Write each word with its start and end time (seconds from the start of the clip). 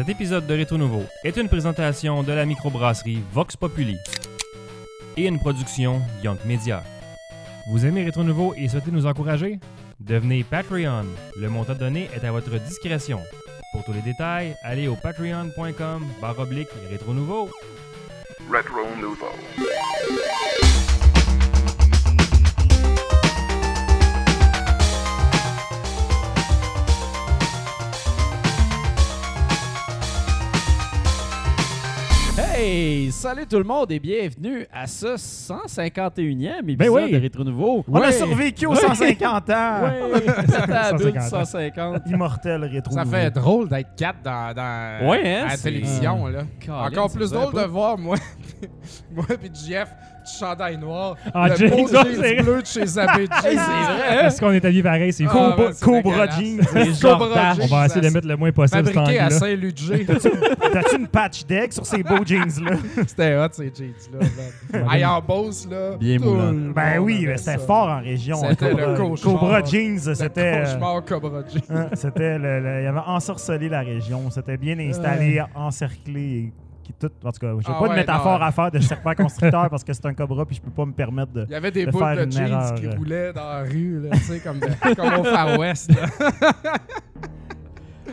Cet 0.00 0.08
épisode 0.08 0.46
de 0.46 0.54
Rétro 0.54 0.78
Nouveau 0.78 1.02
est 1.24 1.36
une 1.36 1.50
présentation 1.50 2.22
de 2.22 2.32
la 2.32 2.46
microbrasserie 2.46 3.22
Vox 3.34 3.54
Populi 3.54 3.98
et 5.18 5.26
une 5.26 5.38
production 5.38 6.00
Young 6.24 6.38
Media. 6.46 6.82
Vous 7.70 7.84
aimez 7.84 8.04
Rétro 8.04 8.24
Nouveau 8.24 8.54
et 8.56 8.66
souhaitez 8.66 8.92
nous 8.92 9.04
encourager? 9.04 9.60
Devenez 10.00 10.42
Patreon. 10.42 11.04
Le 11.38 11.50
montant 11.50 11.74
donné 11.74 12.08
est 12.16 12.24
à 12.24 12.32
votre 12.32 12.58
discrétion. 12.60 13.20
Pour 13.72 13.84
tous 13.84 13.92
les 13.92 14.00
détails, 14.00 14.56
allez 14.62 14.88
au 14.88 14.96
patreon.com 14.96 16.06
barre 16.18 16.46
Rétro 16.88 17.12
Nouveau. 17.12 17.50
Retro 18.50 18.96
Nouveau. 18.98 19.26
Hey, 32.72 33.10
salut 33.10 33.46
tout 33.48 33.58
le 33.58 33.64
monde 33.64 33.90
et 33.90 33.98
bienvenue 33.98 34.64
à 34.72 34.86
ce 34.86 35.16
151e 35.16 36.60
épisode 36.60 36.76
Ben 36.76 36.88
oui. 36.88 37.10
de 37.10 37.16
Rétro 37.18 37.42
Nouveau. 37.42 37.84
On 37.88 38.00
a 38.00 38.12
survécu 38.12 38.64
aux 38.66 38.74
Ouais. 38.74 38.80
150 38.80 39.50
ans. 39.50 39.82
Ouais, 39.82 40.22
c'était 40.46 40.72
à 40.72 40.92
la 40.92 40.92
bulle 40.92 41.20
150. 41.20 41.22
150. 41.46 42.02
Immortel 42.06 42.62
rétro. 42.66 42.94
Ça 42.94 43.04
fait 43.04 43.32
drôle 43.32 43.68
d'être 43.68 43.96
quatre 43.96 44.22
dans, 44.22 44.54
dans 44.54 45.08
Ouais, 45.10 45.20
hein, 45.40 45.46
à 45.48 45.50
la 45.50 45.56
télévision. 45.58 46.28
Là. 46.28 46.42
Colin, 46.64 46.84
Encore 46.86 47.10
plus 47.12 47.32
drôle 47.32 47.52
pas. 47.52 47.62
de 47.64 47.66
voir 47.66 47.98
moi, 47.98 48.16
moi 49.10 49.24
et 49.30 49.50
Jeff 49.68 49.88
chandail 50.24 50.76
noir, 50.78 51.16
Ah, 51.34 51.48
le 51.48 51.56
James, 51.56 51.70
beau 51.70 51.88
jeans 51.88 52.06
c'est- 52.20 52.42
bleu 52.42 52.60
de 52.62 52.66
chez 52.66 52.86
Zabé 52.86 53.26
Jeans. 53.42 53.58
Est-ce 54.24 54.40
qu'on 54.40 54.52
est 54.52 54.64
habillé 54.64 54.82
pareil? 54.82 55.12
C'est 55.12 55.24
Ah, 55.26 55.56
Cobra, 55.80 56.24
ouais. 56.26 56.30
Jeans. 56.38 56.60
Cobra. 57.00 57.54
Jeans. 57.54 57.62
On 57.64 57.66
va 57.76 57.86
essayer 57.86 58.00
de 58.00 58.10
mettre 58.14 58.26
le 58.28 58.36
moins 58.36 58.52
possible 58.52 58.86
Fabriqué 58.92 59.18
à. 59.18 59.30
Saint-Ludger. 59.30 60.04
T'as-tu 60.72 60.96
une 60.96 61.08
patch 61.08 61.44
deck 61.46 61.72
sur 61.72 61.84
ces 61.86 62.02
beaux 62.02 62.24
jeans-là? 62.24 62.76
C'était 63.06 63.36
hot 63.36 63.48
ces 63.52 63.72
jeans-là. 63.76 64.94
Hey, 64.94 65.04
en 65.04 65.20
Beauce, 65.20 65.66
là. 65.70 65.96
Bien 65.98 66.18
moulant. 66.18 66.52
Ben 66.74 66.98
oui, 66.98 67.26
c'était 67.36 67.58
fort 67.58 67.88
en 67.88 68.00
région. 68.00 68.36
C'était 68.48 68.70
Cobra, 68.70 68.86
le 68.86 68.96
cauchemar. 68.96 69.40
Cobra 69.40 69.64
Jeans, 69.64 69.98
Le 70.06 70.14
c'était... 70.14 70.40
euh, 70.40 70.64
cauchemar 70.64 71.04
Cobra 71.04 71.40
Jeans. 71.52 71.76
hein, 71.76 71.86
C'était 71.94 72.38
le, 72.38 72.60
le- 72.60 72.82
il 72.82 72.86
avait 72.86 72.98
ensorcelé 73.06 73.68
la 73.68 73.80
région. 73.80 74.30
C'était 74.30 74.56
bien 74.56 74.78
installé, 74.78 75.42
encerclé. 75.54 76.52
Qui 76.92 77.06
tout, 77.06 77.12
en 77.24 77.30
tout 77.32 77.38
cas, 77.40 77.52
j'ai 77.60 77.72
Ah 77.74 77.78
pas 77.78 77.88
de 77.88 77.94
métaphore 77.94 78.38
non. 78.38 78.44
à 78.46 78.52
faire 78.52 78.70
de 78.70 78.78
serpent 78.80 79.14
constructeur 79.14 79.68
parce 79.70 79.84
que 79.84 79.92
c'est 79.92 80.06
un 80.06 80.14
cobra 80.14 80.44
puis 80.46 80.56
je 80.56 80.60
peux 80.60 80.70
pas 80.70 80.84
me 80.84 80.92
permettre 80.92 81.32
de. 81.32 81.44
Il 81.48 81.52
y 81.52 81.54
avait 81.54 81.70
des 81.70 81.86
de 81.86 81.90
faire 81.92 82.26
de 82.26 82.30
jeans 82.30 82.46
erreur, 82.48 82.74
qui 82.74 82.88
roulaient 82.88 83.32
dans 83.32 83.48
la 83.48 83.62
rue, 83.62 84.00
là, 84.02 84.10
tu 84.12 84.18
sais, 84.20 84.40
comme, 84.40 84.58
de- 84.60 84.94
comme 84.94 85.20
au 85.20 85.24
Far 85.24 85.58
West. 85.58 85.90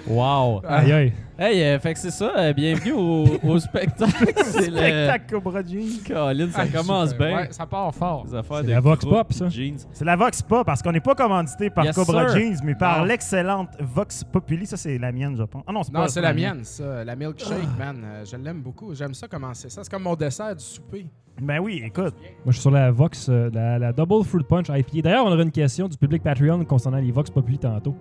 Wow. 0.08 0.62
Aïe 0.68 0.92
aïe. 0.92 1.14
Hey, 1.40 1.62
euh, 1.64 1.80
fait 1.80 1.94
que 1.94 2.00
c'est 2.00 2.10
ça. 2.12 2.32
euh, 2.36 2.52
bienvenue 2.54 2.94
au, 2.94 3.26
au 3.44 3.60
spectacle. 3.60 4.34
c'est 4.44 4.70
le. 4.72 4.78
Spectacle 4.78 5.26
Cobra 5.36 5.62
Jeans. 5.64 6.02
Colin, 6.08 6.50
ça 6.50 6.62
Ah, 6.64 6.68
commence 6.68 7.10
super. 7.12 7.28
bien. 7.28 7.38
Ouais, 7.38 7.48
ça 7.52 7.66
part 7.68 7.94
fort. 7.94 8.26
Les 8.28 8.36
affaires 8.36 8.58
C'est 8.58 8.64
de 8.64 8.72
la 8.72 8.80
Vox 8.80 9.06
Pop, 9.06 9.34
ça. 9.34 9.48
Jeans. 9.50 9.78
C'est 9.92 10.06
la 10.06 10.16
Vox 10.16 10.42
Pop 10.42 10.66
parce 10.66 10.82
qu'on 10.82 10.92
n'est 10.92 11.00
pas 11.00 11.14
commandité 11.14 11.70
par 11.70 11.86
Yes, 11.86 11.96
Cobra 11.96 12.30
sir. 12.30 12.38
Jeans, 12.40 12.58
mais 12.64 12.74
par 12.76 13.00
Non. 13.00 13.06
l'excellente 13.06 13.70
Vox 13.80 14.24
Populi. 14.24 14.66
Ça, 14.66 14.78
c'est 14.78 14.98
la 14.98 15.12
mienne, 15.12 15.36
je 15.38 15.44
pense. 15.44 15.64
Ah 15.68 15.72
non, 15.72 15.84
c'est 15.84 15.94
Non, 15.94 16.02
pas 16.02 16.08
c'est 16.08 16.22
pas 16.22 16.28
la 16.30 16.34
mienne, 16.34 16.64
ça. 16.64 17.04
La 17.04 17.16
milkshake, 17.16 17.78
man. 17.78 18.02
Euh, 18.04 18.26
je 18.26 18.36
l'aime 18.36 18.62
beaucoup. 18.62 18.96
J'aime 18.96 19.14
ça 19.14 19.28
commencer 19.28 19.70
ça. 19.70 19.84
C'est 19.84 19.92
comme 19.92 20.04
mon 20.04 20.16
dessert 20.16 20.56
du 20.56 20.64
souper. 20.64 21.06
Ben 21.42 21.60
oui, 21.60 21.84
écoute. 21.86 22.16
Moi, 22.44 22.48
je 22.48 22.52
suis 22.54 22.62
sur 22.62 22.72
la 22.72 22.90
Vox, 22.92 23.28
euh, 23.30 23.50
la, 23.54 23.78
la 23.78 23.94
Double 23.94 24.24
Fruit 24.26 24.44
Punch 24.44 24.68
IPA. 24.70 25.02
D'ailleurs, 25.04 25.26
on 25.26 25.32
aura 25.32 25.44
une 25.44 25.52
question 25.52 25.88
du 25.88 25.96
public 25.96 26.24
Patreon 26.24 26.66
concernant 26.66 26.98
les 26.98 27.12
Vox 27.12 27.30
Populi 27.30 27.60
tantôt. 27.60 27.96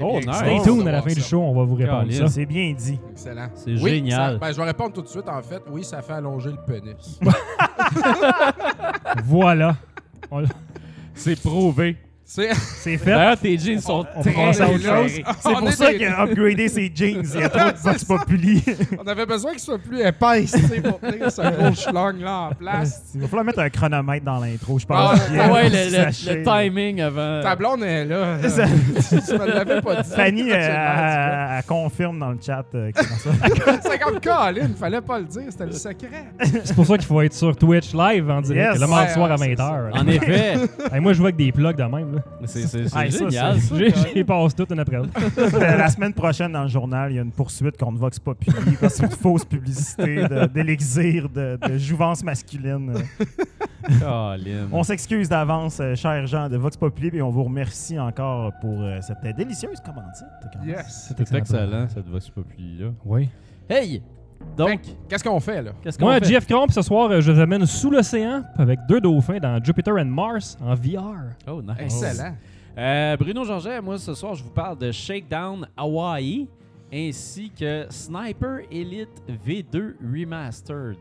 Oh, 0.00 0.18
bien 0.18 0.30
nice. 0.30 0.36
Stay 0.36 0.60
tuned 0.62 0.86
à 0.86 0.92
la 0.92 1.02
fin 1.02 1.12
du 1.12 1.20
show, 1.20 1.40
on 1.40 1.54
va 1.54 1.64
vous 1.64 1.74
répondre 1.74 2.10
ça. 2.12 2.28
C'est 2.28 2.44
bien 2.46 2.72
dit. 2.72 2.98
Excellent. 3.12 3.48
C'est 3.54 3.72
Oui, 3.82 3.90
génial. 3.90 4.34
ça- 4.34 4.38
ben, 4.38 4.52
je 4.52 4.56
vais 4.58 4.64
répondre 4.64 4.92
tout 4.92 5.02
de 5.02 5.08
suite, 5.08 5.28
en 5.28 5.42
fait. 5.42 5.62
Oui, 5.70 5.84
ça 5.84 6.02
fait 6.02 6.12
allonger 6.14 6.50
le 6.50 6.58
pénis. 6.66 7.18
Voilà. 9.24 9.76
On- 10.30 10.42
C'est 11.14 11.40
prouvé. 11.40 11.96
C'est 12.34 12.96
fait. 12.98 13.10
D'ailleurs, 13.10 13.36
tes 13.38 13.58
jeans 13.58 13.80
sont 13.80 14.06
On 14.16 14.22
très 14.22 14.60
à 14.60 14.68
autre 14.70 14.82
chose. 14.82 15.10
C'est 15.12 15.22
pour 15.52 15.70
ça 15.72 15.90
des- 15.90 15.98
qu'il 15.98 16.06
a 16.06 16.22
upgradé 16.22 16.68
ses 16.68 16.90
jeans. 16.94 17.22
Il 17.34 17.40
y 17.40 17.44
a 17.44 17.48
trop 17.50 17.70
de 17.70 17.76
Vox 17.76 18.04
Populi. 18.04 18.62
On 19.04 19.06
avait 19.06 19.26
besoin 19.26 19.50
qu'il 19.52 19.60
soit 19.60 19.78
plus 19.78 20.00
épaisse, 20.00 20.52
tu 20.52 20.60
sais, 20.66 20.80
pour 20.80 20.98
tenir 20.98 21.30
ce 21.30 21.42
gros 21.42 21.74
schlong-là 21.74 22.38
en 22.50 22.54
place. 22.54 23.02
Il 23.14 23.20
va 23.20 23.26
falloir 23.28 23.44
mettre 23.44 23.58
un 23.58 23.68
chronomètre 23.68 24.24
dans 24.24 24.38
l'intro, 24.40 24.78
je 24.78 24.86
pense. 24.86 25.20
Ah 25.38 25.52
ouais, 25.52 25.68
le, 25.68 25.90
sachez. 25.90 26.30
le- 26.32 26.38
le 26.38 26.42
timing 26.44 27.00
avant. 27.02 27.40
Ta 27.42 27.54
blonde 27.54 27.82
est 27.82 28.04
là. 28.06 28.48
Ça- 28.48 28.64
tu 29.28 29.32
me 29.38 29.46
l'avais 29.46 29.82
pas 29.82 30.02
dit. 30.02 30.10
Fanny, 30.10 30.50
euh, 30.50 30.54
elle, 30.54 31.56
elle 31.58 31.64
confirme 31.64 32.18
dans 32.18 32.30
le 32.30 32.38
chat 32.44 32.64
euh, 32.74 32.90
c'est 32.94 33.04
ça. 33.04 33.30
tu 33.54 33.60
vois. 33.62 33.74
C'est 33.82 33.98
comme 33.98 34.20
Colin, 34.20 34.68
fallait 34.78 35.00
pas 35.02 35.18
le 35.18 35.26
dire, 35.26 35.42
c'était 35.50 35.66
le 35.66 35.72
secret. 35.72 36.24
C'est 36.64 36.74
pour 36.74 36.86
ça 36.86 36.96
qu'il 36.96 37.06
faut 37.06 37.20
être 37.20 37.34
sur 37.34 37.54
Twitch 37.56 37.92
live 37.92 38.30
en 38.30 38.40
direct 38.40 38.72
Yes. 38.72 38.80
le 38.80 38.86
mardi 38.86 39.12
soir 39.12 39.30
à 39.30 39.34
ouais, 39.36 39.54
c'est 39.56 39.62
20h. 39.62 40.00
En 40.00 40.06
effet. 40.06 40.54
moi, 41.00 41.12
je 41.12 41.18
joue 41.18 41.24
avec 41.24 41.36
des 41.36 41.52
plugs 41.52 41.76
de 41.76 41.82
même. 41.82 42.14
là. 42.16 42.21
C'est 42.44 42.86
Ah, 42.94 43.06
génial. 43.08 43.56
j'ai 44.14 44.24
passe 44.24 44.54
toutes 44.54 44.72
une 44.72 44.80
après 44.80 44.96
l'autre. 44.96 45.12
Euh, 45.38 45.76
la 45.76 45.88
semaine 45.88 46.12
prochaine, 46.12 46.52
dans 46.52 46.62
le 46.62 46.68
journal, 46.68 47.12
il 47.12 47.16
y 47.16 47.18
a 47.18 47.22
une 47.22 47.30
poursuite 47.30 47.76
contre 47.76 47.98
Vox 47.98 48.18
Populi 48.18 48.52
parce 48.80 48.94
que 48.94 49.00
c'est 49.00 49.04
une 49.04 49.10
fausse 49.12 49.44
publicité 49.44 50.26
de- 50.28 50.46
d'élixir 50.46 51.28
de, 51.28 51.58
de 51.68 51.78
jouvence 51.78 52.22
masculine. 52.24 52.92
On 54.72 54.82
s'excuse 54.82 55.28
d'avance, 55.28 55.78
euh, 55.80 55.94
chers 55.94 56.26
gens 56.26 56.48
de 56.48 56.56
Vox 56.56 56.76
Populi, 56.76 57.10
et 57.16 57.22
on 57.22 57.30
vous 57.30 57.44
remercie 57.44 57.98
encore 57.98 58.52
pour 58.60 58.80
euh, 58.82 58.98
cette 59.00 59.22
délicieuse 59.36 59.80
commandite. 59.80 60.24
Yes. 60.64 61.12
C'est 61.16 61.34
excellent, 61.34 61.86
cette 61.88 62.08
Vox 62.08 62.28
Populi-là. 62.30 62.90
Oui. 63.04 63.28
Hey! 63.68 64.02
Donc, 64.56 64.80
Qu'est-ce 65.08 65.24
qu'on 65.24 65.40
fait, 65.40 65.62
là? 65.62 65.70
qu'est-ce 65.82 65.98
qu'on 65.98 66.04
Moi, 66.06 66.18
fait? 66.18 66.26
Jeff 66.26 66.46
Cromp, 66.46 66.68
ce 66.70 66.82
soir, 66.82 67.10
euh, 67.10 67.20
je 67.20 67.32
vous 67.32 67.40
amène 67.40 67.64
sous 67.66 67.90
l'océan 67.90 68.42
avec 68.58 68.80
deux 68.88 69.00
dauphins 69.00 69.38
dans 69.38 69.62
Jupiter 69.62 69.94
and 69.96 70.04
Mars 70.06 70.56
en 70.62 70.74
VR. 70.74 71.14
Oh, 71.48 71.62
nice. 71.62 71.76
Excellent. 71.78 72.34
Euh, 72.78 73.16
Bruno 73.18 73.44
Georget, 73.44 73.80
moi, 73.80 73.98
ce 73.98 74.14
soir, 74.14 74.34
je 74.34 74.42
vous 74.44 74.50
parle 74.50 74.78
de 74.78 74.90
Shakedown 74.92 75.66
Hawaii 75.76 76.48
ainsi 76.94 77.50
que 77.58 77.86
Sniper 77.88 78.60
Elite 78.70 79.08
V2 79.46 79.94
Remastered. 80.14 80.98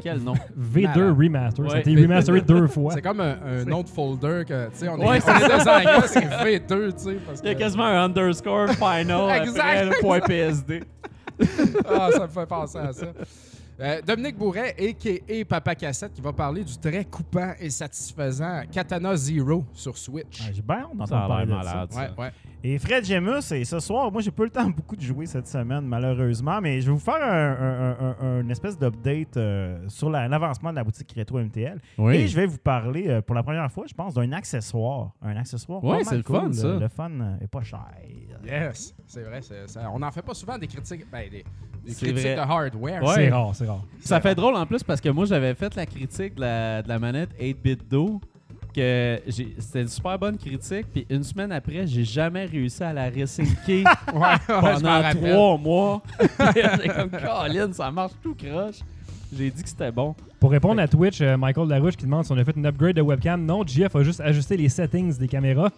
Quel 0.00 0.18
nom? 0.20 0.34
V2 0.56 0.82
Malade. 0.98 1.16
Remaster. 1.18 1.64
Ouais. 1.64 1.70
Ça 1.70 1.76
a 1.76 1.80
été 1.80 1.96
remasteré 2.02 2.40
deux 2.46 2.66
fois. 2.68 2.92
C'est 2.94 3.02
comme 3.02 3.20
un, 3.20 3.36
un 3.44 3.72
autre 3.72 3.88
folder 3.88 4.44
que, 4.46 4.66
tu 4.70 4.70
sais, 4.74 4.88
on 4.88 4.98
est, 4.98 5.04
Ouais, 5.08 5.18
on 5.18 5.20
c'est 5.20 5.44
est 5.44 5.48
dans 5.48 5.68
un 5.68 5.82
gars, 5.82 6.02
c'est 6.06 6.20
V2, 6.20 6.92
tu 6.92 6.98
sais, 6.98 7.14
parce 7.26 7.40
Il 7.42 7.46
y 7.46 7.50
a 7.50 7.54
que... 7.54 7.58
quasiment 7.58 7.84
un 7.86 8.04
underscore 8.04 8.68
final 8.70 9.30
Exact, 9.42 9.58
après 9.60 9.84
le 9.84 10.00
point 10.00 10.20
PSD. 10.20 10.82
Ah, 11.88 12.08
ça 12.12 12.26
me 12.26 12.32
fait 12.32 12.46
penser 12.46 12.78
à 12.78 12.92
ça. 12.92 13.06
Euh, 13.80 14.00
Dominique 14.02 14.36
Bourret, 14.36 14.76
a.k.a. 14.78 15.44
Papa 15.46 15.74
Cassette, 15.74 16.12
qui 16.12 16.20
va 16.20 16.32
parler 16.32 16.62
du 16.62 16.76
très 16.78 17.04
coupant 17.04 17.52
et 17.58 17.70
satisfaisant 17.70 18.62
Katana 18.70 19.16
Zero 19.16 19.64
sur 19.72 19.96
Switch. 19.96 20.40
Ah, 20.42 20.50
J'ai 20.52 20.62
bien 20.62 20.82
Ça 20.82 20.94
d'entendre 20.94 21.28
parler 21.28 21.46
de 21.46 21.50
ça. 21.50 21.56
malade, 21.56 21.92
ça. 21.92 22.00
Ouais, 22.00 22.10
ouais. 22.18 22.32
Et 22.64 22.78
Fred 22.78 23.04
Gemus, 23.04 23.50
et 23.52 23.64
ce 23.64 23.80
soir, 23.80 24.12
moi, 24.12 24.22
j'ai 24.22 24.30
pas 24.30 24.44
eu 24.44 24.46
le 24.46 24.52
temps 24.52 24.70
beaucoup 24.76 24.94
de 24.94 25.00
jouer 25.00 25.26
cette 25.26 25.48
semaine, 25.48 25.80
malheureusement, 25.84 26.60
mais 26.60 26.80
je 26.80 26.86
vais 26.86 26.92
vous 26.92 26.98
faire 27.00 27.16
un, 27.20 27.50
un- 27.50 27.96
un- 27.98 28.16
un- 28.20 28.40
une 28.42 28.50
espèce 28.52 28.78
d'update 28.78 29.36
euh, 29.36 29.78
sur 29.88 30.08
la- 30.10 30.28
l'avancement 30.28 30.70
de 30.70 30.76
la 30.76 30.84
boutique 30.84 31.12
Rétro 31.16 31.40
MTL. 31.40 31.80
Et 32.14 32.28
je 32.28 32.36
vais 32.36 32.46
vous 32.46 32.58
parler, 32.58 33.08
euh, 33.08 33.20
pour 33.20 33.34
la 33.34 33.42
première 33.42 33.68
fois, 33.72 33.84
je 33.88 33.94
pense, 33.94 34.14
d'un 34.14 34.30
accessoire. 34.30 35.10
Un 35.22 35.36
accessoire 35.36 35.80
pas 35.98 36.04
c'est 36.04 36.16
le 36.18 36.22
fun, 36.22 36.52
ça. 36.52 36.68
Le, 36.74 36.78
le 36.78 36.88
fun 36.88 37.10
euh, 37.10 37.34
est 37.40 37.48
pas 37.48 37.62
cher. 37.62 37.84
Yes, 38.44 38.94
c'est 39.06 39.22
vrai. 39.22 39.42
c'est- 39.42 39.66
ça- 39.66 39.90
on 39.92 39.98
n'en 39.98 40.12
fait 40.12 40.22
pas 40.22 40.34
souvent 40.34 40.56
des 40.56 40.68
critiques, 40.68 41.04
ben, 41.10 41.28
des, 41.28 41.44
des 41.84 41.94
critiques 41.94 42.16
vrai. 42.16 42.34
de 42.36 42.40
hardware. 42.40 43.02
Ouais. 43.02 43.14
C'est 43.16 43.30
rare, 43.30 43.54
c'est 43.56 43.66
rare. 43.66 43.82
Ça 44.00 44.20
fait 44.20 44.36
drôle 44.36 44.54
en 44.54 44.66
plus 44.66 44.84
parce 44.84 45.00
que 45.00 45.08
moi, 45.08 45.24
j'avais 45.24 45.54
fait 45.54 45.74
la 45.74 45.84
critique 45.86 46.36
de 46.36 46.40
la, 46.42 46.82
de 46.82 46.88
la 46.88 46.98
manette 47.00 47.30
8-bit 47.40 47.88
Do. 47.90 48.20
Que 48.72 49.20
C'était 49.58 49.82
une 49.82 49.88
super 49.88 50.18
bonne 50.18 50.38
critique. 50.38 50.86
Puis 50.92 51.06
une 51.08 51.22
semaine 51.22 51.52
après, 51.52 51.86
j'ai 51.86 52.04
jamais 52.04 52.46
réussi 52.46 52.82
à 52.82 52.92
la 52.92 53.10
Ouais, 53.10 53.24
m'en 54.48 54.60
pendant 54.60 55.10
trois 55.10 55.58
mois. 55.58 56.02
J'ai 56.54 56.88
comme 56.88 57.10
Colin, 57.10 57.72
ça 57.72 57.90
marche 57.90 58.12
tout 58.22 58.34
croche. 58.34 58.80
J'ai 59.34 59.50
dit 59.50 59.62
que 59.62 59.68
c'était 59.68 59.90
bon. 59.90 60.14
Pour 60.38 60.50
répondre 60.50 60.80
à 60.80 60.88
Twitch, 60.88 61.20
euh, 61.20 61.36
Michael 61.36 61.68
Larouche 61.68 61.96
qui 61.96 62.04
demande 62.04 62.24
si 62.24 62.32
on 62.32 62.36
a 62.36 62.44
fait 62.44 62.56
une 62.56 62.66
upgrade 62.66 62.96
de 62.96 63.00
webcam. 63.02 63.44
Non, 63.44 63.64
GF 63.64 63.94
a 63.96 64.02
juste 64.02 64.20
ajusté 64.20 64.56
les 64.56 64.68
settings 64.68 65.16
des 65.16 65.28
caméras. 65.28 65.70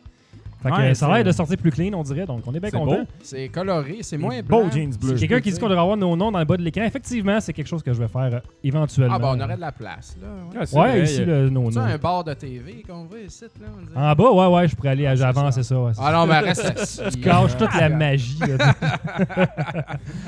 Fait 0.65 0.71
que, 0.71 0.77
Ouais, 0.77 0.95
ça 0.95 1.07
a 1.07 1.09
c'est- 1.11 1.15
l'air 1.17 1.25
de 1.25 1.33
sortir 1.33 1.57
plus 1.59 1.71
clean, 1.71 1.93
on 1.95 2.03
dirait, 2.03 2.25
donc 2.27 2.43
on 2.47 2.53
est 2.55 2.59
bien 2.59 2.71
C'est 2.71 2.77
content. 2.79 2.97
beau. 2.97 3.07
C'est 3.23 3.49
coloré, 3.49 3.99
c'est 4.01 4.17
moins 4.17 4.41
blanc. 4.43 4.71
jeans 4.71 4.91
bleus. 4.97 5.11
si 5.11 5.15
je 5.17 5.21
Quelqu'un 5.29 5.41
qui 5.43 5.53
dit 5.53 5.59
qu'on 5.61 5.69
devrait 5.69 5.83
avoir 5.83 5.97
nos 5.97 6.17
noms 6.17 6.33
dans 6.33 6.39
le 6.39 6.45
bas 6.45 6.57
de 6.57 6.63
l'écran. 6.63 6.83
Effectivement, 6.85 7.39
c'est 7.41 7.53
quelque 7.53 7.67
chose 7.69 7.83
que 7.83 7.93
je 7.93 7.99
vais 8.01 8.09
faire 8.09 8.35
euh, 8.35 8.41
éventuellement. 8.65 9.15
Ah, 9.15 9.19
ben, 9.19 9.35
on 9.37 9.41
aurait 9.45 9.57
de 9.57 9.61
la 9.61 9.73
place, 9.73 10.17
là. 10.21 10.29
ouais. 10.61 10.67
c'est 10.67 10.77
Ouais, 10.77 10.89
vrai, 10.89 11.03
ici, 11.05 11.15
il 11.17 11.21
y 11.21 11.23
a- 11.23 11.27
le, 11.43 11.51
nos 11.51 11.71
C'est 11.71 11.79
noms. 11.79 11.85
un 11.85 11.99
bar 11.99 12.25
de 12.25 12.35
TV 12.35 12.83
qu'on 12.89 13.05
voit 13.05 13.21
ici, 13.21 13.45
là. 13.61 13.67
on 13.79 13.85
dirait. 13.87 13.97
En 14.11 14.15
bas, 14.15 14.49
ouais, 14.49 14.55
ouais, 14.57 14.69
je 14.69 14.75
pourrais 14.75 14.89
aller 14.89 15.07
Ah, 15.07 15.15
c'est 15.17 15.23
avancer 15.23 15.63
ça. 15.63 15.79
ouais, 15.81 15.93
c'est 15.95 16.01
Ah 16.03 16.13
non, 16.13 16.27
mais 16.27 16.39
reste. 16.41 17.03
Tu 17.13 17.21
caches 17.21 17.57
toute 17.59 17.75
la 17.75 17.89
magie. 17.91 18.39
là. 18.41 18.75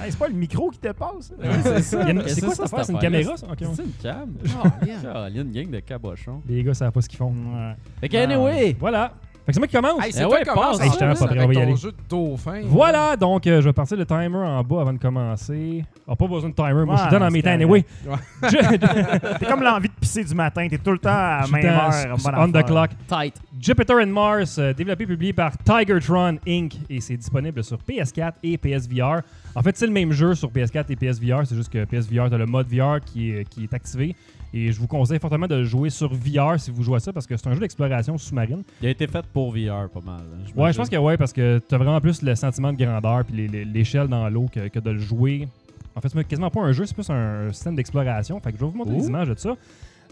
Hey, 0.03 0.11
c'est 0.11 0.19
pas 0.19 0.29
le 0.29 0.35
micro 0.35 0.71
qui 0.71 0.79
te 0.79 0.93
passe? 0.93 1.33
C'est. 1.83 1.97
Il 2.09 2.17
y 2.17 2.21
a 2.21 2.29
C'est 2.29 2.41
quoi 2.43 2.55
cette 2.55 2.65
affaire? 2.67 2.85
C'est 2.85 2.93
une 2.93 2.99
caméra, 2.99 3.37
ça? 3.37 3.47
C'est 3.59 3.65
une 3.65 3.93
cam? 4.03 4.29
Ah, 4.63 4.69
bien. 4.83 4.99
Colin, 5.01 5.29
une 5.43 5.53
gang 5.53 5.71
de 5.71 5.81
cabochons. 5.81 6.43
Les 6.49 6.63
gars 6.63 6.75
savent 6.75 6.93
pas 6.93 7.01
ce 7.01 7.09
qu'ils 7.09 7.19
font. 7.19 7.33
Fait 8.01 8.15
anyway, 8.17 8.77
Voilà. 8.79 9.13
Fait 9.47 9.53
que 9.53 9.55
c'est 9.55 9.61
moi 9.61 9.67
qui 9.69 9.77
commence. 9.77 10.05
Hey, 10.05 10.13
c'est 10.13 10.19
Eh 10.21 10.23
toi 10.25 10.33
ouais, 10.33 10.43
qui 10.43 10.49
commence. 10.51 10.81
Hey, 10.81 10.91
j'étais 10.91 11.05
en 11.05 11.09
pas 11.09 11.15
plus 11.15 11.25
prêt, 11.27 11.37
on 11.39 11.43
avec 11.45 11.57
va 11.57 11.61
y 11.61 11.63
aller. 11.63 11.77
jeu 11.77 11.93
de 11.93 11.97
dauphin. 12.11 12.61
Voilà, 12.65 13.17
donc 13.17 13.47
euh, 13.47 13.61
je 13.61 13.67
vais 13.69 13.73
partir 13.73 13.97
le 13.97 14.05
timer 14.05 14.37
en 14.39 14.63
bas 14.65 14.81
avant 14.81 14.93
de 14.93 14.99
commencer. 14.99 15.85
Ah, 16.09 16.17
pas 16.17 16.27
besoin 16.27 16.51
de 16.51 16.55
timer, 16.57 16.85
moi 16.85 16.97
je 16.97 17.01
suis 17.03 17.11
dedans 17.11 17.25
dans 17.27 17.31
mes 17.31 17.43
temps 17.45 17.51
anyway. 17.51 17.85
T'es 19.39 19.47
comme 19.47 19.63
l'envie 19.63 19.89
de 19.89 19.95
pisser 20.01 20.25
du 20.25 20.35
matin. 20.35 20.67
T'es 20.69 20.79
tout 20.79 20.91
le 20.91 20.99
temps 20.99 21.11
à 21.11 21.45
même 21.51 21.65
heure. 21.65 22.17
on 22.39 22.49
the 22.51 22.65
clock. 22.67 22.91
Tight. 23.09 23.35
Jupiter 23.61 23.97
and 24.03 24.09
Mars, 24.09 24.59
euh, 24.59 24.73
développé 24.73 25.05
et 25.05 25.07
publié 25.07 25.33
par 25.33 25.53
Tigertron 25.59 26.39
Inc. 26.47 26.75
et 26.91 27.01
c'est 27.01 27.17
disponible 27.17 27.63
sur 27.65 27.79
PS4 27.79 28.33
et 28.43 28.59
PSVR. 28.59 29.23
En 29.55 29.63
fait, 29.63 29.77
c'est 29.77 29.87
le 29.87 29.93
même 29.93 30.13
jeu 30.13 30.35
sur 30.35 30.51
PS4 30.51 30.87
et 30.91 30.97
PSVR, 30.97 31.47
c'est 31.47 31.55
juste 31.55 31.73
que 31.73 31.85
PSVR, 31.85 32.29
t'as 32.29 32.37
le 32.37 32.47
mode 32.47 32.67
VR 32.69 33.01
qui 33.05 33.31
est, 33.31 33.49
qui 33.49 33.65
est 33.65 33.73
activé. 33.73 34.15
Et 34.55 34.73
je 34.73 34.79
vous 34.81 34.87
conseille 34.87 35.19
fortement 35.19 35.47
de 35.47 35.65
jouer 35.65 35.91
sur 35.91 36.13
VR 36.15 36.59
si 36.59 36.71
vous 36.71 36.83
jouez 36.83 36.97
à 36.97 37.01
ça 37.01 37.13
parce 37.13 37.27
que 37.27 37.37
c'est 37.37 37.47
un 37.49 37.53
jeu 37.55 37.61
d'exploration 37.61 38.17
sous-marine. 38.17 38.63
Il 38.81 38.87
a 38.89 38.91
été 38.91 39.07
fait 39.07 39.25
pour 39.33 39.51
VR 39.53 39.89
pas 39.93 40.01
mal. 40.05 40.21
hein, 40.21 40.51
Ouais, 40.57 40.73
je 40.73 40.79
pense 40.79 40.89
que 40.89 40.97
ouais, 40.97 41.17
parce 41.17 41.33
que 41.33 41.59
t'as 41.69 41.77
vraiment 41.79 42.01
plus 42.01 42.23
le 42.23 42.35
sentiment 42.35 42.73
de 42.73 42.83
grandeur 42.83 43.25
puis 43.25 43.49
l'échelle 43.49 44.09
dans 44.09 44.29
l'eau 44.29 44.47
que, 44.51 44.69
que 44.69 44.79
de 44.79 44.91
le 44.91 44.99
jouer. 44.99 45.49
En 45.95 46.01
fait, 46.01 46.09
c'est 46.09 46.25
quasiment 46.29 46.51
pas 46.51 46.61
un 46.61 46.73
jeu, 46.73 46.85
c'est 46.87 46.95
plus 46.95 47.09
un 47.11 47.53
système 47.53 47.75
d'exploration. 47.75 48.39
Fait 48.41 48.53
que 48.53 48.59
je 48.59 48.65
vais 48.65 48.71
vous 48.71 48.77
montrer 48.77 48.97
des 48.97 49.07
images 49.09 49.29
de 49.29 49.35
ça. 49.39 49.55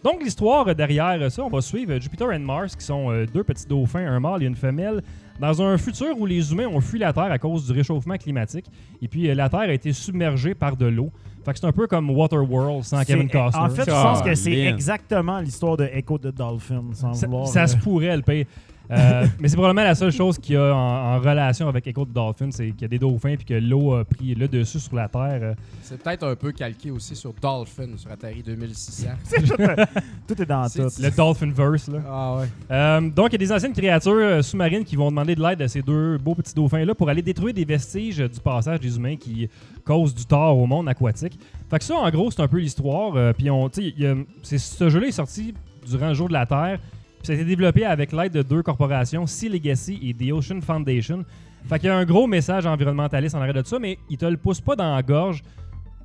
Donc, 0.03 0.23
l'histoire 0.23 0.75
derrière 0.75 1.31
ça, 1.33 1.43
on 1.45 1.49
va 1.49 1.63
suivre 1.63 1.99
Jupiter 1.99 2.31
et 2.33 2.39
Mars, 2.39 2.77
qui 2.77 2.85
sont 2.85 3.11
euh, 3.11 3.25
deux 3.27 3.43
petits 3.43 3.67
dauphins, 3.67 4.07
un 4.07 4.21
mâle 4.21 4.43
et 4.43 4.47
une 4.47 4.55
femelle, 4.57 5.03
dans 5.41 5.63
un 5.63 5.79
futur 5.79 6.19
où 6.19 6.27
les 6.27 6.53
humains 6.53 6.67
ont 6.67 6.81
fui 6.83 6.99
la 6.99 7.13
Terre 7.15 7.33
à 7.33 7.39
cause 7.39 7.67
du 7.67 7.73
réchauffement 7.73 8.17
climatique. 8.19 8.67
Et 9.01 9.09
puis, 9.09 9.31
euh, 9.31 9.35
la 9.35 9.49
Terre 9.49 9.61
a 9.61 9.73
été 9.73 9.93
submergée 9.95 10.55
par 10.55 10.77
de 10.77 10.85
l'eau. 10.87 11.11
Fait 11.44 11.52
que 11.52 11.58
c'est 11.58 11.67
un 11.67 11.73
peu 11.73 11.87
comme 11.87 12.11
Waterworld 12.11 12.85
sans 12.85 13.05
Kevin 13.05 13.29
Costner. 13.29 13.61
En 13.61 13.69
fait, 13.69 13.85
je 13.85 13.91
pense 13.91 14.23
que 14.23 14.35
c'est 14.35 14.52
exactement 14.52 15.41
l'histoire 15.41 15.76
de 15.76 15.85
Echo 15.93 16.19
the 16.19 16.29
Dolphin, 16.29 16.85
sans 16.93 17.12
ça, 17.12 17.26
vouloir. 17.26 17.49
ça 17.49 17.62
euh, 17.62 17.67
se 17.67 17.76
pourrait, 17.76 18.17
le 18.17 18.23
pire. 18.23 18.46
Euh, 18.91 19.27
mais 19.41 19.49
c'est 19.49 19.57
probablement 19.57 19.83
la 19.87 19.95
seule 19.95 20.13
chose 20.13 20.39
qu'il 20.39 20.55
y 20.57 20.59
a 20.59 20.75
en, 20.75 21.17
en 21.17 21.19
relation 21.19 21.69
avec 21.69 21.87
Echo 21.87 22.05
the 22.05 22.13
Dolphin, 22.13 22.51
c'est 22.51 22.71
qu'il 22.73 22.83
y 22.83 22.85
a 22.85 22.89
des 22.89 22.99
dauphins 22.99 23.35
puis 23.37 23.47
que 23.47 23.55
l'eau 23.55 23.95
a 23.95 24.05
pris 24.05 24.35
le 24.35 24.47
dessus 24.47 24.79
sur 24.79 24.95
la 24.95 25.09
Terre. 25.09 25.39
euh. 25.43 25.55
C'est 25.83 26.03
peut-être 26.03 26.25
un 26.27 26.37
peu 26.37 26.53
calqué 26.53 26.91
aussi 26.91 27.17
sur 27.17 27.33
Dolphin 27.41 27.97
sur 27.97 28.11
Atari 28.11 28.43
2600. 28.43 29.09
tout 30.29 30.43
est 30.43 30.47
dans 30.47 30.69
tout. 30.69 30.83
Le 31.01 31.11
Dolphinverse, 31.17 31.89
là. 31.89 31.99
ah 32.09 32.37
ouais. 32.39 32.47
Euh, 32.71 33.01
donc, 33.11 33.29
il 33.31 33.33
y 33.33 33.37
a 33.37 33.39
des 33.39 33.53
anciennes 33.53 33.73
créatures 33.73 34.45
sous-marines 34.45 34.85
qui 34.85 34.97
vont 34.97 35.09
demander 35.11 35.35
de 35.35 35.43
l'aide 35.43 35.63
à 35.63 35.69
ces 35.69 35.83
deux 35.83 36.19
beaux 36.19 36.35
petits 36.35 36.55
dauphins-là 36.55 36.95
pour 36.95 37.09
aller 37.09 37.23
détruire 37.23 37.55
des 37.55 37.65
vestiges 37.65 38.19
du 38.19 38.41
passage 38.41 38.81
des 38.81 38.97
humains 38.97 39.17
qui 39.17 39.49
causent 39.85 40.15
du 40.15 40.25
tort 40.27 40.59
au 40.59 40.67
monde 40.67 40.89
aquatique. 40.89 41.39
Fait 41.71 41.79
que 41.79 41.85
ça, 41.85 41.95
en 41.97 42.11
gros, 42.11 42.31
c'est 42.31 42.43
un 42.43 42.49
peu 42.49 42.59
l'histoire. 42.59 43.13
euh, 43.17 43.33
Puis, 43.33 43.51
on, 43.51 43.69
tu 43.69 43.83
sais, 43.83 43.95
il 43.97 44.03
y 44.03 44.07
a- 44.07 44.15
c'est- 44.43 44.59
ce 44.59 44.89
jeu-là 44.89 45.07
est 45.09 45.13
sorti 45.13 45.55
durant 45.89 46.09
le 46.09 46.15
jour 46.15 46.29
de 46.29 46.33
la 46.35 46.47
Terre. 46.47 46.79
Puis, 47.25 47.32
ça 47.32 47.32
a 47.32 47.37
été 47.37 47.47
développé 47.47 47.87
avec 47.87 48.12
l'aide 48.12 48.32
de 48.32 48.43
deux 48.43 48.62
corporations, 48.62 49.26
Sea 49.26 49.49
Legacy 49.49 49.99
et 50.03 50.12
The 50.12 50.31
Ocean 50.31 50.61
Foundation. 50.61 51.25
Fait 51.67 51.79
qu'il 51.79 51.88
y 51.88 51.91
a 51.91 51.97
un 51.97 52.05
gros 52.05 52.26
message 52.26 52.67
environnementaliste 52.67 53.35
en 53.35 53.38
arrière 53.38 53.55
de 53.55 53.67
ça, 53.67 53.79
mais 53.79 53.99
il 54.11 54.19
te 54.19 54.26
le 54.26 54.37
pousse 54.37 54.61
pas 54.61 54.76
dans 54.76 54.94
la 54.94 55.03
gorge. 55.03 55.43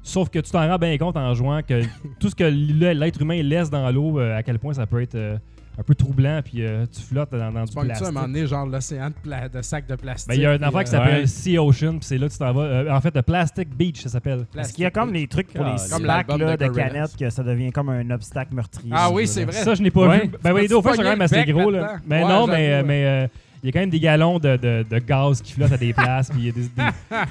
Sauf 0.01 0.29
que 0.29 0.39
tu 0.39 0.49
t'en 0.49 0.65
rends 0.65 0.77
bien 0.77 0.97
compte 0.97 1.17
en 1.17 1.33
jouant 1.33 1.61
que 1.61 1.81
tout 2.21 2.29
ce 2.29 2.35
que 2.35 2.45
l'être 2.45 3.21
humain 3.21 3.43
laisse 3.43 3.69
dans 3.69 3.91
l'eau, 3.91 4.17
euh, 4.17 4.37
à 4.37 4.43
quel 4.43 4.59
point 4.59 4.71
ça 4.71 4.85
peut 4.85 5.01
être 5.01 5.15
euh, 5.15 5.37
un 5.79 5.83
peu 5.83 5.95
troublant, 5.95 6.41
puis 6.43 6.65
euh, 6.65 6.85
tu 6.91 7.01
flottes 7.01 7.31
dans, 7.31 7.51
dans 7.53 7.63
du 7.63 7.69
Tu 7.69 7.75
pognes 7.75 7.87
ça 7.87 7.93
à 7.93 7.95
un 7.95 7.97
plastique. 7.99 8.13
moment 8.13 8.27
donné, 8.27 8.45
genre 8.47 8.65
l'océan 8.65 9.07
de, 9.09 9.13
pla- 9.23 9.47
de 9.47 9.61
sacs 9.61 9.87
de 9.87 9.95
plastique. 9.95 10.27
Ben, 10.27 10.35
il 10.35 10.41
y 10.41 10.45
a 10.45 10.51
un 10.51 10.55
affaire 10.61 10.83
qui 10.83 10.89
euh, 10.89 10.97
s'appelle 10.99 11.19
Ouais. 11.21 11.27
Sea 11.27 11.57
Ocean, 11.57 11.91
puis 11.99 11.99
c'est 12.01 12.17
là 12.17 12.27
que 12.27 12.33
tu 12.33 12.37
t'en 12.39 12.51
vas. 12.53 12.63
Euh, 12.63 12.91
en 12.91 12.99
fait, 12.99 13.15
le 13.15 13.21
Plastic 13.21 13.69
Beach, 13.75 14.01
ça 14.01 14.09
s'appelle. 14.09 14.45
Parce 14.53 14.71
qu'il 14.73 14.83
y 14.83 14.87
a 14.87 14.91
comme 14.91 15.13
les 15.13 15.25
trucs 15.27 15.53
pour 15.53 15.63
les 15.63 15.71
Comme 15.71 15.77
six 15.79 16.01
l'album 16.03 16.39
packs 16.39 16.39
là, 16.39 16.57
de 16.57 16.67
canettes 16.67 17.15
que 17.17 17.29
ça 17.29 17.43
devient 17.43 17.71
comme 17.71 17.89
un 17.89 18.09
obstacle 18.11 18.53
meurtrier. 18.53 18.91
Ah 18.93 19.09
oui, 19.09 19.25
c'est 19.25 19.45
vrai. 19.45 19.53
Ça, 19.53 19.73
je 19.73 19.81
n'ai 19.81 19.89
pas 19.91 20.07
Ouais. 20.07 20.23
vu. 20.25 20.31
Ben 20.43 20.51
oui, 20.53 20.61
les 20.63 20.67
peux-tu 20.67 20.69
dauphins 20.73 20.93
sont 20.95 21.01
quand 21.01 21.09
même 21.09 21.21
assez 21.21 21.45
gros. 21.45 21.71
Là. 21.71 21.93
Mais 22.05 22.21
non, 22.21 22.45
mais, 22.45 23.29
il 23.63 23.67
y 23.67 23.69
a 23.69 23.71
quand 23.73 23.79
même 23.79 23.89
des 23.89 23.99
galons 23.99 24.39
de, 24.39 24.55
de- 24.57 24.85
de 24.89 24.99
gaz 24.99 25.41
qui 25.41 25.53
flottent 25.53 25.71
à 25.73 25.77
des 25.77 25.93
places, 25.93 26.29
puis 26.29 26.39
il 26.39 26.45
y 26.45 26.49
a 26.49 26.51
des, 26.53 26.61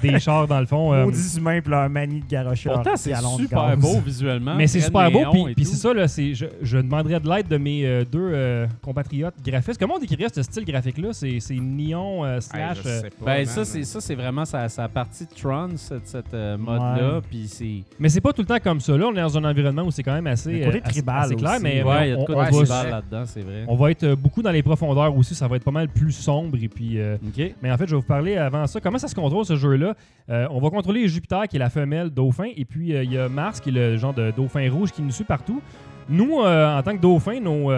des- 0.02 0.12
des 0.12 0.20
chars 0.20 0.46
dans 0.46 0.60
le 0.60 0.66
fond. 0.66 0.92
euh, 0.92 1.04
Maudits 1.04 1.36
humains 1.38 1.60
puis 1.60 1.70
leur 1.70 1.88
manie 1.88 2.20
de 2.20 2.26
garocher 2.28 2.68
Pourtant, 2.70 2.96
c'est 2.96 3.14
super 3.14 3.70
gaz. 3.70 3.78
beau 3.78 4.00
visuellement. 4.00 4.54
Mais 4.54 4.66
c'est 4.66 4.80
super 4.80 5.10
beau, 5.10 5.20
néon 5.20 5.44
puis, 5.44 5.54
puis 5.54 5.64
c'est 5.64 5.76
ça, 5.76 5.92
là, 5.94 6.08
c'est, 6.08 6.34
je, 6.34 6.46
je 6.62 6.76
demanderais 6.78 7.20
de 7.20 7.28
l'aide 7.28 7.48
de 7.48 7.56
mes 7.56 7.84
euh, 7.86 8.04
deux 8.04 8.30
euh, 8.32 8.66
compatriotes 8.82 9.34
graphistes. 9.44 9.78
Comment 9.80 9.94
on 9.96 9.98
décrirait 9.98 10.28
ce 10.34 10.42
style 10.42 10.64
graphique-là? 10.64 11.08
C'est, 11.12 11.40
c'est 11.40 11.54
neon 11.54 12.24
euh, 12.24 12.36
Hey, 12.36 12.42
slash... 12.42 12.78
je 12.78 12.82
sais 12.82 13.10
pas, 13.18 13.24
Ben, 13.26 13.36
man. 13.38 13.46
ça, 13.46 13.64
c'est 13.64 13.84
ça, 13.84 14.00
c'est 14.00 14.14
vraiment 14.14 14.44
sa, 14.44 14.68
sa 14.68 14.88
partie 14.88 15.24
de 15.24 15.30
Tron, 15.40 15.70
cette, 15.76 16.06
cette, 16.06 16.34
euh, 16.34 16.56
mode-là. 16.56 17.14
Ouais. 17.16 17.20
Puis 17.30 17.44
c'est. 17.48 17.82
mais 17.98 18.08
c'est 18.08 18.20
pas 18.20 18.32
tout 18.32 18.42
le 18.42 18.46
temps 18.48 18.58
comme 18.62 18.80
ça. 18.80 18.96
Là, 18.96 19.06
on 19.06 19.12
est 19.16 19.20
dans 19.20 19.38
un 19.38 19.44
environnement 19.44 19.82
où 19.82 19.90
c'est 19.90 20.02
quand 20.02 20.14
même 20.14 20.26
assez, 20.26 20.60
côté 20.60 20.64
euh, 20.78 20.80
assez- 20.82 20.92
tribal 20.92 21.24
assez 21.24 21.36
clair, 21.36 21.52
aussi. 21.54 21.62
mais, 21.62 21.82
Ouais, 21.82 22.08
il 22.08 22.10
y 22.10 22.12
a 22.12 22.16
de 22.16 22.20
on, 22.20 22.24
quoi 22.26 22.44
de 22.46 22.50
tribal 22.56 22.90
là-dedans, 22.90 23.22
c'est 23.26 23.40
vrai. 23.40 23.64
on 23.68 23.76
va 23.76 23.90
être 23.90 24.14
beaucoup 24.14 24.42
dans 24.42 24.50
les 24.50 24.62
profondeurs 24.62 25.16
aussi. 25.16 25.34
Ça 25.34 25.46
va 25.48 25.56
être 25.56 25.64
pas 25.64 25.70
mal 25.70 25.88
plus 25.88 26.17
sombre. 26.18 26.56
Et 26.62 26.68
puis, 26.68 26.98
euh. 27.00 27.16
Mais 27.62 27.70
en 27.70 27.76
fait, 27.76 27.86
je 27.86 27.92
vais 27.94 28.00
vous 28.00 28.06
parler 28.06 28.36
avant 28.36 28.66
ça. 28.66 28.80
Comment 28.80 28.98
ça 28.98 29.08
se 29.08 29.14
contrôle 29.14 29.44
ce 29.44 29.56
jeu-là? 29.56 29.94
Euh, 30.30 30.46
On 30.50 30.60
va 30.60 30.70
contrôler 30.70 31.08
Jupiter, 31.08 31.48
qui 31.48 31.56
est 31.56 31.58
la 31.58 31.70
femelle 31.70 32.10
dauphin, 32.10 32.48
et 32.56 32.64
puis 32.64 32.94
euh, 32.94 33.04
il 33.04 33.12
y 33.12 33.18
a 33.18 33.28
Mars, 33.28 33.60
qui 33.60 33.70
est 33.70 33.72
le 33.72 33.96
genre 33.96 34.14
de 34.14 34.30
dauphin 34.30 34.70
rouge 34.70 34.92
qui 34.92 35.02
nous 35.02 35.10
suit 35.10 35.24
partout. 35.24 35.60
Nous, 36.08 36.40
euh, 36.40 36.78
en 36.78 36.82
tant 36.82 36.96
que 36.96 37.00
dauphin, 37.02 37.38
nos, 37.40 37.70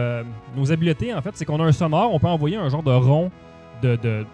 nos 0.56 0.72
habiletés, 0.72 1.12
en 1.14 1.20
fait, 1.22 1.30
c'est 1.34 1.44
qu'on 1.44 1.60
a 1.60 1.64
un 1.64 1.72
sonore. 1.72 2.12
On 2.14 2.18
peut 2.18 2.28
envoyer 2.28 2.56
un 2.56 2.68
genre 2.68 2.82
de 2.82 2.92
rond 2.92 3.30
de, 3.82 3.96
de, 3.96 4.24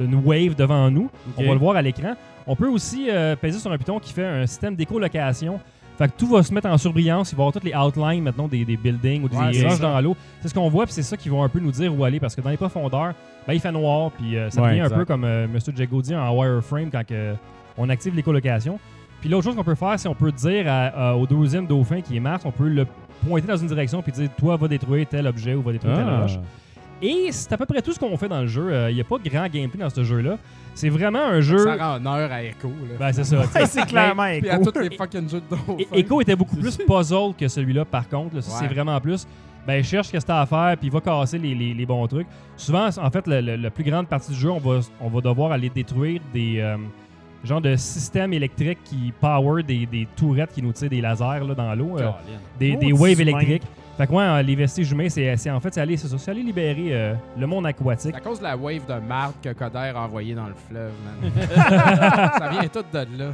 d'une 0.00 0.16
wave 0.24 0.54
devant 0.54 0.90
nous. 0.90 1.10
On 1.36 1.44
va 1.44 1.52
le 1.52 1.58
voir 1.58 1.76
à 1.76 1.82
l'écran. 1.82 2.14
On 2.46 2.56
peut 2.56 2.68
aussi 2.68 3.08
peser 3.40 3.58
sur 3.58 3.70
un 3.70 3.78
piton 3.78 3.98
qui 4.00 4.12
fait 4.12 4.26
un 4.26 4.46
système 4.46 4.74
d'écolocation. 4.74 5.60
Fait 5.96 6.08
que 6.08 6.12
tout 6.18 6.26
va 6.26 6.42
se 6.42 6.52
mettre 6.52 6.68
en 6.68 6.76
surbrillance. 6.76 7.32
Il 7.32 7.36
va 7.36 7.40
y 7.40 7.42
avoir 7.44 7.52
toutes 7.54 7.64
les 7.64 7.74
outlines 7.74 8.22
maintenant 8.22 8.48
des, 8.48 8.64
des 8.64 8.76
buildings 8.76 9.22
ou 9.24 9.28
des 9.28 9.36
Ouais, 9.36 9.78
dans 9.80 9.98
l'eau. 10.00 10.14
C'est 10.42 10.48
ce 10.48 10.54
qu'on 10.54 10.68
voit, 10.68 10.84
puis 10.84 10.92
c'est 10.92 11.02
ça 11.02 11.16
qui 11.16 11.28
va 11.30 11.38
un 11.38 11.48
peu 11.48 11.58
nous 11.58 11.70
dire 11.70 11.96
où 11.98 12.04
aller. 12.04 12.20
Parce 12.20 12.34
que 12.34 12.42
dans 12.42 12.50
les 12.50 12.58
profondeurs, 12.58 13.14
ben, 13.46 13.54
il 13.54 13.60
fait 13.60 13.72
noir, 13.72 14.10
puis 14.12 14.36
euh, 14.36 14.50
ça 14.50 14.60
Ouais, 14.62 14.70
devient 14.70 14.80
un 14.82 14.90
peu 14.90 15.04
comme 15.04 15.24
euh, 15.24 15.44
M. 15.44 15.58
Jago 15.76 16.02
dit 16.02 16.14
en 16.14 16.34
wireframe 16.36 16.90
quand 16.90 17.02
on 17.78 17.88
active 17.88 18.14
l'écolocation. 18.14 18.78
Puis 19.20 19.28
l'autre 19.30 19.44
chose 19.44 19.56
qu'on 19.56 19.64
peut 19.64 19.74
faire, 19.74 19.98
c'est 19.98 20.08
on 20.08 20.14
peut 20.14 20.32
dire 20.32 20.66
à- 20.68 21.10
à- 21.10 21.14
au 21.14 21.26
deuxième 21.26 21.66
dauphin 21.66 22.00
qui 22.00 22.16
est 22.16 22.20
Mars, 22.20 22.42
on 22.44 22.50
peut 22.52 22.68
le 22.68 22.86
pointer 23.26 23.46
dans 23.46 23.56
une 23.56 23.66
direction 23.68 24.02
puis 24.02 24.12
dire 24.12 24.28
toi 24.38 24.56
va 24.56 24.68
détruire 24.68 25.06
tel 25.08 25.26
objet 25.26 25.54
ou 25.54 25.62
va 25.62 25.72
détruire 25.72 25.96
telle 25.96 26.06
Ah. 26.08 26.20
roche. 26.22 26.38
Et 27.02 27.28
c'est 27.30 27.52
à 27.52 27.58
peu 27.58 27.66
près 27.66 27.82
tout 27.82 27.92
ce 27.92 27.98
qu'on 27.98 28.16
fait 28.16 28.28
dans 28.28 28.40
le 28.40 28.46
jeu. 28.46 28.72
Il 28.88 28.94
n'y 28.94 29.00
a 29.00 29.04
pas 29.04 29.18
de 29.18 29.28
grand 29.28 29.46
gameplay 29.48 29.80
dans 29.80 29.90
ce 29.90 30.02
jeu-là. 30.02 30.38
C'est 30.74 30.88
vraiment 30.88 31.24
un 31.26 31.40
jeu. 31.42 31.58
Ça 31.58 31.76
rend 31.76 31.96
honneur 31.96 32.32
à 32.32 32.42
Echo. 32.42 32.68
Là, 32.68 32.94
Ben, 32.98 33.12
c'est 33.12 33.24
ça. 33.24 33.36
Hey, 33.54 33.66
c'est 33.66 33.84
clairement 33.86 34.28
Puis 34.40 34.48
à 34.48 34.54
Echo. 34.60 34.70
tous 34.70 34.78
les 34.80 34.96
fucking 34.96 35.28
jeux 35.28 35.40
de 35.50 35.96
Echo 35.98 36.20
était 36.22 36.36
beaucoup 36.36 36.56
plus 36.56 36.76
puzzle 36.78 37.34
que 37.38 37.48
celui-là, 37.48 37.84
par 37.84 38.08
contre. 38.08 38.36
Ouais. 38.36 38.40
c'est 38.42 38.66
vraiment 38.68 38.98
plus. 39.00 39.26
Ben, 39.66 39.82
cherche 39.82 40.06
ce 40.08 40.12
que 40.12 40.18
t'as 40.18 40.40
à 40.42 40.46
faire, 40.46 40.76
puis 40.78 40.86
il 40.88 40.92
va 40.92 41.00
casser 41.00 41.38
les, 41.38 41.54
les- 41.54 41.74
les 41.74 41.86
bons 41.86 42.06
trucs. 42.06 42.26
Souvent, 42.56 42.88
en 42.88 43.10
fait, 43.10 43.26
le- 43.26 43.40
le- 43.40 43.56
la 43.56 43.70
plus 43.70 43.84
grande 43.84 44.06
partie 44.06 44.30
du 44.32 44.38
jeu, 44.38 44.50
on 44.50 44.58
va, 44.58 44.78
on 45.00 45.08
va 45.08 45.20
devoir 45.20 45.50
aller 45.52 45.68
détruire 45.68 46.20
des 46.32 46.60
euh, 46.60 46.76
genres 47.44 47.60
de 47.60 47.74
systèmes 47.76 48.32
électriques 48.32 48.78
qui 48.84 49.12
power 49.20 49.62
des, 49.62 49.84
des 49.86 50.06
tourettes 50.16 50.52
qui 50.52 50.62
nous 50.62 50.72
tirent 50.72 50.90
des 50.90 51.00
lasers 51.00 51.44
là, 51.46 51.54
dans 51.54 51.74
l'eau, 51.74 51.96
euh, 51.98 52.02
des, 52.58 52.76
des 52.76 52.92
waves 52.92 53.20
électriques. 53.20 53.62
Fait 53.96 54.06
que 54.06 54.12
ouais, 54.12 54.22
euh, 54.24 54.42
les 54.42 54.54
vestiges 54.54 54.92
humains, 54.92 55.08
c'est 55.08 55.36
c'est- 55.38 55.50
en 55.50 55.58
fait, 55.58 55.72
c'est 55.72 55.80
aller, 55.80 55.96
c'est 55.96 56.30
aller 56.30 56.42
libérer 56.42 56.88
euh, 56.92 57.14
le 57.38 57.46
monde 57.46 57.66
aquatique. 57.66 58.10
C'est 58.14 58.16
à 58.16 58.20
cause 58.20 58.38
de 58.38 58.44
la 58.44 58.54
wave 58.56 58.86
de 58.86 59.00
marde 59.06 59.32
que 59.42 59.52
Coder 59.54 59.92
a 59.94 60.02
envoyée 60.02 60.34
dans 60.34 60.46
le 60.48 60.54
fleuve, 60.68 60.92
man. 61.22 61.32
ça 62.38 62.48
vient 62.50 62.68
tout 62.68 62.84
de 62.92 62.98
là. 63.18 63.30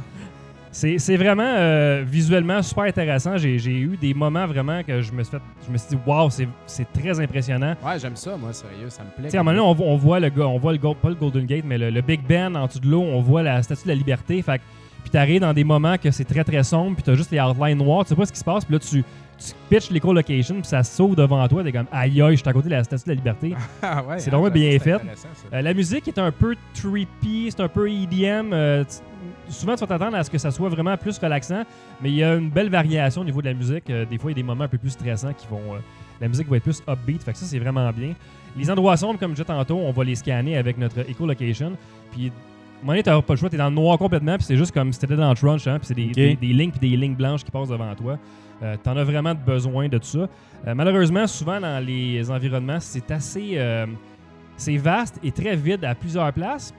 C'est 0.73 1.17
vraiment 1.17 1.43
euh, 1.55 2.03
visuellement 2.05 2.61
super 2.61 2.85
intéressant. 2.85 3.37
J'ai 3.37 3.55
eu 3.57 3.95
des 3.95 4.13
moments 4.13 4.47
vraiment 4.47 4.81
que 4.83 5.01
je 5.01 5.11
me 5.11 5.23
suis, 5.23 5.31
fait, 5.31 5.41
je 5.67 5.71
me 5.71 5.77
suis 5.77 5.89
dit, 5.89 5.97
waouh, 6.05 6.29
c'est 6.65 6.91
très 6.93 7.19
impressionnant. 7.19 7.75
Ouais, 7.85 7.99
j'aime 7.99 8.15
ça, 8.15 8.35
moi, 8.35 8.51
sérieux, 8.53 8.89
ça 8.89 9.03
me 9.03 9.09
plaît. 9.09 9.25
Tu 9.25 9.31
sais, 9.31 9.37
à 9.37 9.41
un 9.41 9.43
moment 9.43 9.55
donné, 9.57 9.67
on, 9.69 9.73
voit- 9.73 9.87
on 9.87 9.97
voit 9.97 10.19
le 10.19 10.29
gars, 10.29 10.47
on 10.47 10.57
voit 10.57 10.73
le 10.73 10.79
pas 10.79 11.09
le 11.09 11.15
Golden 11.15 11.45
Gate, 11.45 11.63
mais 11.65 11.77
le, 11.77 11.89
le 11.91 12.01
Big 12.01 12.21
Ben 12.27 12.55
en 12.55 12.65
dessous 12.67 12.79
de 12.79 12.89
l'eau, 12.89 13.01
on 13.01 13.21
voit 13.21 13.43
la 13.43 13.61
statue 13.63 13.83
de 13.83 13.89
la 13.89 13.95
liberté. 13.95 14.41
Fait 14.41 14.59
puis 15.03 15.11
t'arrives 15.11 15.41
dans 15.41 15.53
des 15.53 15.65
moments 15.65 15.97
que 15.97 16.11
c'est 16.11 16.23
très 16.23 16.45
très 16.45 16.63
sombre, 16.63 16.95
puis 16.95 17.03
t'as 17.03 17.15
juste 17.15 17.29
les 17.31 17.39
outlines 17.41 17.77
noirs, 17.77 18.05
tu 18.05 18.09
sais 18.09 18.15
pas 18.15 18.25
ce 18.25 18.31
qui 18.31 18.39
se 18.39 18.43
passe, 18.45 18.63
puis 18.63 18.73
là 18.73 18.79
tu, 18.79 19.03
tu 19.37 19.53
pitches 19.69 19.89
l'éco-location, 19.91 20.55
puis 20.55 20.63
ça 20.65 20.81
sauve 20.81 21.13
devant 21.17 21.45
toi, 21.49 21.61
t'es 21.61 21.73
comme 21.73 21.87
aïe 21.91 22.21
aïe, 22.21 22.37
je 22.37 22.41
suis 22.41 22.47
à 22.49 22.53
côté 22.53 22.69
de 22.69 22.73
la 22.75 22.85
statue 22.85 23.03
de 23.03 23.09
la 23.09 23.15
liberté. 23.15 23.53
Ah 23.81 24.01
ouais, 24.01 24.19
c'est 24.19 24.29
hein, 24.33 24.37
vraiment 24.37 24.49
bien 24.49 24.71
c'est 24.71 24.79
fait. 24.79 25.01
Euh, 25.53 25.61
la 25.61 25.73
musique 25.73 26.07
est 26.07 26.17
un 26.17 26.31
peu 26.31 26.55
trippy, 26.73 27.49
c'est 27.51 27.61
un 27.61 27.67
peu 27.67 27.91
EDM. 27.91 28.53
euh, 28.53 28.85
souvent, 29.49 29.75
tu 29.75 29.81
vas 29.81 29.87
t'attendre 29.87 30.17
à 30.17 30.23
ce 30.23 30.29
que 30.29 30.37
ça 30.37 30.51
soit 30.51 30.69
vraiment 30.69 30.95
plus 30.97 31.17
relaxant, 31.17 31.63
mais 32.01 32.09
il 32.09 32.15
y 32.15 32.23
a 32.23 32.35
une 32.35 32.49
belle 32.49 32.69
variation 32.69 33.21
au 33.21 33.25
niveau 33.25 33.41
de 33.41 33.47
la 33.47 33.53
musique. 33.53 33.89
Euh, 33.89 34.05
des 34.05 34.17
fois, 34.17 34.31
il 34.31 34.37
y 34.37 34.39
a 34.39 34.41
des 34.41 34.47
moments 34.47 34.63
un 34.65 34.67
peu 34.67 34.77
plus 34.77 34.91
stressants 34.91 35.33
qui 35.33 35.47
vont. 35.47 35.73
euh, 35.75 35.79
la 36.21 36.27
musique 36.27 36.47
va 36.47 36.57
être 36.57 36.63
plus 36.63 36.81
upbeat, 36.87 37.23
fait 37.23 37.33
que 37.33 37.37
ça, 37.37 37.45
c'est 37.45 37.59
vraiment 37.59 37.89
bien. 37.91 38.13
Les 38.57 38.69
endroits 38.69 38.95
sombres, 38.97 39.19
comme 39.19 39.31
je 39.31 39.35
disais 39.41 39.45
tantôt, 39.45 39.77
on 39.77 39.91
va 39.91 40.03
les 40.03 40.15
scanner 40.15 40.57
avec 40.57 40.77
notre 40.77 40.99
echolocation. 41.09 41.73
Puis, 42.11 42.27
à 42.27 42.29
un 42.29 42.31
moment 42.81 42.91
donné, 42.93 43.03
t'as 43.03 43.21
pas 43.21 43.33
le 43.33 43.37
choix, 43.39 43.49
t'es 43.49 43.57
dans 43.57 43.69
le 43.69 43.75
noir 43.75 43.97
complètement, 43.97 44.35
puis 44.37 44.43
c'est 44.45 44.57
juste 44.57 44.73
comme 44.73 44.93
si 44.93 44.99
t'étais 44.99 45.15
dans 45.15 45.33
Trunch, 45.33 45.67
hein, 45.67 45.79
puis 45.79 45.87
c'est 45.87 45.93
des, 45.95 46.07
des, 46.07 46.35
des 46.35 46.47
lignes 46.53 46.71
puis 46.71 46.89
des 46.89 46.95
lignes 46.95 47.15
blanches 47.15 47.43
qui 47.43 47.51
passent 47.51 47.69
devant 47.69 47.93
toi. 47.95 48.17
Euh, 48.61 48.75
T'en 48.81 48.95
as 48.95 49.03
vraiment 49.03 49.33
besoin 49.35 49.89
de 49.89 49.97
tout 49.97 50.05
ça. 50.05 50.27
Euh, 50.67 50.75
malheureusement, 50.75 51.25
souvent 51.27 51.59
dans 51.59 51.83
les 51.83 52.29
environnements, 52.29 52.79
c'est 52.79 53.09
assez. 53.11 53.53
euh, 53.55 53.85
c'est 54.55 54.77
vaste 54.77 55.19
et 55.23 55.31
très 55.31 55.55
vide 55.55 55.83
à 55.83 55.95
plusieurs 55.95 56.31
places. 56.31 56.73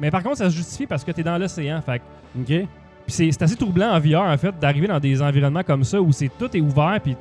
Mais 0.00 0.10
par 0.10 0.22
contre, 0.22 0.38
ça 0.38 0.50
se 0.50 0.56
justifie 0.56 0.86
parce 0.86 1.04
que 1.04 1.12
tu 1.12 1.20
es 1.20 1.24
dans 1.24 1.38
l'océan. 1.38 1.80
Fait 1.82 1.98
que- 2.00 2.40
OK. 2.40 2.46
puis 2.46 2.66
c'est 3.06 3.30
c'est 3.32 3.42
assez 3.42 3.56
troublant 3.56 3.90
en 3.92 4.00
VR, 4.00 4.22
en 4.22 4.36
fait, 4.36 4.58
d'arriver 4.58 4.86
dans 4.88 5.00
des 5.00 5.20
environnements 5.22 5.62
comme 5.62 5.84
ça 5.84 6.00
où 6.00 6.10
c'est 6.12 6.30
tout 6.38 6.54
est 6.56 6.60
ouvert, 6.60 6.98
puis 7.02 7.16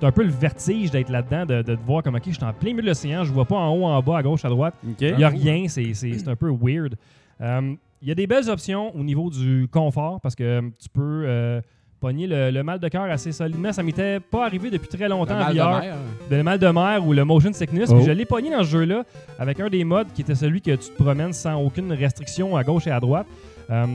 c'est 0.00 0.06
un 0.06 0.12
peu 0.12 0.22
le 0.24 0.30
vertige 0.30 0.90
d'être 0.90 1.10
là-dedans, 1.10 1.46
de, 1.46 1.62
de 1.62 1.74
te 1.74 1.80
voir 1.86 2.02
comme, 2.02 2.14
OK, 2.16 2.22
je 2.26 2.32
suis 2.32 2.44
en 2.44 2.52
plein 2.52 2.70
milieu 2.70 2.82
de 2.82 2.86
l'océan, 2.88 3.24
je 3.24 3.32
vois 3.32 3.44
pas 3.44 3.56
en 3.56 3.70
haut, 3.74 3.84
en 3.84 4.02
bas, 4.02 4.18
à 4.18 4.22
gauche, 4.22 4.44
à 4.44 4.48
droite. 4.48 4.74
Il 5.00 5.16
n'y 5.16 5.24
a 5.24 5.28
rien, 5.28 5.68
c'est- 5.68 5.94
c'est 5.94 6.18
c'est 6.18 6.28
un 6.28 6.36
peu 6.36 6.50
weird. 6.50 6.96
Euh, 7.40 7.74
Il 8.04 8.08
y 8.08 8.10
a 8.10 8.16
des 8.16 8.26
belles 8.26 8.50
options 8.50 8.92
au 8.96 9.04
niveau 9.04 9.30
du 9.30 9.68
confort 9.70 10.20
parce 10.20 10.34
que 10.34 10.42
euh, 10.42 10.60
tu 10.80 10.88
peux 10.88 11.22
euh, 11.24 11.60
pogner 12.02 12.26
le, 12.26 12.50
le 12.50 12.62
mal 12.64 12.78
de 12.80 12.88
cœur 12.88 13.04
assez 13.04 13.30
solidement. 13.32 13.72
Ça 13.72 13.82
m'était 13.84 14.18
pas 14.20 14.44
arrivé 14.44 14.70
depuis 14.70 14.88
très 14.88 15.04
Le 15.04 15.10
longtemps 15.10 15.34
en 15.36 15.38
mal 15.38 15.54
de 15.54 15.60
VR. 15.60 15.80
mer. 15.80 15.94
de 16.30 16.36
le 16.36 16.42
mal 16.42 16.58
de 16.58 16.66
mer 16.68 17.06
ou 17.06 17.12
le 17.12 17.24
motion 17.24 17.52
sickness. 17.52 17.90
Oh. 17.92 17.96
Puis 17.96 18.04
je 18.04 18.10
l'ai 18.10 18.24
pogné 18.24 18.50
dans 18.50 18.64
ce 18.64 18.68
jeu-là 18.70 19.04
avec 19.38 19.60
un 19.60 19.68
des 19.68 19.84
modes 19.84 20.08
qui 20.14 20.22
était 20.22 20.34
celui 20.34 20.60
que 20.60 20.72
tu 20.72 20.90
te 20.90 21.02
promènes 21.02 21.32
sans 21.32 21.54
aucune 21.62 21.92
restriction 21.92 22.56
à 22.56 22.64
gauche 22.64 22.86
et 22.88 22.90
à 22.90 22.98
droite. 23.00 23.26
Euh, 23.70 23.86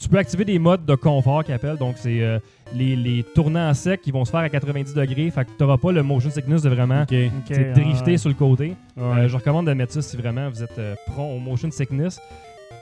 tu 0.00 0.08
peux 0.08 0.16
activer 0.16 0.46
des 0.46 0.58
modes 0.58 0.86
de 0.86 0.94
confort 0.94 1.44
qu'ils 1.44 1.52
appellent. 1.54 1.76
Donc, 1.76 1.96
c'est 1.98 2.22
euh, 2.22 2.38
les, 2.74 2.96
les 2.96 3.22
tournants 3.34 3.68
en 3.68 3.74
sec 3.74 4.00
qui 4.00 4.10
vont 4.12 4.24
se 4.24 4.30
faire 4.30 4.40
à 4.40 4.48
90 4.48 4.94
degrés. 4.94 5.30
Fait 5.30 5.44
que 5.44 5.50
tu 5.50 5.62
n'auras 5.62 5.76
pas 5.76 5.92
le 5.92 6.02
motion 6.02 6.30
sickness 6.30 6.62
de 6.62 6.70
vraiment 6.70 7.02
Ok. 7.02 7.12
Ok, 7.12 7.44
tu 7.48 7.54
sais, 7.54 7.72
drifter 7.72 8.10
ouais. 8.12 8.16
sur 8.16 8.28
le 8.30 8.34
côté. 8.36 8.74
Ouais. 8.96 9.02
Euh, 9.02 9.28
je 9.28 9.36
recommande 9.36 9.66
de 9.66 9.72
mettre 9.74 9.92
ça 9.92 10.00
si 10.00 10.16
vraiment 10.16 10.48
vous 10.48 10.62
êtes 10.62 10.78
euh, 10.78 10.94
prompt 11.08 11.36
au 11.36 11.38
motion 11.38 11.70
sickness. 11.70 12.18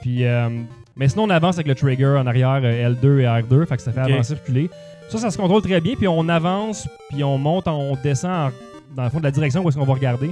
Puis, 0.01 0.25
euh, 0.25 0.49
mais 0.95 1.07
sinon, 1.07 1.23
on 1.23 1.29
avance 1.29 1.55
avec 1.55 1.67
le 1.67 1.75
trigger 1.75 2.17
en 2.17 2.27
arrière 2.27 2.59
euh, 2.63 2.89
L2 2.93 3.19
et 3.19 3.25
R2. 3.25 3.65
Fait 3.65 3.77
que 3.77 3.81
ça 3.81 3.91
fait 3.91 3.99
avancer, 4.13 4.33
reculer. 4.35 4.69
Ça, 5.09 5.17
ça 5.17 5.31
se 5.31 5.37
contrôle 5.37 5.61
très 5.61 5.81
bien. 5.81 5.95
Puis 5.95 6.07
on 6.07 6.27
avance, 6.29 6.87
puis 7.09 7.23
on 7.23 7.37
monte, 7.37 7.67
on 7.67 7.95
descend 8.01 8.31
en- 8.31 8.95
dans 8.95 9.03
le 9.03 9.09
fond 9.09 9.19
de 9.19 9.23
la 9.23 9.31
direction 9.31 9.63
où 9.63 9.69
est-ce 9.69 9.77
qu'on 9.77 9.85
va 9.85 9.93
regarder. 9.93 10.31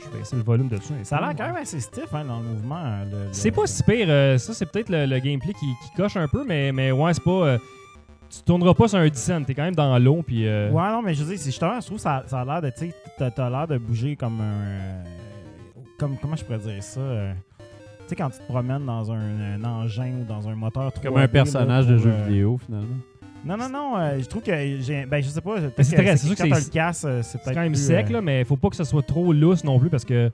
Je 0.00 0.10
vais 0.10 0.18
baisser 0.18 0.36
le 0.36 0.42
volume 0.42 0.68
de 0.68 0.78
ça. 1.02 1.16
a 1.16 1.20
l'air 1.20 1.34
quand 1.36 1.46
même 1.46 1.56
assez 1.62 1.80
stiff 1.80 2.12
hein, 2.12 2.24
dans 2.24 2.38
le 2.40 2.44
mouvement. 2.44 2.80
euh, 2.84 3.04
le- 3.10 3.28
C'est 3.32 3.50
pas 3.50 3.66
si 3.66 3.82
pire. 3.82 4.06
euh, 4.08 4.38
ça, 4.38 4.52
c'est 4.54 4.66
peut-être 4.70 4.88
le, 4.90 5.06
le 5.06 5.18
gameplay 5.18 5.52
qui, 5.52 5.66
qui 5.66 5.90
coche 5.96 6.16
un 6.16 6.28
peu, 6.28 6.44
mais, 6.46 6.72
mais 6.72 6.92
ouais, 6.92 7.12
c'est 7.14 7.22
pas. 7.24 7.30
euh, 7.30 7.58
tu 8.28 8.42
tourneras 8.42 8.74
pas 8.74 8.88
sur 8.88 8.98
un 8.98 9.08
descent. 9.08 9.42
T'es 9.44 9.54
quand 9.54 9.62
même 9.64 9.74
dans 9.76 9.96
l'eau, 9.98 10.22
puis. 10.26 10.46
euh, 10.46 10.70
Ouais, 10.70 10.88
non, 10.90 11.02
mais 11.02 11.14
je 11.14 11.22
veux 11.22 11.34
dire, 11.34 11.42
justement, 11.44 11.80
je 11.80 11.86
trouve 11.86 11.98
que 11.98 12.02
ça, 12.02 12.24
ça 12.26 12.40
a 12.40 12.44
l'air 12.44 12.62
de, 12.62 12.70
tu 12.76 12.92
t'as 13.18 13.48
l'air 13.50 13.66
de 13.68 13.78
bouger 13.78 14.16
comme 14.16 14.40
un. 14.40 15.04
comme, 15.98 16.16
comment 16.20 16.36
je 16.36 16.44
pourrais 16.44 16.58
dire 16.58 16.82
ça? 16.82 17.00
Tu 18.06 18.10
sais, 18.10 18.16
quand 18.16 18.30
tu 18.30 18.38
te 18.38 18.44
promènes 18.48 18.86
dans 18.86 19.10
un, 19.12 19.54
un 19.60 19.64
engin 19.64 20.12
ou 20.20 20.24
dans 20.24 20.48
un 20.48 20.54
moteur 20.54 20.90
3D, 20.90 21.02
Comme 21.02 21.16
un 21.16 21.20
là, 21.20 21.28
personnage 21.28 21.86
de 21.86 21.94
pour, 21.94 22.04
jeu 22.04 22.10
euh, 22.12 22.26
vidéo, 22.26 22.58
finalement. 22.64 22.96
Non, 23.44 23.56
non, 23.56 23.68
non, 23.68 23.96
euh, 23.98 24.18
je 24.20 24.26
trouve 24.26 24.42
que 24.42 24.52
j'ai. 24.80 25.06
Ben, 25.06 25.22
je 25.22 25.28
sais 25.28 25.40
pas. 25.40 25.56
c'est 25.82 25.94
très- 25.96 26.16
c'est 26.16 26.26
sûr 26.26 26.34
que 26.36 26.42
quand 26.42 26.48
t'as 26.48 26.56
c'est- 26.56 26.64
le 26.66 26.72
casse, 26.72 27.04
euh, 27.06 27.20
c'est 27.22 27.38
peut-être. 27.40 27.54
quand 27.54 27.60
même 27.62 27.72
plus, 27.72 27.86
sec, 27.86 28.10
là, 28.10 28.20
mais 28.20 28.44
faut 28.44 28.56
pas 28.56 28.70
que 28.70 28.76
ça 28.76 28.84
soit 28.84 29.02
trop 29.02 29.32
lousse 29.32 29.62
non 29.62 29.78
plus 29.78 29.88
parce 29.90 30.04
que 30.04 30.30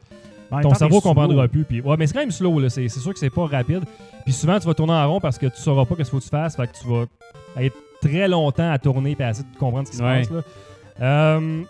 en 0.50 0.56
même 0.56 0.62
ton 0.62 0.68
temps, 0.70 0.74
cerveau 0.76 1.00
comprendra 1.00 1.42
slow. 1.44 1.48
plus. 1.52 1.64
Puis, 1.64 1.80
ouais, 1.82 1.96
mais 1.98 2.06
c'est 2.06 2.14
quand 2.14 2.20
même 2.20 2.30
slow, 2.30 2.58
là. 2.60 2.70
C'est, 2.70 2.88
c'est 2.88 3.00
sûr 3.00 3.12
que 3.12 3.18
c'est 3.18 3.28
pas 3.30 3.46
rapide. 3.46 3.82
Puis 4.24 4.32
souvent, 4.32 4.58
tu 4.58 4.66
vas 4.66 4.74
tourner 4.74 4.92
en 4.94 5.12
rond 5.12 5.20
parce 5.20 5.36
que 5.38 5.46
tu 5.46 5.56
sauras 5.60 5.84
pas 5.84 5.94
ce 5.94 5.96
qu'il 5.96 6.04
faut 6.06 6.18
que 6.18 6.24
tu 6.24 6.28
fasses. 6.30 6.56
Fait 6.56 6.66
que 6.66 6.72
tu 6.78 6.86
vas 6.88 7.04
être 7.62 7.76
très 8.00 8.28
longtemps 8.28 8.70
à 8.70 8.78
tourner 8.78 9.14
et 9.18 9.22
à 9.22 9.30
essayer 9.30 9.46
de 9.52 9.58
comprendre 9.58 9.86
ce 9.86 9.92
qui 9.92 9.98
se 9.98 10.02
Ouais. 10.02 10.18
passe. 10.20 10.30
Là. 10.30 10.40
Euh, 11.00 11.62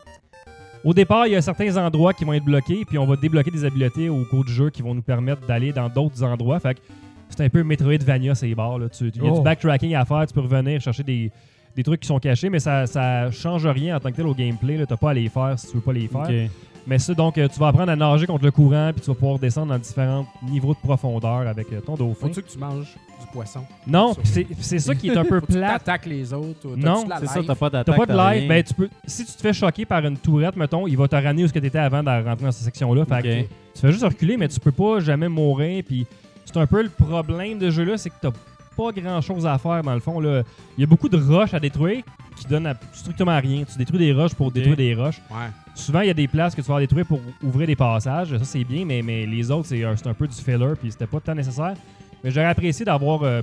au 0.85 0.95
départ, 0.95 1.27
il 1.27 1.33
y 1.33 1.37
a 1.37 1.43
certains 1.43 1.77
endroits 1.77 2.13
qui 2.13 2.25
vont 2.25 2.33
être 2.33 2.45
bloqués, 2.45 2.85
puis 2.87 2.99
on 2.99 3.07
va 3.07 3.17
débloquer 3.17 3.51
des 3.51 3.65
habiletés 3.65 4.09
au 4.09 4.25
cours 4.25 4.45
du 4.45 4.53
jeu 4.53 4.71
qui 4.71 4.83
vont 4.83 4.95
nous 4.95 5.03
permettre 5.03 5.47
d'aller 5.47 5.73
dans 5.73 5.89
d'autres 5.89 6.23
endroits. 6.23 6.59
Fait 6.61 6.75
que 6.75 6.81
c'est 7.29 7.45
un 7.45 7.49
peu 7.49 7.63
Metroidvania, 7.63 8.35
ces 8.35 8.55
bars. 8.55 8.79
Là. 8.79 8.89
Tu- 8.89 9.09
Il 9.15 9.23
y 9.23 9.27
a 9.29 9.31
Oh. 9.33 9.37
du 9.39 9.43
backtracking 9.43 9.95
à 9.95 10.05
faire, 10.05 10.27
tu 10.27 10.35
peux 10.35 10.41
revenir 10.41 10.81
chercher 10.81 11.03
des, 11.03 11.31
des 11.77 11.83
trucs 11.83 12.01
qui 12.01 12.07
sont 12.09 12.19
cachés, 12.19 12.51
mais 12.51 12.59
ça, 12.61 12.87
ça 12.87 13.31
change 13.31 13.67
rien 13.67 13.97
en 13.97 14.01
tant 14.01 14.11
que 14.11 14.17
tel 14.17 14.27
au 14.27 14.35
gameplay. 14.35 14.75
Tu 14.77 14.81
n'as 14.91 14.97
pas 14.97 15.11
à 15.11 15.15
les 15.15 15.29
faire 15.29 15.55
si 15.59 15.69
tu 15.69 15.75
veux 15.77 15.81
pas 15.83 15.93
les 15.93 16.09
faire. 16.09 16.27
Mais 16.87 16.99
ça, 16.99 17.15
donc, 17.15 17.39
euh, 17.39 17.47
tu 17.49 17.61
vas 17.61 17.69
apprendre 17.69 17.93
à 17.93 17.97
nager 17.97 18.27
contre 18.27 18.45
le 18.45 18.51
courant, 18.51 18.91
puis 18.93 19.01
tu 19.03 19.07
vas 19.09 19.15
pouvoir 19.15 19.39
descendre 19.39 19.69
dans 19.69 19.79
différents 19.79 20.27
niveaux 20.43 20.75
de 20.75 20.79
profondeur 20.79 21.47
avec 21.47 21.73
euh, 21.73 21.81
ton 21.81 21.95
dauphin. 21.95 22.27
Faut-tu 22.27 22.43
que 22.43 22.49
tu 22.51 22.59
manges 22.59 22.97
du 23.21 23.27
poisson? 23.33 23.61
Non, 23.87 24.15
c'est 24.25 24.79
ça 24.81 24.95
qui 24.95 25.09
est 25.09 25.17
un 25.17 25.25
peu 25.25 25.41
que 25.41 25.47
tu 25.47 25.53
plat. 25.53 25.75
attaques 25.75 26.07
les 26.07 26.33
autres? 26.33 26.67
ou 26.67 26.77
Non, 26.77 27.05
C'est 27.21 27.27
ça, 27.27 27.41
t'as 27.47 27.55
pas 27.55 27.71
T'as 27.71 27.79
d'attaque. 27.85 27.97
pas 27.97 28.07
de 28.07 28.13
t'as 28.13 28.35
life, 28.35 28.49
ben 28.49 28.63
tu 28.65 28.75
peux. 28.75 28.89
Si 29.07 29.25
tu 29.25 29.33
te 29.33 29.41
fais 29.41 29.53
choquer 29.53 29.85
par 29.87 30.05
une 30.05 30.17
tourette, 30.17 30.57
mettons, 30.57 30.87
il 30.89 30.97
va 30.97 31.07
te 31.07 31.15
ramener 31.15 31.45
où 31.45 31.49
ce 31.49 31.53
que 31.53 31.61
t'étais 31.61 31.79
avant 31.79 32.03
de 32.03 32.09
rentrer 32.11 32.47
dans 32.47 32.53
cette 32.53 32.65
section-là. 32.65 33.05
Fait 33.05 33.23
que 33.23 33.41
Ok. 33.43 33.49
tu 33.75 33.81
fais 33.81 33.93
juste 33.93 34.05
reculer, 34.05 34.37
mais 34.37 34.49
tu 34.49 34.59
peux 34.59 34.73
pas 34.73 34.99
jamais 34.99 35.29
mourir. 35.29 35.85
Puis 35.87 36.05
c'est 36.45 36.57
un 36.57 36.67
peu 36.67 36.83
le 36.83 36.89
problème 36.91 37.59
de 37.61 37.71
ce 37.71 37.77
jeu-là, 37.77 37.97
c'est 37.97 38.11
que 38.11 38.17
t'as 38.21 38.33
pas 38.77 38.91
grand-chose 38.91 39.47
à 39.47 39.57
faire 39.59 39.83
dans 39.83 39.95
le 39.95 40.01
fond. 40.01 40.19
là. 40.19 40.43
Il 40.77 40.81
y 40.81 40.85
a 40.85 40.87
beaucoup 40.89 41.09
de 41.09 41.17
roches 41.17 41.55
à 41.55 41.61
détruire 41.61 42.03
qui 42.37 42.47
donnent 42.47 42.67
à- 42.67 42.75
strictement 42.93 43.39
rien. 43.39 43.65
Tu 43.71 43.79
détruis 43.79 43.99
des 43.99 44.13
roches 44.13 44.35
pour 44.35 44.51
détruire 44.51 44.77
des 44.77 44.95
roches. 44.95 45.21
Ouais. 45.31 45.49
Souvent, 45.75 46.01
il 46.01 46.09
y 46.09 46.11
a 46.11 46.15
des 46.15 46.29
places 46.29 46.55
que 46.55 46.61
tu 46.61 46.69
vas 46.69 46.79
détruire 46.81 47.07
pour 47.07 47.21
ouvrir 47.43 47.67
des 47.67 47.77
passages. 47.77 48.29
Ça, 48.37 48.45
c'est 48.45 48.65
bien, 48.65 48.85
mais, 48.85 49.03
mais 49.03 49.25
les 49.27 49.51
autres, 49.51 49.69
c'est 49.69 49.85
un, 49.85 49.95
un 50.05 50.15
peu 50.15 50.27
du 50.29 50.35
filler, 50.35 50.75
puis 50.81 50.91
c'était 50.93 51.07
pas 51.07 51.21
tant 51.21 51.35
nécessaire. 51.35 51.75
Mais 52.23 52.31
j'aurais 52.31 52.47
apprécié 52.47 52.85
d'avoir 52.85 53.23
euh, 53.23 53.43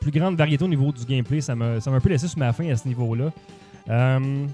plus 0.00 0.10
grande 0.10 0.36
variété 0.36 0.64
au 0.64 0.68
niveau 0.68 0.92
du 0.92 1.04
gameplay. 1.04 1.40
Ça 1.40 1.54
m'a 1.54 1.74
un 1.84 2.00
peu 2.00 2.08
laissé 2.08 2.28
sur 2.28 2.38
ma 2.38 2.52
faim 2.52 2.68
à 2.70 2.76
ce 2.76 2.86
niveau-là. 2.88 3.30
Euh, 3.88 4.46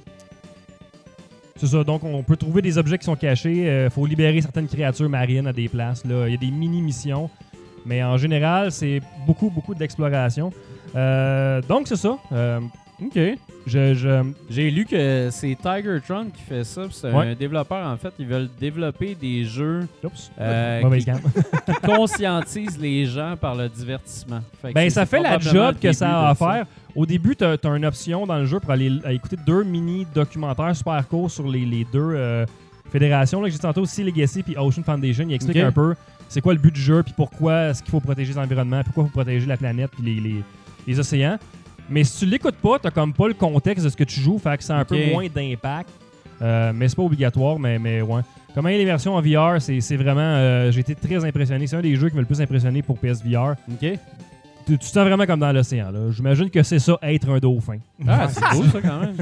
c'est 1.57 1.67
ça, 1.69 1.83
donc 1.85 2.05
on 2.05 2.23
peut 2.23 2.37
trouver 2.37 2.61
des 2.61 2.77
objets 2.77 2.99
qui 2.99 3.05
sont 3.05 3.17
cachés. 3.17 3.85
Il 3.85 3.91
faut 3.91 4.05
libérer 4.05 4.41
certaines 4.43 4.67
créatures 4.69 5.09
marines 5.09 5.47
à 5.47 5.53
des 5.53 5.69
places. 5.69 6.05
là. 6.05 6.27
Il 6.29 6.33
y 6.33 6.35
a 6.35 6.39
des 6.39 6.51
mini-missions. 6.51 7.31
Mais 7.87 8.03
en 8.03 8.17
général, 8.17 8.73
c'est 8.73 9.01
beaucoup, 9.27 9.49
beaucoup 9.49 9.75
d'exploration. 9.75 10.53
Euh, 10.97 11.63
donc, 11.63 11.87
c'est 11.87 11.97
ça. 11.97 12.19
Euh, 12.33 12.61
Ok. 13.03 13.19
je, 13.67 13.95
je- 13.95 14.33
J'ai 14.49 14.71
lu 14.71 14.87
que 14.87 15.29
c'est 15.31 15.55
Tigertron 15.61 16.27
qui 16.35 16.43
fait 16.43 16.65
ça. 16.65 16.83
C'est 16.91 17.13
Ouais. 17.13 17.29
un 17.33 17.35
développeur, 17.35 17.87
en 17.87 17.97
fait. 17.97 18.13
Ils 18.19 18.27
veulent 18.27 18.49
développer 18.59 19.15
des 19.15 19.45
jeux 19.45 19.87
Oups. 20.03 20.31
euh, 20.41 20.99
qui, 20.99 21.05
qui 21.67 21.73
conscientisent 21.85 22.79
les 22.79 23.05
gens 23.07 23.37
par 23.39 23.55
le 23.55 23.69
divertissement. 23.69 24.41
Fait 24.63 24.73
Ben, 24.73 24.89
ça 24.89 25.05
fait 25.05 25.21
la 25.21 25.39
job 25.39 25.77
que 25.81 25.93
ça 25.93 26.21
a 26.27 26.31
à 26.31 26.35
faire. 26.35 26.67
Au 26.95 27.05
début, 27.05 27.37
tu 27.37 27.45
as, 27.45 27.59
une 27.65 27.85
option 27.85 28.27
dans 28.27 28.39
le 28.39 28.47
jeu 28.47 28.61
pour 28.61 28.71
aller 28.71 28.91
écouter 29.11 29.37
deux 29.47 29.63
mini-documentaires 29.65 30.75
super 30.75 31.07
courts 31.07 31.31
sur 31.31 31.47
les, 31.47 31.67
les 31.67 31.85
deux 31.93 32.13
euh, 32.15 32.47
fédérations. 32.91 33.43
Là, 33.43 33.51
j'ai 33.51 33.59
tantôt, 33.59 33.85
Sea 33.85 34.05
Legacy 34.05 34.43
puis 34.43 34.57
Ocean 34.57 34.83
Foundation. 34.83 35.27
Ils 35.29 35.35
expliquent 35.35 35.59
un 35.59 35.73
peu 35.73 35.95
c'est 36.29 36.41
quoi 36.41 36.55
le 36.55 36.59
but 36.59 36.73
du 36.75 36.81
jeu, 36.81 37.03
puis 37.03 37.13
pourquoi 37.17 37.69
est-ce 37.69 37.83
qu'il 37.83 37.91
faut 37.91 38.01
protéger 38.01 38.33
l'environnement, 38.33 38.83
pourquoi 38.85 39.05
il 39.05 39.07
faut 39.09 39.13
protéger 39.13 39.47
la 39.47 39.57
planète 39.59 39.91
puis 39.93 40.03
les, 40.03 40.21
les- 40.21 40.43
les 40.87 40.99
océans. 40.99 41.37
Mais 41.89 42.05
si 42.05 42.19
tu 42.21 42.27
l'écoutes 42.27 42.57
pas, 42.57 42.79
t'as 42.81 42.91
comme 42.91 43.13
pas 43.13 43.29
le 43.29 43.35
contexte 43.35 43.85
de 43.85 43.91
ce 43.91 43.97
que 43.97 44.05
tu 44.05 44.21
joues, 44.21 44.39
fait 44.39 44.57
que 44.59 44.65
ça 44.65 44.77
a 44.77 44.81
un 44.81 44.85
peu 44.85 44.97
moins 45.11 45.27
d'impact. 45.33 45.91
Euh, 46.43 46.73
mais 46.75 46.89
c'est 46.89 46.97
pas 46.97 47.03
obligatoire, 47.03 47.59
mais, 47.59 47.79
mais 47.79 48.03
ouais. 48.03 48.21
Comment 48.55 48.69
est 48.71 48.79
l'immersion 48.79 49.15
en 49.15 49.21
VR, 49.21 49.61
c'est 49.61 49.81
c'est 49.81 49.97
vraiment. 49.97 50.21
euh, 50.21 50.71
J'ai 50.73 50.81
été 50.81 50.95
très 50.95 51.25
impressionné. 51.25 51.67
C'est 51.67 51.77
un 51.77 51.81
des 51.83 51.95
jeux 51.97 52.09
qui 52.09 52.15
m'a 52.15 52.23
le 52.23 52.27
plus 52.27 52.41
impressionné 52.41 52.83
pour 52.83 52.99
PSVR. 52.99 53.55
Ok. 53.71 53.99
Tu, 54.67 54.73
tu 54.73 54.79
te 54.79 54.85
sens 54.85 55.07
vraiment 55.07 55.27
comme 55.27 55.39
dans 55.39 55.53
l'océan. 55.53 55.93
là. 55.93 56.11
J'imagine 56.11 56.51
que 56.51 56.63
c'est 56.65 56.81
ça, 56.81 56.99
être 57.03 57.31
un 57.31 57.39
dauphin. 57.39 57.77
Ah, 58.09 58.27
c'est 58.29 58.43
cool 58.47 58.67
ça 58.71 58.81
quand 58.83 58.99
même. 58.99 59.15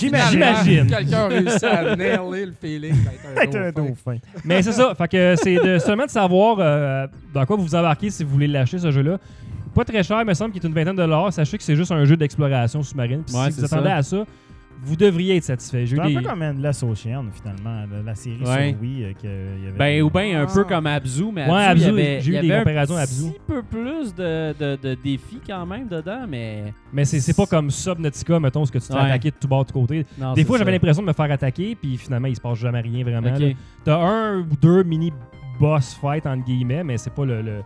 J'imagine. 0.00 0.86
Quelqu'un 0.88 1.18
a 1.18 1.28
réussi 1.28 1.64
à 1.64 1.94
nailer 1.96 2.46
le 2.46 2.52
feeling 2.60 2.94
d'être 2.94 3.42
Être 3.42 3.56
un 3.56 3.62
un 3.68 3.70
dauphin. 3.70 3.88
dauphin. 3.88 4.16
Mais 4.44 4.62
c'est 4.62 4.72
ça. 4.72 4.94
Fait 4.96 5.08
que 5.08 5.34
c'est 5.40 5.54
de, 5.56 5.78
seulement 5.78 6.06
de 6.06 6.10
savoir 6.10 6.56
euh, 6.58 7.06
dans 7.32 7.46
quoi 7.46 7.56
vous 7.56 7.62
vous 7.62 7.74
embarquez 7.74 8.10
si 8.10 8.24
vous 8.24 8.30
voulez 8.30 8.48
lâcher 8.48 8.78
ce 8.78 8.90
jeu-là. 8.90 9.18
Pas 9.74 9.84
très 9.84 10.02
cher, 10.02 10.20
il 10.20 10.26
me 10.26 10.34
semble 10.34 10.52
qu'il 10.52 10.62
est 10.64 10.66
une 10.68 10.74
vingtaine 10.74 10.96
de 10.96 11.02
dollars. 11.02 11.32
Sachez 11.32 11.56
que 11.56 11.62
c'est 11.62 11.76
juste 11.76 11.92
un 11.92 12.04
jeu 12.04 12.16
d'exploration 12.16 12.82
sous-marine. 12.82 13.22
Puis 13.26 13.36
Ouais, 13.36 13.50
si 13.50 13.60
vous 13.60 13.64
attendez 13.66 13.88
ça. 13.88 13.96
à 13.96 14.02
ça, 14.02 14.24
vous 14.82 14.96
devriez 14.96 15.36
être 15.36 15.44
satisfait. 15.44 15.84
C'est 15.86 16.00
un 16.00 16.06
des- 16.08 16.14
peu 16.14 16.22
comme 16.22 16.40
Endless 16.42 16.82
Ocean, 16.82 17.26
finalement, 17.32 17.84
la, 17.92 18.02
la 18.02 18.14
série 18.14 18.38
Ouais. 18.42 18.70
sur 18.72 18.80
Wii. 18.80 19.04
euh, 19.24 19.56
il 19.58 19.64
y 19.64 19.68
avait 19.68 19.78
Ben, 19.78 20.02
ou 20.02 20.10
bien 20.10 20.40
un 20.40 20.46
Ah. 20.48 20.52
peu 20.52 20.64
comme 20.64 20.86
Abzu, 20.86 21.24
mais 21.32 21.44
Ouais, 21.48 21.64
Abzu, 21.64 21.82
il 21.82 21.86
y 21.86 21.88
Abzu, 21.90 22.00
avait, 22.00 22.20
j'ai 22.22 22.30
eu 22.30 22.34
il 22.34 22.38
y 22.44 22.46
des 22.48 22.52
avait 22.52 22.64
comparaisons 22.64 22.96
un 22.96 23.04
petit 23.06 23.32
peu 23.46 23.62
plus 23.62 24.14
de, 24.14 24.54
de, 24.58 24.76
de 24.82 24.94
défis 24.94 25.40
quand 25.46 25.66
même 25.66 25.86
dedans, 25.86 26.24
mais... 26.26 26.72
Mais 26.94 27.04
c'est 27.04 27.20
c'est 27.20 27.36
pas 27.36 27.44
comme 27.46 27.70
Subnautica, 27.70 28.40
mettons, 28.40 28.64
ce 28.64 28.72
que 28.72 28.78
tu 28.78 28.86
te 28.88 28.92
fais 28.94 28.98
Ouais. 28.98 29.06
attaquer 29.06 29.30
de 29.32 29.36
tout 29.38 29.48
bord, 29.48 29.66
de 29.66 29.70
côté. 29.72 30.06
Non, 30.18 30.32
Des 30.32 30.44
fois, 30.46 30.56
j'avais 30.56 30.72
l'impression 30.72 31.02
de 31.02 31.08
me 31.08 31.12
faire 31.12 31.30
attaquer, 31.30 31.76
puis 31.80 31.96
finalement, 31.98 32.28
il 32.28 32.36
se 32.36 32.40
passe 32.40 32.58
jamais 32.58 32.80
rien 32.80 33.04
vraiment. 33.04 33.36
T'as 33.84 33.98
un 33.98 34.38
ou 34.40 34.46
deux 34.60 34.82
mini 34.82 35.12
boss 35.60 35.94
fight 36.00 36.26
entre 36.26 36.44
guillemets, 36.46 36.82
mais 36.84 36.96
c'est 36.96 37.12
pas 37.12 37.26
le, 37.26 37.42
le, 37.42 37.60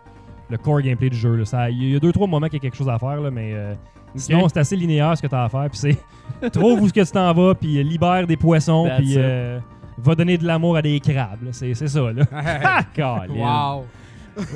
le 0.49 0.57
core 0.57 0.81
gameplay 0.81 1.09
du 1.09 1.17
jeu. 1.17 1.43
Il 1.69 1.91
y 1.91 1.95
a 1.95 1.99
deux 1.99 2.11
trois 2.11 2.27
moments 2.27 2.47
qu'il 2.47 2.55
y 2.55 2.57
a 2.57 2.61
quelque 2.61 2.77
chose 2.77 2.89
à 2.89 2.99
faire, 2.99 3.19
là, 3.19 3.31
mais 3.31 3.53
euh, 3.53 3.73
sinon 4.15 4.47
c'est 4.47 4.59
assez 4.59 4.75
linéaire 4.75 5.17
ce 5.17 5.21
que 5.21 5.27
t'as 5.27 5.45
à 5.45 5.49
faire. 5.49 5.69
Puis 5.69 5.79
c'est 5.79 6.49
trouve 6.51 6.81
où 6.81 6.87
ce 6.87 6.93
que 6.93 7.01
tu 7.01 7.11
t'en 7.11 7.33
vas, 7.33 7.55
puis 7.55 7.77
euh, 7.77 7.83
libère 7.83 8.27
des 8.27 8.37
poissons, 8.37 8.85
That's 8.85 8.97
puis 8.99 9.15
euh, 9.17 9.59
va 9.97 10.15
donner 10.15 10.37
de 10.37 10.45
l'amour 10.45 10.77
à 10.77 10.81
des 10.81 10.99
crabes. 10.99 11.49
C'est 11.51 11.73
ça. 11.73 12.11
Là. 12.11 12.23
Wow. 13.29 13.85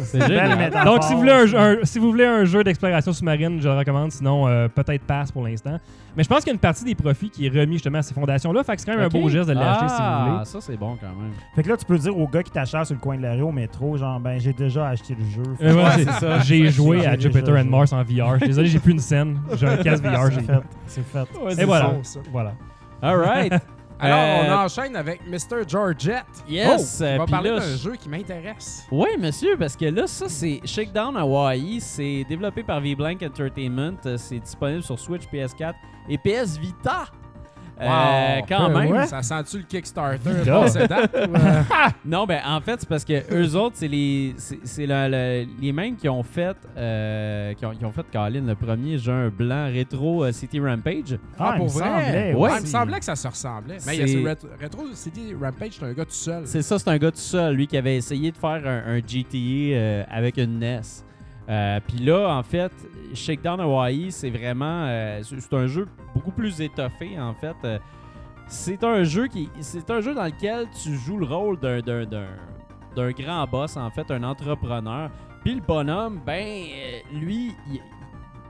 C'est 0.04 0.28
génial. 0.28 0.72
Donc 0.86 1.04
si 1.04 1.14
vous 1.14 1.20
voulez 1.20 1.32
un, 1.32 1.76
si 1.84 2.00
vous 2.00 2.12
voulez 2.12 2.26
un 2.26 2.46
jeu 2.46 2.64
d'exploration 2.64 3.14
sous-marine, 3.14 3.60
je 3.62 3.68
le 3.70 3.78
recommande. 3.78 4.12
Sinon, 4.12 4.48
euh, 4.48 4.68
peut-être 4.68 5.04
passe 5.04 5.32
pour 5.32 5.46
l'instant. 5.48 5.78
Mais 6.18 6.24
je 6.24 6.28
pense 6.28 6.40
qu'il 6.40 6.48
y 6.48 6.50
a 6.50 6.54
une 6.54 6.60
partie 6.60 6.84
des 6.84 6.96
profits 6.96 7.30
qui 7.30 7.46
est 7.46 7.50
remis 7.50 7.74
justement 7.74 8.00
à 8.00 8.02
ces 8.02 8.14
fondations-là. 8.14 8.64
Fait 8.64 8.76
que 8.76 8.82
c'est 8.82 8.88
quand 8.92 8.98
même 8.98 9.06
un 9.06 9.10
beau 9.10 9.30
geste 9.30 9.48
de 9.48 9.54
l'acheter 9.54 9.88
si 9.88 9.96
vous 9.96 10.02
Ah, 10.02 10.28
voulez. 10.34 10.46
ça 10.46 10.58
c'est 10.60 10.78
bon 10.78 10.98
quand 11.00 11.08
même. 11.08 11.32
Fait 11.56 11.64
que 11.64 11.70
là, 11.70 11.78
tu 11.78 11.86
peux 11.86 11.98
dire 11.98 12.18
au 12.18 12.28
gars 12.28 12.44
qui 12.44 12.52
t'achète 12.52 12.86
sur 12.86 12.96
le 12.96 13.00
coin 13.00 13.16
de 13.18 13.22
la 13.22 13.34
rue 13.34 13.42
au 13.44 13.52
métro, 13.52 13.96
genre, 13.96 14.20
ben, 14.20 14.40
j'ai 14.40 14.52
déjà 14.54 14.88
acheté 14.90 15.16
le 15.18 15.26
jeu. 15.26 15.44
Euh, 15.62 15.74
ouais, 15.76 15.84
Ouais, 15.84 15.90
c'est 15.98 16.12
ça. 16.26 16.40
J'ai 16.40 16.70
joué 16.70 17.06
à 17.06 17.18
Jupiter 17.18 17.56
and. 17.56 17.66
Mars 17.66 17.94
en 17.94 18.02
VR. 18.04 18.34
Je 18.34 18.38
suis 18.40 18.48
Désolé, 18.48 18.68
j'ai 18.68 18.80
plus 18.80 18.92
une 18.94 19.00
scène. 19.00 19.40
J'ai 19.56 19.68
un 19.68 19.78
casque 19.78 20.04
VR. 20.04 20.26
C'est 20.30 20.34
j'ai- 20.34 20.42
fait. 20.42 20.54
C'est 20.88 21.06
fait. 21.06 21.62
Et 21.62 21.66
voilà. 21.66 21.90
bon, 21.90 22.04
ça. 22.04 22.20
voilà. 22.32 22.54
All 23.02 23.18
right. 23.18 23.54
Alors, 24.00 24.18
Euh, 24.20 24.48
on 24.48 24.66
enchaîne 24.66 24.96
avec 24.96 25.22
Mr. 25.28 25.68
Georgette. 25.68 26.24
Yes, 26.48 27.00
Oh, 27.02 27.04
euh, 27.04 27.16
on 27.16 27.18
va 27.20 27.24
puis 27.26 27.32
parler 27.32 27.50
d'un 27.50 27.60
je- 27.62 27.78
jeu 27.78 27.96
qui 27.96 28.08
m'intéresse. 28.10 28.86
Oui, 28.92 29.10
monsieur, 29.20 29.58
parce 29.58 29.76
que 29.76 29.86
là, 29.86 30.08
ça, 30.08 30.30
c'est 30.30 30.62
Shakedown 30.64 31.18
Hawaii. 31.18 31.82
C'est 31.82 32.26
développé 32.30 32.64
par 32.64 32.80
V-Blank 32.80 33.22
Entertainment. 33.24 33.98
Euh, 34.06 34.16
C'est 34.18 34.40
disponible 34.40 34.84
sur 34.84 34.98
Switch, 34.98 35.24
PS4 35.32 35.76
et 36.08 36.18
PS 36.18 36.58
Vita. 36.58 37.06
Euh, 37.82 38.40
quand 38.48 38.70
Ben 38.70 38.80
même. 38.80 38.92
ouais. 38.92 39.08
Ça 39.08 39.22
sent-tu 39.22 39.58
le 39.60 39.64
Kickstarter 39.64 40.18
précédent? 40.34 40.98
euh, 41.16 41.62
Non, 42.06 42.26
ben 42.26 42.42
en 42.46 42.60
fait, 42.62 42.78
c'est 42.82 42.90
parce 42.90 43.06
que 43.06 43.14
eux 43.34 43.56
autres, 43.56 43.76
c'est 43.78 43.88
les 43.88 44.34
c'est 44.38 44.60
c'est 44.64 44.86
le- 44.86 45.08
le- 45.10 45.46
les 45.62 45.72
mêmes 45.72 45.96
qui 45.96 46.10
ont 46.10 46.24
fait 46.24 46.58
euh, 46.78 47.54
qui, 47.54 47.66
ont, 47.66 47.72
qui 47.72 47.86
ont 47.86 47.92
fait 47.92 48.06
Colin 48.12 48.42
le 48.46 48.56
premier 48.56 48.98
jeu 48.98 49.12
un 49.14 49.30
blanc 49.30 49.68
rétro 49.72 50.24
euh, 50.26 50.32
City 50.32 50.60
Rampage. 50.60 51.18
Ah, 51.40 51.54
il 51.56 51.58
pour 51.60 51.68
vrai? 51.70 51.84
semblait, 51.90 52.34
Ouais. 52.34 52.50
Ah, 52.52 52.58
il 52.58 52.62
me 52.64 52.68
semblait 52.68 53.00
que 53.00 53.06
ça 53.06 53.16
se 53.16 53.28
ressemblait. 53.28 53.78
Mais 53.88 53.96
il 53.96 54.00
y 54.00 54.04
a 54.04 54.08
C'est- 54.08 54.14
ce 54.24 54.28
Retro, 54.28 54.48
Retro 54.62 54.84
City 54.94 55.34
Rampage, 55.40 55.72
c'est 55.80 55.86
un 55.86 55.94
gars 55.94 56.06
tout 56.06 56.12
seul. 56.12 56.42
C'est 56.46 56.62
ça, 56.62 56.80
c'est 56.80 56.90
un 56.90 56.98
gars 56.98 57.12
tout 57.12 57.18
seul, 57.18 57.56
lui 57.56 57.68
qui 57.68 57.78
avait 57.78 57.96
essayé 57.98 58.32
de 58.32 58.38
faire 58.38 58.62
un, 58.66 58.96
un 58.96 58.98
GTA 58.98 59.38
euh, 59.38 60.04
avec 60.10 60.38
une 60.38 60.60
NES. 60.60 60.82
Euh, 61.50 61.80
Puis 61.88 61.98
là, 62.00 62.28
en 62.38 62.44
fait, 62.44 62.72
Shakedown 63.14 63.60
Hawaii, 63.60 64.12
c'est 64.12 64.30
vraiment 64.30 64.86
euh, 64.86 65.22
c'est 65.24 65.54
un 65.54 65.66
jeu 65.68 65.88
beaucoup 66.14 66.32
plus 66.32 66.62
étoffé 66.62 67.20
en 67.20 67.34
fait. 67.34 67.56
Euh, 67.64 67.80
c'est 68.48 68.84
un 68.84 69.04
jeu 69.04 69.28
qui 69.28 69.50
c'est 69.62 69.90
un 69.90 70.00
jeu 70.02 70.14
dans 70.14 70.26
lequel 70.26 70.68
tu 70.84 70.96
joues 70.96 71.18
le 71.18 71.26
rôle 71.26 71.60
d'un 71.60 71.80
d'un- 71.82 72.06
d'un 72.06 72.28
d'un 72.96 73.12
grand 73.12 73.46
boss 73.48 73.78
en 73.78 73.90
fait, 73.92 74.10
un 74.12 74.24
entrepreneur. 74.24 75.10
Puis 75.44 75.56
le 75.56 75.62
bonhomme, 75.62 76.20
ben 76.26 76.66
lui, 77.14 77.56
il, 77.72 77.80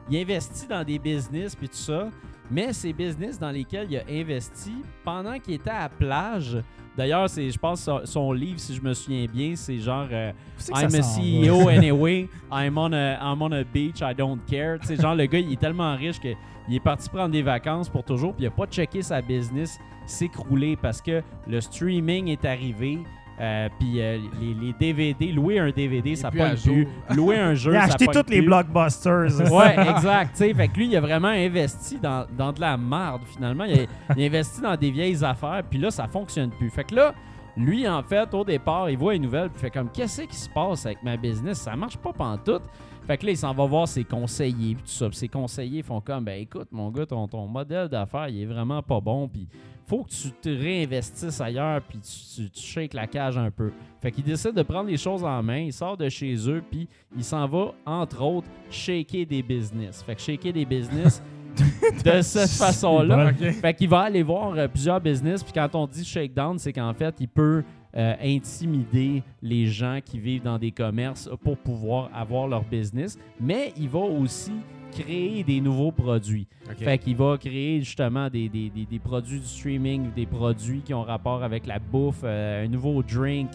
il 0.10 0.18
investit 0.22 0.68
dans 0.68 0.84
des 0.84 0.98
business 1.00 1.56
puis 1.56 1.70
tout 1.70 1.76
ça, 1.76 2.10
mais 2.50 2.74
ces 2.74 2.92
business 2.94 3.38
dans 3.40 3.52
lesquels 3.52 3.88
il 3.92 3.98
a 3.98 4.04
investi 4.10 4.74
pendant 5.06 5.38
qu'il 5.40 5.54
était 5.56 5.70
à 5.70 5.82
la 5.82 5.90
plage. 5.90 6.58
D'ailleurs, 7.00 7.30
c'est 7.30 7.50
je 7.50 7.58
pense 7.58 7.80
son, 7.84 8.02
son 8.04 8.34
livre 8.34 8.60
si 8.60 8.76
je 8.76 8.82
me 8.82 8.94
souviens 8.94 9.26
bien, 9.26 9.56
c'est 9.56 9.78
genre 9.78 10.06
euh, 10.12 10.34
c'est 10.58 10.74
I'm 10.74 10.94
a 10.94 11.00
va? 11.00 11.02
CEO 11.02 11.70
anyway. 11.70 12.28
I'm 12.52 12.78
on 12.78 12.92
a, 12.92 13.14
I'm 13.22 13.42
on 13.42 13.54
a 13.54 13.64
beach. 13.64 14.02
I 14.02 14.14
don't 14.14 14.40
care. 14.46 14.80
Tu 14.82 14.88
sais, 14.88 14.96
genre, 14.98 15.16
le 15.16 15.26
gars, 15.26 15.40
il 15.40 15.54
est 15.54 15.60
tellement 15.62 15.96
riche 15.96 16.20
qu'il 16.20 16.36
est 16.70 16.80
parti 16.82 17.08
prendre 17.08 17.30
des 17.30 17.42
vacances 17.42 17.88
pour 17.88 18.04
toujours. 18.04 18.34
Puis 18.34 18.44
il 18.44 18.48
a 18.48 18.52
pas 18.52 18.66
checké 18.66 19.02
sa 19.02 19.22
business 19.22 19.80
s'écrouler 20.06 20.76
parce 20.76 21.02
que 21.02 21.24
le 21.48 21.62
streaming 21.62 22.28
est 22.28 22.44
arrivé. 22.44 23.00
Euh, 23.40 23.70
puis 23.80 24.02
euh, 24.02 24.18
les, 24.40 24.54
les 24.54 24.74
DVD, 24.74 25.32
louer 25.32 25.60
un 25.60 25.70
DVD, 25.70 26.16
ça 26.16 26.30
pogne 26.30 26.58
plus. 26.58 26.88
Louer 27.16 27.38
un 27.38 27.54
jeu, 27.54 27.72
Il 27.72 27.78
a 27.78 27.82
ça 27.82 27.96
acheté 27.96 28.08
tous 28.08 28.30
les 28.30 28.42
blockbusters. 28.42 29.30
Ouais, 29.52 29.76
exact. 29.90 30.32
tu 30.34 30.38
sais. 30.40 30.54
fait 30.54 30.68
que 30.68 30.78
lui, 30.78 30.88
il 30.88 30.96
a 30.98 31.02
vraiment 31.02 31.30
investi 31.30 31.98
dans, 31.98 32.26
dans 32.38 32.52
de 32.52 32.60
la 32.60 32.78
merde, 32.78 33.22
finalement. 33.26 33.64
Il 33.64 33.80
a, 33.82 33.84
il 34.18 34.24
a 34.24 34.26
investi 34.26 34.62
dans 34.62 34.76
des 34.76 34.92
vieilles 34.92 35.24
affaires, 35.24 35.64
puis 35.70 35.80
là, 35.80 35.90
ça 35.90 36.08
fonctionne 36.08 36.50
plus. 36.50 36.70
Fait 36.70 36.84
que 36.84 36.96
là, 36.96 37.14
lui, 37.56 37.88
en 37.88 38.04
fait, 38.04 38.34
au 38.34 38.44
départ, 38.44 38.90
il 38.90 38.98
voit 38.98 39.16
une 39.16 39.24
nouvelle, 39.24 39.50
puis 39.50 39.60
il 39.60 39.62
fait 39.62 39.72
comme 39.72 39.90
Qu'est-ce 39.90 40.24
qui 40.24 40.36
se 40.36 40.50
passe 40.50 40.86
avec 40.86 41.02
ma 41.04 41.18
business? 41.18 41.60
Ça 41.60 41.76
marche 41.76 41.98
pas 41.98 42.14
pantoute. 42.14 42.64
Fait 43.08 43.18
que 43.18 43.26
là, 43.26 43.32
il 43.32 43.38
s'en 43.38 43.54
va 43.54 43.66
voir 43.66 43.88
ses 43.88 44.04
conseillers, 44.04 44.76
puis 44.76 44.84
tout 44.84 44.90
ça. 44.92 45.08
Puis 45.10 45.18
ses 45.18 45.28
conseillers 45.30 45.82
font 45.82 46.00
comme 46.00 46.26
Ben 46.26 46.42
écoute, 46.42 46.68
mon 46.72 46.92
gars, 46.92 47.06
ton, 47.06 47.28
ton 47.28 47.48
modèle 47.48 47.88
d'affaires, 47.88 48.28
il 48.28 48.44
est 48.44 48.46
vraiment 48.46 48.84
pas 48.84 49.00
bon, 49.00 49.28
puis 49.28 49.48
faut 49.90 50.04
que 50.04 50.10
tu 50.12 50.30
te 50.30 50.50
réinvestisses 50.50 51.42
ailleurs, 51.42 51.82
puis 51.82 51.98
tu, 51.98 52.44
tu, 52.44 52.50
tu 52.52 52.62
shakes 52.62 52.94
la 52.94 53.08
cage 53.08 53.40
un 53.40 53.50
peu. 53.50 53.72
Fait 54.00 54.12
qu'il 54.12 54.24
décide 54.24 54.54
de 54.54 54.62
prendre 54.62 54.88
les 54.88 54.98
choses 54.98 55.24
en 55.24 55.42
main, 55.42 55.62
il 55.62 55.74
sort 55.74 55.98
de 55.98 56.08
chez 56.10 56.36
eux, 56.48 56.62
puis 56.70 56.88
il 57.18 57.24
s'en 57.24 57.48
va, 57.48 57.74
entre 57.88 58.22
autres, 58.22 58.48
shaker 58.70 59.26
des 59.26 59.42
business. 59.42 60.04
Fait 60.04 60.14
que 60.14 60.22
shaker 60.22 60.54
des 60.54 60.66
business 60.66 61.24
de 62.06 62.22
cette 62.22 62.52
façon-là. 62.52 63.34
Fait 63.34 63.74
qu'il 63.74 63.90
va 63.90 64.02
aller 64.02 64.22
voir 64.22 64.54
euh, 64.54 64.68
plusieurs 64.68 65.02
business, 65.02 65.44
puis 65.44 65.54
quand 65.54 65.74
on 65.74 65.88
dit 65.88 66.06
shakedown, 66.06 66.60
c'est 66.60 66.72
qu'en 66.72 66.94
fait, 66.94 67.16
il 67.20 67.28
peut 67.28 67.64
euh, 67.98 68.14
intimider 68.22 69.24
les 69.42 69.66
gens 69.66 70.00
qui 70.06 70.20
vivent 70.20 70.44
dans 70.44 70.60
des 70.60 70.72
commerces 70.72 71.28
pour 71.44 71.58
pouvoir 71.58 72.12
avoir 72.14 72.48
leur 72.48 72.64
business, 72.64 73.18
mais 73.42 73.74
il 73.76 73.90
va 73.90 74.00
aussi 74.00 74.54
créer 74.92 75.44
des 75.44 75.62
nouveaux 75.62 75.92
produits. 75.92 76.48
OK. 76.70 76.78
Fait 76.84 76.98
qu'il 76.98 77.16
va 77.16 77.38
créer 77.38 77.80
justement 77.80 78.30
des, 78.30 78.50
des- 78.50 78.70
des- 78.70 78.86
des 78.86 79.00
produits 79.00 79.40
du 79.40 79.46
streaming, 79.46 80.12
des 80.16 80.26
produits 80.26 80.82
qui 80.82 80.94
ont 80.94 81.04
rapport 81.04 81.44
avec 81.44 81.66
la 81.68 81.80
bouffe, 81.80 82.22
euh, 82.24 82.66
un 82.66 82.68
nouveau 82.68 83.02
drink, 83.04 83.50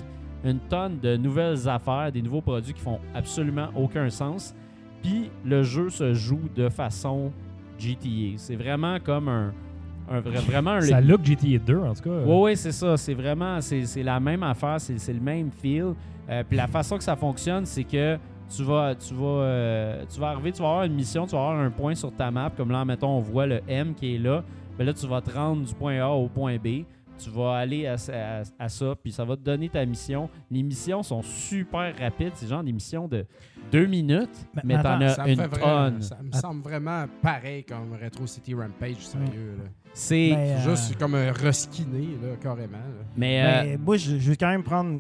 une 0.45 0.59
tonne 0.61 0.99
de 1.01 1.17
nouvelles 1.17 1.69
affaires, 1.69 2.11
des 2.13 2.23
nouveaux 2.23 2.41
produits 2.43 2.75
qui 2.75 2.81
font 2.81 2.99
absolument 3.15 3.69
aucun 3.77 4.11
sens. 4.11 4.55
Puis 5.03 5.31
le 5.45 5.63
jeu 5.63 5.91
se 5.91 6.15
joue 6.15 6.41
de 6.55 6.69
façon 6.69 7.33
GTA. 7.79 8.37
C'est 8.37 8.57
vraiment 8.57 8.99
comme 9.01 9.29
un, 9.29 9.53
un 10.11 10.21
vrai- 10.21 10.39
vraiment 10.41 10.73
un 10.73 10.81
Ça 10.83 11.01
look 11.01 11.25
GTA 11.25 11.59
2, 11.59 11.79
en 11.79 11.95
tout 11.95 12.03
cas. 12.03 12.11
oui, 12.27 12.37
oui, 12.43 12.57
c'est 12.57 12.73
ça. 12.73 12.97
C'est 12.97 13.15
vraiment, 13.15 13.61
c'est 13.61 14.03
la 14.03 14.21
même 14.21 14.43
affaire, 14.43 14.81
c'est 14.81 14.99
c'est 14.99 15.13
le 15.13 15.21
même 15.21 15.51
feel. 15.51 15.95
Euh, 16.31 16.43
puis 16.49 16.57
la 16.57 16.67
façon 16.69 16.97
que 16.97 17.05
ça 17.05 17.17
fonctionne, 17.17 17.67
c'est 17.67 17.85
que 17.85 18.17
tu 18.49 18.63
vas, 18.63 18.95
tu 18.95 19.15
vas, 19.15 19.25
euh, 19.27 20.05
tu 20.13 20.21
vas 20.21 20.29
arriver, 20.31 20.53
tu 20.53 20.63
vas 20.63 20.69
avoir 20.69 20.85
une 20.85 20.95
mission, 20.95 21.27
tu 21.27 21.33
vas 21.33 21.39
avoir 21.49 21.59
un 21.61 21.71
point 21.71 21.95
sur 21.95 22.13
ta 22.13 22.31
map, 22.31 22.51
comme 22.57 22.71
là, 22.71 22.85
mettons, 22.85 23.17
on 23.17 23.21
voit 23.21 23.47
le 23.47 23.61
M 23.69 23.95
qui 23.95 24.15
est 24.15 24.19
là. 24.19 24.43
Ben 24.79 24.85
là, 24.85 24.93
tu 24.93 25.07
vas 25.07 25.21
te 25.21 25.31
rendre 25.31 25.65
du 25.65 25.75
point 25.75 25.99
A 26.01 26.09
au 26.09 26.29
point 26.29 26.57
B. 26.57 26.85
Tu 27.17 27.31
vas 27.31 27.55
aller 27.59 27.87
à, 27.87 27.95
à- 28.13 28.43
à 28.59 28.69
ça, 28.69 28.95
puis 29.01 29.13
ça 29.13 29.25
va 29.25 29.37
te 29.37 29.43
donner 29.43 29.69
ta 29.69 29.87
mission. 29.87 30.29
Les 30.51 30.65
missions 30.65 31.03
sont 31.05 31.23
super 31.23 31.95
rapides. 31.97 32.33
C'est 32.35 32.49
genre 32.49 32.65
des 32.65 32.73
missions 32.73 33.07
de 33.07 33.25
deux 33.71 33.87
minutes, 33.87 34.29
Mais- 34.53 34.63
mais 34.65 34.77
mais 34.77 34.83
t'en 34.83 35.01
as 35.01 35.29
une 35.29 35.37
tonne. 35.49 36.03
ça 36.03 36.19
me 36.21 36.33
semble 36.33 36.63
vraiment 36.63 37.05
pareil 37.23 37.63
comme 37.65 37.93
Retro 38.03 38.27
City 38.27 38.53
Rampage, 38.55 38.97
sérieux. 38.99 39.55
là. 39.59 39.65
C'est. 39.93 40.33
Mais, 40.35 40.57
euh, 40.57 40.71
Juste 40.71 40.99
comme 40.99 41.15
un 41.15 41.31
reskiné, 41.31 42.19
là, 42.21 42.35
carrément. 42.43 42.79
là. 42.79 43.05
Mais, 43.17 43.75
euh, 43.75 43.79
moi, 43.79 43.97
je, 43.97 44.19
je 44.19 44.31
vais 44.31 44.37
quand 44.37 44.51
même 44.51 44.65
prendre 44.65 44.99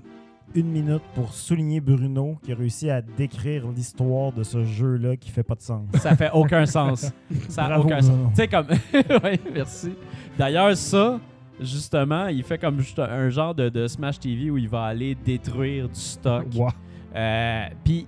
une 0.54 0.68
minute 0.68 1.02
pour 1.14 1.32
souligner 1.32 1.80
Bruno 1.80 2.38
qui 2.42 2.52
a 2.52 2.54
réussi 2.54 2.90
à 2.90 3.00
décrire 3.02 3.66
l'histoire 3.74 4.32
de 4.32 4.42
ce 4.42 4.64
jeu-là 4.64 5.16
qui 5.16 5.30
fait 5.30 5.42
pas 5.42 5.54
de 5.54 5.62
sens. 5.62 5.86
ça 5.94 6.14
fait 6.16 6.30
aucun 6.32 6.66
sens. 6.66 7.12
Ça 7.48 7.64
a 7.64 7.68
Bravo, 7.68 7.84
aucun 7.84 8.00
sens. 8.00 8.30
Tu 8.30 8.36
sais, 8.36 8.48
comme. 8.48 8.66
oui, 9.24 9.40
merci. 9.52 9.92
D'ailleurs, 10.38 10.76
ça, 10.76 11.18
justement, 11.60 12.26
il 12.28 12.42
fait 12.42 12.58
comme 12.58 12.78
juste 12.80 12.98
un 12.98 13.28
genre 13.30 13.54
de, 13.54 13.68
de 13.68 13.86
Smash 13.86 14.18
TV 14.20 14.50
où 14.50 14.58
il 14.58 14.68
va 14.68 14.84
aller 14.84 15.14
détruire 15.14 15.88
du 15.88 16.00
stock. 16.00 16.46
Wow. 16.54 16.68
Euh, 17.14 17.64
Puis, 17.84 18.06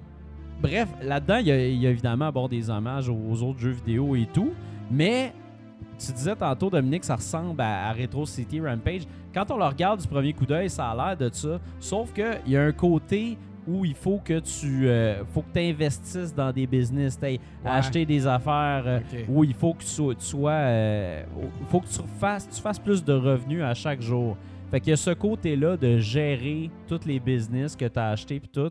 bref, 0.61 0.89
là-dedans, 1.03 1.37
il 1.39 1.47
y, 1.47 1.51
a, 1.53 1.67
il 1.67 1.81
y 1.81 1.87
a 1.87 1.91
évidemment 1.91 2.31
bon, 2.33 2.49
des 2.49 2.71
hommages 2.71 3.09
aux 3.09 3.43
autres 3.43 3.59
jeux 3.61 3.71
vidéo 3.71 4.15
et 4.17 4.27
tout. 4.33 4.53
Mais 4.91 5.33
tu 5.99 6.13
disais 6.13 6.37
tantôt, 6.37 6.71
Dominique, 6.71 7.05
ça 7.05 7.17
ressemble 7.17 7.61
à, 7.61 7.89
à 7.89 7.93
Retro 7.93 8.27
City 8.27 8.61
Rampage. 8.61 9.03
Quand 9.35 9.51
on 9.51 9.57
le 9.59 9.65
regarde 9.65 10.01
du 10.01 10.09
premier 10.09 10.33
coup 10.33 10.47
d'œil, 10.47 10.69
ça 10.71 10.91
a 10.91 10.95
l'air 10.95 11.17
de 11.17 11.33
ça. 11.35 11.59
Sauf 11.81 12.13
qu'il 12.13 12.41
y 12.53 12.57
a 12.57 12.63
un 12.63 12.73
côté 12.73 13.37
où 13.67 13.85
il 13.85 13.95
faut 13.95 14.21
que 14.25 14.39
tu 14.39 14.89
euh, 14.89 15.25
faut 15.25 15.43
que 15.43 15.59
investisses 15.59 16.33
dans 16.35 16.53
des 16.53 16.67
business, 16.67 17.19
Ouais. 17.21 17.41
acheter 17.65 18.07
des 18.07 18.25
affaires, 18.27 18.85
euh, 18.87 19.01
où 19.29 19.43
il 19.43 19.55
faut 19.55 19.75
que 19.75 19.81
tu 19.83 19.89
sois, 19.89 20.15
tu 20.15 20.25
sois, 20.25 20.51
euh, 20.53 21.25
faut 21.69 21.81
que 21.81 21.89
tu 21.89 21.99
fasses, 22.21 22.49
tu 22.49 22.61
fasses 22.63 22.79
plus 22.79 23.05
de 23.05 23.13
revenus 23.13 23.63
à 23.63 23.75
chaque 23.75 24.01
jour. 24.01 24.37
Fait 24.71 24.81
qu'il 24.81 24.91
y 24.91 24.93
a 24.93 24.97
ce 24.97 25.11
côté-là 25.11 25.77
de 25.77 25.99
gérer 25.99 26.71
tous 26.87 27.01
les 27.07 27.19
business 27.19 27.75
que 27.75 27.85
tu 27.87 27.99
as 27.99 28.11
achetés 28.11 28.39
puis 28.41 28.49
tout, 28.53 28.71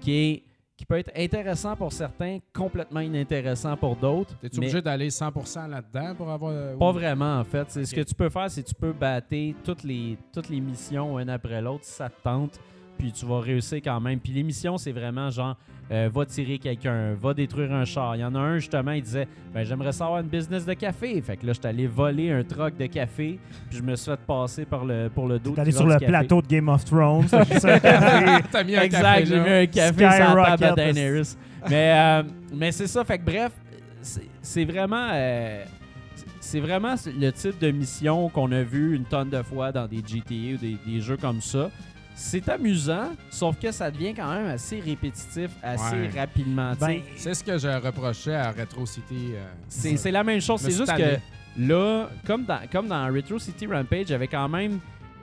qui 0.00 0.12
est 0.12 0.42
qui 0.84 0.86
peut 0.86 0.98
être 0.98 1.12
intéressant 1.16 1.74
pour 1.76 1.92
certains, 1.92 2.38
complètement 2.54 3.00
inintéressant 3.00 3.74
pour 3.76 3.96
d'autres. 3.96 4.36
T'es-tu 4.38 4.58
obligé 4.58 4.82
d'aller 4.82 5.08
100% 5.08 5.66
là-dedans 5.68 6.14
pour 6.14 6.30
avoir. 6.30 6.52
euh, 6.52 6.76
Pas 6.76 6.92
vraiment, 6.92 7.38
en 7.40 7.44
fait. 7.44 7.70
C'est 7.70 7.86
Ce 7.86 7.94
que 7.94 8.02
tu 8.02 8.14
peux 8.14 8.28
faire, 8.28 8.50
c'est 8.50 8.62
que 8.62 8.68
tu 8.68 8.74
peux 8.74 8.92
battre 8.92 9.28
toutes 9.64 9.82
les, 9.82 10.18
toutes 10.32 10.50
les 10.50 10.60
missions 10.60 11.18
une 11.18 11.30
après 11.30 11.62
l'autre 11.62 11.84
si 11.84 11.92
ça 11.92 12.10
te 12.10 12.22
tente. 12.22 12.60
Puis 12.98 13.12
tu 13.12 13.24
vas 13.24 13.40
réussir 13.40 13.78
quand 13.82 13.98
même. 14.00 14.20
Puis 14.20 14.32
les 14.32 14.42
missions, 14.42 14.76
c'est 14.76 14.92
vraiment 14.92 15.30
genre, 15.30 15.56
euh, 15.92 16.08
va 16.12 16.24
tirer 16.26 16.58
quelqu'un, 16.58 17.14
va 17.14 17.34
détruire 17.34 17.72
un 17.72 17.84
char. 17.84 18.16
Il 18.16 18.20
y 18.20 18.24
en 18.24 18.34
a 18.34 18.38
un, 18.38 18.58
justement, 18.58 18.92
il 18.92 19.02
disait, 19.02 19.28
ben, 19.52 19.64
j'aimerais 19.64 19.92
savoir 19.92 20.20
une 20.20 20.28
business 20.28 20.64
de 20.64 20.72
café. 20.74 21.20
Fait 21.20 21.36
que 21.36 21.46
là, 21.46 21.52
je 21.52 21.58
suis 21.60 21.68
allé 21.68 21.86
voler 21.86 22.30
un 22.30 22.42
truck 22.42 22.76
de 22.78 22.86
café. 22.86 23.38
Puis 23.68 23.78
je 23.78 23.82
me 23.82 23.94
suis 23.96 24.10
fait 24.10 24.20
passer 24.26 24.64
par 24.64 24.84
le, 24.84 25.08
pour 25.14 25.28
le 25.28 25.38
dos. 25.38 25.52
T'es 25.54 25.60
allé 25.60 25.72
sur 25.72 25.86
le 25.86 25.94
café. 25.94 26.06
plateau 26.06 26.40
de 26.42 26.46
Game 26.46 26.68
of 26.68 26.84
Thrones. 26.84 27.26
t'as 27.30 27.44
mis 28.64 28.76
un 28.76 28.82
Exact, 28.82 29.02
café 29.02 29.26
j'ai 29.26 29.40
mis 29.40 29.48
un 29.50 29.66
café 29.66 30.10
sur 30.10 30.34
la 30.36 30.56
table. 30.56 30.76
Daenerys. 30.76 31.36
mais 31.68 31.92
euh, 31.94 32.22
mais 32.54 32.72
c'est 32.72 32.86
ça, 32.86 33.04
fait 33.04 33.18
que 33.18 33.24
bref, 33.24 33.52
c'est- 34.00 34.22
c'est 34.42 34.64
vraiment 34.64 35.08
euh, 35.12 35.64
c'est 36.40 36.60
vraiment 36.60 36.94
le 37.06 37.30
type 37.32 37.58
de 37.58 37.70
mission 37.70 38.28
qu'on 38.28 38.52
a 38.52 38.62
vu 38.62 38.94
une 38.96 39.04
tonne 39.04 39.30
de 39.30 39.42
fois 39.42 39.72
dans 39.72 39.86
des 39.86 39.98
GTA 40.06 40.54
ou 40.54 40.56
des, 40.58 40.76
des 40.86 41.00
jeux 41.00 41.16
comme 41.16 41.40
ça. 41.40 41.70
C'est 42.16 42.48
amusant, 42.48 43.10
sauf 43.30 43.58
que 43.58 43.72
ça 43.72 43.90
devient 43.90 44.14
quand 44.14 44.32
même 44.32 44.46
assez 44.46 44.78
répétitif 44.80 45.50
assez 45.62 45.96
Ouais. 45.96 46.10
rapidement. 46.16 46.72
tu 46.74 46.80
sais. 46.80 46.86
Ben, 46.86 47.00
C'est 47.16 47.34
ce 47.34 47.42
que 47.44 47.58
je 47.58 47.68
reprochais 47.84 48.34
à 48.36 48.52
Retro 48.52 48.86
City. 48.86 49.32
euh, 49.34 49.44
C'est 49.68 49.96
c'est 49.96 50.10
la 50.12 50.22
même 50.22 50.40
chose. 50.40 50.62
me 50.62 50.66
C'est 50.66 50.70
suis 50.70 50.78
juste 50.86 50.96
tanné. 50.96 51.16
que 51.56 51.62
là, 51.62 52.08
comme 52.26 52.44
dans, 52.44 52.60
comme 52.70 52.86
dans 52.88 53.06
Retro 53.12 53.38
City 53.38 53.66
Rampage, 53.66 54.02
il 54.08 54.10
y 54.10 54.14
avait 54.14 54.28
quand 54.28 54.48
même 54.48 54.78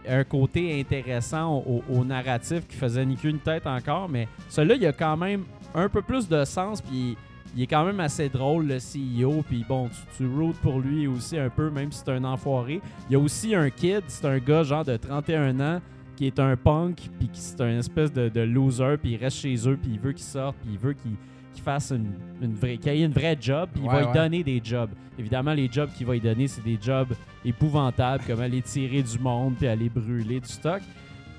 un 0.09 0.23
côté 0.23 0.79
intéressant 0.79 1.63
au, 1.65 1.83
au 1.89 2.03
narratif 2.03 2.67
qui 2.67 2.75
faisait 2.75 3.05
ni 3.05 3.15
queue 3.15 3.29
ni 3.29 3.39
tête 3.39 3.67
encore, 3.67 4.09
mais 4.09 4.27
celui-là, 4.49 4.75
il 4.75 4.81
y 4.81 4.87
a 4.87 4.93
quand 4.93 5.15
même 5.15 5.43
un 5.75 5.87
peu 5.87 6.01
plus 6.01 6.27
de 6.27 6.43
sens, 6.43 6.81
puis 6.81 7.15
il 7.55 7.63
est 7.63 7.67
quand 7.67 7.85
même 7.85 7.99
assez 7.99 8.27
drôle, 8.27 8.65
le 8.67 8.77
CEO, 8.79 9.43
puis 9.47 9.63
bon, 9.67 9.89
tu, 9.89 9.95
tu 10.17 10.27
routes 10.27 10.57
pour 10.57 10.79
lui 10.79 11.05
aussi 11.07 11.37
un 11.37 11.49
peu, 11.49 11.69
même 11.69 11.91
si 11.91 12.01
c'est 12.03 12.11
un 12.11 12.23
enfoiré. 12.23 12.81
Il 13.09 13.13
y 13.13 13.15
a 13.15 13.19
aussi 13.19 13.53
un 13.55 13.69
kid, 13.69 14.01
c'est 14.07 14.25
un 14.25 14.39
gars 14.39 14.63
genre 14.63 14.83
de 14.83 14.97
31 14.97 15.59
ans, 15.59 15.81
qui 16.21 16.27
est 16.27 16.39
un 16.39 16.55
punk, 16.55 17.09
puis 17.17 17.29
qui 17.29 17.39
c'est 17.41 17.59
un 17.61 17.79
espèce 17.79 18.13
de, 18.13 18.29
de 18.29 18.41
loser, 18.41 18.95
puis 19.01 19.13
il 19.13 19.17
reste 19.17 19.37
chez 19.37 19.55
eux, 19.67 19.75
puis 19.81 19.93
il 19.95 19.99
veut 19.99 20.11
qu'il 20.11 20.21
sorte, 20.23 20.55
puis 20.61 20.69
il 20.73 20.77
veut 20.77 20.93
qu'il 20.93 21.13
qu'il 21.51 21.63
fasse 21.63 21.89
une, 21.91 22.11
une 22.43 22.53
vraie, 22.53 22.77
qu'il 22.77 22.89
ait 22.91 23.01
une 23.01 23.11
vraie 23.11 23.35
job, 23.41 23.69
puis 23.73 23.81
il 23.83 23.87
Ouais, 23.89 23.93
va 23.95 23.99
ouais. 24.01 24.05
lui 24.05 24.13
donner 24.13 24.43
des 24.43 24.61
jobs. 24.63 24.91
Évidemment, 25.17 25.53
les 25.53 25.67
jobs 25.69 25.89
qu'il 25.97 26.05
va 26.05 26.13
lui 26.13 26.21
donner, 26.21 26.47
c'est 26.47 26.63
des 26.63 26.77
jobs 26.79 27.09
épouvantables, 27.43 28.23
comme 28.27 28.39
aller 28.39 28.61
tirer 28.61 29.01
du 29.01 29.17
monde, 29.17 29.55
puis 29.57 29.67
aller 29.67 29.89
brûler 29.89 30.39
du 30.39 30.47
stock. 30.47 30.81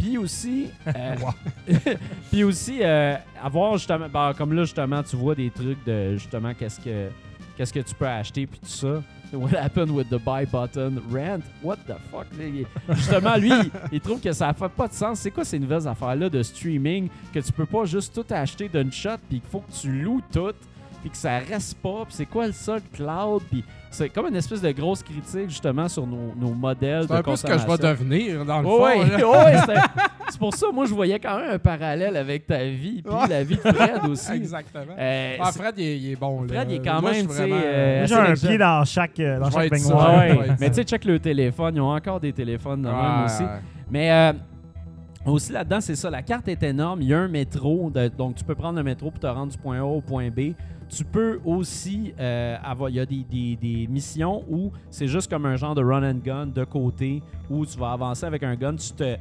Puis 0.01 0.19
aussi, 0.19 0.67
euh, 0.89 1.15
puis 2.33 2.43
aussi 2.43 2.81
euh, 2.83 3.15
avoir 3.41 3.79
justement, 3.79 4.09
ben, 4.13 4.33
comme 4.37 4.53
là 4.53 4.65
justement, 4.65 5.01
tu 5.05 5.15
vois 5.15 5.37
des 5.37 5.49
trucs 5.51 5.83
de 5.87 6.15
justement 6.17 6.53
qu'est-ce 6.55 6.81
que 6.81 7.09
qu'est-ce 7.57 7.73
que 7.73 7.81
tu 7.81 7.95
peux 7.95 8.07
acheter 8.07 8.47
puis 8.47 8.59
tout 8.61 8.67
ça. 8.67 9.03
What 9.33 9.55
happened 9.55 9.91
with 9.91 10.11
the 10.11 10.19
buy 10.19 10.45
button? 10.45 11.01
Rent? 11.11 11.43
What 11.63 11.79
the 11.87 11.95
fuck? 12.11 12.27
Justement, 12.91 13.37
lui, 13.37 13.51
il, 13.51 13.71
il 13.93 14.01
trouve 14.01 14.21
que 14.21 14.33
ça 14.33 14.53
fait 14.53 14.69
pas 14.69 14.89
de 14.89 14.93
sens. 14.93 15.21
C'est 15.21 15.31
quoi 15.31 15.45
ces 15.45 15.59
nouvelles 15.59 15.89
affaires-là 15.89 16.29
de 16.29 16.43
streaming 16.43 17.09
que 17.33 17.39
tu 17.41 17.51
peux 17.51 17.65
pas 17.65 17.87
juste 17.87 18.15
tout 18.15 18.27
acheter 18.35 18.69
d'une 18.69 18.93
shot 18.93 19.17
puis 19.29 19.41
qu'il 19.41 19.51
faut 19.51 19.61
que 19.61 19.73
tu 19.73 19.91
loues 20.03 20.21
tout 20.31 20.53
puis 21.01 21.11
que 21.11 21.17
ça 21.17 21.39
reste 21.39 21.79
pas. 21.79 22.05
Puis 22.05 22.15
c'est 22.15 22.27
quoi 22.27 22.47
le 22.47 22.53
ça, 22.53 22.75
le 22.75 22.83
cloud? 22.93 23.43
Puis 23.51 23.65
c'est 23.93 24.09
comme 24.09 24.27
une 24.27 24.37
espèce 24.37 24.61
de 24.61 24.71
grosse 24.73 25.03
critique 25.03 25.49
justement 25.49 25.89
sur 25.89 26.07
nos, 26.07 26.35
nos 26.37 26.53
modèles 26.53 27.03
C'est 27.03 27.13
de 27.15 27.19
un 27.19 27.23
peu 27.23 27.37
ce 27.37 27.47
que 27.47 27.59
je 27.59 27.67
vais 27.67 27.79
devenir, 27.79 28.45
dans 28.45 28.59
le 28.61 28.65
fond. 28.67 28.83
ouais, 28.85 29.57
c'est 30.31 30.39
pour 30.39 30.55
ça, 30.55 30.67
moi, 30.73 30.87
je 30.87 30.95
voyais 30.95 31.19
quand 31.21 31.39
même 31.39 31.51
un 31.53 31.59
parallèle 31.59 32.17
avec 32.17 32.47
ta 32.47 32.65
vie 32.65 33.03
puis 33.03 33.13
Ouais. 33.15 33.29
la 33.29 33.45
vie 33.45 33.57
de 33.57 33.61
Fred 33.61 34.05
aussi. 34.11 34.33
Exactement. 34.33 34.95
Euh, 34.99 35.37
Ah, 35.41 35.53
Fred, 35.53 35.75
il 35.77 35.85
est, 35.85 35.99
il 35.99 36.13
est 36.13 36.17
bon. 36.17 36.43
là. 36.43 36.49
Fred, 36.49 36.71
il 36.71 36.75
est 36.77 36.79
quand 36.85 37.01
Moi, 37.01 37.13
même, 37.13 37.27
vraiment- 37.27 37.57
euh, 37.63 38.07
J'ai 38.07 38.15
assez 38.15 38.47
un 38.47 38.49
pied 38.49 38.59
dans 38.59 38.85
chaque, 38.85 39.21
euh, 39.21 39.39
dans 39.39 39.47
Je 39.51 39.53
chaque 39.53 39.71
baignoire. 39.71 40.17
Ouais, 40.19 40.39
mais 40.59 40.69
tu 40.71 40.75
sais, 40.77 40.85
check 40.85 41.05
le 41.05 41.19
téléphone. 41.19 41.75
Ils 41.77 41.81
ont 41.81 41.95
encore 41.95 42.19
des 42.21 42.33
téléphones 42.33 42.83
de 42.83 42.89
même 42.89 43.25
aussi. 43.27 43.43
ouais. 43.43 43.49
Mais 43.91 44.11
euh, 44.11 44.33
aussi 45.27 45.53
là-dedans, 45.53 45.81
c'est 45.81 45.95
ça. 45.95 46.11
La 46.11 46.23
carte 46.23 46.49
est 46.49 46.63
énorme. 46.63 47.03
Il 47.03 47.09
y 47.09 47.15
a 47.15 47.19
un 47.19 47.29
métro. 47.29 47.91
de- 47.91 48.09
donc, 48.09 48.37
tu 48.37 48.45
peux 48.45 48.55
prendre 48.55 48.79
le 48.79 48.83
métro 48.85 49.11
pour 49.11 49.21
te 49.21 49.27
rendre 49.27 49.53
du 49.53 49.59
point 49.59 49.79
A 49.81 49.85
au 49.85 50.01
point 50.01 50.29
B. 50.31 50.53
Tu 50.95 51.05
peux 51.05 51.41
aussi 51.45 52.13
euh, 52.21 52.57
avoir. 52.63 52.91
Il 52.91 52.97
y 52.97 53.01
a 53.01 53.07
des, 53.07 53.25
des- 53.25 53.57
des 53.57 53.87
missions 53.87 54.45
où 54.51 54.71
c'est 54.91 55.09
juste 55.09 55.31
comme 55.31 55.47
un 55.47 55.57
genre 55.57 55.75
de 55.75 55.83
run 55.83 56.03
and 56.03 56.19
gun 56.23 56.47
de 56.47 56.65
côté 56.65 57.23
où 57.49 57.65
tu 57.65 57.79
vas 57.79 57.93
avancer 57.93 58.27
avec 58.27 58.43
un 58.43 58.55
gun. 58.57 58.77
Tu 58.77 58.93
te, 58.93 59.17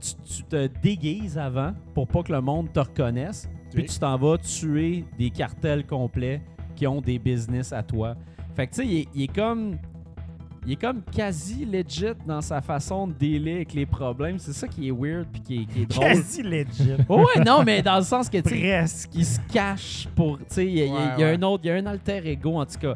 tu, 0.00 0.14
tu 0.24 0.42
te 0.42 0.68
déguises 0.82 1.38
avant 1.38 1.72
pour 1.94 2.08
pas 2.08 2.22
que 2.24 2.32
le 2.32 2.40
monde 2.40 2.72
te 2.72 2.80
reconnaisse. 2.80 3.48
Puis 3.72 3.84
tu 3.84 3.98
t'en 4.00 4.16
vas 4.16 4.36
tuer 4.38 5.04
des 5.18 5.30
cartels 5.30 5.86
complets 5.86 6.42
qui 6.74 6.86
ont 6.88 7.00
des 7.00 7.18
business 7.20 7.72
à 7.72 7.82
toi. 7.84 8.16
Fait 8.56 8.66
que 8.66 8.74
tu 8.74 8.82
sais, 8.82 9.08
il 9.14 9.22
est 9.22 9.34
comme. 9.34 9.76
Il 10.66 10.72
est 10.72 10.76
comme 10.76 11.02
quasi 11.14 11.64
legit 11.66 12.14
dans 12.26 12.40
sa 12.40 12.60
façon 12.62 13.06
de 13.06 13.12
dealer 13.12 13.56
avec 13.56 13.74
les 13.74 13.84
problèmes. 13.84 14.38
C'est 14.38 14.52
ça 14.54 14.66
qui 14.66 14.88
est 14.88 14.90
weird 14.90 15.26
puis 15.30 15.42
qui 15.42 15.56
est, 15.62 15.64
qui 15.66 15.82
est 15.82 15.86
drôle. 15.86 16.04
Quasi 16.06 16.42
legit. 16.42 16.92
Oh 17.08 17.18
ouais, 17.18 17.44
non, 17.44 17.62
mais 17.64 17.82
dans 17.82 17.96
le 17.98 18.02
sens 18.04 18.28
que 18.30 18.38
tu 18.38 18.58
Presque. 18.60 19.10
il 19.14 19.26
se 19.26 19.38
cache 19.52 20.08
pour. 20.16 20.38
Tu 20.38 20.44
sais, 20.48 20.66
il 20.66 20.72
y 20.78 20.82
a, 20.82 20.84
il 20.86 20.90
y 20.90 20.92
a- 20.92 20.94
Ouais, 20.94 21.00
il 21.16 21.20
y 21.20 21.24
a 21.24 21.26
ouais. 21.26 21.36
un 21.36 21.42
autre, 21.42 21.60
il 21.64 21.68
y 21.68 21.70
a 21.70 21.74
un 21.74 21.86
alter 21.86 22.22
ego 22.24 22.58
en 22.58 22.64
tout 22.64 22.78
cas. 22.80 22.94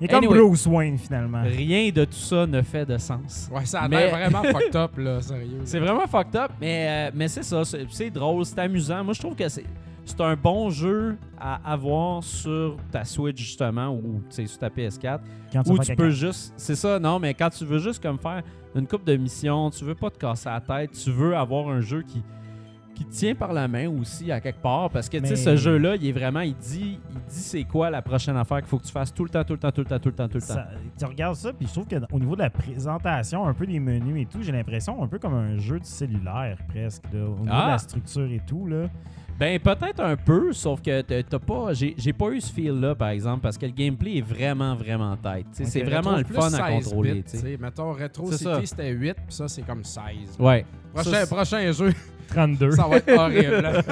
Il 0.00 0.04
est 0.04 0.08
comme 0.08 0.24
Anyway. 0.24 0.38
Bruce 0.38 0.66
Wayne, 0.66 0.96
finalement. 0.96 1.42
Rien 1.42 1.90
de 1.90 2.06
tout 2.06 2.12
ça 2.14 2.46
ne 2.46 2.62
fait 2.62 2.86
de 2.86 2.96
sens. 2.96 3.50
Ouais, 3.52 3.66
ça 3.66 3.82
a 3.82 3.88
Mais- 3.88 3.98
l'air 4.06 4.16
vraiment 4.30 4.42
fucked 4.58 4.74
up, 4.76 4.92
là, 4.96 5.20
sérieux. 5.20 5.60
C'est 5.64 5.78
vraiment 5.78 6.06
fucked 6.06 6.36
up, 6.36 6.52
mais, 6.58 6.86
euh, 6.88 7.10
mais 7.14 7.28
c'est 7.28 7.42
ça, 7.42 7.62
c'est 7.90 8.08
drôle, 8.10 8.46
c'est 8.46 8.58
amusant. 8.60 9.04
Moi, 9.04 9.12
je 9.12 9.20
trouve 9.20 9.34
que 9.34 9.46
c'est 9.50 9.64
c'est 10.10 10.22
un 10.22 10.36
bon 10.36 10.70
jeu 10.70 11.16
à 11.38 11.72
avoir 11.72 12.22
sur 12.22 12.76
ta 12.90 13.04
Switch, 13.04 13.38
justement, 13.38 13.94
ou 13.94 14.20
sur 14.28 14.58
ta 14.58 14.68
PS4, 14.68 15.20
Quand 15.52 15.68
où 15.68 15.78
tu 15.78 15.94
peux 15.94 16.10
juste... 16.10 16.52
C'est 16.56 16.74
ça, 16.74 16.98
non, 16.98 17.18
mais 17.18 17.32
quand 17.34 17.50
tu 17.50 17.64
veux 17.64 17.78
juste 17.78 18.02
comme 18.02 18.18
faire 18.18 18.42
une 18.74 18.86
coupe 18.86 19.04
de 19.04 19.16
missions, 19.16 19.70
tu 19.70 19.84
veux 19.84 19.94
pas 19.94 20.10
te 20.10 20.18
casser 20.18 20.48
la 20.48 20.60
tête, 20.60 20.92
tu 20.92 21.10
veux 21.10 21.36
avoir 21.36 21.68
un 21.68 21.80
jeu 21.80 22.02
qui 22.02 22.22
qui 23.00 23.06
te 23.06 23.12
tient 23.14 23.34
par 23.34 23.54
la 23.54 23.66
main 23.66 23.88
aussi 23.88 24.30
à 24.30 24.40
quelque 24.40 24.60
part 24.60 24.90
parce 24.90 25.08
que 25.08 25.16
tu 25.16 25.26
sais 25.28 25.36
ce 25.36 25.56
jeu 25.56 25.78
là 25.78 25.96
il 25.96 26.06
est 26.06 26.12
vraiment 26.12 26.40
il 26.40 26.54
dit 26.54 26.98
il 27.10 27.16
dit 27.16 27.40
c'est 27.40 27.64
quoi 27.64 27.88
la 27.88 28.02
prochaine 28.02 28.36
affaire 28.36 28.58
qu'il 28.58 28.66
faut 28.66 28.78
que 28.78 28.84
tu 28.84 28.92
fasses 28.92 29.14
tout 29.14 29.24
le 29.24 29.30
temps 29.30 29.42
tout 29.42 29.54
le 29.54 29.58
temps 29.58 29.70
tout 29.72 29.80
le 29.80 29.86
temps 29.86 29.98
tout 29.98 30.08
le 30.10 30.14
temps 30.14 30.28
tout 30.28 30.34
le 30.36 30.42
temps 30.42 30.46
Ça- 30.54 30.68
tu 30.98 31.04
regardes 31.06 31.36
ça, 31.36 31.50
puis 31.54 31.66
je 31.66 31.72
trouve 31.72 31.86
qu'au 31.88 32.18
niveau 32.18 32.34
de 32.36 32.42
la 32.42 32.50
présentation, 32.50 33.46
un 33.46 33.54
peu 33.54 33.66
des 33.66 33.80
menus 33.80 34.20
et 34.22 34.26
tout, 34.26 34.42
j'ai 34.42 34.52
l'impression 34.52 35.02
un 35.02 35.06
peu 35.06 35.18
comme 35.18 35.32
un 35.32 35.56
jeu 35.56 35.78
de 35.80 35.84
cellulaire, 35.86 36.58
presque, 36.68 37.04
là, 37.12 37.20
au 37.24 37.38
niveau 37.40 37.46
Ah! 37.50 37.64
de 37.66 37.70
la 37.70 37.78
structure 37.78 38.30
et 38.30 38.42
tout. 38.46 38.66
Là. 38.66 38.86
Ben 39.38 39.58
peut-être 39.58 40.00
un 40.00 40.16
peu, 40.16 40.52
sauf 40.52 40.82
que 40.82 41.00
t'as 41.00 41.38
pas. 41.38 41.72
J'ai 41.72 41.94
j'ai 41.96 42.12
pas 42.12 42.28
eu 42.32 42.40
ce 42.42 42.52
feel-là, 42.52 42.94
par 42.94 43.08
exemple, 43.08 43.40
parce 43.40 43.56
que 43.56 43.64
le 43.64 43.72
gameplay 43.72 44.18
est 44.18 44.20
vraiment, 44.26 44.74
vraiment 44.74 45.16
tête. 45.16 45.46
Tu 45.56 45.56
sais, 45.58 45.62
Ok, 45.64 45.68
c'est 45.70 45.82
vraiment 45.84 46.16
le 46.18 46.24
fun 46.24 46.48
à 46.48 46.50
16 46.50 46.84
contrôler. 46.84 47.14
bits, 47.14 47.22
tu 47.22 47.30
sais. 47.30 47.36
tu 47.38 47.46
sais. 47.52 47.56
Mettons, 47.58 47.92
Retro. 47.92 48.30
City, 48.30 48.66
c'était 48.66 48.90
8, 48.90 49.14
puis 49.14 49.24
ça, 49.34 49.48
c'est 49.48 49.62
comme 49.62 49.82
16. 49.84 50.36
Ouais. 50.38 50.66
Prochain, 50.92 51.10
Ça, 51.10 51.26
prochain 51.34 51.72
jeu, 51.72 51.94
32. 52.30 52.70
ça 52.72 52.86
va 52.88 52.96
être 52.96 53.12
horrible. 53.18 53.82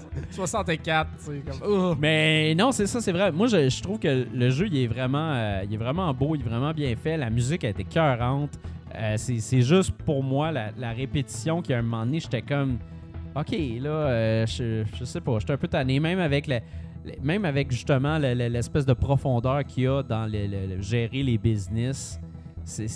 64, 0.30 1.08
tu 1.18 1.24
sais, 1.24 1.42
comme... 1.60 1.70
Ugh. 1.92 1.96
Mais 2.00 2.54
non, 2.54 2.72
c'est 2.72 2.86
ça, 2.86 3.00
c'est 3.00 3.12
vrai. 3.12 3.32
Moi, 3.32 3.46
je, 3.46 3.68
je 3.68 3.82
trouve 3.82 3.98
que 3.98 4.26
le 4.32 4.50
jeu, 4.50 4.66
il 4.66 4.76
est 4.78 4.86
vraiment, 4.86 5.32
euh, 5.32 5.62
il 5.64 5.72
est 5.74 5.78
vraiment 5.78 6.12
beau, 6.12 6.34
il 6.34 6.40
est 6.40 6.48
vraiment 6.48 6.72
bien 6.72 6.94
fait. 6.96 7.16
La 7.16 7.30
musique 7.30 7.64
a 7.64 7.68
été 7.68 7.84
cœurante. 7.84 8.58
Euh, 8.94 9.14
c'est 9.16 9.40
c'est 9.40 9.62
juste 9.62 9.90
pour 9.92 10.22
moi 10.22 10.50
la, 10.52 10.70
la 10.78 10.92
répétition 10.92 11.60
qu'à 11.60 11.78
un 11.78 11.82
moment 11.82 12.04
donné, 12.06 12.20
j'étais 12.20 12.40
comme, 12.42 12.78
ok, 13.34 13.50
là, 13.80 13.90
euh, 13.90 14.46
je, 14.46 14.84
je 14.98 15.04
sais 15.04 15.20
pas, 15.20 15.38
j'étais 15.38 15.52
un 15.52 15.56
peu 15.58 15.68
tanné, 15.68 16.00
même 16.00 16.18
avec 16.18 16.46
le- 16.46 16.60
le- 17.04 17.12
même 17.22 17.44
avec 17.44 17.70
justement 17.72 18.18
le- 18.18 18.32
le- 18.34 18.48
l'espèce 18.48 18.86
de 18.86 18.94
profondeur 18.94 19.64
qu'il 19.64 19.84
y 19.84 19.86
a 19.86 20.02
dans 20.02 20.24
le, 20.26 20.46
le- 20.46 20.76
le 20.76 20.80
gérer 20.82 21.22
les 21.22 21.36
business. 21.36 22.18
C'est- 22.64 22.88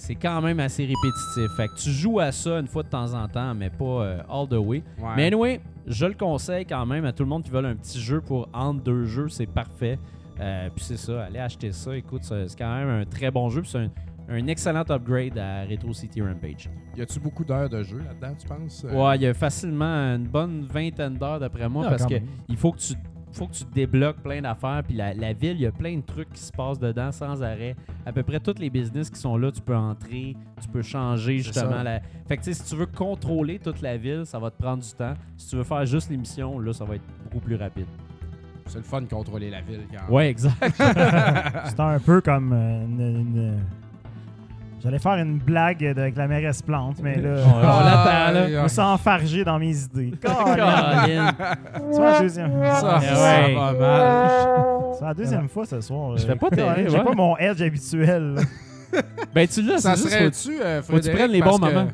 C'est 0.00 0.14
quand 0.14 0.40
même 0.40 0.60
assez 0.60 0.82
répétitif. 0.84 1.56
Fait 1.56 1.66
que 1.68 1.74
tu 1.74 1.90
joues 1.90 2.20
à 2.20 2.30
ça 2.30 2.58
une 2.60 2.68
fois 2.68 2.82
de 2.84 2.88
temps 2.88 3.14
en 3.14 3.26
temps, 3.26 3.52
mais 3.54 3.68
pas 3.68 3.84
euh, 3.84 4.20
all 4.30 4.48
the 4.48 4.52
way. 4.54 4.82
Ouais. 4.98 5.08
Mais 5.16 5.26
anyway, 5.26 5.60
je 5.86 6.06
le 6.06 6.14
conseille 6.14 6.64
quand 6.66 6.86
même 6.86 7.04
à 7.04 7.12
tout 7.12 7.24
le 7.24 7.28
monde 7.28 7.42
qui 7.42 7.50
veut 7.50 7.64
un 7.64 7.74
petit 7.74 8.00
jeu 8.00 8.20
pour 8.20 8.48
entre 8.54 8.82
deux 8.82 9.04
jeux, 9.06 9.28
c'est 9.28 9.46
parfait. 9.46 9.98
Euh, 10.40 10.68
puis 10.74 10.84
c'est 10.84 10.96
ça, 10.96 11.24
allez 11.24 11.40
acheter 11.40 11.72
ça. 11.72 11.96
Écoute, 11.96 12.22
c'est 12.22 12.46
quand 12.56 12.72
même 12.76 12.88
un 12.88 13.04
très 13.04 13.30
bon 13.32 13.48
jeu. 13.48 13.60
puis 13.62 13.70
c'est 13.70 13.78
un, 13.78 13.90
un 14.28 14.46
excellent 14.46 14.84
upgrade 14.88 15.36
à 15.36 15.64
Retro 15.64 15.92
City 15.92 16.22
Rampage. 16.22 16.70
Y 16.96 17.02
a-tu 17.02 17.18
beaucoup 17.18 17.44
d'heures 17.44 17.68
de 17.68 17.82
jeu 17.82 17.98
là-dedans, 17.98 18.36
tu 18.40 18.46
penses? 18.46 18.84
Euh, 18.84 18.94
Ouais, 18.94 19.16
il 19.16 19.22
y 19.22 19.26
a 19.26 19.34
facilement 19.34 20.14
une 20.14 20.28
bonne 20.28 20.64
vingtaine 20.72 21.14
d'heures 21.18 21.40
d'après 21.40 21.68
moi 21.68 21.84
Ah, 21.86 21.90
parce 21.90 22.06
que 22.06 22.14
même. 22.14 22.26
il 22.48 22.56
faut 22.56 22.70
que 22.70 22.78
tu 22.78 22.94
faut 23.38 23.46
que 23.46 23.54
tu 23.54 23.64
débloques 23.72 24.18
plein 24.22 24.40
d'affaires. 24.42 24.82
Puis 24.86 24.96
la, 24.96 25.14
la 25.14 25.32
ville, 25.32 25.52
il 25.52 25.60
y 25.62 25.66
a 25.66 25.72
plein 25.72 25.96
de 25.96 26.02
trucs 26.02 26.30
qui 26.32 26.40
se 26.42 26.52
passent 26.52 26.78
dedans 26.78 27.12
sans 27.12 27.42
arrêt. 27.42 27.76
À 28.04 28.12
peu 28.12 28.22
près 28.22 28.40
tous 28.40 28.58
les 28.58 28.68
business 28.70 29.08
qui 29.10 29.20
sont 29.20 29.36
là, 29.36 29.50
tu 29.52 29.60
peux 29.60 29.76
entrer, 29.76 30.36
tu 30.60 30.68
peux 30.68 30.82
changer 30.82 31.38
C'est 31.38 31.44
justement 31.44 31.82
la. 31.82 32.00
Fait 32.26 32.36
que 32.36 32.42
tu 32.42 32.52
sais, 32.52 32.62
si 32.62 32.68
tu 32.68 32.76
veux 32.76 32.86
contrôler 32.86 33.58
toute 33.58 33.80
la 33.80 33.96
ville, 33.96 34.22
ça 34.26 34.38
va 34.38 34.50
te 34.50 34.60
prendre 34.60 34.82
du 34.82 34.90
temps. 34.92 35.14
Si 35.36 35.48
tu 35.50 35.56
veux 35.56 35.64
faire 35.64 35.86
juste 35.86 36.10
l'émission, 36.10 36.58
là, 36.58 36.72
ça 36.72 36.84
va 36.84 36.96
être 36.96 37.04
beaucoup 37.24 37.40
plus 37.44 37.56
rapide. 37.56 37.86
C'est 38.66 38.78
le 38.78 38.84
fun 38.84 39.00
de 39.00 39.06
contrôler 39.08 39.48
la 39.50 39.62
ville 39.62 39.80
quand 39.90 40.12
Ouais, 40.12 40.28
exact. 40.28 40.54
C'était 41.66 41.80
un 41.80 41.98
peu 42.00 42.20
comme 42.20 42.52
euh, 42.52 42.84
une. 42.84 43.00
une- 43.00 43.58
J'allais 44.82 44.98
faire 45.00 45.14
une 45.14 45.38
blague 45.38 45.78
de- 45.80 46.00
avec 46.00 46.16
la 46.16 46.28
mairesse 46.28 46.62
Plante, 46.62 46.98
mais 47.02 47.16
là, 47.16 47.36
On 47.46 47.60
l'attend, 47.60 48.32
là. 48.32 48.48
je 48.48 48.56
me 48.62 48.68
sens 48.68 48.94
enfargé 49.00 49.44
dans 49.44 49.58
mes 49.58 49.76
idées. 49.76 50.12
Colin. 50.22 51.32
C'est 51.92 52.00
la 52.00 52.20
deuxième, 52.20 52.52
Ça, 52.64 53.00
ça 53.00 53.00
ouais. 53.00 53.54
va 53.54 53.72
mal. 53.72 54.48
c'est 54.98 55.04
la 55.04 55.14
deuxième 55.14 55.48
fois 55.48 55.66
ce 55.66 55.80
soir. 55.80 56.16
Je 56.16 56.26
fais 56.26 56.36
pas 56.36 56.50
terrible, 56.50 56.90
J'ai 56.90 56.98
ouais. 56.98 57.04
pas 57.04 57.12
mon 57.14 57.36
edge 57.38 57.60
habituel. 57.62 58.34
là. 58.34 58.42
Ben, 59.34 59.46
tu 59.46 59.60
l'as, 59.62 59.78
Ça 59.78 59.94
c'est 59.96 60.02
juste 60.04 60.14
faut- 60.14 60.32
serait-tu, 60.32 60.62
euh, 60.62 60.80
faut 60.82 60.92
que 60.94 60.98
tu 60.98 61.02
Frédéric, 61.10 61.18
prennes 61.18 61.30
les 61.32 61.40
parce 61.40 61.58
bons 61.60 61.66
que 61.66 61.72
moments. 61.74 61.90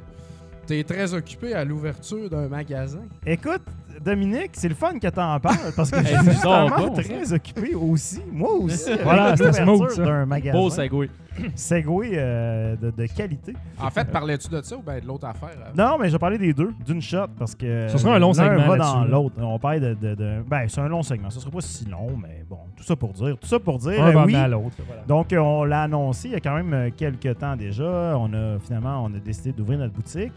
T'es 0.67 0.85
très 0.85 1.13
occupé 1.13 1.53
à 1.53 1.65
l'ouverture 1.65 2.31
d'un 2.31 2.49
magasin? 2.49 3.01
Écoute, 3.27 3.63
Dominique, 4.03 4.51
c'est 4.55 4.69
le 4.69 4.75
fun 4.75 4.99
que 4.99 5.09
t'en 5.09 5.39
parles 5.41 5.73
parce 5.77 5.91
que 5.91 5.99
je 6.03 6.07
suis 6.07 6.17
c'est 6.37 6.43
bon, 6.45 6.91
très 6.95 7.33
occupé 7.33 7.75
aussi. 7.75 8.21
Moi 8.33 8.53
aussi. 8.53 8.91
Voilà, 9.03 9.31
l'ouverture 9.33 9.55
smooth, 9.65 9.97
d'un 9.99 10.27
magasin. 10.27 10.59
Beau 10.59 10.71
segway. 10.71 11.09
Segway 11.57 12.11
euh, 12.15 12.77
de, 12.77 12.91
de 12.91 13.07
qualité. 13.07 13.55
En 13.81 13.91
fait, 13.91 14.05
parlais-tu 14.11 14.49
de 14.49 14.63
ça 14.63 14.77
ou 14.77 14.83
bien 14.83 15.01
de 15.01 15.07
l'autre 15.07 15.27
affaire? 15.27 15.51
euh? 15.59 15.71
Non, 15.77 15.99
mais 15.99 16.07
je 16.09 16.13
vais 16.13 16.19
parler 16.19 16.39
des 16.39 16.53
deux, 16.53 16.73
d'une 16.87 17.03
shot, 17.03 17.27
parce 17.39 17.55
que 17.57 17.89
Ce 17.89 17.99
sera 17.99 18.15
un 18.15 18.19
long 18.21 18.33
segment 18.33 18.69
va 18.69 18.77
dans 18.77 19.05
l'autre. 19.05 19.35
On 19.41 19.59
parle 19.59 19.81
de, 19.81 19.95
de, 19.95 20.15
de- 20.15 20.43
Ben, 20.47 20.67
c'est 20.69 20.81
un 20.81 20.89
long 20.89 21.03
segment. 21.03 21.31
Ce 21.31 21.41
sera 21.41 21.51
pas 21.51 21.61
si 21.61 21.87
long, 21.87 22.17
mais 22.23 22.45
bon, 22.49 22.59
tout 22.77 22.85
ça 22.85 22.95
pour 22.95 23.13
dire. 23.13 23.37
Tout 23.41 23.49
ça 23.49 23.59
pour 23.59 23.79
dire, 23.79 24.01
Un 24.03 24.15
euh, 24.15 24.25
oui. 24.25 24.35
à 24.37 24.47
l'autre. 24.47 24.77
voilà. 24.87 25.03
Donc, 25.09 25.33
euh, 25.33 25.39
on 25.39 25.65
l'a 25.65 25.83
annoncé 25.83 26.29
il 26.29 26.33
y 26.35 26.37
a 26.37 26.41
quand 26.41 26.55
même 26.55 26.73
euh, 26.73 26.91
quelques 26.97 27.37
temps 27.39 27.57
déjà. 27.57 28.17
On 28.17 28.33
a 28.33 28.59
finalement, 28.61 29.03
on 29.05 29.15
a 29.15 29.19
décidé 29.19 29.53
d'ouvrir 29.53 29.79
notre 29.81 29.93
boutique. 29.95 30.33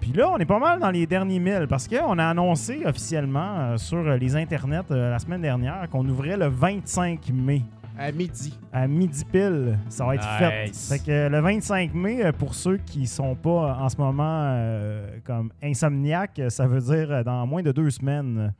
Puis 0.00 0.12
là, 0.12 0.30
on 0.30 0.38
est 0.38 0.44
pas 0.46 0.58
mal 0.58 0.78
dans 0.80 0.90
les 0.90 1.06
derniers 1.06 1.38
milles 1.40 1.66
parce 1.68 1.86
qu'on 1.88 2.18
a 2.18 2.26
annoncé 2.26 2.82
officiellement 2.86 3.58
euh, 3.58 3.76
sur 3.76 3.98
euh, 3.98 4.16
les 4.16 4.36
internets 4.36 4.90
euh, 4.90 5.10
la 5.10 5.18
semaine 5.18 5.42
dernière 5.42 5.88
qu'on 5.90 6.06
ouvrait 6.08 6.36
le 6.36 6.46
25 6.46 7.20
mai 7.34 7.62
À 7.98 8.12
midi. 8.12 8.56
à 8.72 8.86
midi 8.86 9.24
pile. 9.24 9.76
Ça 9.88 10.06
va 10.06 10.14
être 10.14 10.28
fait. 10.38 10.68
Nice. 10.68 10.88
Fait 10.88 10.98
que 11.04 11.28
le 11.28 11.40
25 11.40 11.92
mai, 11.94 12.32
pour 12.38 12.54
ceux 12.54 12.76
qui 12.78 13.06
sont 13.06 13.34
pas 13.34 13.76
en 13.80 13.88
ce 13.88 13.96
moment 13.96 14.22
euh, 14.46 15.18
comme 15.24 15.50
insomniaques, 15.62 16.40
ça 16.48 16.66
veut 16.66 16.80
dire 16.80 17.24
dans 17.24 17.46
moins 17.46 17.62
de 17.62 17.72
deux 17.72 17.90
semaines. 17.90 18.52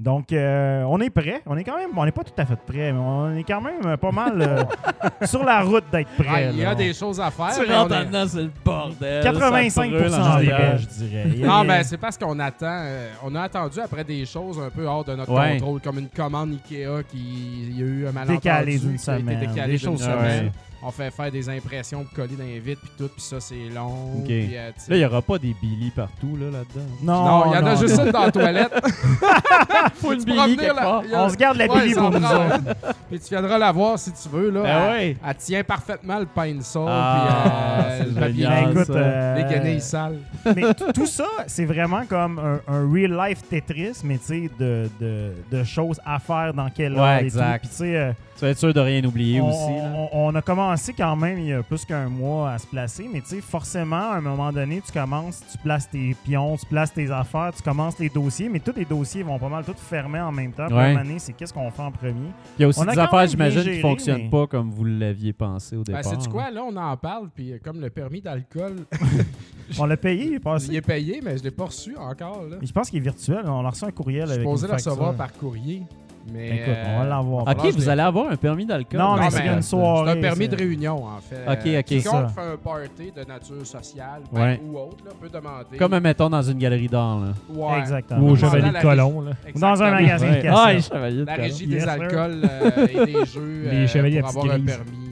Donc, 0.00 0.32
euh, 0.32 0.82
on 0.88 1.00
est 1.00 1.10
prêt. 1.10 1.40
On 1.46 1.56
est 1.56 1.62
quand 1.64 1.76
même, 1.76 1.90
on 1.96 2.04
n'est 2.04 2.10
pas 2.12 2.24
tout 2.24 2.32
à 2.36 2.44
fait 2.44 2.56
prêt, 2.56 2.92
mais 2.92 2.98
on 2.98 3.36
est 3.36 3.44
quand 3.44 3.60
même 3.60 3.80
euh, 3.86 3.96
pas 3.96 4.10
mal 4.10 4.42
euh, 4.42 4.64
sur 5.26 5.44
la 5.44 5.60
route 5.62 5.84
d'être 5.92 6.08
Ah, 6.18 6.22
prêt. 6.22 6.48
il 6.52 6.58
y 6.58 6.62
là. 6.62 6.70
a 6.70 6.74
des 6.74 6.92
choses 6.92 7.20
à 7.20 7.30
faire. 7.30 7.52
Tu 7.64 7.72
rentres 7.72 7.94
est- 7.94 8.04
dedans, 8.06 8.24
c'est 8.26 8.42
le 8.42 8.50
bordel. 8.64 9.22
85 9.22 9.70
ça 9.70 9.96
brûle 9.96 10.06
en 10.06 10.08
des 10.08 10.14
arrière. 10.14 10.56
prêts, 10.56 10.78
je 10.78 11.04
dirais. 11.04 11.24
Non, 11.26 11.32
il 11.34 11.40
y 11.40 11.44
a- 11.46 11.64
mais 11.64 11.84
c'est 11.84 11.96
parce 11.96 12.18
qu'on 12.18 12.38
attend. 12.40 12.66
euh, 12.66 13.08
on 13.24 13.34
a 13.36 13.42
attendu 13.42 13.78
après 13.80 14.02
des 14.04 14.26
choses 14.26 14.58
un 14.60 14.70
peu 14.70 14.84
hors 14.84 15.04
de 15.04 15.14
notre 15.14 15.32
Ouais. 15.32 15.52
contrôle, 15.58 15.80
comme 15.80 15.98
une 16.00 16.08
commande 16.08 16.50
Ikea 16.52 17.02
qui 17.08 17.68
il 17.70 17.78
y 17.78 17.82
a 17.82 17.86
eu 17.86 18.06
un 18.08 18.12
malentendu. 18.12 18.38
Décalé 18.38 18.78
d'une 18.78 18.96
qui 18.98 19.10
a 19.10 19.14
été 19.14 19.22
semaine, 19.22 19.38
décalé 19.48 19.72
des 19.72 19.78
choses 19.78 20.02
semaine. 20.02 20.50
On 20.86 20.90
fait 20.90 21.10
faire 21.10 21.30
des 21.30 21.48
impressions 21.48 22.04
pour 22.04 22.12
coller 22.12 22.36
dans 22.36 22.44
les 22.44 22.58
vitres, 22.60 22.82
puis 22.82 22.90
tout, 22.98 23.08
puis 23.08 23.22
ça, 23.22 23.40
c'est 23.40 23.70
long. 23.74 24.22
Puis, 24.24 24.54
euh, 24.54 24.68
Là, 24.68 24.96
il 24.96 24.98
n'y 24.98 25.04
aura 25.06 25.22
pas 25.22 25.38
des 25.38 25.54
Billy 25.62 25.90
partout 25.90 26.36
là, 26.38 26.46
là-dedans. 26.50 26.86
Non, 27.02 27.24
non, 27.24 27.52
il 27.52 27.54
y 27.56 27.58
en 27.62 27.66
a 27.66 27.74
juste 27.76 27.98
une 28.04 28.10
dans 28.10 28.24
la 28.26 28.30
toilette. 28.32 28.72
Faut 29.94 30.12
une 30.12 30.24
Billy 30.24 30.56
là- 30.56 31.02
On 31.14 31.28
se 31.28 31.36
garde 31.36 31.56
la 31.56 31.66
Ouais, 31.66 31.80
Billy 31.82 31.94
pour 31.94 32.10
nous 32.10 32.18
autres. 32.18 32.58
Puis 33.10 33.18
tu 33.20 33.28
viendras 33.30 33.58
la 33.58 33.72
voir 33.72 33.98
si 33.98 34.12
tu 34.12 34.28
veux. 34.28 34.50
Là. 34.50 34.62
Ben 34.62 34.68
elle, 34.68 34.90
ouais. 34.92 35.16
elle 35.26 35.34
tient 35.36 35.64
parfaitement 35.64 36.18
le 36.18 36.26
pain 36.26 36.54
de 36.54 36.62
sol, 36.62 36.86
Ah, 36.88 37.78
puis 37.78 37.86
euh, 37.86 37.98
c'est 37.98 38.08
le 38.08 38.20
papier, 38.20 38.34
génial. 38.42 38.70
Écoute, 38.72 38.90
euh, 38.90 39.34
les 39.36 39.44
guenilles 39.54 39.80
sales. 39.80 40.18
mais 40.54 40.74
tout 40.94 41.06
ça, 41.06 41.26
c'est 41.46 41.64
vraiment 41.64 42.04
comme 42.06 42.38
un, 42.38 42.60
un 42.72 42.90
real 42.92 43.16
life 43.28 43.42
Tetris, 43.48 44.00
mais 44.04 44.18
tu 44.18 44.24
sais, 44.26 44.50
de, 44.58 44.88
de, 45.00 45.32
de 45.50 45.64
choses 45.64 46.00
à 46.04 46.18
faire 46.18 46.52
dans 46.52 46.68
quel 46.68 46.92
Ouais, 46.94 47.00
ordre 47.00 47.22
et 47.22 47.24
exact. 47.24 47.62
tout. 47.62 47.68
Puis 47.68 47.70
tu 47.70 47.76
sais, 47.76 47.96
euh, 47.96 48.12
Tu 48.36 48.40
vas 48.40 48.48
être 48.48 48.58
sûr 48.58 48.74
de 48.74 48.80
rien 48.80 49.02
oublier 49.04 49.40
on, 49.40 49.48
aussi. 49.48 49.76
là. 49.78 49.92
on- 49.94 50.08
on 50.28 50.34
a 50.34 50.42
commencé 50.42 50.92
quand 50.92 51.14
même 51.14 51.38
il 51.38 51.46
y 51.46 51.52
a 51.52 51.62
plus 51.62 51.84
qu'un 51.84 52.08
mois 52.08 52.50
à 52.52 52.58
se 52.58 52.66
placer, 52.66 53.08
mais 53.12 53.20
tu 53.20 53.28
sais, 53.28 53.40
forcément, 53.40 54.10
à 54.10 54.16
un 54.16 54.20
moment 54.20 54.52
donné, 54.52 54.82
tu 54.84 54.92
commences, 54.92 55.40
tu 55.52 55.56
places 55.58 55.88
tes 55.88 56.16
pions, 56.24 56.56
tu 56.56 56.66
places 56.66 56.92
tes 56.92 57.10
affaires, 57.12 57.52
tu 57.56 57.62
commences 57.62 57.98
les 58.00 58.08
dossiers, 58.08 58.48
mais 58.48 58.58
tous 58.58 58.72
les 58.76 58.84
dossiers 58.84 59.22
vont 59.22 59.38
pas 59.38 59.48
mal 59.48 59.64
tous 59.64 59.74
fermer 59.78 60.20
en 60.20 60.32
même 60.32 60.52
temps. 60.52 60.66
Puis 60.66 60.76
à 60.76 60.78
un 60.78 60.82
Ouais. 60.82 60.92
moment 60.94 61.04
donné, 61.04 61.18
c'est 61.20 61.32
qu'est-ce 61.32 61.52
qu'on 61.54 61.70
fait 61.70 61.82
en 61.82 61.92
premier? 61.92 62.28
Il 62.58 62.62
y 62.62 62.64
a 62.64 62.68
aussi 62.68 62.80
on 62.80 62.84
des 62.84 62.98
affaires, 62.98 63.26
j'imagine, 63.26 63.60
qui 63.60 63.66
géré, 63.68 63.80
fonctionnent 63.80 64.22
mais- 64.24 64.30
pas 64.30 64.46
comme 64.48 64.70
vous 64.70 64.84
l'aviez 64.84 65.32
pensé 65.32 65.76
au 65.76 65.82
Ben, 65.84 65.96
départ. 65.96 66.12
hein. 66.12 66.30
quoi? 66.30 66.50
Là, 66.50 66.62
on 66.68 66.76
en 66.76 66.96
parle, 66.96 67.28
puis 67.34 67.52
euh, 67.52 67.58
comme 67.62 67.80
le 67.80 67.90
permis 67.90 68.20
d'alcool, 68.20 68.76
On 69.78 69.86
l'a 69.86 69.96
payé, 69.96 70.24
il 70.26 70.32
est 70.32 70.34
il 70.34 70.40
passé. 70.40 70.74
est 70.74 70.80
payé, 70.82 71.20
mais 71.24 71.38
je 71.38 71.42
l'ai 71.42 71.50
pas 71.50 71.64
reçu 71.64 71.96
encore. 71.96 72.42
Là. 72.50 72.56
Je 72.60 72.70
pense 72.72 72.90
qu'il 72.90 72.98
est 72.98 73.02
virtuel. 73.02 73.44
On 73.46 73.64
a 73.64 73.70
reçu 73.70 73.84
un 73.84 73.90
courriel 73.92 74.26
Je 74.26 74.32
avec 74.32 74.40
supposé 74.42 74.64
une 74.64 74.68
le 74.72 74.74
recevoir 74.74 75.14
par 75.14 75.32
courrier. 75.32 75.82
Mais 76.32 76.48
Ben, 76.48 76.58
Écoute, 76.58 76.74
on 76.86 76.98
va 76.98 77.04
euh, 77.04 77.08
l'avoir. 77.08 77.42
Ok, 77.48 77.72
vous 77.74 77.88
allez 77.88 78.02
avoir 78.02 78.30
un 78.30 78.36
permis 78.36 78.64
d'alcool. 78.64 78.98
Non, 78.98 79.16
mais 79.16 79.22
Non, 79.24 79.30
c'est 79.30 79.42
mais 79.44 79.52
une 79.54 79.62
soirée. 79.62 80.12
C'est 80.12 80.18
un 80.18 80.20
permis 80.22 80.48
de 80.48 80.56
réunion, 80.56 81.04
en 81.04 81.18
fait. 81.20 81.44
Ok, 81.46 81.78
ok. 81.78 81.84
C'est 81.88 82.00
ça. 82.00 82.28
fait 82.28 82.40
un 82.40 82.56
party 82.56 83.12
de 83.14 83.24
nature 83.28 83.66
sociale 83.66 84.22
ben, 84.32 84.40
Ouais. 84.42 84.60
ou 84.64 84.78
autre 84.78 85.04
là, 85.04 85.10
peut 85.20 85.28
demander. 85.28 85.76
Comme, 85.78 85.98
mettons, 85.98 86.30
dans 86.30 86.42
une 86.42 86.58
galerie 86.58 86.88
d'art. 86.88 87.20
Là. 87.20 87.32
Ouais. 87.54 87.78
Exactement. 87.80 88.20
Ou 88.20 88.30
au 88.30 88.36
Chevalier 88.36 88.70
de 88.70 88.80
Colomb. 88.80 89.20
là. 89.20 89.32
Ou 89.54 89.58
dans 89.58 89.82
un 89.82 89.90
magasin 89.90 90.28
de 90.30 90.34
cassette. 90.42 90.52
Ah, 90.56 90.72
les 90.72 90.80
chevaliers 90.82 91.20
de 91.20 91.24
La 91.26 91.34
régie 91.34 91.66
des 91.66 91.84
alcools 91.88 92.42
euh, 92.44 92.86
et 92.86 93.06
des 93.06 93.24
jeux 93.26 93.62
Les 93.70 93.76
euh, 93.76 93.86
chevaliers 93.86 94.20
pour 94.20 94.28
à 94.28 94.30
avoir 94.30 94.44
un 94.54 94.60
permis. 94.60 95.03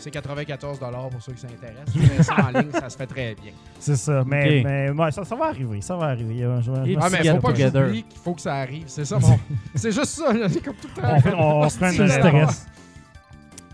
C'est 0.00 0.10
94 0.10 0.78
pour 0.78 1.22
ceux 1.22 1.32
qui 1.32 1.40
s'intéressent. 1.42 2.30
En 2.38 2.58
ligne, 2.58 2.70
ça 2.72 2.88
se 2.88 2.96
fait 2.96 3.06
très 3.06 3.34
bien. 3.34 3.52
C'est 3.78 3.96
ça. 3.96 4.24
Mais, 4.26 4.62
mais 4.64 4.90
ouais, 4.90 5.10
ça, 5.12 5.24
ça 5.24 5.36
va 5.36 5.46
arriver. 5.46 5.80
Ça 5.82 5.94
va 5.96 6.06
arriver. 6.06 6.38
Et 6.38 6.44
Ah, 7.00 7.08
mais 7.10 7.22
faut 7.28 7.38
pas 7.38 7.52
que 7.52 7.58
j'oublie 7.70 8.02
qu'il 8.04 8.18
faut 8.18 8.34
que 8.34 8.40
ça 8.40 8.54
arrive. 8.54 8.84
C'est 8.86 9.04
ça, 9.04 9.18
bon. 9.18 9.38
C'est 9.74 9.92
juste 9.92 10.06
ça. 10.06 10.32
là. 10.32 10.48
C'est 10.48 10.64
comme 10.64 10.74
tout 10.76 10.88
le 10.96 11.02
temps. 11.02 11.08
on, 11.14 11.20
fait- 11.20 11.34
on, 11.34 11.60
on 11.60 11.68
se 11.68 11.76
prend 11.78 11.88
le 11.98 12.08
stress. 12.08 12.66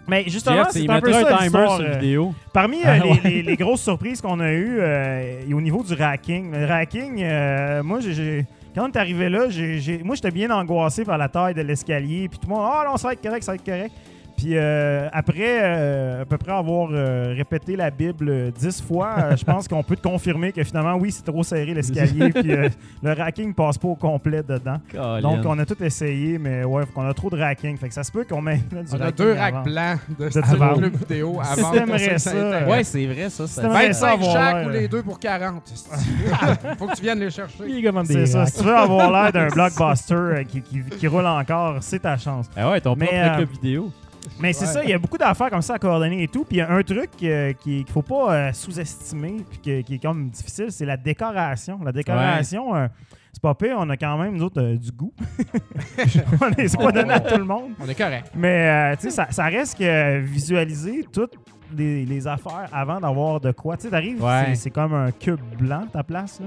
Mais 0.08 0.24
justement, 0.28 0.64
c'est 0.70 0.82
il 0.84 0.90
un 0.90 1.00
peu 1.00 1.12
ça 1.12 1.18
un 1.18 1.36
timer 1.38 1.48
sur 1.66 1.80
euh, 1.80 1.88
la 1.88 1.98
vidéo. 1.98 2.34
Parmi 2.52 2.78
euh, 2.78 2.82
Ah, 2.86 2.98
les, 2.98 3.10
ouais. 3.10 3.20
les- 3.24 3.42
les 3.42 3.56
grosses 3.56 3.82
surprises 3.82 4.20
qu'on 4.20 4.38
a 4.38 4.52
eues 4.52 4.78
euh, 4.80 5.42
et 5.48 5.52
au 5.52 5.60
niveau 5.60 5.82
du 5.82 5.94
racking, 5.94 6.52
le 6.52 6.64
racking, 6.64 7.22
euh, 7.24 7.82
moi, 7.82 7.98
j'ai- 8.00 8.46
quand 8.72 8.84
on 8.84 8.92
est 8.92 8.96
arrivé 8.96 9.28
là, 9.28 9.48
j'ai- 9.48 9.80
j'ai- 9.80 10.02
moi, 10.04 10.14
j'étais 10.14 10.30
bien 10.30 10.48
angoissé 10.52 11.04
par 11.04 11.18
la 11.18 11.28
taille 11.28 11.54
de 11.54 11.62
l'escalier. 11.62 12.28
Puis 12.28 12.38
tout 12.38 12.48
le 12.48 12.54
monde, 12.54 12.68
ah 12.70 12.84
non, 12.88 12.96
ça 12.96 13.08
va 13.08 13.14
être 13.14 13.22
correct, 13.22 13.42
ça 13.42 13.50
va 13.52 13.56
être 13.56 13.64
correct. 13.64 13.92
Puis 14.36 14.56
euh, 14.56 15.08
après, 15.12 15.60
euh, 15.62 16.22
à 16.22 16.24
peu 16.26 16.36
près 16.36 16.52
avoir 16.52 16.90
euh, 16.92 17.32
répété 17.36 17.74
la 17.76 17.90
Bible 17.90 18.52
dix 18.52 18.82
fois, 18.82 19.34
je 19.36 19.44
pense 19.44 19.66
qu'on 19.66 19.82
peut 19.82 19.96
te 19.96 20.06
confirmer 20.06 20.52
que 20.52 20.62
finalement, 20.62 20.94
oui, 20.96 21.10
c'est 21.10 21.24
trop 21.24 21.42
serré 21.42 21.72
l'escalier. 21.74 22.30
puis 22.30 22.52
euh, 22.52 22.68
le 23.02 23.12
racking 23.12 23.54
passe 23.54 23.78
pas 23.78 23.88
au 23.88 23.94
complet 23.94 24.42
dedans. 24.46 24.76
Donc, 25.22 25.44
on 25.46 25.58
a 25.58 25.64
tout 25.64 25.82
essayé, 25.82 26.38
mais 26.38 26.64
ouais, 26.64 26.84
qu'on 26.94 27.06
a 27.08 27.14
trop 27.14 27.30
de 27.30 27.38
racking. 27.38 27.76
Fait 27.78 27.88
que 27.88 27.94
ça 27.94 28.04
se 28.04 28.12
peut 28.12 28.24
qu'on 28.28 28.42
mette 28.42 28.68
du 28.68 28.76
On 28.92 29.00
a 29.00 29.10
deux 29.10 29.32
racks 29.32 29.64
blancs 29.64 30.00
de 30.18 30.28
club 30.78 30.96
vidéo 30.96 31.40
avant 31.40 31.70
t'aimerais 31.72 32.18
ça, 32.18 32.66
Ouais, 32.66 32.84
c'est 32.84 33.06
vrai, 33.06 33.30
ça. 33.30 33.46
ça 33.46 33.62
t'aimerais 33.62 33.86
fait- 33.86 33.92
ça 33.94 34.06
25 34.16 34.22
avoir 34.22 34.32
chaque 34.32 34.66
ou 34.66 34.70
les 34.70 34.88
deux 34.88 35.02
pour 35.02 35.18
40. 35.18 35.62
Faut 36.78 36.86
que 36.88 36.94
tu 36.96 37.02
viennes 37.02 37.20
les 37.20 37.30
chercher. 37.30 37.64
C'est 38.06 38.26
ça. 38.26 38.40
racks. 38.40 38.48
Si 38.52 38.58
tu 38.58 38.64
veux 38.64 38.76
avoir 38.76 39.10
l'air 39.10 39.32
d'un 39.32 39.48
blockbuster 39.54 40.44
qui, 40.48 40.60
qui- 40.62 40.82
qui 40.82 41.06
roule 41.06 41.26
encore, 41.26 41.76
c'est 41.80 42.00
ta 42.00 42.16
chance. 42.16 42.46
Ah 42.56 42.70
ouais, 42.70 42.80
ton 42.80 42.94
Mais, 42.96 43.06
propre 43.06 43.20
euh, 43.22 43.36
club 43.36 43.48
vidéo. 43.50 43.90
Mais 44.40 44.52
c'est 44.52 44.66
Ouais. 44.66 44.72
ça, 44.72 44.84
il 44.84 44.90
y 44.90 44.92
a 44.92 44.98
beaucoup 44.98 45.16
d'affaires 45.18 45.50
comme 45.50 45.62
ça 45.62 45.74
à 45.74 45.78
coordonner 45.78 46.22
et 46.22 46.28
tout. 46.28 46.44
Puis 46.44 46.56
il 46.56 46.58
y 46.58 46.62
a 46.62 46.70
un 46.70 46.82
truc 46.82 47.10
euh, 47.22 47.52
qui- 47.54 47.84
qu'il 47.84 47.92
faut 47.92 48.02
pas 48.02 48.34
euh, 48.34 48.52
sous-estimer, 48.52 49.36
puis 49.48 49.58
que- 49.58 49.80
qui 49.82 49.94
est 49.94 50.02
comme 50.02 50.28
difficile, 50.28 50.66
c'est 50.70 50.84
la 50.84 50.96
décoration. 50.96 51.78
La 51.84 51.92
décoration, 51.92 52.74
euh, 52.74 52.86
c'est 53.32 53.40
pas 53.42 53.54
pire, 53.54 53.76
on 53.78 53.88
a 53.90 53.96
quand 53.96 54.18
même, 54.18 54.36
nous 54.36 54.44
autres, 54.44 54.62
du 54.76 54.90
goût. 54.92 55.12
on 56.40 56.50
est- 56.52 56.68
c'est 56.68 56.76
pas 56.78 56.92
donné 56.92 57.12
à 57.14 57.20
tout 57.20 57.38
le 57.38 57.44
monde. 57.44 57.70
On 57.80 57.88
est 57.88 57.94
correct. 57.94 58.30
Mais 58.34 58.68
euh, 58.68 58.96
tu 58.96 59.02
sais, 59.02 59.10
ça, 59.10 59.26
ça 59.30 59.44
reste 59.46 59.78
que 59.78 60.18
visualiser 60.20 61.06
toutes 61.12 61.34
les, 61.76 62.04
les 62.04 62.26
affaires 62.26 62.68
avant 62.72 63.00
d'avoir 63.00 63.40
de 63.40 63.52
quoi. 63.52 63.76
Tu 63.76 63.84
sais, 63.84 63.90
t'arrives, 63.90 64.22
Ouais. 64.22 64.54
c'est 64.54 64.70
comme 64.70 64.94
un 64.94 65.10
cube 65.10 65.40
blanc, 65.58 65.86
ta 65.92 66.02
place. 66.02 66.40
Là. 66.40 66.46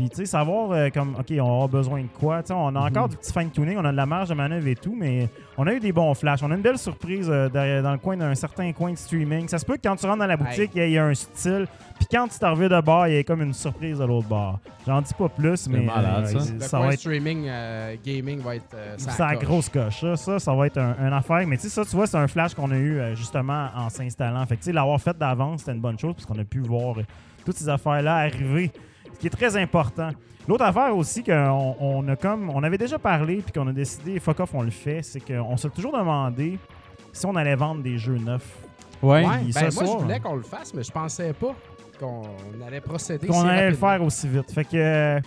Puis, 0.00 0.08
tu 0.08 0.16
sais, 0.16 0.24
savoir, 0.24 0.70
euh, 0.72 0.88
comme, 0.88 1.14
OK, 1.18 1.26
on 1.32 1.44
avoir 1.44 1.68
besoin 1.68 2.00
de 2.00 2.06
quoi. 2.18 2.42
Tu 2.42 2.48
sais, 2.48 2.54
on 2.54 2.74
a 2.74 2.80
encore 2.80 3.08
du 3.10 3.16
petit 3.18 3.32
fine-tuning, 3.34 3.76
on 3.76 3.84
a 3.84 3.92
de 3.92 3.96
la 3.98 4.06
marge 4.06 4.30
de 4.30 4.34
manœuvre 4.34 4.66
et 4.66 4.74
tout, 4.74 4.96
mais 4.98 5.28
on 5.58 5.66
a 5.66 5.74
eu 5.74 5.78
des 5.80 5.92
bons 5.92 6.14
flashs. 6.14 6.42
On 6.42 6.50
a 6.50 6.54
une 6.54 6.62
belle 6.62 6.78
surprise 6.78 7.28
euh, 7.30 7.50
derrière- 7.50 7.82
dans 7.82 7.92
le 7.92 7.98
coin 7.98 8.16
d'un 8.16 8.34
certain 8.34 8.72
coin 8.72 8.92
de 8.92 8.96
streaming. 8.96 9.46
Ça 9.46 9.58
se 9.58 9.66
peut 9.66 9.76
que 9.76 9.82
quand 9.82 9.96
tu 9.96 10.06
rentres 10.06 10.20
dans 10.20 10.26
la 10.26 10.38
boutique, 10.38 10.70
il 10.74 10.78
y 10.78 10.80
a- 10.84 10.88
y, 10.88 10.96
a 10.98 11.04
un 11.04 11.12
style. 11.12 11.66
Puis 11.98 12.06
quand 12.10 12.28
tu 12.28 12.38
t'en 12.38 12.52
reviens 12.52 12.70
de 12.70 12.80
bord, 12.80 13.06
il 13.08 13.14
y 13.14 13.18
a 13.18 13.22
comme 13.24 13.42
une 13.42 13.52
surprise 13.52 13.98
de 13.98 14.04
l'autre 14.04 14.26
bord. 14.28 14.58
J'en 14.86 15.02
dis 15.02 15.12
pas 15.12 15.28
plus, 15.28 15.68
mais 15.68 15.80
malade, 15.80 16.26
ça. 16.28 16.38
Le 16.54 16.60
ça 16.60 16.78
coin 16.78 16.86
va 16.86 16.92
être 16.94 17.00
streaming 17.00 17.44
euh, 17.46 17.96
gaming 18.02 18.40
va 18.40 18.56
être 18.56 18.74
euh, 18.74 18.94
ça 18.96 19.10
c'est 19.10 19.22
la 19.22 19.36
grosse 19.36 19.68
coche. 19.68 20.00
Ça, 20.00 20.16
ça, 20.16 20.38
ça 20.38 20.54
va 20.54 20.66
être 20.66 20.78
un, 20.78 20.96
un 20.98 21.12
affaire. 21.12 21.46
Mais 21.46 21.56
tu 21.58 21.64
sais, 21.64 21.68
ça, 21.68 21.84
tu 21.84 21.94
vois, 21.94 22.06
c'est 22.06 22.16
un 22.16 22.26
flash 22.26 22.54
qu'on 22.54 22.70
a 22.70 22.76
eu 22.76 22.98
euh, 22.98 23.14
justement 23.14 23.68
en 23.76 23.90
s'installant. 23.90 24.46
Fait 24.46 24.56
que 24.56 24.60
tu 24.62 24.66
sais, 24.66 24.72
l'avoir 24.72 24.98
fait 24.98 25.18
d'avance, 25.18 25.60
c'était 25.60 25.72
une 25.72 25.80
bonne 25.80 25.98
chose 25.98 26.14
puisqu'on 26.14 26.38
a 26.38 26.44
pu 26.44 26.60
voir 26.60 26.98
euh, 26.98 27.02
toutes 27.44 27.56
ces 27.56 27.68
affaires-là 27.68 28.16
arriver. 28.16 28.70
Qui 29.20 29.26
est 29.26 29.30
très 29.30 29.56
important. 29.56 30.10
L'autre 30.48 30.64
affaire 30.64 30.96
aussi 30.96 31.22
qu'on 31.22 31.76
on 31.78 32.08
a 32.08 32.16
comme. 32.16 32.50
On 32.50 32.62
avait 32.62 32.78
déjà 32.78 32.98
parlé 32.98 33.36
puis 33.36 33.52
qu'on 33.52 33.68
a 33.68 33.72
décidé, 33.72 34.18
fuck 34.18 34.40
off, 34.40 34.50
on 34.54 34.62
le 34.62 34.70
fait, 34.70 35.02
c'est 35.02 35.20
qu'on 35.20 35.56
s'est 35.56 35.70
toujours 35.70 35.96
demandé 35.96 36.58
si 37.12 37.26
on 37.26 37.36
allait 37.36 37.54
vendre 37.54 37.82
des 37.82 37.98
jeux 37.98 38.18
neufs. 38.18 38.56
Ouais. 39.02 39.22
Ben, 39.22 39.42
moi, 39.52 39.70
soir, 39.70 39.86
je 39.86 40.02
voulais 40.02 40.14
hein. 40.14 40.20
qu'on 40.20 40.34
le 40.34 40.42
fasse, 40.42 40.74
mais 40.74 40.82
je 40.82 40.90
pensais 40.90 41.32
pas 41.32 41.54
qu'on 41.98 42.22
allait 42.66 42.80
procéder 42.80 43.26
qu'on 43.26 43.42
si 43.42 43.46
allait 43.46 43.70
le 43.70 43.76
faire 43.76 44.02
aussi 44.02 44.26
vite. 44.26 44.50
Fait 44.50 44.64
que 44.64 44.76
euh, 44.76 45.20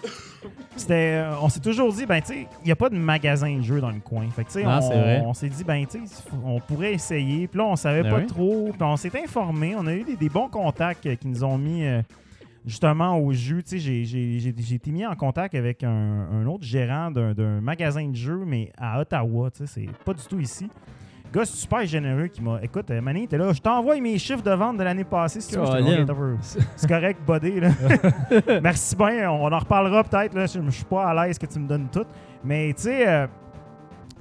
c'était, 0.75 1.21
euh, 1.23 1.35
on 1.41 1.49
s'est 1.49 1.59
toujours 1.59 1.93
dit, 1.93 2.05
ben 2.05 2.19
tu 2.19 2.33
sais, 2.33 2.47
il 2.61 2.65
n'y 2.65 2.71
a 2.71 2.75
pas 2.75 2.89
de 2.89 2.97
magasin 2.97 3.55
de 3.55 3.61
jeux 3.61 3.79
dans 3.79 3.91
le 3.91 3.99
coin. 3.99 4.25
Fait 4.35 4.43
que 4.43 4.49
tu 4.49 4.59
sais, 4.59 4.65
on, 4.65 4.81
c'est 4.81 4.99
vrai. 4.99 5.23
on 5.25 5.33
s'est 5.33 5.49
dit, 5.49 5.63
ben 5.63 5.85
tu 5.85 6.05
sais, 6.05 6.23
on 6.43 6.59
pourrait 6.59 6.93
essayer. 6.93 7.47
Puis 7.47 7.59
là, 7.59 7.65
on 7.65 7.75
savait 7.75 8.01
Ben 8.01 8.09
pas 8.09 8.17
oui. 8.17 8.25
trop. 8.25 8.69
Puis 8.71 8.81
on 8.83 8.97
s'est 8.97 9.11
informé. 9.23 9.75
On 9.77 9.85
a 9.85 9.93
eu 9.93 10.03
des, 10.03 10.15
des 10.15 10.29
bons 10.29 10.49
contacts 10.49 11.15
qui 11.15 11.27
nous 11.27 11.43
ont 11.43 11.57
mis 11.57 11.85
euh, 11.85 12.01
justement 12.65 13.17
au 13.17 13.31
jeu. 13.33 13.61
Tu 13.63 13.79
sais, 13.79 14.03
j'ai- 14.05 14.47
été 14.75 14.91
mis 14.91 15.05
en 15.05 15.15
contact 15.15 15.55
avec 15.55 15.83
un, 15.83 16.27
un 16.31 16.45
autre 16.47 16.63
gérant 16.63 17.11
d'un 17.11 17.61
magasin 17.61 18.07
de 18.07 18.15
jeux, 18.15 18.43
mais 18.45 18.71
à 18.77 18.99
Ottawa. 19.01 19.49
Tu 19.51 19.65
sais, 19.67 19.81
c'est 19.87 20.03
pas 20.03 20.13
du 20.13 20.23
tout 20.23 20.39
ici. 20.39 20.69
Gars 21.33 21.45
super 21.45 21.83
généreux 21.85 22.27
qui 22.27 22.43
m'a. 22.43 22.59
Écoute, 22.61 22.91
euh, 22.91 23.01
Manny, 23.01 23.27
t'es 23.27 23.39
là, 23.39 23.51
je 23.53 23.59
t'envoie 23.59 23.99
mes 23.99 24.19
chiffres 24.19 24.43
de 24.43 24.51
vente 24.51 24.77
de 24.77 24.83
l'année 24.83 25.03
passée 25.03 25.41
si 25.41 25.49
tu 25.49 25.55
veux. 25.57 25.65
C'est 26.75 26.87
correct, 26.87 27.21
buddy. 27.25 27.59
Là. 27.59 27.69
Merci 28.61 28.95
bien. 28.95 29.31
On 29.31 29.51
en 29.51 29.57
reparlera 29.57 30.03
peut-être. 30.03 30.35
là. 30.35 30.45
Je 30.45 30.69
suis 30.69 30.85
pas 30.85 31.05
à 31.07 31.25
l'aise 31.25 31.39
que 31.39 31.47
tu 31.47 31.57
me 31.57 31.67
donnes 31.67 31.87
tout. 31.91 32.05
Mais 32.43 32.71
tu 32.73 32.83
sais, 32.83 33.07
euh, 33.07 33.25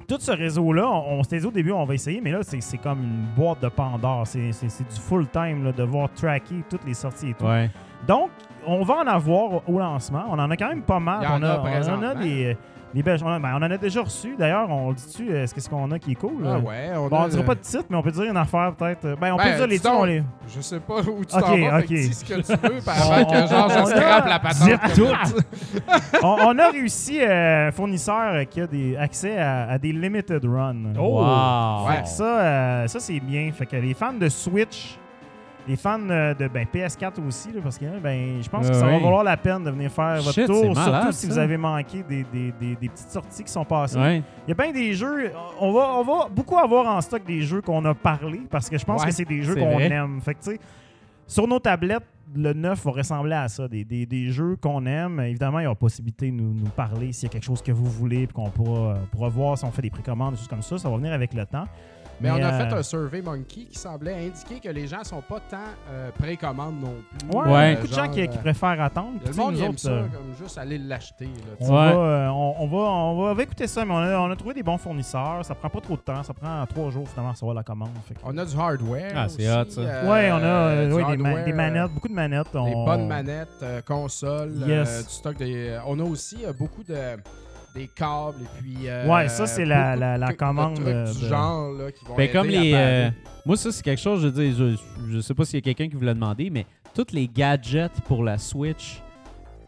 tout 0.07 0.17
ce 0.19 0.31
réseau-là, 0.31 0.89
on, 0.89 1.19
on 1.19 1.23
s'était 1.23 1.39
dit 1.39 1.45
au 1.45 1.51
début, 1.51 1.71
on 1.71 1.85
va 1.85 1.93
essayer, 1.93 2.19
mais 2.19 2.31
là, 2.31 2.39
c'est 2.41 2.77
comme 2.79 3.03
une 3.03 3.25
boîte 3.35 3.61
de 3.61 3.69
Pandore. 3.69 4.25
C'est 4.25 4.49
du 4.49 4.99
full-time 4.99 5.71
de 5.71 5.83
voir 5.83 6.11
tracker 6.13 6.63
toutes 6.67 6.83
les 6.85 6.95
sorties 6.95 7.29
et 7.29 7.33
tout. 7.35 7.45
Ouais. 7.45 7.69
Donc, 8.07 8.29
on 8.65 8.83
va 8.83 8.95
en 8.95 9.07
avoir 9.07 9.67
au 9.69 9.79
lancement. 9.79 10.23
On 10.29 10.39
en 10.39 10.49
a 10.51 10.57
quand 10.57 10.69
même 10.69 10.81
pas 10.83 10.99
mal. 10.99 11.19
On, 11.29 11.43
a 11.43 11.49
a, 11.53 11.59
on 11.59 11.93
en 11.99 12.03
a 12.03 12.15
des, 12.15 12.55
des 12.93 13.03
belles. 13.03 13.19
On, 13.23 13.27
a- 13.29 13.39
ben, 13.39 13.51
on 13.55 13.57
en 13.57 13.71
a 13.71 13.77
déjà 13.77 14.01
reçu. 14.01 14.35
D'ailleurs, 14.37 14.69
on 14.69 14.89
le 14.89 14.95
dit-tu, 14.95 15.29
euh, 15.31 15.43
est-ce 15.43 15.53
que 15.53 15.59
ce 15.61 15.69
qu'on 15.69 15.91
a 15.91 15.99
qui 15.99 16.11
est 16.11 16.15
cool? 16.15 16.45
Ah 16.45 16.59
ouais, 16.59 16.91
on 16.95 17.07
Bon, 17.09 17.17
a 17.17 17.25
on 17.25 17.27
dira 17.27 17.41
le- 17.41 17.47
pas 17.47 17.55
de 17.55 17.59
titre, 17.61 17.85
mais 17.89 17.97
on 17.97 18.01
peut 18.01 18.11
dire 18.11 18.23
une 18.23 18.37
affaire 18.37 18.73
peut-être. 18.77 19.17
Ben, 19.19 19.33
on 19.33 19.37
Ben, 19.37 19.43
peut 19.51 19.57
dire 19.57 19.67
les 19.67 19.79
titres. 19.79 19.91
on 19.93 20.03
les- 20.05 20.23
Je 20.47 20.61
sais 20.61 20.79
pas 20.79 20.99
où 21.01 21.25
tu 21.25 21.35
Ok, 21.35 21.41
t'en 21.41 21.57
vas, 21.69 21.79
ok. 21.79 21.81
fait 21.81 21.87
que 21.87 21.93
dis 21.93 22.13
ce 22.13 22.23
que 22.25 22.41
tu 22.41 22.67
veux, 22.67 22.79
On- 22.87 22.89
avant 22.89 23.25
que 23.31 23.47
genre 23.47 23.69
je 23.69 23.85
scrape 23.85 24.27
la 24.27 24.39
patente. 24.39 24.69
Dites 24.95 25.43
on, 26.23 26.37
on 26.45 26.59
a 26.59 26.69
réussi 26.69 27.19
euh, 27.21 27.67
un 27.67 27.71
fournisseur 27.71 28.47
qui 28.49 28.61
a 28.61 28.67
des 28.67 28.95
accès 28.95 29.37
à, 29.37 29.69
à 29.71 29.77
des 29.77 29.91
limited 29.91 30.43
runs. 30.45 30.93
Oh! 30.97 31.21
Wow. 31.21 31.87
Fait 31.87 32.01
que 32.03 32.07
ça, 32.07 32.23
euh, 32.39 32.87
ça 32.87 32.99
c'est 32.99 33.19
bien. 33.19 33.51
Fait 33.53 33.65
que 33.65 33.75
les 33.75 33.93
fans 33.93 34.13
de 34.13 34.29
Switch, 34.29 34.97
les 35.67 35.75
fans 35.77 35.99
euh, 36.09 36.33
de 36.33 36.47
ben, 36.47 36.65
PS4 36.73 37.25
aussi, 37.25 37.51
là, 37.53 37.61
parce 37.63 37.77
que 37.77 37.85
ben, 37.99 38.41
je 38.41 38.49
pense 38.49 38.65
Ouais, 38.65 38.71
que 38.71 38.77
ça 38.77 38.85
va 38.85 38.99
valoir 38.99 39.23
la 39.23 39.37
peine 39.37 39.63
de 39.63 39.69
venir 39.71 39.91
faire 39.91 40.17
votre 40.17 40.33
Shit, 40.33 40.45
tour, 40.45 40.73
malade, 40.75 41.01
surtout 41.01 41.11
si 41.13 41.27
ça. 41.27 41.31
vous 41.33 41.37
avez 41.39 41.57
manqué 41.57 42.03
des, 42.03 42.23
des- 42.31 42.51
des- 42.59 42.75
des 42.75 42.89
petites 42.89 43.09
sorties 43.09 43.43
qui 43.43 43.51
sont 43.51 43.63
passées. 43.65 43.97
Il 44.47 44.49
y 44.49 44.51
a 44.51 44.55
bien 44.55 44.71
des 44.73 44.93
jeux, 44.93 45.31
on 45.59 45.71
va, 45.71 45.93
on 45.95 46.03
va 46.03 46.27
beaucoup 46.29 46.57
avoir 46.57 46.93
en 46.93 46.99
stock 47.01 47.23
des 47.25 47.41
jeux 47.43 47.61
qu'on 47.61 47.83
a 47.85 47.93
parlé, 47.93 48.41
parce 48.49 48.69
que 48.69 48.77
je 48.77 48.83
pense 48.85 49.01
Ouais, 49.01 49.07
que 49.07 49.13
c'est 49.13 49.25
des 49.25 49.41
jeux 49.41 49.55
qu'on 49.55 49.79
aime. 49.79 50.19
Fait 50.21 50.33
que, 50.33 50.39
sur 51.27 51.47
nos 51.47 51.59
tablettes, 51.59 52.03
le 52.35 52.51
9 52.51 52.83
va 52.83 52.91
ressembler 52.91 53.35
à 53.35 53.47
ça, 53.47 53.67
des, 53.67 53.85
des- 53.85 54.05
des 54.05 54.29
jeux 54.29 54.57
qu'on 54.59 54.85
aime. 54.85 55.19
Évidemment, 55.21 55.59
il 55.59 55.63
y 55.63 55.67
aura 55.67 55.75
possibilité 55.75 56.29
de 56.31 56.35
nous, 56.35 56.53
nous 56.53 56.69
parler 56.71 57.13
s'il 57.13 57.27
y 57.27 57.29
a 57.29 57.31
quelque 57.31 57.45
chose 57.45 57.61
que 57.61 57.71
vous 57.71 57.85
voulez, 57.85 58.25
puis 58.27 58.33
qu'on 58.33 58.49
pourra, 58.49 58.95
pourra 59.11 59.29
voir 59.29 59.57
si 59.57 59.63
on 59.65 59.71
fait 59.71 59.83
des 59.83 59.89
précommandes, 59.91 60.33
des 60.33 60.39
choses 60.39 60.47
comme 60.47 60.61
ça. 60.63 60.77
Ça 60.77 60.89
va 60.89 60.97
venir 60.97 61.13
avec 61.13 61.33
le 61.33 61.45
temps. 61.45 61.65
Mais, 62.23 62.31
on 62.31 62.35
a 62.43 62.53
euh, 62.53 62.69
fait 62.69 62.73
un 62.75 62.83
survey 62.83 63.21
monkey 63.21 63.65
qui 63.69 63.77
semblait 63.77 64.13
indiquer 64.27 64.59
que 64.59 64.69
les 64.69 64.87
gens 64.87 65.03
sont 65.03 65.21
pas 65.21 65.39
tant 65.49 65.57
euh, 65.91 66.09
précommandes 66.17 66.79
non 66.81 66.95
plus. 67.29 67.37
Ouais, 67.37 67.51
Ouais. 67.53 67.75
beaucoup 67.75 67.87
de 67.87 67.93
gens 67.93 68.07
qui, 68.09 68.27
qui 68.27 68.37
euh, 68.37 68.41
préfèrent 68.41 68.81
attendre. 68.81 69.19
Le 69.25 69.33
monde 69.33 69.53
nous 69.55 69.61
aime 69.63 69.69
autres, 69.71 69.79
ça, 69.79 69.89
euh, 69.89 70.03
comme 70.07 70.33
juste 70.41 70.57
aller 70.57 70.77
l'acheter. 70.77 71.29
On. 71.59 71.65
Ouais. 71.65 71.71
va, 71.71 71.91
euh, 71.91 72.27
on, 72.29 72.55
on 72.59 72.67
va, 72.67 72.77
on, 72.77 73.21
va, 73.21 73.31
on 73.31 73.33
va 73.35 73.43
écouter 73.43 73.67
ça, 73.67 73.83
mais 73.85 73.91
on 73.93 73.97
a, 73.97 74.17
on 74.19 74.31
a 74.31 74.35
trouvé 74.35 74.53
des 74.53 74.63
bons 74.63 74.77
fournisseurs. 74.77 75.43
Ça 75.43 75.53
prend 75.53 75.69
pas 75.69 75.81
trop 75.81 75.95
de 75.95 76.01
temps. 76.01 76.23
Ça 76.23 76.33
prend 76.33 76.65
trois 76.65 76.89
jours 76.91 77.07
finalement 77.09 77.29
à 77.29 77.33
recevoir 77.33 77.55
la 77.55 77.63
commande. 77.63 77.89
Fait 78.07 78.13
que- 78.13 78.19
On 78.23 78.37
a 78.37 78.45
du 78.45 78.57
hardware. 78.57 79.11
Ah, 79.15 79.27
c'est 79.29 79.47
hot, 79.49 79.69
ça. 79.69 79.81
euh, 79.81 80.09
ouais, 80.11 80.31
on 80.31 80.35
a 80.37 80.41
euh, 80.43 80.87
du 80.87 80.93
ouais, 80.93 81.03
des, 81.11 81.17
ma- 81.17 81.29
hardware, 81.29 81.45
des 81.45 81.53
manettes, 81.53 81.83
euh, 81.83 81.87
beaucoup 81.93 82.07
de 82.07 82.13
manettes. 82.13 82.47
Des 82.53 82.59
on- 82.59 82.85
bonnes 82.85 83.07
manettes, 83.07 83.47
euh, 83.61 83.81
consoles, 83.81 84.53
euh, 84.63 84.67
Yes. 84.85 85.07
du 85.07 85.13
stock. 85.13 85.35
Des, 85.37 85.77
on 85.85 85.99
a 85.99 86.03
aussi 86.03 86.45
euh, 86.45 86.53
beaucoup 86.53 86.83
de 86.83 86.95
des 87.73 87.87
câbles 87.87 88.41
et 88.41 88.59
puis. 88.61 88.75
euh, 88.87 89.07
Ouais, 89.07 89.27
ça, 89.29 89.45
c'est 89.47 89.65
la- 89.65 89.95
la- 89.95 90.17
la 90.17 90.27
de- 90.27 90.31
de 90.33 90.37
commande 90.37 90.75
trucs 90.75 90.85
de- 90.87 91.19
du 91.19 91.25
genre 91.27 91.71
là, 91.73 91.91
qui 91.91 92.05
vont 92.05 92.15
Ben, 92.15 92.31
comme 92.31 92.47
les. 92.47 92.71
euh, 92.75 93.09
moi, 93.45 93.57
ça, 93.57 93.71
c'est 93.71 93.83
quelque 93.83 94.01
chose, 94.01 94.21
je 94.21 94.27
veux 94.27 94.31
dire, 94.43 94.55
je, 94.57 95.11
je 95.15 95.19
sais 95.19 95.33
pas 95.33 95.45
s'il 95.45 95.55
y 95.55 95.57
a 95.57 95.61
quelqu'un 95.61 95.89
qui 95.89 95.95
vous 95.95 96.05
l'a 96.05 96.13
demandé, 96.13 96.49
mais 96.49 96.65
tous 96.93 97.07
les 97.13 97.27
gadgets 97.27 97.99
pour 98.05 98.23
la 98.23 98.37
Switch, 98.37 99.01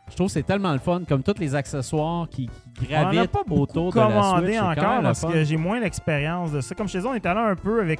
je 0.09 0.15
trouve 0.15 0.27
que 0.27 0.33
c'est 0.33 0.43
tellement 0.43 0.71
le 0.73 0.79
fun, 0.79 1.01
comme 1.07 1.23
tous 1.23 1.39
les 1.39 1.55
accessoires 1.55 2.29
qui, 2.29 2.45
qui 2.77 2.87
On 2.91 2.93
en 2.93 2.97
a 2.97 3.01
gravitent 3.11 3.31
pas 3.31 3.43
beaucoup 3.47 3.61
autour 3.63 3.91
de 3.91 3.97
la 3.99 4.05
commandé 4.05 4.47
Switch. 4.47 4.59
quand 4.59 4.69
encore 4.71 5.01
parce 5.01 5.21
fun. 5.21 5.31
que 5.31 5.43
j'ai 5.43 5.57
moins 5.57 5.79
l'expérience 5.79 6.51
de 6.51 6.61
ça. 6.61 6.75
Comme 6.75 6.87
je 6.87 6.93
te 6.93 6.97
disais, 6.99 7.09
on 7.09 7.15
est 7.15 7.25
allé 7.25 7.39
un 7.39 7.55
peu 7.55 7.81
avec 7.81 7.99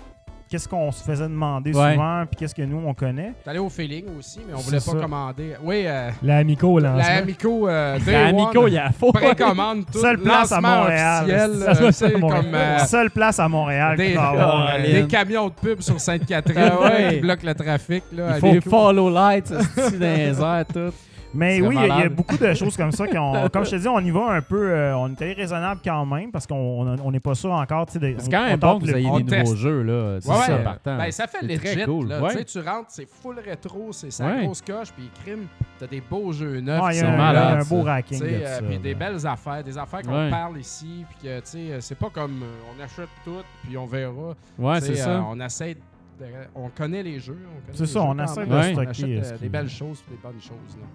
qu'est-ce 0.50 0.68
qu'on 0.68 0.92
se 0.92 1.04
faisait 1.04 1.24
demander 1.28 1.74
Ouais. 1.74 1.94
souvent 1.94 2.24
puis 2.26 2.38
qu'est-ce 2.38 2.56
que 2.56 2.62
nous, 2.62 2.82
on 2.86 2.94
connaît. 2.94 3.34
T'es 3.44 3.50
allé 3.50 3.60
au 3.60 3.70
feeling 3.70 4.06
aussi, 4.18 4.40
mais 4.48 4.54
on 4.54 4.58
C'est 4.60 4.64
voulait 4.66 4.78
pas 4.78 4.92
ça. 4.92 4.98
commander. 4.98 5.54
Oui, 5.64 5.84
euh, 5.86 6.10
La 6.24 6.38
Amico, 6.38 6.80
là. 6.80 6.96
la 6.98 7.06
Amico. 7.18 7.68
Euh, 7.68 7.98
Day 8.00 8.12
La 8.12 8.26
Amico, 8.28 8.60
One, 8.62 8.68
il 8.68 8.74
y 8.74 8.78
a 8.78 8.92
faux. 8.92 9.12
précommande 9.12 9.86
tout. 9.92 10.00
Seule 10.00 10.18
place 10.20 10.52
à 10.52 10.62
Montréal. 10.62 11.24
officiel, 11.24 11.94
Seule 11.94 12.16
euh, 12.16 12.20
comme 12.20 12.56
euh, 12.56 12.80
Seule 12.80 13.10
place 13.12 13.40
à 13.40 13.48
Montréal 13.48 13.98
des, 13.98 14.16
avoir. 14.16 14.68
Caroline. 14.68 14.94
des 15.02 15.08
camions 15.08 15.48
de 15.48 15.54
pub 15.54 15.82
sur 15.82 16.00
Sainte-Catherine 16.00 16.72
Ah 16.82 17.10
qui 17.12 17.20
bloquent 17.20 17.46
le 17.48 17.56
trafic. 17.56 18.04
Là, 18.16 18.34
Il 18.36 18.40
faut 18.40 18.48
Amico. 18.48 18.70
follow 18.70 19.10
lights, 19.10 19.52
dans 19.52 20.00
les 20.00 20.40
airs, 20.42 20.66
tout. 20.72 20.94
Mais 21.36 21.62
oui, 21.62 21.76
il 21.80 21.88
y 21.88 21.92
a- 21.92 22.10
beaucoup 22.10 22.38
de 22.38 22.54
choses 22.54 22.76
comme 22.78 22.92
ça. 22.92 23.08
qui 23.08 23.18
ont- 23.18 23.48
comme 23.54 23.66
je 23.66 23.72
te 23.72 23.76
dis, 23.76 23.88
on 23.88 24.00
y 24.00 24.12
va 24.12 24.32
un 24.32 24.42
peu. 24.42 24.72
euh, 24.72 24.98
on 24.98 25.10
est 25.10 25.22
allé 25.22 25.34
raisonnable 25.34 25.82
quand 25.84 26.06
même 26.06 26.32
parce 26.32 26.48
qu'on 26.48 26.56
on- 26.56 26.98
on 27.06 27.12
n'est 27.12 27.20
pas 27.20 27.36
sûr 27.36 27.52
encore. 27.52 27.86
C'est 27.90 28.00
quand 28.32 28.46
même 28.46 28.60
bon 28.60 28.80
que 28.80 28.86
vous 28.86 28.96
ayez 28.96 29.24
des 29.24 29.38
nouveaux 29.38 29.56
jeux, 29.56 29.82
là. 29.84 30.18
C'est 30.22 30.30
Ouais, 30.32 30.38
ça, 30.38 30.56
ouais. 30.58 30.64
partant. 30.64 30.98
Ben, 30.98 31.12
ça 31.12 31.28
fait 31.28 31.46
legit. 31.46 31.60
très 31.60 31.86
cool. 31.86 32.08
là. 32.08 32.22
Ouais. 32.22 32.44
Tu 32.46 32.60
rentres, 32.60 32.88
c'est 32.90 33.08
full 33.10 33.40
rétro, 33.40 33.90
c'est 33.92 34.12
sa 34.12 34.42
grosse 34.44 34.62
coche, 34.62 34.92
puis 34.96 35.10
crime, 35.24 35.48
t'as 35.80 35.88
des 35.88 36.02
beaux 36.02 36.32
jeux 36.32 36.60
neufs. 36.62 36.82
Ouais, 36.82 36.94
il 36.94 36.98
y 36.98 37.00
c'est 37.00 37.06
a 37.06 37.14
un, 37.14 37.18
malade, 37.18 37.68
beau 37.68 37.82
racking. 37.82 38.22
euh, 38.24 38.60
puis 38.68 38.78
des 38.80 38.96
belles 38.96 39.26
affaires, 39.28 39.64
des 39.64 39.78
affaires 39.78 40.02
qu'on 40.02 40.30
parle 40.30 40.58
ici, 40.60 41.06
puis 41.10 41.28
que, 41.30 41.36
tu 41.40 41.46
sais, 41.46 41.78
c'est 41.82 41.98
pas 41.98 42.10
comme 42.10 42.42
euh, 42.44 42.72
on 42.78 42.84
achète 42.84 43.10
tout, 43.24 43.32
puis 43.64 43.78
on 43.78 43.86
verra. 43.86 44.34
Ouais, 44.58 44.80
c'est 44.82 44.96
ça. 44.96 45.24
on 45.28 45.40
essaie, 45.40 45.74
de- 45.76 46.26
on 46.56 46.70
connaît 46.70 47.04
les 47.04 47.20
jeux. 47.20 47.38
C'est 47.74 47.86
ça, 47.88 48.02
on 48.02 48.18
essaie 48.20 48.46
de 48.46 48.62
stocker, 48.62 49.22
des 49.42 49.50
belles 49.50 49.70
choses, 49.70 50.02
puis 50.02 50.16
des 50.16 50.22
bonnes 50.22 50.42
choses. 50.42 50.78
là. 50.80 50.86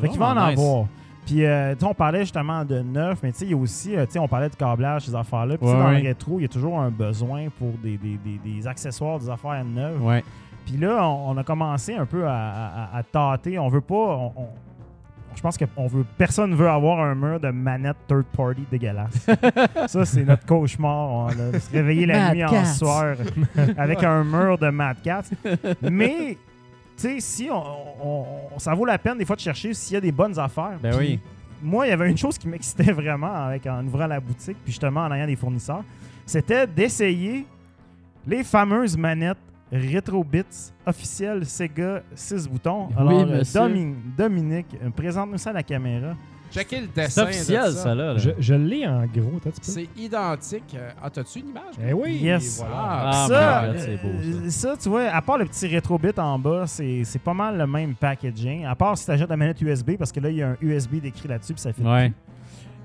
Fait 0.00 0.08
qu'il 0.08 0.18
va 0.18 0.28
en 0.30 0.34
nice. 0.50 0.58
avoir. 0.58 0.86
Puis, 1.24 1.44
euh, 1.44 1.72
tu 1.74 1.80
sais, 1.80 1.86
on 1.86 1.94
parlait 1.94 2.20
justement 2.20 2.64
de 2.64 2.80
neuf, 2.82 3.18
mais 3.22 3.32
tu 3.32 3.38
sais, 3.38 3.44
il 3.46 3.50
y 3.50 3.54
a 3.54 3.56
aussi, 3.56 3.96
euh, 3.96 4.06
tu 4.06 4.12
sais, 4.12 4.18
on 4.20 4.28
parlait 4.28 4.48
de 4.48 4.54
câblage, 4.54 5.06
ces 5.06 5.14
affaires-là. 5.14 5.56
Puis, 5.58 5.66
Ouais, 5.66 5.72
dans 5.74 5.86
ouais. 5.88 6.00
le 6.00 6.06
rétro, 6.08 6.38
il 6.38 6.42
y 6.42 6.44
a 6.44 6.48
toujours 6.48 6.78
un 6.78 6.90
besoin 6.90 7.46
pour 7.58 7.72
des, 7.82 7.96
des- 7.98 8.18
des- 8.24 8.38
des 8.44 8.66
accessoires, 8.68 9.18
des 9.18 9.28
affaires 9.28 9.64
neuves. 9.64 10.00
Ouais. 10.04 10.22
Puis 10.64 10.76
là, 10.76 11.04
on, 11.08 11.30
on 11.30 11.36
a 11.36 11.42
commencé 11.42 11.94
un 11.94 12.06
peu 12.06 12.26
à, 12.28 12.32
à- 12.92 12.96
à 12.98 13.02
tâter. 13.02 13.58
On 13.58 13.68
veut 13.68 13.80
pas. 13.80 13.94
on- 13.94 14.32
on- 14.36 14.48
je 15.34 15.42
pense 15.42 15.58
que 15.58 15.64
on 15.76 15.86
veut, 15.86 16.04
personne 16.16 16.54
veut 16.54 16.68
avoir 16.70 16.98
un 17.00 17.14
mur 17.14 17.38
de 17.38 17.50
manette 17.50 17.96
third 18.08 18.24
party 18.34 18.62
dégueulasse. 18.70 19.26
ça, 19.86 20.04
c'est 20.06 20.24
notre 20.24 20.46
cauchemar. 20.46 21.08
On 21.10 21.26
a 21.28 21.58
se 21.60 21.70
réveiller 21.72 22.06
la 22.06 22.32
nuit 22.32 22.44
en 22.44 22.64
soir 22.64 23.16
avec 23.76 24.02
un 24.02 24.24
mur 24.24 24.56
de 24.58 24.68
Mad 24.70 24.96
Cats. 25.04 25.24
Mais, 25.82 26.38
sais, 27.02 27.20
si 27.20 27.48
on, 27.50 27.62
on- 28.02 28.24
on- 28.54 28.58
ça 28.58 28.74
vaut 28.74 28.84
la 28.84 28.98
peine 28.98 29.18
des 29.18 29.24
fois 29.24 29.36
de 29.36 29.40
chercher 29.40 29.72
s'il 29.74 29.94
y 29.94 29.96
a 29.96 30.00
des 30.00 30.12
bonnes 30.12 30.38
affaires. 30.38 30.78
Ben 30.82 30.94
oui. 30.98 31.20
Moi, 31.62 31.86
il 31.86 31.90
y 31.90 31.92
avait 31.92 32.10
une 32.10 32.16
chose 32.18 32.36
qui 32.38 32.48
m'excitait 32.48 32.92
vraiment 32.92 33.32
avec, 33.34 33.66
en 33.66 33.84
ouvrant 33.86 34.06
la 34.06 34.20
boutique, 34.20 34.56
puis 34.62 34.72
justement 34.72 35.00
en 35.04 35.12
ayant 35.12 35.26
des 35.26 35.36
fournisseurs, 35.36 35.82
c'était 36.24 36.66
d'essayer 36.66 37.46
les 38.26 38.42
fameuses 38.44 38.96
manettes 38.96 39.38
Retrobits 39.72 40.70
officielles 40.86 41.44
Sega 41.44 42.00
6 42.14 42.48
boutons. 42.48 42.88
Alors, 42.96 43.10
euh, 43.32 43.42
Dominique, 44.16 44.66
euh, 44.82 44.90
présente-nous 44.90 45.38
ça 45.38 45.50
à 45.50 45.54
la 45.54 45.62
caméra. 45.64 46.14
Checker 46.52 46.80
le 46.80 46.86
C'est 46.94 47.02
dessin. 47.02 47.22
de 47.24 47.28
officiel, 47.28 47.72
ça, 47.72 47.94
là. 47.94 48.12
là. 48.14 48.18
Je, 48.18 48.30
je 48.38 48.54
l'ai 48.54 48.86
en 48.86 49.04
gros, 49.06 49.38
toi, 49.40 49.52
tu 49.52 49.60
peux. 49.60 49.62
C'est 49.62 49.88
identique. 49.96 50.74
euh, 50.74 50.90
Ah, 51.02 51.10
t'as-tu 51.10 51.40
une 51.40 51.48
image? 51.48 51.74
Eh 51.86 51.92
oui, 51.92 52.16
Yes. 52.16 52.58
voilà. 52.58 52.74
Ah, 52.78 53.26
ça, 53.28 53.62
my 53.62 53.72
God, 53.72 53.80
c'est 53.80 53.96
beau, 53.96 54.08
ça. 54.22 54.28
euh, 54.46 54.50
ça, 54.50 54.74
tu 54.82 54.88
vois, 54.88 55.04
à 55.08 55.20
part 55.22 55.38
le 55.38 55.44
petit 55.46 55.74
Retrobit 55.74 56.18
en 56.18 56.38
bas, 56.38 56.64
c'est 56.66 57.02
c'est 57.04 57.18
pas 57.18 57.34
mal 57.34 57.58
le 57.58 57.66
même 57.66 57.94
packaging. 57.94 58.64
À 58.64 58.74
part 58.74 58.96
si 58.96 59.04
tu 59.04 59.10
achètes 59.10 59.28
la 59.28 59.36
manette 59.36 59.60
USB, 59.60 59.92
parce 59.98 60.12
que 60.12 60.20
là, 60.20 60.30
il 60.30 60.36
y 60.36 60.42
a 60.42 60.50
un 60.50 60.56
USB 60.60 61.00
décrit 61.00 61.28
là-dessus, 61.28 61.52
puis 61.54 61.62
ça 61.62 61.72
fait 61.72 61.82
Ouais. 61.82 62.12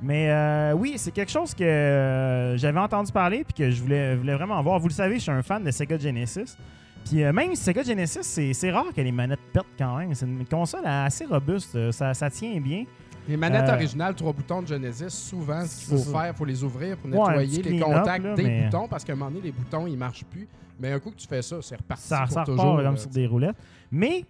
Mais 0.04 0.32
euh, 0.32 0.74
oui, 0.76 0.93
c'est 0.97 1.12
quelque 1.12 1.32
chose 1.32 1.54
que 1.54 1.63
euh, 1.63 2.58
j'avais 2.58 2.80
entendu 2.80 3.12
parler 3.12 3.43
puis 3.43 3.54
que 3.54 3.69
je 3.69 3.82
voulais, 3.84 4.15
voulais 4.15 4.34
vraiment 4.34 4.60
voir. 4.63 4.80
Vous 4.80 4.88
le 4.88 4.93
savez, 4.93 5.15
je 5.15 5.21
suis 5.21 5.32
un 5.32 5.43
fan 5.43 5.63
de 5.63 5.69
Sega 5.69 5.97
Genesis. 6.00 6.58
Puis 7.06 7.24
euh, 7.24 7.32
même 7.32 7.54
Sega 7.56 7.84
Genesis, 7.84 8.19
c'est 8.24 8.52
c'est 8.54 8.71
rare 8.71 8.86
que 8.95 9.02
les 9.02 9.12
manettes 9.12 9.39
pètent 9.54 9.63
quand 9.78 9.97
même. 9.97 10.13
C'est 10.15 10.26
une 10.26 10.45
console 10.47 10.82
assez 10.86 11.26
robuste. 11.26 11.91
Ça, 11.91 12.15
ça 12.15 12.30
tient 12.32 12.60
bien. 12.60 12.86
Les 13.27 13.38
manettes 13.38 13.69
Euh, 13.69 13.73
originales, 13.75 14.15
trois 14.15 14.34
boutons 14.34 14.62
de 14.62 14.67
Genesis, 14.67 15.10
souvent, 15.10 15.63
ce 15.65 15.86
qu'il 15.88 15.97
faut 15.97 16.12
faire, 16.12 16.27
il 16.29 16.34
faut 16.34 16.45
les 16.45 16.63
ouvrir 16.63 16.97
pour 16.97 17.10
nettoyer 17.10 17.62
les 17.62 17.79
contacts 17.79 18.23
là, 18.25 18.34
des 18.36 18.43
mais- 18.43 18.63
boutons, 18.65 18.88
parce 18.88 19.03
qu'à 19.03 19.13
un 19.13 19.15
moment 19.15 19.29
donné, 19.31 19.41
les 19.43 19.51
boutons, 19.51 19.86
ils 19.88 19.97
marchent 19.97 20.25
plus. 20.25 20.47
Mais 20.79 20.91
un 20.91 20.99
coup 20.99 21.12
que 21.12 21.15
tu 21.17 21.27
fais 21.27 21.41
ça, 21.41 21.57
c'est 21.62 21.75
reparti 21.75 22.03
Ça, 22.03 22.19
pour 22.21 22.27
ça 22.31 22.39
repart 22.41 22.47
toujours. 22.57 22.75
comme 22.77 22.84
là, 22.84 22.97
sur 22.97 23.10
des 23.12 23.27
roulettes. 23.27 23.55
Mais 23.91 24.25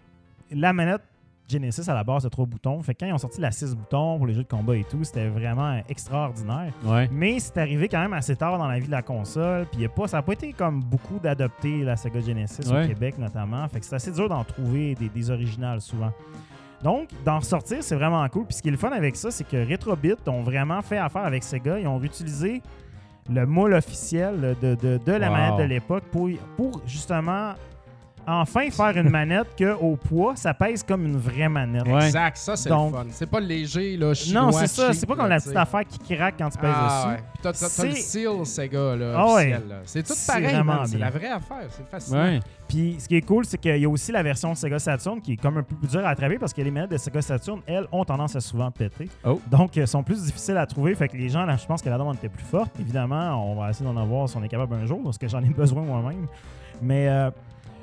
la 0.52 0.74
manette 0.74 1.02
Genesis 1.48 1.90
à 1.90 1.94
la 1.94 2.04
base 2.06 2.24
de 2.24 2.30
trois 2.30 2.46
boutons. 2.46 2.82
Fait 2.82 2.94
que 2.94 3.00
quand 3.02 3.08
ils 3.08 3.14
ont 3.14 3.18
sorti 3.18 3.42
la 3.42 3.52
6 3.52 3.76
boutons 3.76 4.18
pour 4.18 4.26
les 4.26 4.34
jeux 4.34 4.44
de 4.44 4.48
combat 4.48 4.76
et 4.78 4.86
tout, 4.86 5.04
c'était 5.04 5.28
vraiment 5.28 5.82
extraordinaire. 5.90 6.72
Ouais. 6.86 7.10
Mais 7.12 7.40
c'est 7.40 7.58
arrivé 7.58 7.90
quand 7.90 8.00
même 8.00 8.14
assez 8.14 8.38
tard 8.38 8.58
dans 8.58 8.68
la 8.70 8.80
vie 8.80 8.86
de 8.86 8.92
la 8.92 9.02
console. 9.02 9.66
Puis 9.70 9.82
y 9.82 9.86
a 9.86 9.90
pas, 9.90 10.08
ça 10.08 10.18
n'a 10.18 10.24
pas 10.24 10.32
été 10.34 10.54
comme 10.54 10.82
beaucoup 10.82 11.20
d'adopter 11.20 11.84
la 11.84 11.98
Sega 11.98 12.22
Genesis 12.22 12.70
Ouais. 12.72 12.86
au 12.86 12.88
Québec 12.88 13.18
notamment. 13.18 13.68
Fait 13.68 13.82
que 13.82 13.86
c'est 13.86 13.96
assez 13.96 14.12
dur 14.12 14.30
d'en 14.30 14.44
trouver 14.46 14.96
des, 14.96 15.10
des 15.10 15.30
originales 15.30 15.82
souvent. 15.82 16.12
Donc, 16.84 17.10
d'en 17.26 17.40
ressortir, 17.40 17.78
c'est 17.82 17.96
vraiment 17.96 18.28
cool. 18.30 18.46
Puis 18.46 18.56
ce 18.56 18.62
qui 18.62 18.70
est 18.70 18.72
le 18.72 18.78
fun 18.78 18.90
avec 18.92 19.16
ça, 19.16 19.30
c'est 19.32 19.44
que 19.48 19.70
Retrobit 19.70 20.16
ont 20.28 20.42
vraiment 20.42 20.82
fait 20.82 20.98
affaire 20.98 21.26
avec 21.26 21.44
Sega. 21.44 21.80
Ils 21.80 21.88
ont 21.88 22.02
utilisé 22.02 22.62
le 23.32 23.46
moule 23.46 23.74
officiel 23.74 24.56
de, 24.62 24.76
de- 24.76 24.98
de 25.06 25.12
la 25.12 25.30
Wow. 25.30 25.34
manette 25.38 25.58
de 25.60 25.64
l'époque 25.64 26.04
pour, 26.12 26.28
pour 26.58 26.82
justement 26.88 27.54
enfin 28.28 28.70
faire 28.70 28.98
une 28.98 29.10
manette 29.10 29.56
que 29.58 29.74
au 29.76 29.96
poids, 29.96 30.36
ça 30.36 30.54
pèse 30.54 30.84
comme 30.84 31.06
une 31.06 31.18
vraie 31.18 31.50
manette. 31.50 31.88
Ouais. 31.88 32.06
Exact, 32.06 32.38
ça, 32.38 32.56
c'est 32.56 32.70
Donc- 32.70 32.92
le 32.94 32.98
fun. 33.00 33.06
C'est 33.12 33.26
pas 33.30 33.40
léger, 33.40 33.98
là, 33.98 34.14
chinois, 34.14 34.44
Non, 34.44 34.52
c'est 34.52 34.68
ça. 34.68 34.88
cheap, 34.88 34.96
C'est 35.00 35.06
pas 35.06 35.14
là, 35.16 35.22
comme 35.22 35.30
la 35.30 35.38
petite 35.40 35.56
affaire 35.56 35.82
qui 35.88 36.00
craque 36.16 36.36
quand 36.38 36.50
tu 36.50 36.58
pèses 36.58 36.72
Ah, 36.74 36.88
dessus. 36.88 37.10
ouais. 37.10 37.18
Puis 37.34 37.42
t'as, 37.44 37.54
t'as- 37.54 37.70
t'as 37.76 37.84
le 37.86 37.92
C'est- 37.92 38.02
seal 38.02 38.46
Sega, 38.46 38.96
là, 38.96 39.14
Ah 39.18 39.34
ouais. 39.36 39.50
là. 39.52 39.60
C'est 39.86 40.04
tout 40.04 40.14
C'est 40.16 40.32
pareil, 40.32 40.64
man. 40.64 40.80
C'est 40.86 40.98
la 40.98 41.10
vraie 41.10 41.30
affaire. 41.30 41.66
C'est 41.70 41.88
fascinant. 41.90 42.22
Ouais. 42.24 42.40
Puis 42.68 42.96
ce 43.00 43.08
qui 43.08 43.18
est 43.18 43.22
cool, 43.22 43.44
c'est 43.46 43.58
qu'il 43.58 43.78
y 43.78 43.86
a 43.86 43.90
aussi 43.90 44.12
la 44.14 44.24
version 44.24 44.56
Sega 44.56 44.80
Saturn 44.80 45.20
qui 45.22 45.34
est 45.34 45.38
comme 45.38 45.58
un 45.58 45.64
peu 45.64 45.76
plus 45.76 45.88
dure 45.90 46.06
à 46.06 46.10
attraper 46.12 46.38
parce 46.40 46.54
que 46.54 46.62
les 46.62 46.72
manettes 46.72 46.92
de 46.92 46.98
Sega 46.98 47.22
Saturn, 47.22 47.60
elles, 47.68 47.86
ont 47.92 48.06
tendance 48.06 48.36
à 48.36 48.40
souvent 48.40 48.72
péter. 48.72 49.10
Oh. 49.26 49.42
Donc, 49.50 49.76
elles 49.76 49.88
sont 49.88 50.04
plus 50.04 50.24
difficiles 50.24 50.56
à 50.58 50.66
trouver. 50.66 50.96
Fait 50.96 51.10
que 51.10 51.18
les 51.18 51.28
gens, 51.28 51.46
là, 51.46 51.58
je 51.58 51.66
pense 51.66 51.82
que 51.82 51.90
la 51.90 51.98
demande 51.98 52.16
était 52.16 52.30
plus 52.30 52.46
forte. 52.46 52.72
Évidemment, 52.80 53.52
on 53.52 53.56
va 53.60 53.70
essayer 53.72 53.86
d'en 53.86 54.00
avoir 54.00 54.30
si 54.30 54.38
on 54.38 54.44
est 54.44 54.48
capable 54.48 54.76
un 54.76 54.86
jour 54.86 55.02
parce 55.04 55.18
que 55.18 55.28
j'en 55.28 55.42
ai 55.44 55.50
besoin 55.50 55.82
moi-même. 55.82 56.28
Mais 56.82 57.08
euh, 57.10 57.30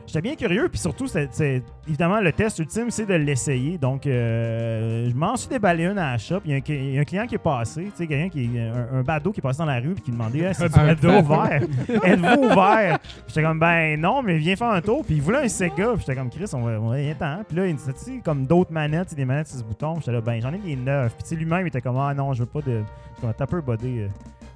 j'étais 0.08 0.20
bien 0.22 0.34
curieux. 0.34 0.68
Puis 0.68 0.78
surtout, 0.80 1.06
c'est, 1.06 1.62
évidemment, 1.86 2.20
le 2.20 2.32
test 2.32 2.58
ultime, 2.58 2.90
c'est 2.90 3.06
de 3.06 3.14
l'essayer. 3.14 3.78
Donc, 3.78 4.06
euh, 4.06 5.08
je 5.08 5.14
m'en 5.14 5.36
suis 5.36 5.48
déballé 5.48 5.84
une 5.84 5.98
à 5.98 6.12
la 6.12 6.18
shop. 6.18 6.40
Il 6.44 6.50
y 6.50 6.54
a 6.54 6.56
un, 6.56 6.60
il 6.66 6.94
y 6.94 6.98
a 6.98 7.00
un 7.02 7.04
client 7.04 7.26
qui 7.26 7.36
est 7.36 7.38
passé, 7.38 7.84
tu 7.84 7.90
sais, 7.94 8.06
quelqu'un 8.06 8.28
qui 8.28 8.44
est 8.56 8.60
un, 8.68 8.98
un 8.98 9.02
badaud 9.02 9.30
qui 9.32 9.40
est 9.40 9.42
passé 9.42 9.58
dans 9.58 9.66
la 9.66 9.78
rue 9.78 9.94
puis 9.94 10.02
qui 10.02 10.10
demandait 10.10 10.46
Ah, 10.46 10.54
c'est 10.54 10.64
Un 10.76 10.86
badaud. 10.86 11.20
ouvert? 11.20 11.62
Êtes-vous 12.04 12.44
ouvert? 12.44 12.98
J'étais 13.28 13.42
comme 13.42 13.58
ben 13.60 14.00
non, 14.00 14.22
mais 14.22 14.38
viens 14.38 14.56
faire 14.56 14.70
un 14.70 14.80
tour. 14.80 15.04
Puis 15.04 15.16
il 15.16 15.22
voulait 15.22 15.44
un 15.44 15.48
Sega. 15.48 15.92
Puis 15.92 16.00
j'étais 16.00 16.16
comme 16.16 16.30
Chris, 16.30 16.46
on 16.54 16.62
va, 16.62 16.80
on 16.80 16.88
va 16.88 17.00
y 17.00 17.08
être. 17.08 17.18
Puis 17.46 17.56
là, 17.56 17.66
il 17.66 17.74
me 17.74 17.78
disait, 17.78 18.20
comme 18.24 18.46
d'autres 18.46 18.72
manettes, 18.72 19.14
des 19.14 19.24
manettes 19.24 19.48
6 19.48 19.62
boutons. 19.64 19.94
Puis 19.94 20.02
J'étais 20.06 20.12
là, 20.12 20.20
ben 20.20 20.40
j'en 20.40 20.52
ai 20.52 20.58
des 20.58 20.76
neufs. 20.76 21.14
Puis 21.16 21.36
lui-même, 21.36 21.62
il 21.62 21.68
était 21.68 21.80
comme 21.80 21.98
ah 21.98 22.14
non, 22.14 22.32
je 22.32 22.40
veux 22.40 22.46
pas 22.46 22.60
de. 22.62 22.82
Comme 23.20 23.34
taper 23.34 23.60
body, 23.60 24.00
euh, 24.02 24.08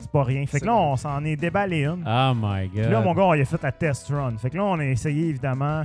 c'est 0.03 0.11
pas 0.11 0.25
rien. 0.25 0.45
Fait 0.47 0.61
que 0.61 0.67
là, 0.67 0.75
on 0.75 0.97
s'en 0.97 1.25
est 1.25 1.37
déballé 1.37 1.85
une. 1.85 2.05
Oh 2.07 2.33
my 2.35 2.69
god. 2.69 2.83
Puis 2.83 2.93
là, 2.93 3.01
mon 3.01 3.15
gars, 3.15 3.37
il 3.37 3.43
a 3.43 3.45
fait 3.45 3.63
la 3.63 3.73
test 3.73 4.09
run. 4.09 4.37
Fait 4.37 4.51
que 4.51 4.57
là, 4.57 4.65
on 4.65 4.79
a 4.79 4.85
essayé 4.85 5.29
évidemment 5.29 5.83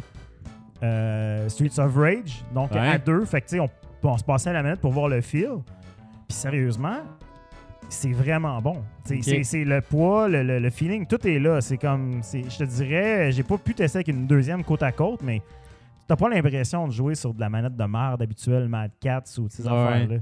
euh, 0.84 1.50
Streets 1.50 1.80
of 1.80 1.96
Rage, 1.96 2.44
donc 2.54 2.72
Ouais. 2.72 2.80
à 2.80 2.98
deux. 2.98 3.26
Fait 3.26 3.42
que, 3.42 3.48
tu 3.48 3.56
sais, 3.56 3.60
on, 3.60 3.70
on 4.04 4.18
se 4.18 4.24
passait 4.24 4.50
à 4.50 4.54
la 4.54 4.64
manette 4.64 4.82
pour 4.82 4.92
voir 4.92 5.08
le 5.10 5.22
feel. 5.22 5.58
Puis 6.28 6.38
sérieusement, 6.38 6.98
c'est 7.90 8.12
vraiment 8.12 8.62
bon. 8.62 8.84
Tu 9.06 9.10
sais, 9.10 9.18
Ok. 9.18 9.24
c'est- 9.24 9.44
C'est 9.44 9.64
le 9.64 9.82
poids, 9.82 10.28
le, 10.28 10.44
le- 10.44 10.60
le 10.60 10.70
feeling, 10.70 11.06
tout 11.08 11.26
est 11.28 11.40
là. 11.40 11.62
C'est 11.62 11.78
comme, 11.78 12.20
c'est- 12.22 12.50
je 12.50 12.58
te 12.60 12.64
dirais, 12.66 13.32
j'ai 13.32 13.44
pas 13.44 13.58
pu 13.58 13.74
tester 13.74 13.98
avec 14.00 14.08
une 14.10 14.28
deuxième 14.28 14.64
côte 14.64 14.84
à 14.84 14.92
côte, 14.92 15.22
mais 15.24 15.42
t'as 16.08 16.16
pas 16.16 16.30
l'impression 16.30 16.88
de 16.88 16.92
jouer 16.92 17.16
sur 17.16 17.34
de 17.34 17.40
la 17.40 17.50
manette 17.50 17.76
de 17.76 17.84
merde 17.86 18.22
habituelle, 18.22 18.68
Mad 18.68 18.92
Cats 19.00 19.24
ou 19.40 19.48
ces 19.50 19.64
Ouais. 19.64 19.70
affaires-là. 19.72 20.18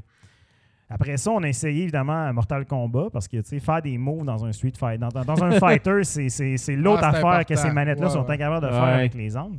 Après 0.90 1.18
ça, 1.18 1.32
on 1.32 1.42
a 1.42 1.48
essayé 1.50 1.84
évidemment 1.84 2.32
Mortal 2.34 2.66
Kombat 2.66 3.10
parce 3.12 3.28
que 3.28 3.38
tu 3.38 3.44
sais, 3.46 3.60
faire 3.60 3.82
des 3.82 3.98
moves 3.98 4.24
dans 4.26 4.46
un 4.46 4.52
Street 4.52 4.74
Fighter, 4.78 5.00
dans, 5.00 5.10
dans- 5.24 5.34
dans 5.34 5.44
un 5.44 5.52
fighter, 5.60 6.04
c'est- 6.04 6.30
c'est 6.30 6.58
c'est 6.58 6.76
l'autre 6.76 7.02
Ah, 7.04 7.10
affaire 7.10 7.46
que 7.46 7.56
ces 7.56 7.72
manettes-là 7.72 8.06
Ouais, 8.08 8.14
sont 8.14 8.24
ouais. 8.26 8.34
incapables 8.36 8.66
de 8.68 8.72
Ouais. 8.72 8.78
faire 8.78 8.84
avec 8.96 9.14
les 9.16 9.36
armes. 9.36 9.58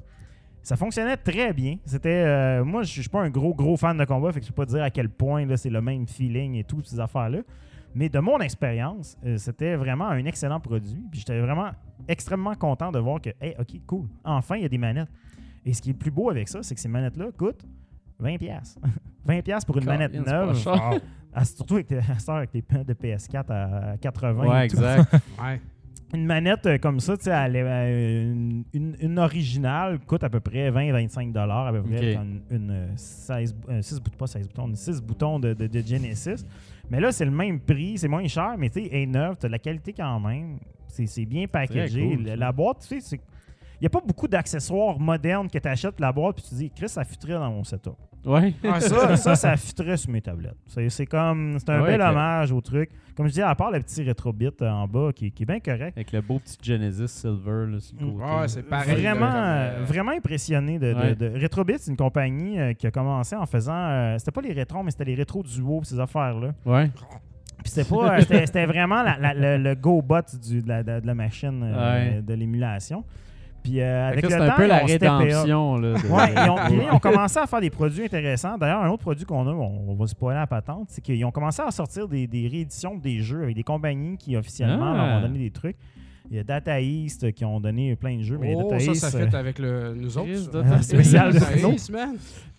Ça 0.63 0.77
fonctionnait 0.77 1.17
très 1.17 1.53
bien. 1.53 1.77
C'était, 1.85 2.09
euh, 2.25 2.65
moi, 2.65 2.83
je 2.83 3.01
suis 3.01 3.09
pas 3.09 3.23
un 3.23 3.31
gros 3.31 3.55
gros 3.55 3.77
fan 3.77 3.97
de 3.97 4.05
combat, 4.05 4.33
fait 4.33 4.41
que 4.41 4.47
je 4.47 4.51
peux 4.53 4.65
pas 4.65 4.67
dire 4.67 4.83
à 4.83 4.91
quel 4.91 5.09
point 5.09 5.45
là, 5.47 5.57
c'est 5.57 5.71
le 5.71 5.81
même 5.81 6.07
feeling 6.07 6.55
et 6.55 6.65
toutes 6.65 6.87
ces 6.87 6.99
affaires-là. 7.01 7.39
Mais 7.95 8.09
de 8.09 8.19
mon 8.19 8.39
expérience, 8.41 9.17
euh, 9.25 9.37
c'était 9.39 9.75
vraiment 9.77 10.09
un 10.09 10.25
excellent 10.27 10.61
produit. 10.61 11.03
Puis 11.11 11.21
j'étais 11.21 11.41
vraiment 11.41 11.71
extrêmement 12.09 12.55
content 12.55 12.93
de 12.93 12.99
voir 12.99 13.21
que, 13.21 13.31
hey, 13.41 13.55
ok, 13.59 13.81
cool, 13.87 14.07
enfin 14.25 14.57
il 14.57 14.63
y 14.63 14.65
a 14.65 14.69
des 14.69 14.79
manettes. 14.79 15.09
Et 15.65 15.73
ce 15.73 15.81
qui 15.83 15.91
est 15.91 15.93
le 15.93 15.99
plus 15.99 16.11
beau 16.11 16.31
avec 16.31 16.47
ça, 16.49 16.63
c'est 16.63 16.75
que 16.75 16.81
ces 16.81 16.89
manettes-là 16.89 17.27
coûtent 17.37 17.65
20 18.19 18.37
pièces. 18.39 18.79
20 19.25 19.43
pièces 19.43 19.65
pour 19.65 19.77
une 19.79 19.85
manette 19.85 20.15
neuve. 20.15 20.57
cher. 20.59 21.01
Ah, 21.35 21.45
surtout 21.45 21.75
avec, 21.75 21.93
avec 22.29 22.51
les 22.55 22.63
pains 22.63 22.83
de 22.83 22.95
PS4 22.95 23.45
à 23.51 23.97
80. 23.99 24.47
Ouais, 24.47 24.67
et 24.67 24.69
tout. 24.69 24.77
exact. 24.77 25.13
Ouais. 25.43 25.61
Une 26.15 26.25
manette 26.25 26.65
euh, 26.67 26.79
comme 26.79 27.01
ça, 27.01 27.17
tu 27.17 27.25
sais, 27.25 27.31
elle 27.31 27.57
est, 27.57 27.63
euh, 27.67 28.33
une, 28.33 28.65
une- 28.73 28.97
une 29.01 29.19
originale 29.19 29.99
coûte 30.07 30.23
à 30.23 30.31
peu 30.31 30.39
près 30.39 30.71
20-25 30.71 31.33
dollars 31.33 31.67
à 31.67 31.73
peu 31.73 31.83
près. 31.83 32.15
Une, 32.15 32.41
une, 32.49 32.71
euh, 32.71 32.87
16, 32.95 33.57
6 33.81 34.01
boutons, 34.01 34.17
pas 34.17 34.27
16 34.29 34.47
boutons, 34.47 34.71
6 34.73 35.03
boutons 35.03 35.39
de, 35.41 35.53
de- 35.53 35.67
de 35.67 35.81
Genesis. 35.81 36.47
Mais 36.89 37.01
là, 37.01 37.11
c'est 37.11 37.25
le 37.25 37.33
même 37.33 37.59
prix, 37.59 37.99
c'est 37.99 38.07
moins 38.07 38.27
cher, 38.29 38.55
mais 38.57 38.71
tu 38.71 38.85
sais, 38.85 38.89
est 38.93 39.05
neuve, 39.07 39.37
tu 39.41 39.47
as 39.47 39.49
la 39.49 39.59
qualité 39.59 39.93
quand 39.93 40.21
même. 40.21 40.59
C'est 40.87 41.27
bien 41.27 41.47
packagé. 41.49 42.09
cool, 42.17 42.25
la, 42.25 42.37
la 42.37 42.53
boîte, 42.53 42.79
tu 42.83 42.87
sais, 42.87 43.01
c'est. 43.01 43.21
Il 43.81 43.85
n'y 43.85 43.87
a 43.87 43.91
pas 43.91 44.01
beaucoup 44.05 44.27
d'accessoires 44.29 44.99
modernes 44.99 45.49
que 45.51 45.59
tu 45.59 45.69
achètes 45.69 46.01
la 46.01 46.13
boîte 46.13 46.37
puis 46.37 46.45
tu 46.45 46.51
te 46.51 46.55
dis, 46.55 46.71
Chris, 46.71 46.89
ça 46.89 47.05
fitterait 47.05 47.35
dans 47.35 47.51
mon 47.51 47.63
setup. 47.65 47.93
Ouais. 48.25 48.55
Ah, 48.65 48.81
Ça, 48.81 49.17
ça, 49.17 49.37
ça 49.37 49.57
fitterait 49.57 49.97
sur 49.97 50.11
mes 50.11 50.21
tablettes. 50.21 50.57
C'est 50.67 50.89
c'est 50.89 51.07
comme. 51.07 51.59
C'est 51.61 51.71
un 51.71 51.81
Ouais, 51.83 51.93
bel 51.93 52.01
hommage 52.01 52.51
au 52.51 52.61
truc. 52.61 52.91
Comme 53.17 53.29
je 53.29 53.33
dis, 53.35 53.43
à 53.43 53.55
part 53.55 53.71
le 53.71 53.79
petit 53.81 54.03
rétrobit 54.03 54.51
euh, 54.63 54.69
en 54.69 54.89
bas 54.89 55.11
qui, 55.15 55.31
qui 55.31 55.45
est 55.45 55.47
bien 55.47 55.61
correct. 55.61 55.97
Avec 55.97 56.11
le 56.11 56.21
beau 56.23 56.39
petit 56.41 56.57
Genesis 56.61 57.07
Silver 57.09 57.67
là, 57.71 57.79
sur 57.81 57.97
le 58.01 58.07
côté. 58.13 58.25
Ouais, 58.41 58.49
c'est 58.49 58.63
pareil. 58.65 58.97
Vraiment, 59.01 59.27
euh, 59.33 59.81
euh, 59.81 59.85
vraiment 59.85 60.11
impressionné 60.11 60.79
de, 60.81 60.93
de, 60.93 60.99
Ouais. 60.99 61.15
de- 61.15 61.41
Retrobit, 61.41 61.75
c'est 61.79 61.91
une 61.93 61.97
compagnie 61.97 62.59
euh, 62.59 62.73
qui 62.73 62.87
a 62.89 62.91
commencé 62.91 63.37
en 63.37 63.47
faisant. 63.47 63.73
euh, 63.77 64.19
c'était 64.19 64.33
pas 64.33 64.41
les 64.43 64.53
rétros, 64.53 64.83
mais 64.83 64.91
c'était 64.91 65.05
les 65.05 65.15
rétros 65.15 65.45
duo, 65.45 65.83
ces 65.85 66.01
affaires-là. 66.01 66.53
Ouais. 66.65 66.91
Puis 67.63 67.73
c'était 67.73 67.89
pas. 67.89 68.21
c'était, 68.23 68.67
vraiment 68.67 69.03
la- 69.05 69.19
la- 69.19 69.35
le, 69.57 69.63
le 69.63 69.75
go-bot 69.77 70.23
du- 70.43 70.63
de, 70.63 70.69
la, 70.69 70.83
de- 70.83 71.07
la 71.07 71.15
machine 71.15 71.63
euh, 71.63 72.17
Ouais. 72.17 72.23
de 72.23 72.35
l'émulation. 72.35 73.05
Puis 73.69 73.81
euh, 73.81 74.09
avec 74.09 74.27
c'est 74.27 74.35
un 74.35 74.49
temps, 74.49 74.57
peu 74.57 74.67
la 74.67 74.79
rédemption. 74.79 75.77
Là, 75.77 75.89
de- 75.95 76.07
Ouais, 76.07 76.33
ils 76.37 76.51
ont, 76.51 76.83
ils 76.89 76.91
ont 76.95 76.99
commencé 76.99 77.39
à 77.39 77.47
faire 77.47 77.61
des 77.61 77.71
produits 77.71 78.05
intéressants. 78.05 78.57
D'ailleurs, 78.59 78.83
un 78.83 78.89
autre 78.91 79.03
produit 79.03 79.25
qu'on 79.25 79.47
a, 79.47 79.51
on, 79.51 79.91
on 79.91 79.95
va 79.95 80.07
spoiler 80.07 80.39
la 80.39 80.47
patente, 80.47 80.87
c'est 80.91 81.01
qu'ils 81.01 81.25
ont 81.25 81.31
commencé 81.33 81.63
à 81.63 81.71
sortir 81.71 82.07
des, 82.07 82.27
des 82.27 82.47
rééditions 82.49 82.95
des 82.97 83.21
jeux 83.21 83.43
avec 83.43 83.57
des 83.57 83.65
compagnies 83.65 84.17
qui 84.19 84.37
officiellement 84.37 84.93
Ah. 84.95 84.97
leur 84.97 85.19
ont 85.19 85.21
donné 85.23 85.39
des 85.41 85.51
trucs. 85.51 85.77
Il 86.31 86.37
y 86.37 86.41
a 86.41 86.45
Data 86.45 86.81
East 86.81 87.25
euh, 87.25 87.31
qui 87.31 87.45
ont 87.45 87.61
donné 87.61 87.95
plein 87.97 88.17
de 88.17 88.23
jeux, 88.23 88.39
mais 88.39 88.55
Oh, 88.57 88.65
Data 88.65 88.79
ça, 88.85 88.91
East, 88.93 89.05
ça 89.11 89.17
euh, 89.17 89.29
fait 89.29 89.37
avec 89.37 89.59
le, 89.59 89.95
nous 89.95 90.19
autres. 90.19 90.51
Data 90.53 90.83
spécial 90.83 91.33
de. 91.33 91.39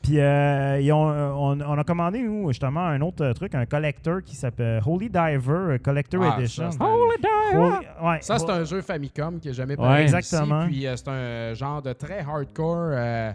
Puis 0.02 0.20
euh, 0.20 0.80
ils 0.80 0.92
ont, 0.94 1.10
euh, 1.10 1.32
on, 1.32 1.60
on 1.60 1.78
a 1.78 1.84
commandé, 1.84 2.22
nous, 2.22 2.48
justement, 2.50 2.82
un 2.86 3.02
autre 3.02 3.26
euh, 3.26 3.34
truc, 3.34 3.56
un 3.56 3.66
collector 3.66 4.22
qui 4.24 4.36
s'appelle 4.36 4.82
Holy 4.86 5.10
Diver 5.10 5.42
euh, 5.52 5.78
Collector 5.80 6.24
Ah, 6.24 6.38
Edition. 6.40 6.72
ça, 6.72 6.78
Holy- 6.86 7.86
ouais, 8.04 8.18
Ça, 8.22 8.38
c'est 8.40 8.50
un 8.50 8.64
jeu 8.64 8.82
Famicom 8.82 9.40
qui 9.40 9.48
n'a 9.50 9.54
jamais 9.54 9.76
Ouais, 9.78 9.86
paru 9.86 10.02
exactement. 10.02 10.62
ici. 10.66 10.72
Puis 10.74 10.88
euh, 10.88 10.96
c'est 10.96 11.08
un 11.10 11.54
genre 11.54 11.82
de 11.82 11.94
très 11.94 12.20
hardcore 12.20 12.90
euh, 12.92 13.32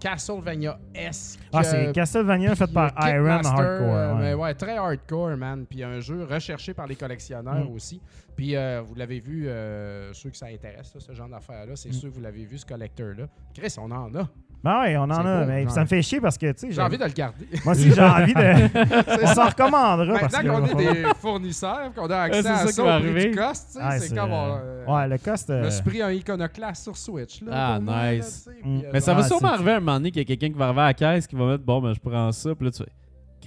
Castlevania-esque. 0.00 1.40
Ah, 1.52 1.62
c'est 1.62 1.88
euh, 1.88 1.92
Castlevania 1.92 2.54
fait 2.54 2.64
puis, 2.66 2.74
par 2.74 2.92
euh, 3.04 3.10
Iron 3.10 3.28
Hardcore. 3.44 3.60
euh, 3.94 4.14
ouais. 4.14 4.20
mais 4.20 4.34
ouais, 4.34 4.54
très 4.54 4.76
hardcore, 4.76 5.36
man. 5.36 5.64
Puis 5.68 5.82
un 5.82 6.00
jeu 6.00 6.24
recherché 6.28 6.74
par 6.74 6.86
les 6.86 6.96
collectionneurs 6.96 7.64
Mm. 7.68 7.74
aussi. 7.74 8.00
Puis 8.38 8.54
euh, 8.54 8.80
vous 8.86 8.94
l'avez 8.94 9.18
vu, 9.18 9.48
euh, 9.48 10.12
ceux 10.14 10.30
que 10.30 10.36
ça 10.36 10.46
intéresse, 10.46 10.94
là, 10.94 11.00
ce 11.00 11.12
genre 11.12 11.28
d'affaires-là, 11.28 11.74
c'est 11.74 11.88
Mm. 11.88 11.92
sûr 11.92 12.08
que 12.08 12.14
vous 12.14 12.20
l'avez 12.20 12.44
vu, 12.44 12.56
ce 12.56 12.64
collector-là. 12.64 13.24
Chris, 13.52 13.74
on 13.78 13.90
en 13.90 14.14
a. 14.14 14.28
Ben 14.62 14.80
ouais, 14.82 14.96
on 14.96 15.02
en 15.02 15.10
a. 15.10 15.40
beau, 15.42 15.46
mais 15.50 15.62
genre. 15.64 15.72
ça 15.72 15.80
me 15.82 15.86
fait 15.86 16.02
chier 16.02 16.20
parce 16.20 16.38
que, 16.38 16.50
tu 16.52 16.58
sais, 16.68 16.72
J'ai 16.72 16.80
envie 16.80 16.98
de 16.98 17.04
le 17.04 17.10
garder. 17.10 17.46
moi 17.64 17.74
aussi, 17.74 17.90
j'ai 17.92 18.00
envie 18.00 18.34
de. 18.34 19.22
on 19.24 19.26
s'en 19.34 19.46
recommandera. 19.48 20.20
Maintenant 20.22 20.60
qu'on 20.60 20.78
est 20.78 20.94
des 20.94 21.04
fournisseurs, 21.20 21.92
qu'on 21.94 22.06
a 22.10 22.16
accès 22.18 22.38
à 22.46 22.56
ça 22.58 22.66
ça, 22.66 22.72
qui 22.72 22.80
au 22.80 22.84
prix 22.84 22.90
arriver. 22.92 23.30
du 23.30 23.36
cost, 23.36 23.66
tu 23.66 23.72
sais, 23.72 23.78
Ah, 23.82 23.98
c'est 23.98 24.14
comme... 24.14 24.30
euh, 24.32 24.84
Ouais, 24.86 25.08
le 25.08 25.18
cost. 25.18 25.48
Je 25.48 25.64
me 25.64 25.70
suis 25.70 25.82
pris 25.82 26.02
un 26.02 26.10
iconoclaste 26.12 26.82
sur 26.84 26.96
Switch. 26.96 27.42
Là, 27.42 27.52
Ah, 27.76 27.80
là, 27.84 28.12
nice. 28.14 28.48
Mm. 28.64 28.78
puis, 28.80 28.88
Mais 28.92 29.00
ça 29.00 29.14
va 29.14 29.22
sûrement 29.24 29.48
arriver 29.52 29.72
un 29.72 29.80
moment 29.80 29.94
donné 29.94 30.10
qu'il 30.12 30.20
y 30.20 30.22
a 30.22 30.26
quelqu'un 30.26 30.48
qui 30.52 30.58
va 30.58 30.66
arriver 30.66 30.80
à 30.80 30.86
la 30.86 30.94
caisse 30.94 31.26
qui 31.26 31.34
va 31.36 31.46
mettre 31.46 31.64
Bon, 31.64 31.80
ben 31.80 31.92
je 31.92 32.00
prends 32.00 32.30
ça. 32.32 32.54
Puis 32.54 32.64
là, 32.66 32.70
tu 32.70 32.84
fais 32.84 32.90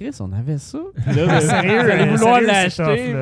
Chris, 0.01 0.17
on 0.19 0.31
avait 0.33 0.57
ça. 0.57 0.79
Là, 1.07 1.25
ben, 1.27 1.39
Sérieux, 1.41 1.79
allez 1.91 2.03
euh, 2.11 2.15
vouloir 2.15 2.41
l'acheter. 2.41 3.13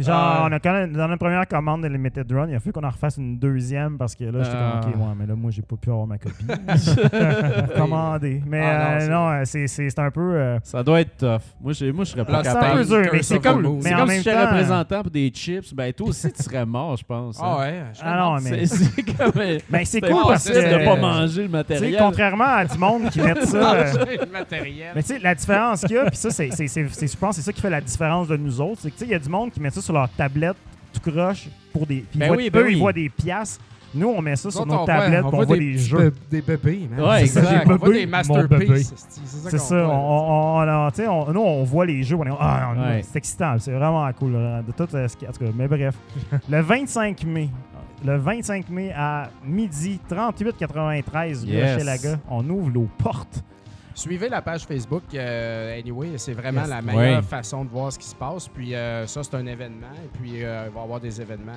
Genre, 0.00 0.14
Ah. 0.14 0.46
on 0.48 0.52
a 0.52 0.60
quand 0.60 0.72
même, 0.72 0.92
dans 0.92 1.08
la 1.08 1.16
première 1.16 1.48
commande 1.48 1.82
de 1.82 1.88
Limited 1.88 2.30
Run, 2.30 2.48
il 2.48 2.54
a 2.54 2.60
fallu 2.60 2.72
qu'on 2.72 2.84
en 2.84 2.90
refasse 2.90 3.16
une 3.16 3.38
deuxième 3.38 3.98
parce 3.98 4.14
que 4.14 4.24
là, 4.24 4.42
j'étais 4.44 4.56
Ah. 4.56 4.80
comme, 4.82 4.92
OK, 4.92 4.98
ouais, 4.98 5.14
mais 5.18 5.26
là, 5.26 5.34
moi, 5.34 5.50
j'ai 5.50 5.62
pas 5.62 5.74
pu 5.76 5.90
avoir 5.90 6.06
ma 6.06 6.18
copie. 6.18 6.44
Commander. 7.76 8.42
Mais 8.46 8.62
Ah, 8.64 8.78
non, 8.78 8.84
euh, 8.94 8.98
c'est- 9.00 9.08
non, 9.08 9.28
euh, 9.30 9.42
c'est- 9.44 9.66
c'est 9.66 9.90
c'est 9.90 9.98
un 9.98 10.10
peu. 10.10 10.34
euh, 10.34 10.58
Ça 10.62 10.82
doit 10.82 11.00
être 11.00 11.16
tough. 11.16 11.42
Moi, 11.60 11.72
je, 11.72 11.86
moi, 11.90 12.04
je 12.04 12.10
serais 12.10 12.24
pas 12.24 12.32
Là, 12.32 12.40
c'est 12.44 12.50
un 12.50 12.54
capable. 12.54 12.80
peu 12.80 12.84
dur, 13.02 13.10
mais 13.12 13.22
c'est 13.22 13.38
comme. 13.40 13.62
Mais 13.82 13.90
comme 13.90 13.98
même 14.00 14.08
si 14.10 14.16
j'étais 14.22 14.34
temps. 14.36 14.46
représentant 14.50 15.02
pour 15.02 15.10
des 15.10 15.28
chips. 15.30 15.74
Ben, 15.74 15.92
toi 15.92 16.08
aussi, 16.08 16.32
tu 16.32 16.42
serais 16.42 16.64
mort, 16.66 16.96
je 16.96 17.04
pense. 17.04 17.38
Ah 17.42 17.56
hein. 17.56 17.60
ouais. 17.60 17.82
je 17.94 18.00
Ah 18.04 18.16
non, 18.18 18.36
mais. 18.42 18.66
C'est 18.66 19.02
comme. 19.02 19.32
Ben, 19.34 19.58
cool 19.58 19.70
parce 19.70 20.48
que. 20.48 20.52
impossible 20.52 20.78
de 20.80 20.84
pas 20.84 20.96
manger 20.96 21.42
le 21.42 21.48
matériel. 21.48 21.96
contrairement 21.98 22.44
à 22.44 22.64
du 22.64 22.78
monde 22.78 23.10
qui 23.10 23.20
met 23.20 23.34
ça. 23.44 23.74
euh, 23.74 23.92
Manger 23.92 24.18
le 24.24 24.32
matériel. 24.32 24.92
Mais 24.94 25.02
tu 25.02 25.08
sais, 25.08 25.18
la 25.18 25.34
différence 25.34 25.80
qu'il 25.82 25.96
y 25.96 25.98
a, 25.98 26.10
puis 26.12 26.18
ça, 26.18 26.30
c'est, 26.30 26.50
c'est, 26.52 26.68
c'est, 26.68 26.86
c'est- 26.90 27.06
je 27.12 27.16
pense 27.16 27.30
que 27.36 27.42
c'est 27.42 27.46
ça 27.46 27.52
qui 27.52 27.60
fait 27.60 27.70
la 27.70 27.80
différence 27.80 28.28
de 28.28 28.36
nous 28.36 28.60
autres, 28.60 28.80
c'est 28.82 28.90
que 28.90 28.94
tu 28.94 29.00
sais, 29.00 29.04
il 29.06 29.10
y 29.12 29.14
a 29.14 29.18
du 29.18 29.28
monde 29.28 29.50
qui 29.50 29.60
met 29.60 29.70
ça 29.70 29.80
sur 29.80 29.94
leur 29.94 30.08
tablette 30.10 30.56
tout 30.92 31.10
croche 31.10 31.48
pour 31.72 31.86
des. 31.86 32.00
Puis 32.00 32.08
ils 32.14 32.18
Ben 32.20 32.28
voient- 32.28 32.36
oui, 32.36 32.50
ben 32.50 32.60
eux, 32.60 32.64
oui. 32.66 32.72
ils 32.74 32.78
voient 32.78 32.92
des 32.92 33.08
piastres. 33.08 33.64
Nous, 33.94 34.08
on 34.08 34.22
met 34.22 34.36
ça 34.36 34.50
sur 34.50 34.64
nos 34.64 34.86
tablettes, 34.86 35.22
on 35.24 35.30
voit 35.30 35.44
des 35.44 35.58
des 35.58 35.78
jeux. 35.78 36.14
Des 36.30 36.40
bébés, 36.40 36.88
man. 36.90 37.00
Ouais, 37.06 37.20
C'est 37.26 37.26
ça, 37.26 37.40
exact. 37.40 37.68
On 37.70 37.76
voit 37.76 37.88
des 37.92 38.06
masterpieces. 38.06 38.94
C'est 38.96 39.20
c'est 39.26 39.50
C'est 39.50 39.58
ça. 39.58 39.86
On, 39.88 40.64
voit, 40.64 41.32
nous, 41.32 41.40
on 41.40 41.64
voit 41.64 41.84
les 41.86 42.02
jeux. 42.02 42.16
On 42.16 42.24
est, 42.24 42.30
ah, 42.40 42.72
Ouais. 42.74 43.02
C'est 43.02 43.18
excitant. 43.18 43.56
C'est 43.58 43.72
vraiment 43.72 44.10
cool. 44.14 44.32
là, 44.32 44.62
de 44.62 44.72
tout, 44.72 44.88
euh, 44.94 45.08
ce 45.08 45.16
qui- 45.16 45.26
en 45.26 45.32
tout 45.32 45.44
cas, 45.44 45.50
mais 45.54 45.68
bref. 45.68 45.94
le 46.48 46.60
25 46.62 47.24
mai. 47.24 47.50
Le 48.04 48.16
25 48.16 48.68
mai 48.70 48.92
à 48.96 49.28
midi, 49.46 50.00
38,93 50.08 51.44
rue 51.44 51.50
Yes. 51.50 51.76
Hochelaga, 51.76 52.18
on 52.30 52.48
ouvre 52.50 52.70
nos 52.70 52.88
portes. 52.98 53.42
Suivez 53.94 54.28
la 54.28 54.40
page 54.42 54.64
Facebook. 54.64 55.02
euh, 55.14 55.78
anyway, 55.78 56.12
c'est 56.16 56.32
vraiment 56.32 56.62
Yes. 56.62 56.70
la 56.70 56.82
meilleure 56.82 57.20
Oui. 57.20 57.26
façon 57.26 57.64
de 57.64 57.70
voir 57.70 57.92
ce 57.92 57.98
qui 57.98 58.06
se 58.06 58.14
passe. 58.14 58.48
Puis 58.48 58.74
euh, 58.74 59.06
ça, 59.06 59.22
c'est 59.22 59.34
un 59.34 59.46
événement. 59.46 59.92
Et 60.04 60.18
puis, 60.18 60.42
euh, 60.44 60.64
il 60.68 60.72
va 60.72 60.80
y 60.80 60.84
avoir 60.84 61.00
des 61.00 61.20
événements 61.20 61.52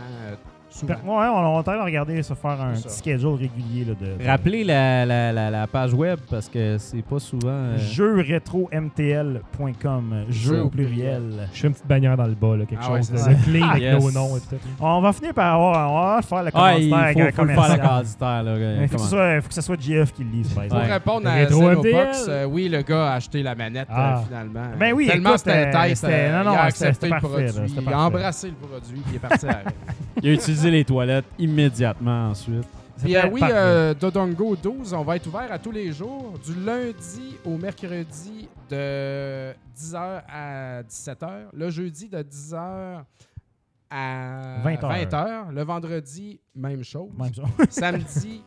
euh. 0.83 0.87
Ouais, 0.87 1.27
on, 1.27 1.55
on 1.57 1.61
va 1.61 1.83
regarder 1.83 2.21
se 2.23 2.33
faire 2.33 2.61
un 2.61 2.73
petit 2.73 2.89
schedule 2.89 3.33
régulier 3.35 3.85
là, 3.85 3.93
de, 3.99 4.17
de- 4.23 4.27
Rappelez 4.27 4.63
la, 4.63 5.05
la, 5.05 5.31
la, 5.31 5.49
la 5.49 5.67
page 5.67 5.93
web 5.93 6.19
parce 6.29 6.49
que 6.49 6.77
c'est 6.77 7.01
pas 7.01 7.19
souvent. 7.19 7.47
euh, 7.49 7.77
jeuxretromtl.com. 7.77 10.25
Jeux 10.29 10.61
au 10.63 10.69
pluriel. 10.69 11.47
Je 11.53 11.61
fais 11.61 11.67
une 11.67 11.73
petite 11.73 11.87
bannière 11.87 12.17
dans 12.17 12.25
le 12.25 12.33
bas, 12.35 12.55
là, 12.57 12.65
quelque 12.65 12.83
Ah 12.85 12.91
ouais, 12.91 12.97
chose 12.99 13.07
c'est 13.07 13.13
de 13.13 13.17
ça. 13.19 13.33
clean 13.43 13.69
avec 13.69 13.81
Yes. 13.83 14.03
nos 14.03 14.11
noms 14.11 14.35
et 14.37 14.41
tout. 14.41 14.55
On 14.79 15.01
va 15.01 15.13
finir 15.13 15.33
par 15.33 15.55
avoir, 15.55 15.91
on 15.91 16.15
va 16.15 16.21
faire 16.21 16.43
le 16.43 16.51
Ah, 16.53 16.77
il 16.77 16.89
commentaire 16.89 17.13
faut, 17.13 17.19
avec 17.21 17.35
faut 17.35 17.41
un 17.41 17.45
le 17.45 17.53
faire 17.53 17.81
commanditaire. 17.81 18.43
Là, 18.43 18.55
faut 18.87 18.95
comment- 18.95 19.03
ce 19.03 19.09
soit, 19.09 19.41
faut 19.41 19.47
que 19.47 19.53
ce 19.53 19.61
soit 19.61 19.81
GF 19.81 20.11
qui 20.13 20.23
le 20.23 20.29
lise, 20.31 20.49
par 20.53 20.65
Pour. 20.65 20.77
Ouais. 20.77 20.93
répondre 20.93 21.27
à 21.27 21.45
Xenobox, 21.45 21.87
MTL. 21.87 22.07
euh, 22.29 22.45
oui, 22.45 22.69
le 22.69 22.81
gars 22.81 23.11
a 23.11 23.15
acheté 23.15 23.43
la 23.43 23.55
manette 23.55 23.87
Ah. 23.91 24.17
euh, 24.17 24.21
finalement. 24.27 24.63
Ben 24.79 24.93
oui, 24.93 25.07
Tellement 25.07 25.37
c'était 25.37 25.67
euh, 25.67 25.71
tête, 25.71 25.97
c'était- 25.97 26.13
euh, 26.13 26.37
non, 26.43 26.49
non, 26.49 26.53
il 26.53 26.57
a 26.57 26.63
accepté 26.63 27.09
le 27.09 27.17
produit, 27.19 27.45
il 27.87 27.93
a 27.93 27.99
embrassé 27.99 28.47
le 28.49 28.67
produit, 28.67 29.01
il 29.09 29.15
est 29.15 29.19
parti 29.19 29.45
avec. 29.45 29.65
Il 30.23 30.29
a 30.29 30.33
utilisé 30.33 30.64
les 30.71 30.85
toilettes 30.85 31.25
immédiatement 31.39 32.29
ensuite. 32.29 32.67
Puis 33.03 33.15
euh, 33.15 33.27
oui, 33.31 33.41
euh, 33.43 33.93
Dodongo 33.93 34.55
12, 34.55 34.93
on 34.93 35.03
va 35.03 35.17
être 35.17 35.27
ouvert 35.27 35.51
à 35.51 35.59
tous 35.59 35.71
les 35.71 35.91
jours, 35.91 36.33
du 36.45 36.53
lundi 36.65 37.37
au 37.45 37.57
mercredi 37.57 38.47
de 38.69 39.51
10h 39.77 40.21
à 40.29 40.81
17h, 40.83 41.27
le 41.53 41.69
jeudi 41.69 42.07
de 42.07 42.19
10h 42.19 43.01
à 43.89 44.55
20 44.63 44.83
heures. 44.83 44.91
20h, 44.91 45.51
le 45.53 45.63
vendredi, 45.63 46.39
même 46.55 46.83
chose. 46.83 47.09
Même 47.19 47.33
ça. 47.33 47.43
Samedi, 47.69 48.43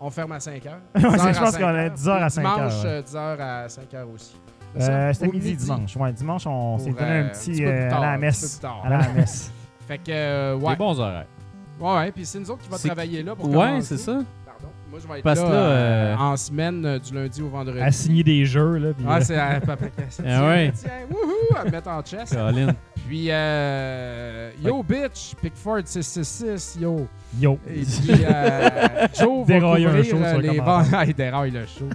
on 0.00 0.10
ferme 0.10 0.32
à 0.32 0.38
5h. 0.38 0.60
Ouais, 0.94 1.18
c'est- 1.18 1.32
je 1.34 1.40
pense 1.40 1.56
qu'on 1.58 1.74
est 1.76 1.90
10 1.90 2.08
heures 2.08 2.22
à 2.22 2.30
5 2.30 2.44
heures, 2.44 2.54
Dimanche, 2.68 2.84
ouais. 2.84 2.88
euh, 2.88 3.02
10h 3.02 3.40
à 3.40 3.66
5h 3.66 4.04
aussi. 4.14 4.36
Euh, 4.78 5.12
C'était 5.12 5.28
midi, 5.28 5.56
dimanche. 5.56 5.96
Ouais, 5.96 6.12
dimanche, 6.12 6.46
on 6.46 6.78
s'est 6.78 6.90
donné 6.92 7.18
un 7.18 7.28
petit 7.30 7.64
à 7.64 7.70
la 8.00 8.12
un 8.12 8.18
petit 8.18 8.20
peu 8.20 8.26
messe. 8.26 8.60
À 8.84 8.88
la 8.90 9.08
messe. 9.12 9.50
Fait 9.86 9.98
que, 9.98 10.04
euh, 10.10 10.56
ouais. 10.56 10.70
Des 10.72 10.76
bons 10.76 10.98
horaires. 11.00 11.26
Ouais, 11.78 11.94
ouais, 11.96 12.12
puis 12.12 12.24
c'est 12.24 12.38
nous 12.40 12.50
autres 12.50 12.62
qui 12.62 12.68
va 12.70 12.78
travailler 12.78 13.22
là 13.22 13.34
pour 13.36 13.48
Ouais, 13.54 13.80
c'est 13.82 13.98
ça. 13.98 14.12
Pardon. 14.46 14.68
Moi, 14.90 14.98
je 15.02 15.06
vais 15.08 15.18
être 15.18 15.24
Parce 15.24 15.40
là, 15.40 15.46
euh, 15.46 16.14
euh, 16.14 16.16
en 16.16 16.36
semaine 16.36 16.98
du 16.98 17.14
lundi 17.14 17.42
au 17.42 17.48
vendredi. 17.48 17.80
À 17.80 17.90
signer 17.92 18.24
des 18.24 18.46
jeux, 18.46 18.78
là. 18.78 18.92
puis, 18.96 19.04
Ah, 19.08 19.20
c'est 19.20 19.36
à 19.36 19.60
Papa. 19.60 19.86
Ah 20.26 20.46
ouais. 20.48 20.72
Tiens, 20.74 20.90
wouhou, 21.10 21.56
à 21.56 21.64
me 21.64 21.70
mettre 21.70 21.88
en 21.90 22.02
chest. 22.02 22.34
Colin. 22.34 22.74
Puis, 23.06 23.26
euh, 23.30 24.50
yo, 24.64 24.82
bitch, 24.82 25.34
Pickford 25.40 25.82
666, 25.84 26.78
yo. 26.80 27.06
Yo. 27.38 27.58
Et 27.68 27.82
puis, 27.82 28.24
euh, 28.24 28.68
Joe 29.14 29.46
va 29.46 29.54
Dérailler 29.54 29.86
un 29.86 29.88
couvrir 29.90 30.04
show 30.04 30.24
sur 30.30 30.38
les. 30.40 30.60
Ah, 30.64 31.04
il 31.06 31.14
déraille 31.14 31.50
le 31.50 31.66
show. 31.66 31.88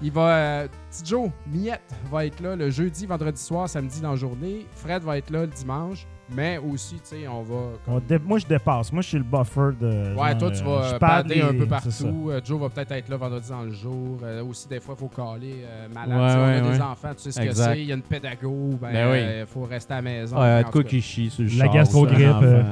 Il 0.00 0.10
va... 0.10 0.28
euh, 0.36 0.66
petit 0.90 1.04
Joe, 1.10 1.30
Miette, 1.46 1.80
va 2.10 2.26
être 2.26 2.40
là 2.40 2.56
le 2.56 2.70
jeudi, 2.70 3.06
vendredi 3.06 3.40
soir, 3.40 3.68
samedi 3.68 4.00
dans 4.00 4.10
la 4.12 4.16
journée. 4.16 4.66
Fred 4.74 5.02
va 5.02 5.18
être 5.18 5.30
là 5.30 5.42
le 5.42 5.46
dimanche. 5.48 6.06
Mais 6.34 6.58
aussi, 6.58 6.94
tu 6.94 7.00
sais, 7.04 7.28
on 7.28 7.42
va... 7.42 7.56
On 7.86 7.98
dé- 8.00 8.18
Moi, 8.18 8.38
je 8.38 8.46
dépasse. 8.46 8.92
Moi, 8.92 9.02
je 9.02 9.08
suis 9.08 9.18
le 9.18 9.24
buffer 9.24 9.70
de. 9.80 10.14
Ouais, 10.14 10.30
genre, 10.30 10.38
toi, 10.38 10.50
tu 10.50 10.62
euh, 10.62 10.64
vas 10.64 10.88
je 10.88 10.96
pad 10.96 11.28
pader 11.28 11.40
un 11.42 11.54
peu 11.54 11.66
partout. 11.66 12.28
Euh, 12.30 12.40
Joe 12.44 12.60
va 12.60 12.68
peut-être 12.70 12.92
être 12.92 13.08
là 13.08 13.16
vendredi 13.16 13.48
dans 13.50 13.62
le 13.62 13.72
jour. 13.72 14.18
Euh, 14.22 14.44
aussi, 14.44 14.68
des 14.68 14.80
fois, 14.80 14.94
il 14.96 15.00
faut 15.00 15.08
caler 15.08 15.56
euh, 15.64 15.88
malade. 15.94 16.18
Ouais, 16.18 16.26
Tu 16.26 16.32
sais, 16.32 16.38
on 16.38 16.42
a 16.42 16.46
ouais, 16.46 16.60
des 16.72 16.78
ouais. 16.78 16.84
enfants, 16.84 17.14
tu 17.14 17.22
sais 17.22 17.32
ce 17.32 17.40
que 17.40 17.52
c'est. 17.54 17.80
Il 17.80 17.86
y 17.86 17.92
a 17.92 17.94
une 17.96 18.02
pédago. 18.02 18.70
Ben, 18.80 18.92
Ben 18.92 19.10
oui. 19.12 19.18
euh, 19.18 19.46
faut 19.46 19.64
rester 19.64 19.92
à 19.92 19.96
la 19.96 20.02
maison. 20.02 20.40
Ouais, 20.40 20.64
de 20.64 20.68
quoi 20.70 20.84
qui 20.84 21.00
chie 21.02 21.30
sur 21.30 21.44
le 21.44 21.50
La 21.58 21.68
gastro-grippe, 21.68 22.64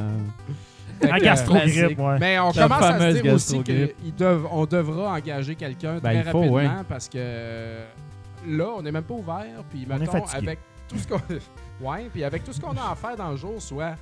La 1.02 1.18
gastro-grippe, 1.18 1.98
ouais. 1.98 2.18
Mais 2.18 2.38
on 2.38 2.50
La 2.52 2.62
commence 2.62 2.82
à 2.82 2.98
se 3.12 3.20
dire 3.20 3.34
aussi 3.34 3.62
qu'on 4.18 4.64
devra 4.66 5.12
engager 5.14 5.54
quelqu'un 5.54 5.98
Ben, 6.02 6.22
très 6.22 6.30
il 6.30 6.30
faut, 6.30 6.52
rapidement 6.52 6.84
parce 6.88 7.08
que 7.08 7.18
là, 8.48 8.64
on 8.78 8.82
n'est 8.82 8.92
même 8.92 9.02
pas 9.04 9.14
ouvert. 9.14 9.44
Puis, 9.70 9.86
fatigué. 9.86 10.22
avec 10.48 10.58
tout 10.88 10.98
ce 10.98 11.06
qu'on 11.08 11.20
ouais, 11.80 12.08
puis 12.12 12.24
avec 12.24 12.44
tout 12.44 12.52
ce 12.52 12.60
qu'on 12.60 12.76
a 12.76 12.90
à 12.92 12.94
faire 12.94 13.16
dans 13.16 13.30
le 13.30 13.36
jour, 13.36 13.60
soit 13.60 13.94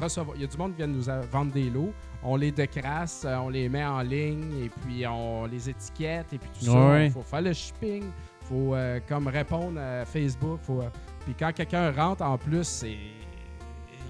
recevoir. 0.00 0.36
Il 0.36 0.42
y 0.42 0.44
a 0.44 0.48
du 0.48 0.56
monde 0.56 0.72
qui 0.72 0.78
vient 0.78 0.86
nous 0.86 1.04
vendre 1.30 1.52
des 1.52 1.70
lots. 1.70 1.92
On 2.22 2.36
les 2.36 2.50
décrasse, 2.50 3.22
euh, 3.24 3.36
on 3.36 3.48
les 3.48 3.68
met 3.68 3.84
en 3.84 4.00
ligne 4.00 4.64
et 4.64 4.68
puis 4.68 5.06
on 5.06 5.46
les 5.46 5.70
étiquette 5.70 6.32
et 6.32 6.38
puis 6.38 6.50
tout 6.58 6.66
ça. 6.66 6.72
Ouais. 6.88 7.06
Il 7.06 7.12
faut 7.12 7.22
faire 7.22 7.42
le 7.42 7.52
shipping. 7.52 8.04
Il 8.04 8.46
faut 8.46 8.74
euh, 8.74 9.00
comme 9.08 9.28
répondre 9.28 9.80
à 9.80 10.04
Facebook. 10.04 10.60
Faut, 10.62 10.80
euh, 10.82 10.88
puis 11.24 11.34
quand 11.38 11.52
quelqu'un 11.54 11.90
rentre 11.92 12.22
en 12.24 12.36
plus, 12.36 12.64
c'est 12.64 12.96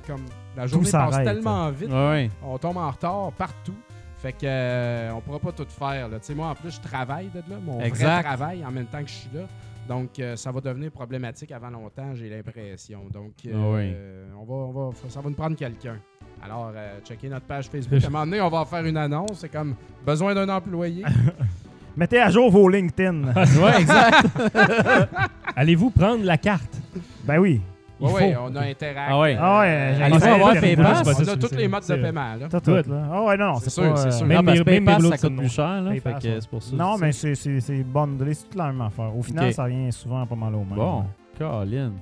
comme 0.06 0.24
la 0.56 0.66
journée 0.66 0.90
passe 0.90 1.16
tellement 1.24 1.70
vite 1.70 1.88
Ouais, 1.90 1.94
ouais. 2.08 2.30
on 2.42 2.56
tombe 2.58 2.76
en 2.76 2.90
retard 2.90 3.32
partout. 3.32 3.74
Fait 4.18 4.32
que 4.32 4.38
euh, 4.44 5.12
on 5.12 5.20
pourra 5.20 5.38
pas 5.38 5.52
tout 5.52 5.66
faire. 5.68 6.08
Là. 6.08 6.18
Moi, 6.34 6.48
en 6.48 6.54
plus, 6.54 6.70
je 6.76 6.80
travaille 6.80 7.28
de 7.28 7.40
là, 7.50 7.58
mon 7.62 7.80
Exact. 7.80 8.04
vrai 8.06 8.22
travail 8.22 8.64
en 8.64 8.70
même 8.70 8.86
temps 8.86 9.02
que 9.02 9.08
je 9.08 9.14
suis 9.14 9.30
là. 9.34 9.42
Donc, 9.88 10.18
euh, 10.18 10.34
ça 10.36 10.50
va 10.50 10.60
devenir 10.60 10.90
problématique 10.90 11.52
avant 11.52 11.70
longtemps, 11.70 12.14
j'ai 12.14 12.28
l'impression. 12.28 13.00
Donc, 13.12 13.32
euh, 13.46 13.52
Ah 13.54 13.70
oui. 13.76 13.92
euh, 13.94 14.26
on 14.40 14.44
va, 14.44 14.54
on 14.54 14.72
va, 14.72 14.90
ça 15.08 15.20
va 15.20 15.28
nous 15.28 15.34
prendre 15.36 15.56
quelqu'un. 15.56 15.96
Alors, 16.42 16.72
euh, 16.74 16.98
checkez 17.04 17.28
notre 17.28 17.46
page 17.46 17.68
Facebook. 17.68 18.02
À 18.02 18.06
un 18.06 18.10
moment 18.10 18.24
donné, 18.26 18.40
on 18.40 18.48
va 18.48 18.64
faire 18.64 18.84
une 18.84 18.96
annonce. 18.96 19.38
C'est 19.40 19.48
comme 19.48 19.74
besoin 20.04 20.34
d'un 20.34 20.48
employé. 20.48 21.04
Mettez 21.96 22.18
à 22.20 22.28
jour 22.30 22.50
vos 22.50 22.68
LinkedIn. 22.68 23.32
Ouais, 23.34 23.80
exact. 23.80 24.26
Allez-vous 25.56 25.90
prendre 25.90 26.24
la 26.24 26.36
carte? 26.36 26.76
ben 27.24 27.38
oui. 27.38 27.60
Il 27.98 28.08
faut. 28.08 28.14
ouais, 28.14 28.36
on 28.38 28.54
a 28.56 28.60
Interact. 28.60 29.08
Ah 29.10 29.18
ouais. 29.18 29.36
Ah 29.40 29.60
ouais, 29.60 29.66
Euh, 29.68 29.94
j'ai- 30.12 30.18
j'ai- 30.20 30.26
avoir 30.28 30.54
j'ai- 30.54 30.60
PayPal? 30.60 30.84
on 31.06 31.28
a 31.28 31.36
tous 31.36 31.56
les 31.56 31.68
modes 31.68 31.86
de 31.88 31.94
paiement. 31.96 32.34
Là. 32.34 32.48
Tout, 32.48 32.60
tout, 32.60 32.70
là. 32.90 33.08
Ah 33.10 33.22
ouais, 33.22 33.36
non, 33.38 33.54
C'est 33.54 33.70
sûr, 33.70 33.82
pas, 33.90 33.96
c'est 33.96 34.08
euh, 34.08 34.10
sûr. 34.10 34.26
Même 34.26 34.44
PayPal, 34.64 35.02
ça 35.02 35.18
coûte 35.28 35.36
plus 35.36 35.48
cher, 35.52 35.80
là. 35.82 35.90
PayPal, 35.92 36.12
Fait 36.20 36.28
que 36.28 36.34
ça. 36.34 36.40
c'est 36.42 36.50
pour 36.50 36.62
ça. 36.62 36.76
Non, 36.76 36.98
mais 36.98 37.12
c'est- 37.12 37.34
c'est 37.34 37.60
c'est 37.60 37.82
bundlé, 37.82 38.34
c'est 38.34 38.44
toute 38.44 38.54
la 38.56 38.66
même 38.66 38.80
affaire. 38.82 39.16
Au 39.16 39.22
final, 39.22 39.52
ça 39.54 39.64
revient 39.64 39.90
souvent 39.92 40.26
pas 40.26 40.34
mal 40.34 40.54
au 40.54 40.58
même. 40.58 40.74
Bon, 40.74 40.98
Ouais. 41.00 41.04
Colin. 41.38 41.92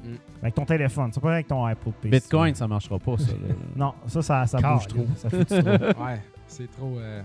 Avec 0.43 0.55
ton 0.55 0.65
téléphone, 0.65 1.11
c'est 1.13 1.21
pas 1.21 1.33
avec 1.33 1.49
ton 1.49 1.65
Apple 1.65 1.91
Pay. 2.03 2.09
Bitcoin, 2.11 2.55
ça 2.55 2.67
marchera 2.69 2.99
pas, 2.99 3.17
ça. 3.19 3.33
Non, 3.77 3.93
ça, 4.07 4.23
ça, 4.23 4.47
ça 4.47 4.59
bouge 4.59 4.87
trop. 4.89 5.07
Ça 5.17 5.31
fait 5.31 5.45
trop. 5.45 5.57
Ouais, 6.05 6.21
c'est 6.47 6.71
trop. 6.71 6.97
euh, 6.99 7.23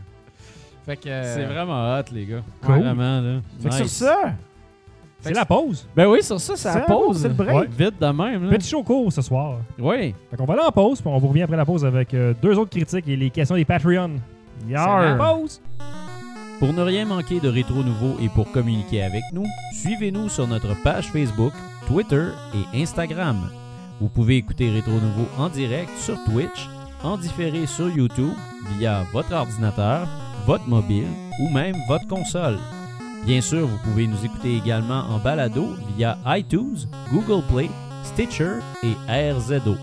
Fait 0.85 0.95
que. 0.97 1.09
euh, 1.09 1.35
C'est 1.35 1.45
vraiment 1.45 1.97
hot, 1.99 2.03
les 2.11 2.25
gars. 2.25 2.41
Vraiment, 2.63 3.21
là. 3.21 3.39
Fait 3.61 3.69
que 3.69 3.75
sur 3.75 3.83
Nice. 3.85 3.93
ça, 3.93 4.33
C'est 5.21 5.33
la 5.33 5.45
pause. 5.45 5.85
Ben 5.95 6.07
oui, 6.07 6.23
sur 6.23 6.39
ça, 6.39 6.55
ça 6.55 6.73
C'est 6.73 6.85
pause. 6.85 7.21
c'est 7.21 7.27
le 7.27 7.33
break. 7.33 7.55
Ouais. 7.55 7.67
Vite 7.77 7.99
de 7.99 8.05
même, 8.07 8.45
là. 8.45 8.49
Petit 8.51 8.69
show 8.69 8.83
court 8.83 9.11
ce 9.11 9.21
soir. 9.21 9.57
Oui. 9.77 10.13
Fait 10.31 10.37
qu'on 10.37 10.45
va 10.45 10.53
aller 10.53 10.63
en 10.65 10.71
pause, 10.71 11.01
puis 11.01 11.09
on 11.13 11.17
vous 11.17 11.27
revient 11.27 11.41
après 11.41 11.57
la 11.57 11.65
pause 11.65 11.83
avec 11.85 12.13
euh, 12.13 12.33
deux 12.41 12.57
autres 12.57 12.69
critiques 12.71 13.07
et 13.07 13.15
les 13.17 13.29
questions 13.29 13.55
des 13.55 13.65
Patreons. 13.65 14.11
Yar. 14.67 15.17
Pause! 15.17 15.61
Pour 16.59 16.73
ne 16.73 16.81
rien 16.81 17.05
manquer 17.05 17.39
de 17.39 17.47
Rétro 17.47 17.83
Nouveau 17.83 18.17
et 18.21 18.27
pour 18.29 18.51
communiquer 18.51 19.03
avec 19.03 19.23
nous, 19.33 19.45
suivez-nous 19.81 20.27
sur 20.29 20.47
notre 20.47 20.73
page 20.83 21.07
Facebook, 21.07 21.53
Twitter 21.87 22.27
et 22.53 22.81
Instagram. 22.81 23.49
Vous 24.01 24.09
pouvez 24.09 24.37
écouter 24.37 24.69
Rétro 24.69 24.91
Nouveau 24.91 25.25
en 25.37 25.49
direct 25.49 25.89
sur 25.97 26.21
Twitch, 26.25 26.67
en 27.03 27.17
différé 27.17 27.65
sur 27.65 27.89
YouTube 27.89 28.33
via 28.77 29.03
votre 29.13 29.33
ordinateur, 29.33 30.07
votre 30.45 30.67
mobile 30.67 31.07
ou 31.41 31.49
même 31.49 31.75
votre 31.87 32.07
console. 32.07 32.57
Bien 33.25 33.41
sûr, 33.41 33.67
vous 33.67 33.77
pouvez 33.83 34.07
nous 34.07 34.25
écouter 34.25 34.55
également 34.57 35.01
en 35.09 35.19
balado 35.19 35.75
via 35.95 36.17
iTunes, 36.25 36.77
Google 37.11 37.43
Play, 37.51 37.69
Stitcher 38.03 38.55
et 38.83 39.31
RZO. 39.31 39.75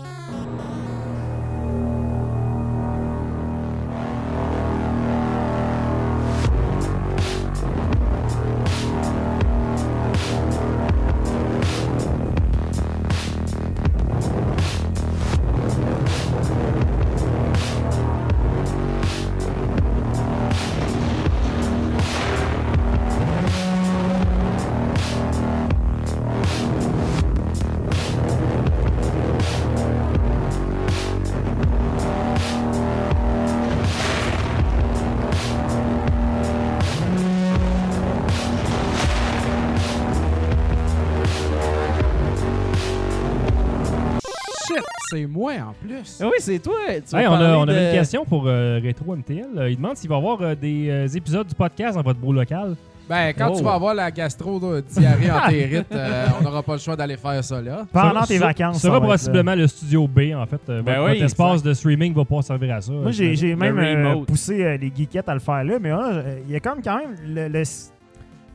Oui, 46.21 46.31
c'est 46.39 46.59
toi. 46.59 46.73
Tu 46.87 47.15
Hey, 47.15 47.25
vas 47.25 47.31
on, 47.31 47.35
a, 47.67 47.71
avait 47.71 47.89
une 47.91 47.97
question 47.99 48.25
pour 48.25 48.43
euh, 48.47 48.79
Retro 48.85 49.15
MTL. 49.15 49.45
Euh, 49.57 49.69
il 49.69 49.75
demande 49.77 49.95
s'il 49.97 50.09
va 50.09 50.15
y 50.15 50.17
avoir 50.19 50.41
euh, 50.41 50.55
des 50.55 50.89
euh, 50.89 51.07
épisodes 51.07 51.47
du 51.47 51.55
podcast 51.55 51.95
dans 51.95 52.01
votre 52.03 52.19
beau 52.19 52.33
local. 52.33 52.75
Ben, 53.09 53.31
quand 53.37 53.51
Oh. 53.53 53.57
tu 53.57 53.63
vas 53.63 53.73
avoir 53.75 53.93
la 53.95 54.11
gastro 54.11 54.59
de 54.59 54.81
diarrhée 54.81 55.31
entérite, 55.31 55.85
euh, 55.93 56.25
on 56.39 56.43
n'aura 56.43 56.61
pas 56.61 56.73
le 56.73 56.79
choix 56.79 56.95
d'aller 56.97 57.15
faire 57.15 57.41
ça 57.41 57.61
là. 57.61 57.85
Pendant 57.93 58.23
tes 58.23 58.37
vacances. 58.37 58.75
Ce 58.75 58.81
sera 58.87 58.99
possiblement 58.99 59.55
le 59.55 59.65
studio 59.67 60.07
B, 60.09 60.33
en 60.35 60.45
fait. 60.45 60.59
Ben 60.67 60.81
votre, 60.81 61.05
oui, 61.05 61.11
votre 61.13 61.23
espace 61.23 61.63
de 61.63 61.73
streaming 61.73 62.13
va 62.13 62.25
pas 62.25 62.41
servir 62.41 62.75
à 62.75 62.81
ça. 62.81 62.91
Moi, 62.91 63.11
j'ai 63.11 63.55
même 63.55 63.79
euh, 63.79 64.25
poussé 64.25 64.61
euh, 64.61 64.75
les 64.77 64.91
geekettes 64.93 65.29
à 65.29 65.33
le 65.33 65.39
faire 65.39 65.63
là, 65.63 65.77
mais 65.79 65.89
là, 65.89 66.09
euh, 66.15 66.39
il 66.47 66.51
y 66.51 66.55
a 66.57 66.59
comme 66.59 66.81
quand 66.83 66.97
même 66.97 67.15
le, 67.25 67.47
le, 67.47 67.63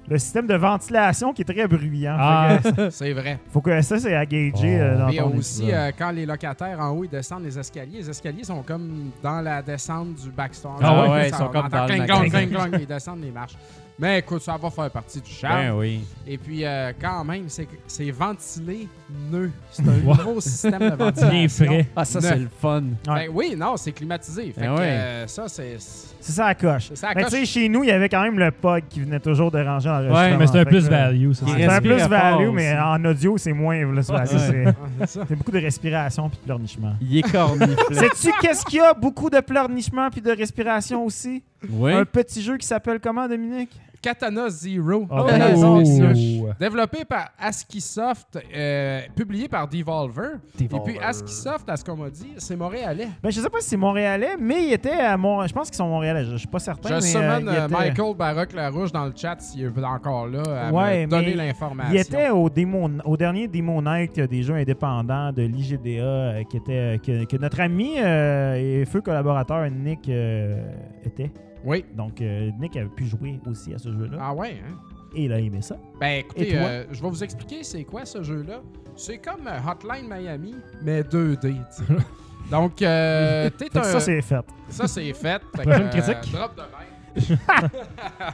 le 0.09 0.19
système 0.19 0.47
de 0.47 0.55
ventilation 0.55 1.33
qui 1.33 1.43
est 1.43 1.45
très 1.45 1.67
bruyant. 1.69 2.17
Ah. 2.19 2.59
C'est 2.91 3.13
vrai. 3.13 3.39
faut 3.53 3.61
que 3.61 3.81
ça, 3.83 3.99
c'est 3.99 4.15
à 4.15 4.27
gager 4.27 4.81
Oh. 4.95 4.99
dans 4.99 5.31
ton 5.31 5.39
aussi, 5.39 5.73
euh, 5.73 5.91
quand 5.97 6.11
les 6.11 6.27
locataires 6.27 6.81
en 6.81 6.91
haut 6.91 7.05
ils 7.05 7.11
descendent 7.11 7.45
les 7.45 7.59
escaliers, 7.59 7.99
les 7.99 8.11
escaliers 8.11 8.45
sont 8.45 8.63
comme 8.63 9.11
dans 9.23 9.41
la 9.41 9.63
descente 9.63 10.15
du 10.15 10.31
backstore. 10.31 10.79
Ah 10.83 11.11
ouais, 11.11 11.29
ils 11.29 11.35
sont 11.35 11.45
on 11.45 11.49
comme 11.49 11.69
dans 11.69 11.87
le 11.87 12.29
cling, 12.29 12.51
cling, 12.51 12.81
ils 12.81 12.87
descendent 12.87 13.23
les 13.23 13.31
marches. 13.31 13.55
Mais 13.99 14.19
écoute, 14.21 14.43
ça 14.43 14.57
va 14.57 14.71
faire 14.71 14.91
partie 14.91 15.21
du 15.21 15.31
charme. 15.31 15.61
Ben 15.69 15.75
oui. 15.77 16.05
Et 16.27 16.39
puis, 16.39 16.65
euh, 16.65 16.93
quand 17.01 17.23
même, 17.25 17.45
c'est 17.49 17.69
c'est 17.87 18.11
ventilé 18.11 18.89
nœud. 19.31 19.51
C'est 19.71 19.87
un 19.87 19.99
gros 20.15 20.41
système 20.41 20.79
de 20.79 20.95
ventilation. 20.97 21.29
Bien 21.31 21.49
frais. 21.49 21.87
Ah, 21.95 22.05
ça, 22.05 22.21
Neuf. 22.21 22.31
c'est 22.33 22.39
le 22.39 22.49
fun. 22.61 22.83
Ben 23.07 23.27
oui, 23.33 23.55
non, 23.57 23.77
c'est 23.77 23.93
climatisé. 23.93 24.53
Fait 24.53 24.63
Ben 24.63 24.75
que 24.77 24.81
euh, 24.81 25.27
ça, 25.27 25.45
c'est... 25.47 25.77
C'est 25.79 26.33
ça 26.33 26.47
la 26.47 26.55
coche. 26.55 26.87
C'est 26.89 26.97
ça 26.97 27.09
la 27.09 27.15
Mais 27.15 27.23
coche. 27.25 27.33
tu 27.33 27.39
sais, 27.39 27.47
chez 27.47 27.69
nous, 27.69 27.85
il 27.85 27.89
y 27.89 27.93
avait 27.93 28.09
quand 28.09 28.23
même 28.23 28.39
le 28.39 28.51
pod 28.51 28.83
qui 28.89 29.01
venait 29.01 29.21
toujours 29.21 29.51
déranger 29.51 29.91
en 29.91 30.03
Ouais, 30.11 30.37
Mais 30.37 30.47
c'est 30.47 30.59
un 30.61 30.65
plus 30.65 30.85
que, 30.85 30.91
value, 30.91 31.33
ça. 31.33 31.47
C'est 31.47 31.65
un 31.65 31.81
plus 31.81 32.03
value, 32.07 32.51
mais 32.51 32.77
en 32.79 33.05
audio, 33.05 33.37
c'est 33.39 33.53
moins. 33.53 33.83
Ah, 34.11 34.25
c'est 34.27 35.35
beaucoup 35.37 35.51
de 35.51 35.61
respiration 35.61 36.29
puis 36.29 36.39
de 36.39 36.45
pleurnichement. 36.45 36.95
Il 37.01 37.19
est 37.19 37.31
corniflé. 37.31 37.77
Sais-tu 37.91 38.31
qu'est-ce 38.41 38.65
qu'il 38.65 38.79
y 38.79 38.81
a? 38.81 38.95
Beaucoup 38.95 39.31
de 39.31 39.41
pleurnichement 39.41 40.09
puis 40.11 40.21
de 40.21 40.31
respiration 40.31 41.05
aussi? 41.05 41.43
Oui. 41.71 41.93
Un 41.93 42.05
petit 42.05 42.43
jeu 42.43 42.57
qui 42.57 42.67
s'appelle 42.67 43.01
comment, 43.01 43.29
Dominique? 43.29 43.71
Katana 44.01 44.51
Zero. 44.51 45.07
Oh. 45.09 45.25
Katana 45.25 45.51
Oh. 45.57 45.85
Zero. 45.85 46.49
Développé 46.59 47.05
par 47.05 47.29
ASCII-Soft, 47.39 48.37
euh, 48.53 49.01
publié 49.15 49.47
par 49.47 49.69
Devolver. 49.69 50.39
Et 50.61 50.67
puis 50.67 50.99
ASCII-Soft, 51.01 51.71
à 51.71 51.77
ce 51.77 51.85
qu'on 51.85 51.95
m'a 51.97 52.11
dit, 52.11 52.33
c'est 52.39 52.57
montréalais. 52.57 53.07
Ben, 53.23 53.31
je 53.31 53.41
sais 53.41 53.49
pas 53.49 53.61
si 53.61 53.69
c'est 53.69 53.77
montréalais, 53.77 54.37
mais 54.41 54.65
il 54.67 54.73
était 54.73 54.91
à 54.91 55.17
Mont... 55.17 55.47
Je 55.47 55.53
pense 55.53 55.69
qu'ils 55.69 55.77
sont 55.77 55.87
montréalais, 55.87 56.25
je, 56.25 56.33
je 56.33 56.37
suis 56.39 56.49
pas 56.49 56.59
certain. 56.59 56.89
Je 56.89 56.95
mais, 56.95 57.01
summon 57.01 57.47
euh, 57.47 57.53
euh, 57.53 57.67
était- 57.67 57.73
Michael 57.73 58.17
Baroque-Larouche 58.17 58.91
dans 58.91 59.05
le 59.07 59.13
chat 59.15 59.37
s'il 59.41 59.63
est 59.67 59.85
encore 59.85 60.27
là 60.27 60.43
à 60.69 60.73
Ouais, 60.73 61.07
me 61.07 61.11
donner 61.11 61.35
l'information. 61.35 61.95
Il 61.95 62.01
était 62.01 62.31
au, 62.31 62.51
démo, 62.51 62.91
au 63.05 63.17
dernier 63.17 63.47
Demo 63.47 63.81
Night 63.81 64.19
euh, 64.19 64.27
des 64.27 64.43
jeux 64.43 64.55
indépendants 64.57 65.33
de 65.33 65.43
l'IGDA, 65.43 65.89
euh, 66.03 66.43
qui 66.51 66.57
était, 66.57 67.01
que, 67.07 67.25
que 67.25 67.37
notre 67.37 67.61
ami 67.61 67.93
euh, 68.01 68.81
et 68.81 68.85
feu 68.85 69.01
collaborateur 69.01 69.71
Nick 69.71 70.09
euh, 70.09 70.61
était. 71.05 71.31
Oui. 71.65 71.85
Donc, 71.95 72.21
euh, 72.21 72.51
Nick 72.59 72.77
avait 72.77 72.89
pu 72.89 73.07
jouer 73.07 73.39
aussi 73.49 73.75
à 73.75 73.79
ce 73.79 73.91
jeu-là. 73.93 74.19
Ah 74.21 74.35
ouais, 74.35 74.61
hein? 74.67 74.77
Et 75.15 75.25
il 75.25 75.33
a 75.33 75.39
aimé 75.39 75.61
ça. 75.61 75.77
Ben 76.01 76.21
écoutez, 76.21 76.57
euh, 76.57 76.85
je 76.91 77.03
vais 77.03 77.09
vous 77.09 77.23
expliquer 77.23 77.63
c'est 77.63 77.85
quoi 77.85 78.05
ce 78.05 78.23
jeu-là. 78.23 78.63
C'est 78.97 79.19
comme 79.19 79.47
euh, 79.47 79.59
Hotline 79.71 80.09
Miami, 80.09 80.55
mais 80.83 81.03
2D. 81.03 81.39
tu 81.41 81.49
sais. 81.71 81.85
Donc, 82.51 82.83
euh, 82.83 83.49
t'es 83.51 83.77
un... 83.79 83.83
ça, 83.83 84.01
c'est 84.01 84.21
fait. 84.23 84.45
Ça, 84.69 84.87
c'est 84.89 85.13
fait. 85.13 85.41
Fait 85.57 85.63
Prochaine 85.63 85.91
que, 85.91 85.97
euh, 85.99 86.01
critique. 86.15 86.33
drop 86.33 86.57
de 86.57 86.63
même. 86.63 87.39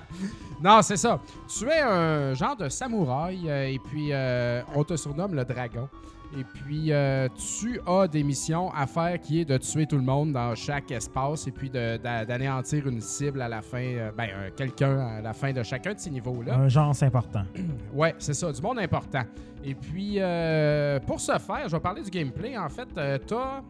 non, 0.63 0.83
c'est 0.83 0.97
ça. 0.97 1.21
Tu 1.49 1.67
es 1.69 1.81
un 1.81 2.33
genre 2.35 2.57
de 2.57 2.69
samouraï 2.69 3.49
et 3.49 3.79
puis 3.91 4.09
euh, 4.13 4.63
on 4.75 4.85
te 4.85 4.97
surnomme 4.97 5.35
le 5.35 5.45
dragon. 5.45 5.89
Et 6.37 6.45
puis 6.45 6.93
euh, 6.93 7.29
tu 7.61 7.81
as 7.87 8.07
des 8.07 8.23
missions 8.23 8.71
à 8.73 8.87
faire 8.87 9.19
qui 9.21 9.41
est 9.41 9.45
de 9.47 9.57
tuer 9.57 9.87
tout 9.87 9.97
le 9.97 10.03
monde 10.03 10.33
dans 10.33 10.55
chaque 10.55 10.91
espace 10.91 11.47
et 11.47 11.53
puis 11.53 11.71
d'anéantir 11.71 12.87
une 12.87 13.01
cible 13.01 13.41
à 13.41 13.49
la 13.49 13.63
fin, 13.63 13.83
euh, 13.83 14.11
ben 14.17 14.29
euh, 14.31 14.51
quelqu'un 14.55 14.99
à 14.99 15.21
la 15.23 15.33
fin 15.33 15.53
de 15.53 15.63
chacun 15.63 15.95
de 15.95 15.99
ces 15.99 16.11
niveaux-là. 16.11 16.55
Un 16.55 16.69
genre, 16.69 16.95
c'est 16.95 17.07
important. 17.07 17.45
Ouais, 17.95 18.15
c'est 18.19 18.35
ça, 18.35 18.53
du 18.53 18.61
monde 18.61 18.79
important. 18.79 19.23
Et 19.65 19.75
puis, 19.75 20.17
euh, 20.19 21.01
pour 21.01 21.21
ce 21.21 21.33
faire, 21.39 21.67
je 21.67 21.73
vais 21.73 21.81
parler 21.81 22.03
du 22.03 22.11
gameplay. 22.11 22.57
En 22.57 22.69
fait, 22.69 22.89
t'as 23.27 23.63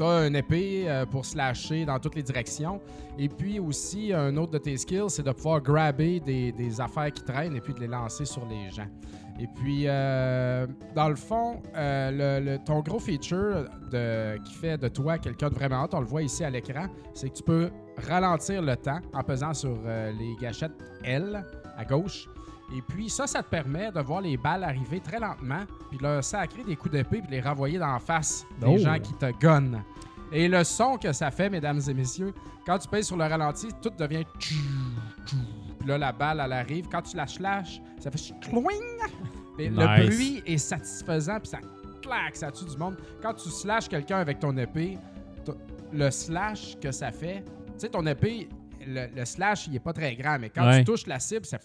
as 0.00 0.26
une 0.26 0.36
épée 0.36 0.86
pour 1.10 1.24
slasher 1.26 1.84
dans 1.84 1.98
toutes 1.98 2.14
les 2.14 2.22
directions. 2.22 2.80
Et 3.18 3.28
puis 3.28 3.58
aussi, 3.58 4.12
un 4.12 4.36
autre 4.36 4.52
de 4.52 4.58
tes 4.58 4.76
skills, 4.76 5.08
c'est 5.10 5.24
de 5.24 5.32
pouvoir 5.32 5.60
grabber 5.60 6.20
des, 6.20 6.52
des 6.52 6.80
affaires 6.80 7.12
qui 7.12 7.24
traînent 7.24 7.56
et 7.56 7.60
puis 7.60 7.74
de 7.74 7.80
les 7.80 7.88
lancer 7.88 8.24
sur 8.24 8.46
les 8.46 8.70
gens. 8.70 8.86
Et 9.40 9.46
puis, 9.46 9.84
euh, 9.86 10.66
dans 10.96 11.08
le 11.08 11.14
fond, 11.16 11.62
euh, 11.76 12.40
le- 12.40 12.44
le- 12.52 12.58
ton 12.58 12.80
gros 12.80 12.98
feature 12.98 13.66
de, 13.90 14.36
qui 14.44 14.54
fait 14.54 14.76
de 14.76 14.88
toi 14.88 15.16
quelqu'un 15.18 15.48
de 15.48 15.54
vraiment 15.54 15.84
hot, 15.84 15.88
on 15.92 16.00
le 16.00 16.06
voit 16.06 16.22
ici 16.22 16.42
à 16.42 16.50
l'écran, 16.50 16.86
c'est 17.14 17.28
que 17.30 17.34
tu 17.36 17.42
peux 17.44 17.70
ralentir 18.08 18.62
le 18.62 18.74
temps 18.76 18.98
en 19.12 19.22
pesant 19.22 19.54
sur 19.54 19.76
euh, 19.86 20.10
les 20.18 20.34
gâchettes 20.40 20.72
L 21.04 21.44
à 21.76 21.84
gauche. 21.84 22.28
Et 22.76 22.82
puis 22.82 23.08
ça, 23.08 23.26
ça 23.26 23.42
te 23.42 23.48
permet 23.48 23.90
de 23.92 24.00
voir 24.00 24.20
les 24.20 24.36
balles 24.36 24.64
arriver 24.64 25.00
très 25.00 25.18
lentement, 25.20 25.62
puis 25.88 25.98
leur 26.02 26.22
sacrer 26.24 26.64
des 26.64 26.76
coups 26.76 26.92
d'épée, 26.92 27.20
puis 27.22 27.30
les 27.30 27.40
renvoyer 27.40 27.78
dans 27.78 27.92
la 27.92 27.98
face 28.00 28.44
des 28.60 28.66
Oh. 28.66 28.76
gens 28.78 28.98
qui 28.98 29.14
te 29.14 29.30
gunnent. 29.40 29.82
Et 30.32 30.48
le 30.48 30.62
son 30.64 30.98
que 30.98 31.12
ça 31.12 31.30
fait, 31.30 31.48
mesdames 31.48 31.80
et 31.88 31.94
messieurs, 31.94 32.34
quand 32.66 32.76
tu 32.78 32.86
pèses 32.88 33.06
sur 33.06 33.16
le 33.16 33.24
ralenti, 33.24 33.68
tout 33.80 33.90
devient. 33.98 34.24
Puis 34.38 34.58
là, 35.86 35.96
la 35.96 36.12
balle, 36.12 36.42
elle 36.44 36.52
arrive. 36.52 36.86
Quand 36.90 37.00
tu 37.02 37.16
la 37.16 37.26
slash, 37.26 37.80
ça 38.00 38.10
fait 38.10 38.32
cloing. 38.40 38.62
Mais 39.58 39.68
Le 39.68 40.06
bruit 40.06 40.42
est 40.46 40.58
satisfaisant, 40.58 41.38
puis 41.40 41.48
ça 41.48 41.58
claque, 42.02 42.36
ça 42.36 42.50
tue 42.52 42.64
du 42.64 42.76
monde. 42.76 42.96
Quand 43.20 43.34
tu 43.34 43.48
slashes 43.50 43.88
quelqu'un 43.88 44.18
avec 44.18 44.38
ton 44.38 44.56
épée, 44.56 44.96
le 45.92 46.10
slash 46.10 46.76
que 46.80 46.92
ça 46.92 47.10
fait, 47.10 47.42
tu 47.44 47.50
sais, 47.78 47.88
ton 47.88 48.06
épée, 48.06 48.48
le, 48.86 49.06
le 49.16 49.24
slash, 49.24 49.66
il 49.66 49.76
est 49.76 49.80
pas 49.80 49.92
très 49.92 50.14
grand, 50.14 50.38
mais 50.38 50.50
quand 50.50 50.66
Ouais. 50.66 50.78
tu 50.80 50.84
touches 50.84 51.06
la 51.06 51.18
cible, 51.18 51.44
ça, 51.46 51.58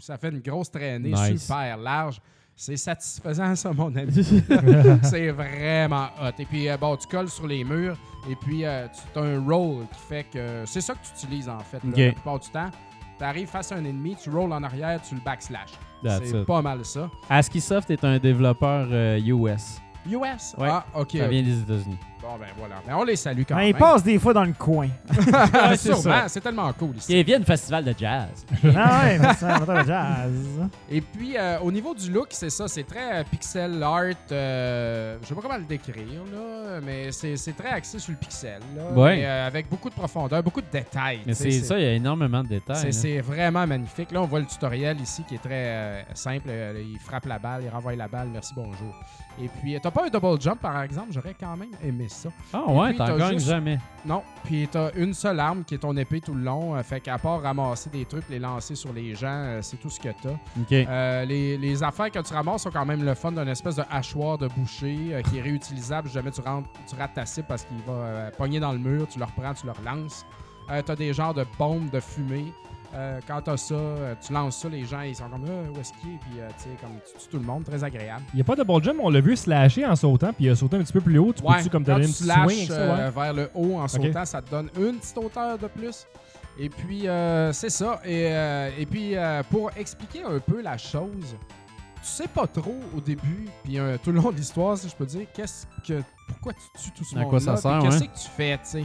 ça 0.00 0.16
fait 0.16 0.30
une 0.30 0.40
grosse 0.40 0.70
traînée 0.70 1.10
Nice. 1.12 1.42
super 1.46 1.76
large. 1.76 2.20
C'est 2.58 2.76
satisfaisant, 2.78 3.54
ça, 3.54 3.72
mon 3.72 3.94
ami. 3.94 4.12
c'est 5.02 5.30
vraiment 5.30 6.06
hot. 6.22 6.30
Et 6.38 6.46
puis, 6.46 6.68
euh, 6.70 6.76
bon, 6.78 6.96
tu 6.96 7.06
colles 7.06 7.28
sur 7.28 7.46
les 7.46 7.64
murs, 7.64 7.98
et 8.30 8.34
puis 8.36 8.64
euh, 8.64 8.86
tu 9.12 9.18
as 9.18 9.22
un 9.22 9.44
roll 9.44 9.84
qui 9.92 10.00
fait 10.08 10.24
que. 10.32 10.62
C'est 10.64 10.80
ça 10.80 10.94
que 10.94 11.00
tu 11.04 11.24
utilises, 11.26 11.48
en 11.50 11.58
fait, 11.58 11.84
là, 11.84 12.06
la 12.06 12.12
plupart 12.12 12.38
du 12.38 12.48
temps. 12.48 12.70
Tu 13.18 13.24
arrives 13.24 13.48
face 13.48 13.72
à 13.72 13.76
un 13.76 13.84
ennemi, 13.84 14.16
tu 14.22 14.30
rolls 14.30 14.52
en 14.52 14.62
arrière, 14.62 15.00
tu 15.02 15.14
le 15.14 15.20
backslash. 15.20 15.70
That's 16.02 16.24
C'est 16.24 16.44
pas 16.44 16.60
mal 16.60 16.84
ça. 16.84 17.10
ASCIIsoft 17.30 17.90
est 17.90 18.04
un 18.04 18.18
développeur 18.18 18.88
euh, 18.90 19.18
US. 19.18 19.80
US? 20.06 20.54
Ouais. 20.58 20.68
Ah, 20.70 20.84
ok. 20.94 21.12
Ça 21.16 21.28
vient 21.28 21.42
des 21.42 21.60
États-Unis. 21.60 21.98
Bon, 22.28 22.36
ben 22.38 22.46
voilà. 22.58 22.76
Mais 22.86 22.92
on 22.92 23.04
les 23.04 23.14
salue 23.16 23.42
quand 23.48 23.54
Ben, 23.54 23.60
même. 23.62 23.68
il 23.68 23.74
passe 23.74 24.02
des 24.02 24.18
fois 24.18 24.32
dans 24.32 24.44
le 24.44 24.52
coin. 24.52 24.88
C'est 25.70 25.76
sûrement. 25.76 26.02
ça. 26.02 26.28
C'est 26.28 26.40
tellement 26.40 26.72
cool 26.72 26.96
ici. 26.96 27.22
Vient 27.22 27.38
du 27.38 27.44
festival 27.44 27.84
de 27.84 27.94
jazz. 27.96 28.44
ah 28.76 29.02
ouais, 29.04 29.20
entend 29.60 29.74
le 29.74 29.84
jazz. 29.84 30.32
Et 30.90 31.00
puis, 31.00 31.36
euh, 31.38 31.58
au 31.60 31.70
niveau 31.70 31.94
du 31.94 32.10
look, 32.10 32.28
c'est 32.30 32.50
ça. 32.50 32.66
C'est 32.68 32.82
très 32.84 33.20
euh, 33.20 33.24
pixel 33.30 33.80
art. 33.82 34.02
euh, 34.32 35.16
je 35.22 35.26
sais 35.28 35.34
pas 35.34 35.40
comment 35.40 35.56
le 35.56 35.64
décrire, 35.64 36.04
là, 36.32 36.80
mais 36.82 37.12
c'est 37.12 37.36
très 37.56 37.68
axé 37.70 37.98
sur 37.98 38.10
le 38.12 38.18
pixel. 38.18 38.60
Là, 38.76 38.90
Ouais. 38.92 39.16
mais, 39.16 39.26
euh, 39.26 39.46
avec 39.46 39.68
beaucoup 39.68 39.88
de 39.88 39.94
profondeur, 39.94 40.42
beaucoup 40.42 40.60
de 40.60 40.66
détails. 40.72 41.20
Mais 41.26 41.34
c'est 41.34 41.50
ça, 41.52 41.78
il 41.78 41.84
y 41.84 41.88
a 41.88 41.92
énormément 41.92 42.42
de 42.42 42.48
détails. 42.48 42.92
C'est 42.92 43.20
vraiment 43.20 43.66
magnifique. 43.66 44.10
Là, 44.10 44.22
on 44.22 44.26
voit 44.26 44.40
le 44.40 44.46
tutoriel 44.46 45.00
ici 45.00 45.22
qui 45.28 45.36
est 45.36 45.42
très 45.42 45.48
euh, 45.52 46.02
simple. 46.14 46.48
Il 46.50 46.98
frappe 46.98 47.26
la 47.26 47.38
balle, 47.38 47.62
il 47.64 47.68
renvoie 47.68 47.94
la 47.94 48.08
balle. 48.08 48.28
Merci, 48.32 48.52
bonjour. 48.56 48.94
Et 49.40 49.48
puis, 49.60 49.78
t'as 49.82 49.90
pas 49.90 50.06
un 50.06 50.08
double 50.08 50.40
jump, 50.40 50.60
par 50.60 50.80
exemple? 50.82 51.08
J'aurais 51.10 51.34
quand 51.38 51.56
même 51.58 51.68
aimé 51.84 52.06
ça. 52.08 52.15
Ah 52.52 52.62
Et 52.68 52.72
ouais, 52.72 52.88
puis, 52.90 52.98
t'en 52.98 53.06
t'as 53.06 53.16
gagnes 53.18 53.32
juste- 53.34 53.46
jamais. 53.48 53.78
Non. 54.04 54.22
Puis, 54.44 54.68
t'as 54.70 54.90
une 54.94 55.12
seule 55.14 55.40
arme 55.40 55.64
qui 55.64 55.74
est 55.74 55.78
ton 55.78 55.96
épée 55.96 56.20
tout 56.20 56.34
le 56.34 56.42
long. 56.42 56.76
euh, 56.76 56.82
fait 56.82 57.00
qu'à 57.00 57.18
part 57.18 57.42
ramasser 57.42 57.90
des 57.90 58.04
trucs, 58.04 58.28
les 58.30 58.38
lancer 58.38 58.74
sur 58.74 58.92
les 58.92 59.14
gens, 59.14 59.26
euh, 59.28 59.58
c'est 59.62 59.76
tout 59.76 59.90
ce 59.90 59.98
que 60.00 60.08
t'as. 60.22 60.30
OK. 60.30 60.72
Euh, 60.72 61.24
les, 61.24 61.58
les 61.58 61.82
affaires 61.82 62.10
que 62.10 62.18
tu 62.20 62.32
ramasses 62.32 62.62
sont 62.62 62.70
quand 62.70 62.86
même 62.86 63.04
le 63.04 63.14
fun 63.14 63.32
d'un 63.32 63.46
espèce 63.48 63.76
de 63.76 63.82
hachoir 63.90 64.38
de 64.38 64.48
boucher 64.48 64.96
euh, 65.12 65.22
qui 65.22 65.38
est 65.38 65.42
réutilisable 65.42 66.08
si 66.08 66.14
jamais 66.14 66.30
tu, 66.30 66.40
rentres, 66.40 66.68
tu 66.88 66.94
rates 66.96 67.14
ta 67.14 67.26
cible 67.26 67.46
parce 67.48 67.64
qu'il 67.64 67.78
va 67.86 67.92
euh, 67.92 68.30
pogner 68.36 68.60
dans 68.60 68.72
le 68.72 68.78
mur, 68.78 69.06
tu 69.08 69.18
le 69.18 69.24
reprends, 69.24 69.52
tu 69.54 69.66
le 69.66 69.72
relances. 69.72 70.24
Euh, 70.70 70.82
t'as 70.84 70.96
des 70.96 71.12
genres 71.12 71.34
de 71.34 71.44
bombes 71.58 71.90
de 71.90 72.00
fumée. 72.00 72.52
Euh, 72.96 73.20
quand 73.28 73.42
t'as 73.42 73.56
ça, 73.58 73.74
euh, 73.74 74.14
tu 74.24 74.32
lances 74.32 74.56
ça, 74.62 74.68
les 74.70 74.84
gens 74.86 75.02
ils 75.02 75.14
sont 75.14 75.28
comme 75.28 75.44
Ah, 75.46 75.70
où 75.70 75.80
est-ce 75.80 75.92
qu'il 76.00 76.14
est? 76.14 76.18
Puis 76.18 76.40
euh, 76.40 76.48
tu 76.56 76.62
sais, 76.64 76.68
comme 76.80 76.92
tu 77.04 77.18
tues 77.22 77.28
tout 77.30 77.36
le 77.38 77.44
monde, 77.44 77.64
très 77.64 77.84
agréable. 77.84 78.22
Il 78.32 78.36
n'y 78.36 78.40
a 78.40 78.44
pas 78.44 78.56
de 78.56 78.62
ball 78.62 78.82
jump, 78.82 78.98
on 79.02 79.10
l'a 79.10 79.20
vu 79.20 79.36
slasher 79.36 79.84
en 79.84 79.94
sautant, 79.96 80.32
puis 80.32 80.46
il 80.46 80.50
a 80.50 80.56
sauté 80.56 80.76
un 80.76 80.80
petit 80.82 80.92
peu 80.94 81.00
plus 81.02 81.18
haut. 81.18 81.32
Tu 81.32 81.42
Ouais, 81.42 81.56
peux-tu 81.58 81.68
comme 81.70 81.84
quand 81.84 81.96
tu 81.96 82.02
une 82.02 82.08
petite 82.08 82.24
slashes, 82.24 82.44
swing 82.52 82.66
ça, 82.68 82.74
ouais? 82.74 83.00
euh, 83.02 83.10
vers 83.10 83.32
le 83.34 83.50
haut 83.54 83.76
en 83.78 83.86
sautant, 83.88 84.24
ça 84.24 84.40
te 84.40 84.50
donne 84.50 84.70
une 84.78 84.96
petite 84.98 85.18
hauteur 85.18 85.58
de 85.58 85.66
plus. 85.66 86.06
Et 86.58 86.70
puis, 86.70 87.06
euh, 87.06 87.52
c'est 87.52 87.68
ça. 87.68 88.00
Et, 88.02 88.28
euh, 88.30 88.70
et 88.78 88.86
puis, 88.86 89.14
euh, 89.14 89.42
pour 89.50 89.70
expliquer 89.76 90.22
un 90.22 90.38
peu 90.38 90.62
la 90.62 90.78
chose, 90.78 91.36
tu 92.00 92.08
sais 92.08 92.28
pas 92.28 92.46
trop 92.46 92.76
au 92.96 93.00
début, 93.02 93.46
puis 93.62 93.78
euh, 93.78 93.98
tout 94.02 94.10
le 94.10 94.20
long 94.20 94.30
de 94.30 94.36
l'histoire, 94.36 94.78
si 94.78 94.88
je 94.88 94.94
peux 94.94 95.04
dire, 95.04 95.26
qu'est-ce 95.34 95.66
que, 95.86 96.02
pourquoi 96.28 96.54
tu 96.54 96.82
tues 96.82 96.90
tout 96.92 97.04
ce 97.04 97.14
À 97.14 97.20
monde 97.20 97.28
quoi 97.28 97.40
ça 97.40 97.56
sert, 97.58 97.78
Qu'est-ce 97.82 97.98
que 98.04 98.04
tu 98.18 98.28
fais, 98.34 98.56
tu 98.56 98.62
sais? 98.64 98.84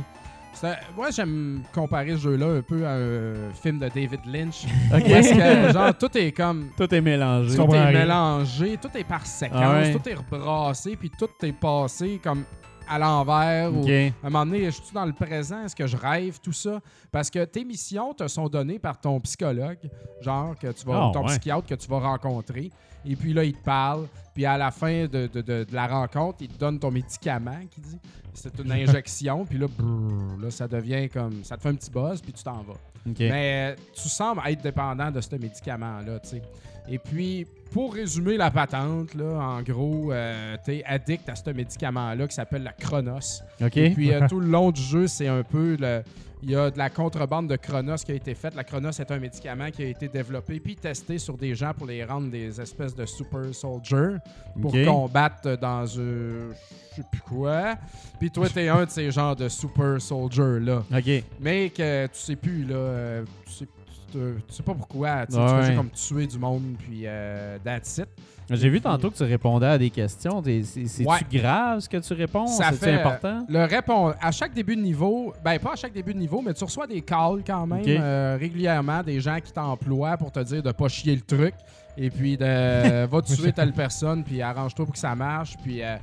Un- 0.63 0.75
Moi, 0.95 1.09
j'aime 1.11 1.61
comparer 1.73 2.11
ce 2.11 2.17
jeu-là 2.17 2.47
un 2.57 2.61
peu 2.61 2.85
à 2.85 2.91
un 2.93 3.51
film 3.61 3.79
de 3.79 3.87
David 3.89 4.19
Lynch. 4.27 4.65
Parce 4.91 5.03
que, 5.03 5.73
genre, 5.73 5.97
tout 5.97 6.17
est 6.17 6.31
comme 6.31 6.69
Tout 6.77 6.93
est 6.93 7.01
mélangé. 7.01 7.55
Tout 7.55 7.73
est 7.73 7.93
mélangé, 7.93 8.77
tout 8.81 8.89
est 8.95 9.03
par 9.03 9.25
séquence, 9.25 9.59
Ah 9.63 9.73
ouais. 9.79 9.91
tout 9.93 10.07
est 10.09 10.13
rebrassé, 10.13 10.95
puis 10.95 11.09
tout 11.09 11.29
est 11.43 11.51
passé 11.53 12.19
comme 12.23 12.43
à 12.91 12.99
l'envers. 12.99 13.71
ou-. 13.73 13.85
À 13.87 14.27
un 14.27 14.29
moment 14.29 14.45
donné, 14.45 14.65
je 14.65 14.71
suis 14.71 14.93
dans 14.93 15.05
le 15.05 15.13
présent, 15.13 15.63
est-ce 15.63 15.75
que 15.75 15.87
je 15.87 15.97
rêve, 15.97 16.39
tout 16.41 16.53
ça? 16.53 16.79
Parce 17.11 17.29
que 17.29 17.43
tes 17.45 17.63
missions 17.63 18.13
te 18.13 18.27
sont 18.27 18.47
données 18.49 18.79
par 18.79 18.99
ton 18.99 19.19
psychologue, 19.21 19.79
genre 20.21 20.55
que 20.59 20.67
tu 20.71 20.85
vas, 20.85 21.07
Ah, 21.07 21.11
ton 21.13 21.21
ouais. 21.21 21.27
psychiatre 21.27 21.67
que 21.67 21.75
tu 21.75 21.87
vas 21.87 21.99
rencontrer. 21.99 22.69
Et 23.05 23.15
puis 23.15 23.33
là, 23.33 23.43
il 23.43 23.53
te 23.53 23.63
parle. 23.63 24.07
Puis 24.33 24.45
à 24.45 24.57
la 24.57 24.69
fin 24.71 25.05
de, 25.07 25.27
de- 25.27 25.41
de- 25.41 25.63
de 25.63 25.73
la 25.73 25.87
rencontre, 25.87 26.37
il 26.41 26.47
te 26.49 26.57
donne 26.59 26.77
ton 26.79 26.91
médicament, 26.91 27.59
qui 27.71 27.81
dit. 27.81 27.97
C'est 28.33 28.57
une 28.59 28.71
injection. 28.71 29.45
puis 29.45 29.57
là, 29.57 29.67
brrr, 29.67 30.39
là, 30.41 30.51
ça 30.51 30.67
devient 30.67 31.09
comme. 31.09 31.43
Ça 31.43 31.57
te 31.57 31.61
fait 31.63 31.69
un 31.69 31.75
petit 31.75 31.89
buzz, 31.91 32.21
puis 32.21 32.31
tu 32.33 32.43
t'en 32.43 32.61
vas. 32.61 32.77
Mais 33.17 33.75
tu 33.93 34.07
sembles 34.07 34.41
être 34.45 34.61
dépendant 34.61 35.09
de 35.09 35.19
ce 35.19 35.35
médicament-là, 35.35 36.19
tu 36.19 36.29
sais. 36.29 36.41
Et 36.89 36.97
puis, 36.97 37.45
pour 37.71 37.93
résumer 37.93 38.37
la 38.37 38.51
patente, 38.51 39.13
là, 39.15 39.39
en 39.39 39.61
gros, 39.61 40.11
euh, 40.11 40.57
t'es 40.63 40.83
addict 40.85 41.27
à 41.29 41.35
ce 41.35 41.49
médicament-là 41.49 42.27
qui 42.27 42.35
s'appelle 42.35 42.63
la 42.63 42.73
Chronos. 42.73 43.41
OK. 43.63 43.77
Et 43.77 43.89
puis, 43.91 44.13
euh, 44.13 44.27
tout 44.27 44.39
le 44.39 44.47
long 44.47 44.71
du 44.71 44.81
jeu, 44.81 45.07
c'est 45.07 45.27
un 45.27 45.43
peu 45.43 45.77
le. 45.79 46.03
Il 46.43 46.49
y 46.49 46.55
a 46.55 46.71
de 46.71 46.77
la 46.79 46.89
contrebande 46.89 47.47
de 47.47 47.55
Chronos 47.55 47.97
qui 48.03 48.11
a 48.11 48.15
été 48.15 48.33
faite. 48.33 48.55
La 48.55 48.63
Chronos 48.63 48.89
est 48.89 49.11
un 49.11 49.19
médicament 49.19 49.69
qui 49.69 49.83
a 49.83 49.85
été 49.85 50.07
développé 50.07 50.59
puis 50.59 50.75
testé 50.75 51.19
sur 51.19 51.37
des 51.37 51.53
gens 51.53 51.71
pour 51.77 51.85
les 51.85 52.03
rendre 52.03 52.31
des 52.31 52.59
espèces 52.59 52.95
de 52.95 53.05
super 53.05 53.53
soldiers 53.53 54.17
pour 54.59 54.71
combattre 54.71 55.55
dans 55.59 55.85
euh, 55.99 56.51
je 56.91 56.95
sais 56.95 57.07
plus 57.11 57.21
quoi. 57.21 57.75
Puis 58.19 58.31
toi, 58.31 58.49
t'es 58.49 58.69
un 58.69 58.85
de 58.85 58.89
ces 58.89 59.11
genres 59.11 59.35
de 59.35 59.47
super 59.49 60.01
soldiers 60.01 60.59
là. 60.61 60.83
OK. 60.91 61.23
Mais 61.39 61.69
que 61.69 62.07
tu 62.07 62.19
sais 62.19 62.35
plus, 62.35 62.65
là. 62.65 62.75
euh, 62.75 63.23
tu, 63.45 63.51
sais, 63.53 63.67
tu, 64.11 64.19
sais 64.55 64.63
pas 64.63 64.73
pourquoi. 64.73 65.25
Tu 65.25 65.35
Ouais. 65.37 65.47
fais 65.47 65.63
juste 65.65 65.75
comme 65.77 65.89
tuer 65.89 66.27
du 66.27 66.37
monde, 66.39 66.75
puis 66.79 67.01
euh, 67.05 67.57
that's 67.63 67.97
it. 67.99 68.07
J'ai 68.49 68.69
vu 68.69 68.81
tantôt 68.81 69.09
que 69.09 69.15
tu 69.15 69.23
répondais 69.23 69.65
à 69.67 69.77
des 69.77 69.89
questions. 69.89 70.43
C'est- 70.43 70.63
C'est-tu 70.87 71.07
Ouais. 71.09 71.19
grave 71.31 71.79
ce 71.79 71.87
que 71.87 71.97
tu 71.97 72.13
réponds? 72.13 72.47
C'est-tu 72.47 72.75
fait, 72.75 72.93
important? 72.99 73.45
Le 73.47 73.63
répond 73.63 74.13
à 74.19 74.31
chaque 74.31 74.53
début 74.53 74.75
de 74.75 74.81
niveau, 74.81 75.33
ben 75.43 75.57
pas 75.57 75.73
à 75.73 75.75
chaque 75.77 75.93
début 75.93 76.13
de 76.13 76.19
niveau, 76.19 76.41
mais 76.41 76.53
tu 76.53 76.63
reçois 76.65 76.85
des 76.85 77.01
calls 77.01 77.43
quand 77.47 77.65
même 77.65 77.83
euh, 77.87 78.37
régulièrement, 78.37 79.03
des 79.03 79.21
gens 79.21 79.39
qui 79.39 79.53
t'emploient 79.53 80.17
pour 80.17 80.31
te 80.33 80.39
dire 80.41 80.61
de 80.61 80.71
pas 80.73 80.89
chier 80.89 81.15
le 81.15 81.21
truc 81.21 81.53
et 81.97 82.09
puis 82.09 82.35
de 82.35 83.05
va 83.05 83.21
tuer 83.21 83.53
telle 83.53 83.71
personne 83.71 84.23
puis 84.23 84.41
arrange-toi 84.41 84.85
pour 84.85 84.93
que 84.93 84.99
ça 84.99 85.15
marche 85.15 85.55
puis 85.63 85.81
euh, 85.81 85.95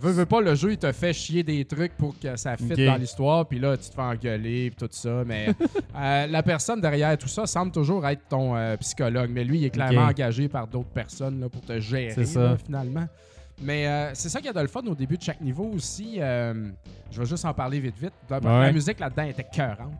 veux, 0.00 0.10
veux 0.12 0.26
pas 0.26 0.40
le 0.40 0.54
jeu 0.54 0.72
il 0.72 0.78
te 0.78 0.90
fait 0.92 1.12
chier 1.12 1.42
des 1.42 1.64
trucs 1.64 1.96
pour 1.96 2.18
que 2.18 2.36
ça 2.36 2.56
fitte 2.56 2.72
Ok. 2.72 2.84
dans 2.84 2.96
l'histoire 2.96 3.46
puis 3.46 3.58
là 3.58 3.76
tu 3.76 3.88
te 3.88 3.94
fais 3.94 4.02
engueuler 4.02 4.70
puis 4.70 4.86
tout 4.86 4.92
ça 4.92 5.22
mais 5.26 5.48
euh, 5.96 6.26
la 6.26 6.42
personne 6.42 6.80
derrière 6.80 7.16
tout 7.18 7.28
ça 7.28 7.46
semble 7.46 7.72
toujours 7.72 8.06
être 8.06 8.22
ton 8.28 8.56
euh, 8.56 8.76
psychologue 8.78 9.30
mais 9.32 9.44
lui 9.44 9.58
il 9.58 9.64
est 9.64 9.70
clairement 9.70 10.02
engagé 10.06 10.48
par 10.48 10.66
d'autres 10.66 10.90
personnes 10.90 11.40
là, 11.40 11.48
pour 11.48 11.62
te 11.62 11.78
gérer 11.80 12.12
C'est 12.14 12.24
ça. 12.26 12.40
là, 12.42 12.56
finalement 12.56 13.06
Mais 13.62 13.86
euh, 13.86 14.10
c'est 14.14 14.28
ça 14.28 14.38
qu'il 14.40 14.46
y 14.48 14.50
a 14.50 14.52
de 14.52 14.60
le 14.60 14.66
fun 14.68 14.82
au 14.86 14.94
début 14.94 15.16
de 15.16 15.22
chaque 15.22 15.40
niveau 15.40 15.64
aussi. 15.74 16.16
euh, 16.18 16.68
je 17.10 17.20
vais 17.20 17.26
juste 17.26 17.44
en 17.46 17.54
parler 17.54 17.80
vite 17.80 17.94
vite. 17.98 18.12
La, 18.28 18.38
Ouais. 18.40 18.70
musique 18.72 18.98
là-dedans 19.00 19.22
était 19.22 19.44
cœurante. 19.50 19.94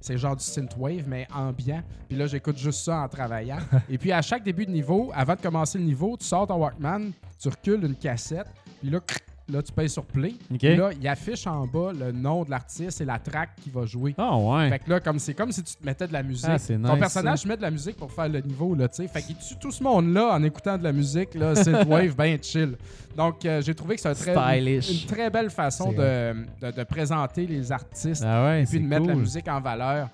C'est 0.00 0.18
genre 0.18 0.36
du 0.36 0.44
synthwave, 0.44 1.04
mais 1.06 1.26
ambiant. 1.34 1.82
Puis 2.08 2.18
là, 2.18 2.26
j'écoute 2.26 2.58
juste 2.58 2.80
ça 2.84 2.98
en 2.98 3.08
travaillant. 3.08 3.56
Et 3.88 3.96
puis, 3.96 4.10
à 4.12 4.20
chaque 4.20 4.42
début 4.42 4.66
de 4.66 4.72
niveau, 4.72 5.10
avant 5.14 5.36
de 5.36 5.40
commencer 5.40 5.78
le 5.78 5.84
niveau, 5.84 6.16
tu 6.18 6.26
sors 6.26 6.46
ton 6.48 6.56
Walkman, 6.56 7.12
tu 7.40 7.48
recules 7.48 7.82
une 7.84 7.94
cassette, 7.94 8.48
puis 8.80 8.90
là, 8.90 8.98
cric, 9.00 9.22
là 9.50 9.62
tu 9.62 9.72
payes 9.72 9.88
sur 9.88 10.04
play. 10.04 10.34
Là, 10.76 10.90
il 11.00 11.06
affiche 11.08 11.46
en 11.46 11.66
bas 11.66 11.92
le 11.98 12.12
nom 12.12 12.44
de 12.44 12.50
l'artiste 12.50 13.00
et 13.00 13.04
la 13.04 13.18
track 13.18 13.50
qui 13.62 13.70
va 13.70 13.84
jouer. 13.86 14.14
Ah, 14.18 14.36
ouais. 14.36 14.68
Fait 14.68 14.78
que 14.80 14.90
là, 14.90 15.00
comme 15.00 15.18
c'est 15.18 15.34
comme 15.34 15.52
si 15.52 15.62
tu 15.62 15.74
te 15.74 15.84
mettais 15.84 16.06
de 16.06 16.12
la 16.12 16.22
musique. 16.22 16.48
Ah, 16.48 16.58
Ton 16.58 16.76
nice, 16.78 16.98
personnage 16.98 17.46
met 17.46 17.56
de 17.56 17.62
la 17.62 17.70
musique 17.70 17.96
pour 17.96 18.12
faire 18.12 18.28
le 18.28 18.40
niveau, 18.40 18.74
là, 18.74 18.88
tu 18.88 18.96
sais. 18.96 19.08
Fait 19.08 19.22
qu'il 19.22 19.36
tue 19.36 19.56
tout 19.60 19.70
ce 19.70 19.82
monde-là 19.82 20.34
en 20.34 20.42
écoutant 20.42 20.76
de 20.78 20.84
la 20.84 20.92
musique, 20.92 21.34
là, 21.34 21.54
synthwave, 21.54 22.14
ben 22.16 22.38
chill. 22.42 22.76
Donc, 23.16 23.44
euh, 23.44 23.60
j'ai 23.62 23.74
trouvé 23.74 23.96
que 23.96 24.00
c'est 24.02 24.14
très, 24.14 24.34
une 24.60 25.06
très 25.08 25.28
belle 25.30 25.50
façon 25.50 25.90
de, 25.92 26.34
de- 26.62 26.70
de 26.70 26.84
présenter 26.84 27.46
les 27.46 27.72
artistes 27.72 28.22
Ah 28.24 28.44
ouais, 28.46 28.62
et 28.62 28.66
puis 28.66 28.78
de 28.80 28.86
mettre 28.86 29.06
la 29.06 29.14
musique 29.16 29.48
en 29.48 29.60
valeur. 29.60 30.08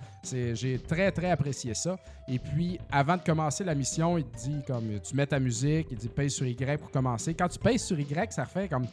J'ai 0.54 0.78
très, 0.78 1.10
très 1.10 1.30
apprécié 1.30 1.74
ça. 1.74 1.96
Et 2.28 2.38
puis, 2.38 2.78
avant 2.90 3.16
de 3.16 3.22
commencer 3.22 3.64
la 3.64 3.74
mission, 3.74 4.18
il 4.18 4.24
te 4.24 4.38
dit 4.38 4.62
comme 4.66 5.00
tu 5.00 5.14
mets 5.14 5.26
ta 5.26 5.38
musique, 5.38 5.88
il 5.90 5.98
dit 5.98 6.08
paye 6.08 6.30
sur 6.30 6.46
Y 6.46 6.78
pour 6.78 6.90
commencer. 6.90 7.34
Quand 7.34 7.48
tu 7.48 7.58
payes 7.58 7.78
sur 7.78 7.98
Y, 7.98 8.32
ça 8.32 8.44
fait 8.46 8.68
comme 8.68 8.86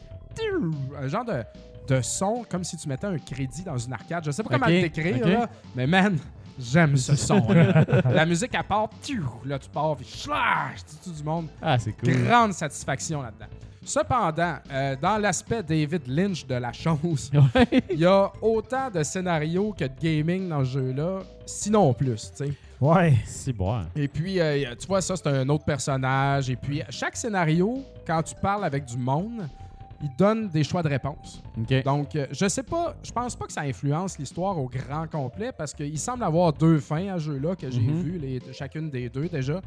un 0.99 1.07
genre 1.07 1.25
de, 1.25 1.43
de 1.88 2.01
son, 2.01 2.45
comme 2.49 2.63
si 2.63 2.77
tu 2.77 2.88
mettais 2.88 3.07
un 3.07 3.17
crédit 3.17 3.63
dans 3.63 3.77
une 3.77 3.93
arcade. 3.93 4.23
Je 4.25 4.32
sais 4.32 4.43
pas 4.43 4.49
comment 4.49 4.67
le 4.67 4.82
décrire, 4.82 5.17
ok. 5.17 5.25
là, 5.25 5.49
mais 5.75 5.88
man, 5.88 6.17
j'aime 6.59 6.97
ce 6.97 7.15
son. 7.15 7.47
la 8.05 8.25
musique, 8.25 8.51
elle 8.53 8.63
part, 8.63 8.89
là, 9.45 9.59
tu 9.59 9.69
pars, 9.69 9.95
puis 9.95 10.05
tu 10.05 10.29
tues 11.03 11.17
du 11.17 11.23
monde. 11.23 11.47
Ah, 11.61 11.77
c'est 11.77 11.93
cool. 11.93 12.23
Grande 12.23 12.53
satisfaction 12.53 13.21
là-dedans. 13.21 13.47
Cependant, 13.84 14.55
euh, 14.71 14.95
dans 15.01 15.17
l'aspect 15.17 15.63
David 15.63 16.03
Lynch 16.07 16.45
de 16.45 16.55
la 16.55 16.71
chose, 16.71 17.32
Ouais. 17.55 17.84
il 17.89 17.99
y 17.99 18.05
a 18.05 18.32
autant 18.41 18.89
de 18.91 19.01
scénarios 19.03 19.73
que 19.77 19.86
de 19.86 19.91
gaming 19.99 20.47
dans 20.49 20.63
ce 20.63 20.71
jeu-là, 20.71 21.19
sinon 21.45 21.93
plus, 21.93 22.32
tu 22.36 22.45
sais. 22.45 22.53
Ouais. 22.79 23.15
C'est 23.25 23.53
bon. 23.53 23.82
Et 23.95 24.07
puis, 24.07 24.39
euh, 24.39 24.73
tu 24.79 24.88
vois, 24.88 25.01
ça, 25.01 25.15
c'est 25.15 25.27
un 25.27 25.47
autre 25.49 25.65
personnage. 25.65 26.49
Et 26.49 26.55
puis, 26.55 26.82
chaque 26.89 27.15
scénario, 27.15 27.84
quand 28.07 28.21
tu 28.23 28.34
parles 28.36 28.65
avec 28.65 28.86
du 28.86 28.97
monde, 28.97 29.47
il 30.03 30.09
donne 30.17 30.49
des 30.49 30.63
choix 30.63 30.82
de 30.82 30.88
réponse. 30.89 31.43
OK. 31.59 31.84
Donc, 31.84 32.15
euh, 32.15 32.25
je 32.32 32.47
sais 32.47 32.63
pas, 32.63 32.95
je 33.03 33.11
pense 33.11 33.36
pas 33.36 33.45
que 33.45 33.53
ça 33.53 33.61
influence 33.61 34.17
l'histoire 34.17 34.57
au 34.57 34.67
grand 34.67 35.07
complet 35.07 35.51
parce 35.55 35.73
qu'il 35.75 35.97
semble 35.99 36.23
avoir 36.23 36.53
deux 36.53 36.79
fins 36.79 37.13
à 37.13 37.19
ce 37.19 37.25
jeu-là 37.25 37.55
que 37.55 37.69
j'ai 37.69 37.79
Mhm. 37.82 38.01
vu, 38.01 38.17
les, 38.17 38.41
chacune 38.53 38.89
des 38.89 39.09
deux 39.09 39.27
déjà. 39.27 39.61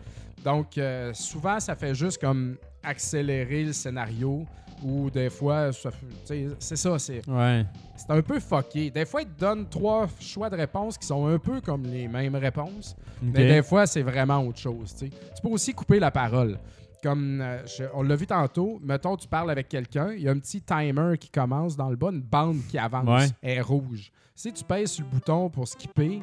Donc, 0.45 0.77
euh, 0.77 1.13
souvent, 1.15 1.61
ça 1.61 1.77
fait 1.77 1.95
juste 1.95 2.21
comme 2.21 2.57
accélérer 2.85 3.65
le 3.65 3.73
scénario 3.73 4.45
ou 4.85 5.09
des 5.11 5.31
fois, 5.31 5.71
c'est 5.73 6.77
ça, 6.77 6.99
c'est 6.99 7.29
Ouais. 7.29 7.65
c'est 7.97 8.11
un 8.11 8.21
peu 8.23 8.39
fucké. 8.41 8.91
Des 8.91 9.05
fois, 9.07 9.23
ils 9.23 9.29
te 9.29 9.41
donnent 9.41 9.67
trois 9.69 10.07
choix 10.21 10.51
de 10.51 10.57
réponse 10.57 10.99
qui 10.99 11.07
sont 11.07 11.27
un 11.27 11.39
peu 11.39 11.61
comme 11.61 11.85
les 11.85 12.07
mêmes 12.09 12.35
réponses, 12.37 12.95
mais 13.23 13.47
des 13.47 13.63
fois, 13.63 13.87
c'est 13.87 14.03
vraiment 14.03 14.41
autre 14.47 14.59
chose. 14.59 14.93
tu 14.95 15.07
sais. 15.07 15.11
Tu 15.11 15.43
peux 15.43 15.49
aussi 15.49 15.73
couper 15.73 15.99
la 15.99 16.11
parole. 16.11 16.59
Comme 17.03 17.41
euh, 17.43 17.65
je- 17.67 17.85
on 17.93 18.03
l'a 18.03 18.17
vu 18.17 18.27
tantôt, 18.27 18.81
mettons, 18.83 19.17
tu 19.17 19.29
parles 19.29 19.51
avec 19.51 19.69
quelqu'un, 19.69 20.13
il 20.13 20.23
y 20.23 20.29
a 20.29 20.33
un 20.33 20.39
petit 20.39 20.63
timer 20.63 21.19
qui 21.19 21.29
commence 21.29 21.77
dans 21.77 21.91
le 21.91 21.97
bas, 21.97 22.09
une 22.11 22.23
bande 22.23 22.61
qui 22.69 22.79
avance, 22.79 23.07
Ouais. 23.07 23.29
elle 23.43 23.59
est 23.59 23.61
rouge. 23.61 24.11
Si 24.35 24.51
tu 24.53 24.65
pèses 24.65 24.93
sur 24.93 25.05
le 25.05 25.11
bouton 25.11 25.51
pour 25.51 25.69
skipper, 25.69 26.23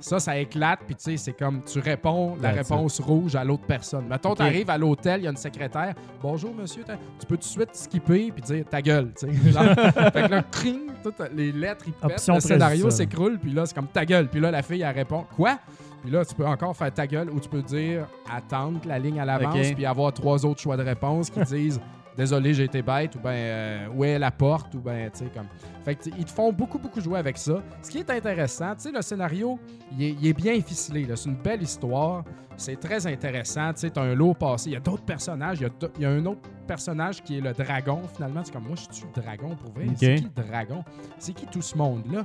ça, 0.00 0.18
ça 0.20 0.36
éclate, 0.38 0.80
puis 0.86 0.94
tu 0.94 1.02
sais, 1.04 1.16
c'est 1.16 1.32
comme 1.32 1.62
tu 1.64 1.80
réponds 1.80 2.36
la 2.40 2.50
réponse 2.50 3.00
rouge 3.00 3.34
à 3.36 3.44
l'autre 3.44 3.64
personne. 3.66 4.06
Mettons, 4.08 4.30
Ok. 4.30 4.36
tu 4.38 4.42
arrives 4.42 4.70
à 4.70 4.78
l'hôtel, 4.78 5.20
il 5.20 5.24
y 5.24 5.26
a 5.26 5.30
une 5.30 5.36
secrétaire. 5.36 5.94
Bonjour, 6.22 6.54
monsieur. 6.54 6.82
Tu 7.18 7.26
peux 7.26 7.36
tout 7.36 7.40
de 7.40 7.44
suite 7.44 7.70
skipper 7.74 8.30
puis 8.32 8.42
dire 8.42 8.64
ta 8.68 8.80
gueule, 8.82 9.12
tu 9.18 9.26
sais. 9.26 9.32
Fait 10.12 10.22
que 10.22 10.30
là, 10.30 10.42
cring, 10.50 10.90
toutes 11.02 11.20
les 11.34 11.52
lettres, 11.52 11.84
ils 11.86 11.92
pètent. 11.92 12.28
Le 12.28 12.40
scénario 12.40 12.90
s'écroule, 12.90 13.38
puis 13.38 13.52
là, 13.52 13.66
c'est 13.66 13.74
comme 13.74 13.88
ta 13.88 14.04
gueule. 14.04 14.28
Puis 14.28 14.40
là, 14.40 14.50
la 14.50 14.62
fille, 14.62 14.82
elle 14.82 14.94
répond 14.94 15.24
Quoi? 15.36 15.58
Puis 16.02 16.10
là, 16.10 16.24
tu 16.24 16.34
peux 16.34 16.46
encore 16.46 16.76
faire 16.76 16.92
ta 16.92 17.06
gueule 17.06 17.30
ou 17.30 17.40
tu 17.40 17.48
peux 17.48 17.62
dire 17.62 18.06
attendre 18.32 18.80
que 18.80 18.86
la 18.88 18.98
ligne 18.98 19.18
à 19.20 19.24
l'avance, 19.24 19.72
puis 19.74 19.84
avoir 19.86 20.12
trois 20.12 20.44
autres 20.46 20.60
choix 20.60 20.76
de 20.76 20.82
réponse 20.84 21.30
qui 21.30 21.40
disent 21.40 21.80
Désolé, 22.16 22.54
j'ai 22.54 22.64
été 22.64 22.80
bête, 22.80 23.14
ou 23.14 23.18
ben 23.18 23.30
euh, 23.30 23.88
où 23.94 24.04
est 24.04 24.18
la 24.18 24.30
porte, 24.30 24.74
ou 24.74 24.80
ben, 24.80 25.10
tu 25.10 25.18
sais, 25.18 25.30
comme. 25.34 25.48
Fait 25.84 25.94
que, 25.94 26.08
ils 26.16 26.24
te 26.24 26.30
font 26.30 26.50
beaucoup, 26.52 26.78
beaucoup 26.78 27.00
jouer 27.00 27.18
avec 27.18 27.36
ça. 27.36 27.62
Ce 27.82 27.90
qui 27.90 27.98
est 27.98 28.10
intéressant, 28.10 28.74
tu 28.74 28.82
sais, 28.82 28.90
le 28.90 29.02
scénario, 29.02 29.58
il 29.92 30.02
est, 30.02 30.16
il 30.20 30.26
est 30.26 30.32
bien 30.32 30.60
ficelé. 30.60 31.06
C'est 31.14 31.28
une 31.28 31.36
belle 31.36 31.62
histoire. 31.62 32.24
C'est 32.56 32.80
très 32.80 33.06
intéressant. 33.06 33.74
Tu 33.74 33.80
sais, 33.80 33.90
t'as 33.90 34.00
un 34.00 34.14
lot 34.14 34.32
passé. 34.32 34.70
Il 34.70 34.72
y 34.72 34.76
a 34.76 34.80
d'autres 34.80 35.04
personnages. 35.04 35.60
Il 35.60 36.02
y 36.02 36.04
a, 36.06 36.10
y 36.10 36.18
un 36.18 36.24
autre 36.24 36.40
personnage 36.66 37.22
qui 37.22 37.36
est 37.36 37.40
le 37.42 37.52
dragon, 37.52 38.00
finalement. 38.14 38.40
C'est 38.42 38.52
comme, 38.52 38.66
moi, 38.66 38.76
je 38.76 38.94
suis 38.96 39.06
le 39.14 39.22
dragon, 39.22 39.54
pour 39.54 39.72
vrai? 39.72 39.86
C'est 39.94 40.14
qui 40.14 40.24
le 40.24 40.42
dragon? 40.42 40.82
C'est 41.18 41.34
qui 41.34 41.46
tout 41.46 41.60
ce 41.60 41.76
monde-là? 41.76 42.24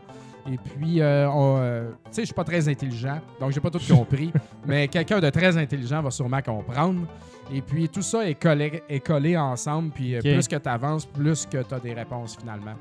Et 0.50 0.58
puis, 0.58 1.02
euh, 1.02 1.30
euh, 1.30 1.90
tu 1.90 1.96
sais, 2.12 2.22
je 2.22 2.26
suis 2.28 2.34
pas 2.34 2.44
très 2.44 2.68
intelligent, 2.68 3.20
donc 3.40 3.52
j'ai 3.52 3.60
pas 3.60 3.70
tout 3.70 3.82
compris. 3.90 4.32
mais 4.66 4.88
quelqu'un 4.88 5.20
de 5.20 5.30
très 5.30 5.56
intelligent 5.58 6.02
va 6.02 6.12
sûrement 6.12 6.42
comprendre. 6.42 7.08
Et 7.54 7.62
puis, 7.62 7.90
tout 7.90 8.02
ça 8.02 8.28
est 8.28 8.36
collé, 8.36 8.82
est 8.88 9.00
collé 9.00 9.38
ensemble. 9.38 9.92
Puis, 9.92 10.16
euh, 10.16 10.22
plus 10.22 10.48
que 10.48 10.56
tu 10.56 10.70
avances, 10.70 11.06
plus 11.06 11.46
que 11.46 11.62
tu 11.64 11.74
as 11.74 11.80
des 11.80 11.94
réponses, 11.94 12.38
finalement. 12.40 12.76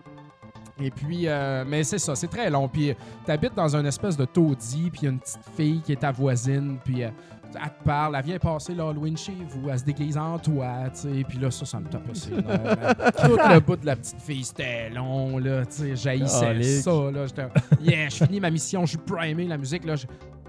Et 0.80 0.90
puis, 0.90 1.28
euh, 1.28 1.64
mais 1.66 1.84
c'est 1.84 1.98
ça, 1.98 2.14
c'est 2.14 2.28
très 2.28 2.50
long. 2.50 2.68
Puis, 2.68 2.94
tu 3.24 3.30
habites 3.30 3.54
dans 3.54 3.76
une 3.76 3.86
espèce 3.86 4.16
de 4.16 4.24
taudis, 4.24 4.90
puis 4.90 5.00
il 5.02 5.04
y 5.04 5.06
a 5.08 5.10
une 5.10 5.18
petite 5.18 5.40
fille 5.56 5.80
qui 5.80 5.92
est 5.92 6.00
ta 6.00 6.10
voisine, 6.10 6.78
puis 6.84 7.04
euh, 7.04 7.10
elle 7.54 7.70
te 7.70 7.84
parle, 7.84 8.16
elle 8.16 8.24
vient 8.24 8.38
passer 8.38 8.74
l'Halloween 8.74 9.16
chez 9.16 9.36
vous, 9.48 9.68
elle 9.68 9.78
se 9.78 9.84
déguise 9.84 10.16
en 10.16 10.38
toi, 10.38 10.84
tu 10.94 11.00
sais. 11.00 11.24
Puis 11.28 11.38
là, 11.38 11.50
ça, 11.50 11.64
ça 11.66 11.80
me 11.80 11.88
tapait 11.88 12.14
ses 12.14 12.30
nerfs. 12.30 12.94
Tout 13.22 13.36
le 13.36 13.60
bout 13.60 13.76
de 13.76 13.86
la 13.86 13.96
petite 13.96 14.20
fille, 14.20 14.44
c'était 14.44 14.90
long, 14.90 15.38
là, 15.38 15.66
tu 15.66 15.72
sais. 15.72 15.96
J'haïssais 15.96 16.62
ça, 16.62 17.10
là. 17.10 17.26
J'étais, 17.26 17.46
yeah, 17.80 18.08
je 18.08 18.24
finis 18.24 18.40
ma 18.40 18.50
mission, 18.50 18.82
je 18.82 18.90
suis 18.90 18.98
primé, 18.98 19.46
la 19.46 19.58
musique, 19.58 19.84
là. 19.84 19.94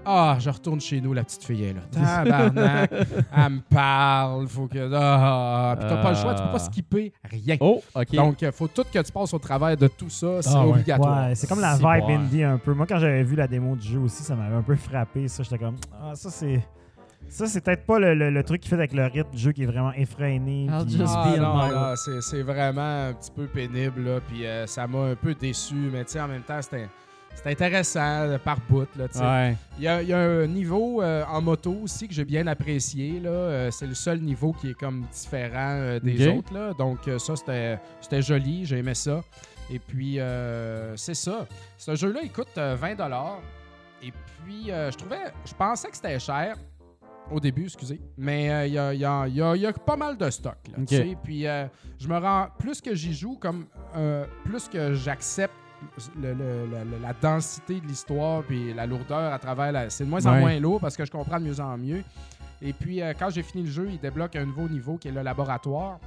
Ah, 0.04 0.36
je 0.40 0.50
retourne 0.50 0.80
chez 0.80 1.00
nous, 1.00 1.12
la 1.12 1.22
petite 1.22 1.44
fille 1.44 1.62
est 1.64 1.72
là. 1.74 1.80
Tabarnak, 1.92 2.90
elle 2.92 3.50
me 3.52 3.60
parle, 3.60 4.48
faut 4.48 4.66
que. 4.66 4.90
Ah, 4.92 5.76
puis 5.78 5.88
t'as 5.88 6.02
pas 6.02 6.10
le 6.10 6.16
choix, 6.16 6.34
tu 6.34 6.42
peux 6.42 6.48
pas 6.48 6.54
Ah. 6.56 6.58
skipper 6.58 7.12
rien. 7.30 7.56
Oh, 7.60 7.80
OK. 7.94 8.12
Donc, 8.14 8.42
il 8.42 8.50
faut 8.52 8.66
tout 8.68 8.84
que 8.92 8.98
tu 8.98 9.12
passes 9.12 9.32
au 9.32 9.38
travers 9.38 9.76
de 9.76 9.86
tout 9.86 10.10
ça, 10.10 10.42
c'est 10.42 10.50
Ah 10.54 10.66
obligatoire. 10.66 11.28
Ouais, 11.28 11.34
c'est 11.36 11.46
comme 11.46 11.60
la 11.60 11.76
vibe 11.76 12.06
bon. 12.06 12.18
indie 12.18 12.42
un 12.42 12.58
peu. 12.58 12.74
Moi, 12.74 12.86
quand 12.86 12.98
j'avais 12.98 13.22
vu 13.22 13.36
la 13.36 13.46
démo 13.46 13.76
du 13.76 13.86
jeu 13.86 13.98
aussi, 14.00 14.22
ça 14.24 14.34
m'avait 14.34 14.56
un 14.56 14.62
peu 14.62 14.74
frappé. 14.76 15.28
Ça, 15.28 15.42
j'étais 15.44 15.58
comme, 15.58 15.76
ah, 16.02 16.12
ça, 16.14 16.30
c'est. 16.30 16.62
Ça, 17.28 17.46
c'est 17.46 17.62
peut-être 17.62 17.86
pas 17.86 17.98
le, 17.98 18.14
le- 18.14 18.30
le 18.30 18.42
truc 18.42 18.60
qui 18.60 18.68
fait 18.68 18.74
avec 18.74 18.92
le 18.92 19.04
rythme 19.06 19.30
du 19.30 19.38
jeu 19.38 19.52
qui 19.52 19.62
est 19.62 19.66
vraiment 19.66 19.92
effréné. 19.92 20.66
Ah, 20.70 20.82
non, 21.38 21.68
non, 21.68 21.94
c'est 21.96 22.42
vraiment 22.42 23.06
un 23.08 23.12
petit 23.14 23.30
peu 23.30 23.46
pénible, 23.46 24.02
là, 24.04 24.20
puis 24.28 24.44
euh, 24.44 24.66
ça 24.66 24.86
m'a 24.86 24.98
un 25.04 25.14
peu 25.14 25.32
déçu, 25.34 25.88
mais 25.92 26.04
tu 26.04 26.12
sais, 26.12 26.20
en 26.20 26.28
même 26.28 26.42
temps, 26.42 26.60
c'était, 26.60 26.88
c'était 27.34 27.50
intéressant 27.50 28.36
par 28.44 28.58
bout. 28.68 28.86
Ouais. 28.98 29.56
Il 29.78 29.84
y, 29.84 29.88
a, 29.88 30.02
y 30.02 30.12
a 30.12 30.18
un 30.18 30.46
niveau 30.46 31.02
euh, 31.02 31.24
en 31.28 31.40
moto 31.42 31.72
aussi 31.82 32.06
que 32.08 32.14
j'ai 32.14 32.24
bien 32.24 32.46
apprécié, 32.46 33.18
là. 33.20 33.30
Euh, 33.30 33.70
c'est 33.70 33.86
le 33.86 33.94
seul 33.94 34.20
niveau 34.20 34.52
qui 34.52 34.70
est 34.70 34.74
comme 34.78 35.04
différent 35.12 35.76
euh, 35.80 36.00
des 36.00 36.26
autres, 36.28 36.52
là. 36.54 36.72
Donc 36.78 36.98
ça, 37.18 37.36
c'était, 37.36 37.78
c'était 38.00 38.22
joli, 38.22 38.64
j'ai 38.64 38.78
aimé 38.78 38.94
ça. 38.94 39.22
Et 39.70 39.78
puis, 39.78 40.18
c'est 40.96 41.14
ça. 41.14 41.46
Ce 41.78 41.94
jeu-là, 41.94 42.20
il 42.22 42.30
coûte 42.32 42.48
euh, 42.58 42.76
20 42.78 42.90
Et 44.02 44.12
puis, 44.44 44.66
je 44.66 44.96
trouvais, 44.96 45.32
je 45.46 45.54
pensais 45.54 45.88
que 45.88 45.96
c'était 45.96 46.18
cher 46.20 46.56
au 47.30 47.40
début, 47.40 47.64
excusez. 47.64 48.00
Mais 48.18 48.50
euh, 48.50 48.66
il 48.66 48.72
y, 48.72 49.00
y 49.00 49.04
a- 49.04 49.56
y 49.56 49.60
y 49.60 49.72
pas 49.86 49.96
mal 49.96 50.16
de 50.16 50.28
stock. 50.30 50.56
Là, 50.68 50.74
tu 50.76 50.82
Ok. 50.82 50.88
sais. 50.88 51.16
Puis 51.22 51.46
euh, 51.46 51.66
je 51.98 52.08
me 52.08 52.18
rends, 52.18 52.48
plus 52.58 52.80
que 52.80 52.94
j'y 52.94 53.14
joue, 53.14 53.36
comme 53.40 53.66
euh, 53.96 54.26
plus 54.44 54.68
que 54.68 54.92
j'accepte 54.94 55.54
le- 56.20 56.34
le- 56.34 56.66
le- 56.66 56.84
le- 56.90 56.98
la 57.02 57.12
densité 57.12 57.80
de 57.80 57.86
l'histoire 57.86 58.42
puis 58.42 58.72
la 58.74 58.86
lourdeur 58.86 59.32
à 59.32 59.38
travers 59.38 59.72
la. 59.72 59.90
C'est 59.90 60.04
de 60.04 60.10
moins 60.10 60.24
en 60.26 60.32
Ouais. 60.34 60.40
moins 60.40 60.58
lourd 60.60 60.80
parce 60.80 60.96
que 60.96 61.04
je 61.04 61.10
comprends 61.10 61.38
de 61.40 61.44
mieux 61.44 61.60
en 61.60 61.76
mieux. 61.78 62.02
Et 62.60 62.72
puis 62.72 63.02
euh, 63.02 63.12
quand 63.18 63.30
j'ai 63.30 63.42
fini 63.42 63.64
le 63.64 63.70
jeu, 63.70 63.88
il 63.90 63.98
débloque 63.98 64.36
un 64.36 64.44
nouveau 64.46 64.68
niveau 64.68 64.96
qui 64.96 65.08
est 65.08 65.12
le 65.12 65.22
laboratoire. 65.22 65.98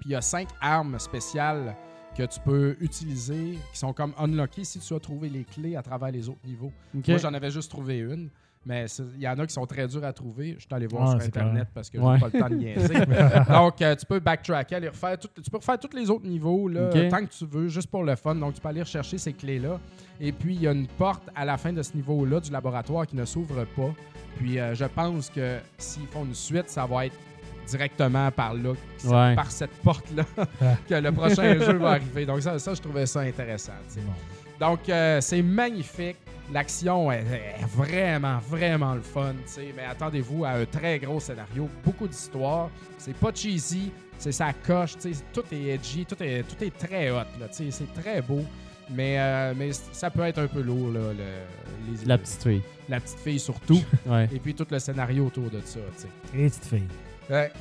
Puis 0.00 0.10
il 0.10 0.12
y 0.12 0.14
a 0.14 0.20
cinq 0.20 0.48
armes 0.60 0.98
spéciales 0.98 1.74
que 2.16 2.22
tu 2.22 2.38
peux 2.40 2.76
utiliser 2.80 3.58
qui 3.72 3.78
sont 3.78 3.92
comme 3.92 4.12
unlockées 4.18 4.64
si 4.64 4.78
tu 4.78 4.94
as 4.94 5.00
trouvé 5.00 5.28
les 5.28 5.44
clés 5.44 5.74
à 5.76 5.82
travers 5.82 6.10
les 6.12 6.28
autres 6.28 6.38
niveaux. 6.46 6.72
Moi, 6.94 7.18
j'en 7.18 7.34
avais 7.34 7.50
juste 7.50 7.70
trouvé 7.70 7.98
une. 7.98 8.28
Mais 8.66 8.86
il 9.16 9.20
y 9.22 9.28
en 9.28 9.38
a 9.38 9.46
qui 9.46 9.52
sont 9.52 9.66
très 9.66 9.86
durs 9.86 10.04
à 10.04 10.12
trouver. 10.12 10.54
Je 10.58 10.60
suis 10.60 10.68
allé 10.72 10.86
voir 10.86 11.08
Ah, 11.10 11.10
sur 11.18 11.20
Internet 11.28 11.68
parce 11.74 11.90
que 11.90 11.98
Ouais. 11.98 12.14
j'ai 12.14 12.20
pas 12.20 12.30
le 12.32 12.40
temps 12.40 12.48
de 12.48 12.54
niaiser. 12.54 12.94
Donc, 13.52 13.82
euh, 13.82 13.94
tu 13.94 14.06
peux 14.06 14.20
backtracker, 14.20 14.76
aller 14.76 14.88
refaire 14.88 15.18
tout- 15.18 15.28
tu 15.42 15.50
peux 15.50 15.58
refaire 15.58 15.78
tous 15.78 15.94
les 15.94 16.08
autres 16.08 16.26
niveaux 16.26 16.68
là, 16.68 16.88
tant 17.10 17.24
que 17.24 17.30
tu 17.30 17.44
veux, 17.46 17.68
juste 17.68 17.90
pour 17.90 18.04
le 18.04 18.16
fun. 18.16 18.34
Donc, 18.34 18.54
tu 18.54 18.60
peux 18.60 18.68
aller 18.68 18.82
rechercher 18.82 19.18
ces 19.18 19.32
clés-là. 19.34 19.78
Et 20.20 20.32
puis, 20.32 20.54
il 20.54 20.62
y 20.62 20.68
a 20.68 20.72
une 20.72 20.86
porte 20.86 21.22
à 21.34 21.44
la 21.44 21.56
fin 21.58 21.72
de 21.72 21.82
ce 21.82 21.94
niveau-là 21.94 22.40
du 22.40 22.50
laboratoire 22.50 23.06
qui 23.06 23.16
ne 23.16 23.24
s'ouvre 23.24 23.64
pas. 23.76 23.90
Puis, 24.38 24.58
euh, 24.58 24.74
je 24.74 24.84
pense 24.86 25.28
que 25.30 25.58
s'ils 25.78 26.06
font 26.06 26.24
une 26.24 26.34
suite, 26.34 26.68
ça 26.70 26.86
va 26.86 27.06
être 27.06 27.16
directement 27.66 28.30
par 28.30 28.54
là, 28.54 28.72
Ouais. 29.06 29.34
par 29.34 29.50
cette 29.50 29.72
porte-là, 29.82 30.24
que 30.88 30.94
le 30.94 31.12
prochain 31.12 31.58
jeu 31.58 31.76
va 31.78 31.90
arriver. 31.92 32.26
Donc, 32.26 32.40
ça, 32.42 32.58
ça, 32.58 32.74
je 32.74 32.80
trouvais 32.80 33.06
ça 33.06 33.20
intéressant. 33.20 33.72
sais. 33.88 34.00
Donc, 34.60 34.88
euh, 34.88 35.20
c'est 35.20 35.42
magnifique. 35.42 36.16
L'action 36.52 37.10
est, 37.10 37.20
est 37.60 37.64
vraiment, 37.74 38.38
vraiment 38.38 38.94
le 38.94 39.00
fun, 39.00 39.32
tu 39.32 39.52
sais. 39.52 39.72
Mais 39.76 39.84
attendez-vous 39.84 40.44
à 40.44 40.50
un 40.50 40.66
très 40.66 40.98
gros 40.98 41.18
scénario, 41.20 41.68
beaucoup 41.84 42.06
d'histoire. 42.06 42.70
C'est 42.98 43.16
pas 43.16 43.32
cheesy, 43.34 43.90
c'est 44.18 44.32
sa 44.32 44.52
coche, 44.52 44.96
tu 44.98 45.14
sais. 45.14 45.22
Tout 45.32 45.42
est 45.52 45.62
edgy, 45.74 46.04
tout 46.04 46.22
est, 46.22 46.42
tout 46.42 46.62
est 46.62 46.76
très 46.76 47.10
hot, 47.10 47.24
là, 47.40 47.48
tu 47.48 47.64
sais. 47.64 47.70
C'est 47.70 47.92
très 48.00 48.20
beau. 48.20 48.44
Mais, 48.90 49.18
euh, 49.18 49.54
mais 49.56 49.70
ça 49.72 50.10
peut 50.10 50.22
être 50.24 50.38
un 50.38 50.46
peu 50.46 50.60
lourd, 50.60 50.90
là, 50.92 51.00
le- 51.14 51.98
les- 51.98 52.04
La 52.04 52.18
petite 52.18 52.42
fille. 52.42 52.62
la 52.90 53.00
petite 53.00 53.18
fille 53.20 53.40
surtout. 53.40 53.80
Ouais. 54.06 54.28
et 54.30 54.38
puis 54.38 54.54
tout 54.54 54.66
le 54.70 54.78
scénario 54.78 55.26
autour 55.26 55.48
de 55.48 55.60
ça, 55.64 55.80
tu 55.96 56.02
sais. 56.02 56.08
Et 56.38 56.48
petite 56.50 56.66
fille. 56.66 56.86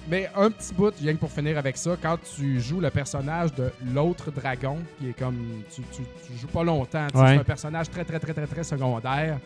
Mais 0.10 0.30
un 0.36 0.52
petit 0.52 0.74
bout, 0.74 0.94
rien 1.02 1.14
que 1.14 1.20
pour 1.20 1.32
finir 1.32 1.58
avec 1.58 1.78
ça, 1.78 1.96
quand 2.02 2.18
tu 2.36 2.60
joues 2.60 2.80
le 2.82 2.90
personnage 2.90 3.54
de 3.54 3.72
l'autre 3.94 4.30
dragon, 4.32 4.78
qui 5.00 5.10
est 5.10 5.18
comme. 5.18 5.64
Tu, 5.74 5.82
tu, 5.92 6.02
tu 6.28 6.38
joues 6.38 6.48
pas 6.48 6.64
longtemps, 6.64 7.08
Ouais. 7.16 7.28
c'est 7.34 7.38
un 7.40 7.44
personnage 7.44 7.90
très, 7.90 8.04
très, 8.04 8.20
très, 8.20 8.34
très, 8.34 8.48
très 8.48 8.64
secondaire. 8.64 9.38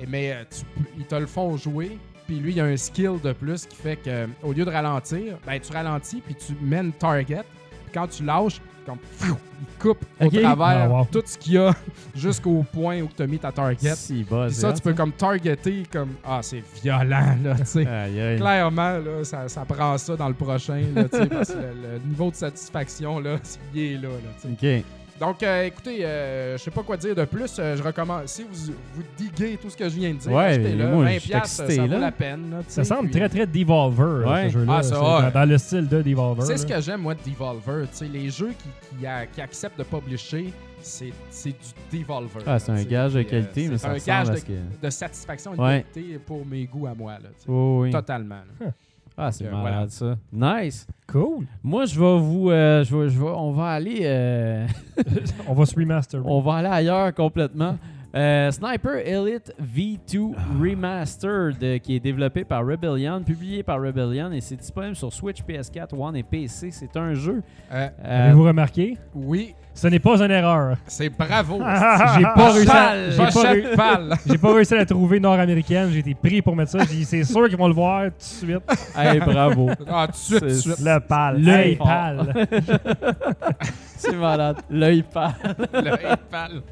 Et, 0.00 0.06
mais 0.06 0.32
euh, 0.32 0.44
tu 0.50 0.64
ils 0.98 1.04
te 1.06 1.14
le 1.14 1.26
font 1.26 1.56
jouer, 1.56 1.98
puis 2.26 2.38
lui, 2.38 2.52
il 2.52 2.60
a 2.60 2.64
un 2.64 2.76
skill 2.76 3.20
de 3.22 3.32
plus 3.32 3.66
qui 3.66 3.76
fait 3.76 3.96
que 3.96 4.28
au 4.42 4.52
lieu 4.52 4.64
de 4.64 4.70
ralentir, 4.70 5.38
ben, 5.46 5.60
tu 5.60 5.72
ralentis, 5.72 6.20
puis 6.24 6.34
tu 6.34 6.52
une 6.62 6.92
target. 6.92 7.42
Puis 7.70 7.92
quand 7.92 8.06
tu 8.08 8.24
lâches, 8.24 8.60
comme, 8.84 8.98
pfiou, 8.98 9.36
il 9.60 9.78
coupe 9.82 10.04
Ok. 10.20 10.34
au 10.34 10.40
travers 10.40 10.66
Ah, 10.84 10.88
wow. 10.88 11.08
tout 11.10 11.22
ce 11.24 11.36
qu'il 11.38 11.54
y 11.54 11.58
a 11.58 11.72
jusqu'au 12.14 12.64
point 12.72 13.00
où 13.02 13.08
tu 13.16 13.22
as 13.22 13.26
mis 13.26 13.38
ta 13.38 13.50
target. 13.52 13.94
Si, 13.94 14.24
Puis 14.24 14.36
c'est 14.48 14.60
ça, 14.60 14.72
tu 14.72 14.82
peux 14.82 14.94
comme 14.94 15.12
targeter 15.12 15.84
comme. 15.90 16.10
Ah, 16.24 16.40
c'est 16.42 16.62
violent, 16.82 17.36
là, 17.42 17.54
tu 17.56 17.64
sais. 17.64 17.84
Clairement, 18.36 18.98
là, 18.98 19.24
ça, 19.24 19.48
ça 19.48 19.64
prend 19.64 19.96
ça 19.98 20.16
dans 20.16 20.28
le 20.28 20.34
prochain, 20.34 20.82
là, 20.94 21.04
tu 21.04 21.16
sais, 21.18 21.26
parce 21.26 21.48
que 21.52 21.58
le, 21.58 21.98
le 22.04 22.08
niveau 22.08 22.30
de 22.30 22.36
satisfaction, 22.36 23.18
là, 23.20 23.36
il 23.74 23.80
est 23.82 23.94
là, 23.94 24.08
là, 24.08 24.30
tu 24.40 24.48
sais. 24.58 24.80
Ok. 24.80 24.84
Donc, 25.20 25.42
euh, 25.44 25.64
écoutez, 25.66 26.04
euh, 26.04 26.58
je 26.58 26.62
sais 26.62 26.70
pas 26.72 26.82
quoi 26.82 26.96
dire 26.96 27.14
de 27.14 27.24
plus. 27.24 27.56
euh, 27.58 27.76
je 27.76 27.82
recommande, 27.82 28.26
si 28.26 28.42
vous, 28.42 28.72
vous 28.94 29.02
diguez 29.16 29.56
tout 29.56 29.70
ce 29.70 29.76
que 29.76 29.84
je 29.88 29.94
viens 29.94 30.12
de 30.12 30.18
dire, 30.18 30.32
Ouais, 30.32 30.44
achetez-le. 30.44 30.88
moi, 30.88 31.04
20$, 31.04 31.14
je 31.14 31.18
suis 31.20 31.28
piastres, 31.30 31.62
excité, 31.62 31.76
ça 31.76 31.86
là. 31.86 31.94
vaut 31.94 32.00
la 32.02 32.12
peine. 32.12 32.50
là, 32.50 32.56
tu 32.58 32.64
Ça 32.68 32.82
sais, 32.82 32.88
semble 32.94 33.10
puis- 33.10 33.20
très, 33.20 33.28
très 33.28 33.46
Devolver, 33.46 34.26
Ouais. 34.28 34.48
ce 34.48 34.52
jeu-là. 34.54 34.74
Ah, 34.78 34.82
ça, 34.82 34.88
C'est 34.96 35.00
ouais. 35.00 35.22
dans, 35.22 35.30
dans 35.40 35.48
le 35.48 35.58
style 35.58 35.88
de 35.88 36.02
Devolver. 36.02 36.42
C'est 36.44 36.56
ce 36.56 36.66
là. 36.68 36.74
que 36.76 36.80
j'aime, 36.82 37.00
moi, 37.02 37.14
de 37.14 37.20
Devolver. 37.30 37.86
Tu 37.90 37.96
sais, 37.96 38.04
les 38.06 38.28
jeux 38.28 38.52
qui, 38.58 38.98
qui, 38.98 39.06
a- 39.06 39.26
qui 39.26 39.40
acceptent 39.40 39.78
de 39.78 39.84
publisher, 39.84 40.52
c'est 40.82 41.12
c'est 41.30 41.50
du 41.92 41.98
Devolver. 42.00 42.42
Ah, 42.44 42.58
c'est 42.58 42.72
un 42.72 42.76
tu 42.76 42.82
sais, 42.82 42.88
gage 42.88 43.14
de 43.14 43.22
puis, 43.22 43.26
euh, 43.26 43.30
qualité, 43.40 43.68
mais 43.68 43.78
c'est 43.78 43.82
ça 43.84 43.90
un 43.90 43.94
ressemble 43.94 44.06
gage 44.06 44.28
à 44.28 44.34
de, 44.34 44.40
que- 44.40 44.82
de 44.86 44.90
satisfaction 44.90 45.54
et 45.54 45.56
de 45.56 45.62
Ouais. 45.62 45.84
qualité 45.94 46.18
pour 46.18 46.44
mes 46.44 46.64
goûts 46.66 46.86
à 46.88 46.94
moi. 46.94 47.12
Là, 47.12 47.28
tu 47.38 47.44
sais. 47.44 47.46
Oh, 47.48 47.78
oui. 47.82 47.90
Totalement. 47.92 48.40
là. 48.60 48.66
Ah, 49.16 49.30
c'est 49.30 49.44
Donc, 49.44 49.62
malade, 49.62 49.90
euh, 50.02 50.16
ça. 50.16 50.56
Nice. 50.62 50.86
Cool. 51.06 51.46
Moi, 51.62 51.84
je 51.86 51.98
vais 52.00 52.18
vous. 52.18 52.50
euh, 52.50 52.82
je 52.84 52.96
vais, 52.96 53.08
je 53.08 53.18
vais- 53.18 53.26
on 53.28 53.52
va 53.52 53.66
aller. 53.68 54.00
euh, 54.02 54.66
On 55.48 55.54
va 55.54 55.66
se 55.66 55.74
remaster. 55.76 56.20
on 56.24 56.40
va 56.40 56.54
aller 56.54 56.68
ailleurs 56.68 57.14
complètement. 57.14 57.76
Euh, 58.14 58.50
Sniper 58.52 58.94
Elite 59.04 59.52
V2 59.60 60.34
Remastered, 60.60 61.56
euh, 61.64 61.78
qui 61.78 61.96
est 61.96 62.00
développé 62.00 62.44
par 62.44 62.64
Rebellion, 62.64 63.20
publié 63.24 63.64
par 63.64 63.80
Rebellion, 63.82 64.30
et 64.30 64.40
c'est 64.40 64.54
disponible 64.54 64.94
sur 64.94 65.12
Switch, 65.12 65.42
PS4, 65.42 65.98
One 65.98 66.14
et 66.16 66.22
PC. 66.22 66.70
C'est 66.70 66.96
un 66.96 67.14
jeu. 67.14 67.42
Euh, 67.72 67.88
euh, 68.04 68.24
Avez-vous 68.26 68.44
remarqué? 68.44 68.96
oui, 69.16 69.54
Ce 69.74 69.88
n'est 69.88 69.98
pas 69.98 70.22
une 70.22 70.30
erreur. 70.30 70.76
c'est 70.86 71.08
bravo. 71.08 71.58
J'ai 72.16 72.22
pas 72.22 72.50
réussi 72.52 72.70
à, 72.70 72.74
Pâle. 72.74 73.10
j'ai 73.10 73.74
pas, 73.76 74.00
j'ai 74.26 74.38
pas 74.38 74.54
réussi 74.54 74.74
à 74.74 74.76
la 74.76 74.86
trouver 74.86 75.18
nord-américaine. 75.18 75.88
J'ai 75.90 75.98
été 75.98 76.14
pris 76.14 76.40
pour 76.40 76.54
mettre 76.54 76.70
ça. 76.70 76.78
J'ai 76.84 76.94
dit, 76.98 77.04
c'est 77.04 77.24
sûr 77.24 77.48
qu'ils 77.48 77.58
vont 77.58 77.66
le 77.66 77.74
voir 77.74 78.04
tout 78.04 78.10
de 78.10 78.22
suite. 78.22 78.62
hey, 78.96 79.18
bravo. 79.18 79.70
Ah, 79.88 80.06
tout 80.06 80.12
de 80.12 80.16
suite, 80.16 80.38
tout 80.38 80.44
de 80.44 80.50
C'est- 80.50 80.60
suite. 80.60 80.80
Le 80.86 81.00
pâle. 81.00 81.42
L'œil 81.42 81.74
pâle. 81.74 82.46
C'est 83.96 84.14
malade. 84.16 84.58
L'œil 84.70 85.02
pâle. 85.02 85.32
Le 85.72 86.16
pâle. 86.30 86.62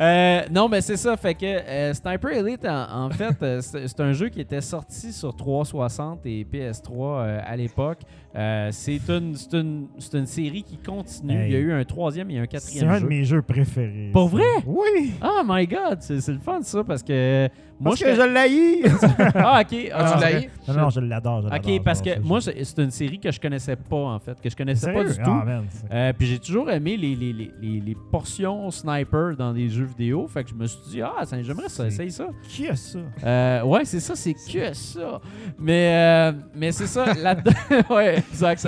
Euh, 0.00 0.42
non, 0.50 0.68
mais 0.68 0.80
c'est 0.80 0.96
ça. 0.96 1.16
Fait 1.16 1.34
que 1.34 1.44
euh, 1.44 1.92
Sniper 1.92 2.30
Elite, 2.30 2.64
en, 2.66 3.10
fait, 3.10 3.36
euh, 3.42 3.60
c'est 3.60 4.00
un 4.00 4.12
jeu 4.12 4.30
qui 4.30 4.40
était 4.40 4.62
sorti 4.62 5.12
sur 5.12 5.36
360 5.36 6.24
et 6.24 6.46
PS3 6.50 6.90
euh, 6.90 7.40
à 7.44 7.56
l'époque. 7.56 8.00
Euh, 8.36 8.68
c'est 8.70 9.00
une, 9.08 9.34
c'est 9.34 9.54
une, 9.54 9.88
c'est 9.98 10.16
une 10.16 10.26
série 10.26 10.62
qui 10.62 10.76
continue. 10.78 11.32
Hey. 11.36 11.48
Il 11.48 11.52
y 11.52 11.56
a 11.56 11.58
eu 11.58 11.72
un 11.72 11.84
troisième 11.84 12.30
et 12.30 12.38
un 12.38 12.42
C'est 12.42 12.48
quatrième 12.48 12.88
un 12.88 12.94
jeu. 12.98 13.00
de 13.02 13.06
mes 13.08 13.24
jeux 13.24 13.42
préférés. 13.42 14.10
Pour 14.12 14.30
ça. 14.30 14.36
vrai? 14.36 14.44
Oui. 14.66 15.12
Oh 15.22 15.40
my 15.44 15.66
god, 15.66 15.98
c'est 16.00 16.20
c'est 16.20 16.32
le 16.32 16.38
fun 16.38 16.62
ça 16.62 16.84
parce 16.84 17.02
que 17.02 17.48
moi 17.80 17.90
Parce 17.92 18.02
que 18.04 18.14
je 18.14 18.22
l'haïs. 18.22 18.82
Ah 19.34 19.62
ok. 19.62 19.66
Ah, 19.66 19.66
tu 19.66 19.82
Ah, 19.92 20.18
l'as 20.20 20.40
eu? 20.42 20.48
non, 20.68 20.74
non, 20.74 20.90
je 20.90 21.00
l'adore. 21.00 21.42
je 21.42 21.56
Ok, 21.56 21.82
parce 21.84 22.00
que 22.00 22.20
moi 22.20 22.40
c'est 22.40 22.62
c'est 22.62 22.78
une 22.82 22.90
série 22.92 23.18
que 23.18 23.32
je 23.32 23.40
connaissais 23.40 23.74
pas 23.74 23.96
en 23.96 24.18
fait, 24.20 24.40
que 24.40 24.48
je 24.48 24.54
connaissais 24.54 24.92
pas 24.92 25.02
du 25.02 25.14
tout. 25.14 25.22
Ah, 25.24 25.44
man, 25.44 25.64
c'est- 25.68 25.86
Euh, 25.92 26.12
puis 26.16 26.28
j'ai 26.28 26.38
toujours 26.38 26.70
aimé 26.70 26.96
les, 26.96 27.16
les, 27.16 27.32
les, 27.32 27.50
les, 27.60 27.80
les 27.80 27.96
portions 28.12 28.70
sniper 28.70 29.34
dans 29.36 29.52
des 29.52 29.68
jeux 29.68 29.86
vidéo. 29.86 30.28
Fait 30.28 30.44
que 30.44 30.50
je 30.50 30.54
me 30.54 30.66
suis 30.66 30.78
dit, 30.90 31.02
ah, 31.02 31.24
ça- 31.24 31.42
j'aimerais 31.42 31.68
ça, 31.68 31.82
C'est- 31.84 31.88
essayer 31.88 32.10
ça. 32.10 32.28
Qui 32.48 32.68
a 32.68 32.76
ça? 32.76 32.98
Euh, 33.24 33.62
ouais, 33.64 33.84
c'est 33.84 33.98
ça, 34.00 34.14
c'est 34.14 34.34
que 34.34 34.72
ça. 34.72 35.20
Mais, 35.58 36.30
euh, 36.32 36.32
mais 36.54 36.70
c'est 36.72 36.86
ça, 36.86 37.12
là-dedans. 37.14 37.50
ouais, 37.90 38.19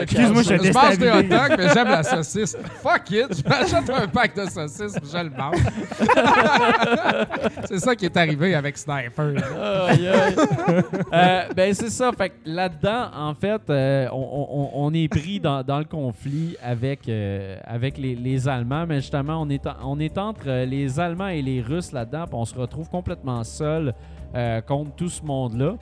Excuse-moi, 0.02 0.42
je 0.42 0.54
Je 0.62 0.72
mange 0.72 0.98
des 0.98 1.10
hot 1.10 1.22
dogs, 1.22 1.54
mais 1.58 1.68
j'aime 1.74 1.88
la 1.88 2.02
saucisse. 2.02 2.56
Fuck 2.82 3.10
it, 3.10 3.42
j'achète 3.46 3.90
un 3.90 4.06
pack 4.08 4.34
de 4.36 4.44
saucisses 4.48 4.94
puis 5.00 5.10
je 5.12 5.18
le 5.18 5.30
mange. 5.30 5.56
c'est 7.66 7.78
ça 7.78 7.94
qui 7.96 8.04
est 8.06 8.16
arrivé 8.16 8.54
avec 8.54 8.76
Sniper. 8.78 9.34
Euh, 11.12 11.42
ben 11.54 11.74
c'est 11.74 11.90
ça. 11.90 12.10
Fait 12.16 12.30
que 12.30 12.34
là-dedans, 12.44 13.10
en 13.14 13.34
fait, 13.34 13.60
euh, 13.70 14.08
on, 14.12 14.46
on- 14.50 14.70
on 14.86 14.94
est 14.94 15.08
pris 15.08 15.40
dans, 15.40 15.62
dans 15.62 15.78
le 15.78 15.84
conflit 15.84 16.56
avec, 16.62 17.08
euh, 17.08 17.56
avec 17.64 17.98
les, 17.98 18.14
les 18.14 18.48
Allemands, 18.48 18.86
mais 18.88 19.00
justement, 19.00 19.40
on 19.42 19.48
est, 19.50 19.66
en- 19.66 19.76
on 19.84 19.98
est 20.00 20.16
entre 20.18 20.64
les 20.64 20.98
Allemands 21.00 21.28
et 21.28 21.42
les 21.42 21.60
Russes 21.60 21.92
là-dedans, 21.92 22.24
puis 22.24 22.34
on 22.34 22.44
se 22.44 22.54
retrouve 22.54 22.88
complètement 22.88 23.44
seul 23.44 23.94
euh, 24.34 24.60
contre 24.62 24.92
tout 24.96 25.08
ce 25.08 25.22
monde-là. 25.22 25.74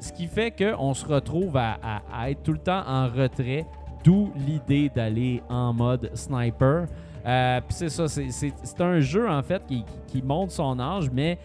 Ce 0.00 0.12
qui 0.12 0.26
fait 0.26 0.50
qu'on 0.50 0.94
se 0.94 1.06
retrouve 1.06 1.56
à, 1.56 2.30
être 2.30 2.42
tout 2.42 2.52
le 2.52 2.58
temps 2.58 2.82
en 2.86 3.08
retrait, 3.08 3.66
d'où 4.04 4.32
l'idée 4.36 4.90
d'aller 4.94 5.42
en 5.48 5.72
mode 5.72 6.10
sniper. 6.14 6.86
Euh, 7.24 7.60
c'est 7.68 7.88
ça, 7.88 8.08
c'est- 8.08 8.80
un 8.80 9.00
jeu 9.00 9.28
en 9.28 9.42
fait 9.42 9.62
qui, 9.66 9.84
qui 10.08 10.22
monte 10.22 10.50
son 10.50 10.78
âge, 10.80 11.08
mais 11.12 11.38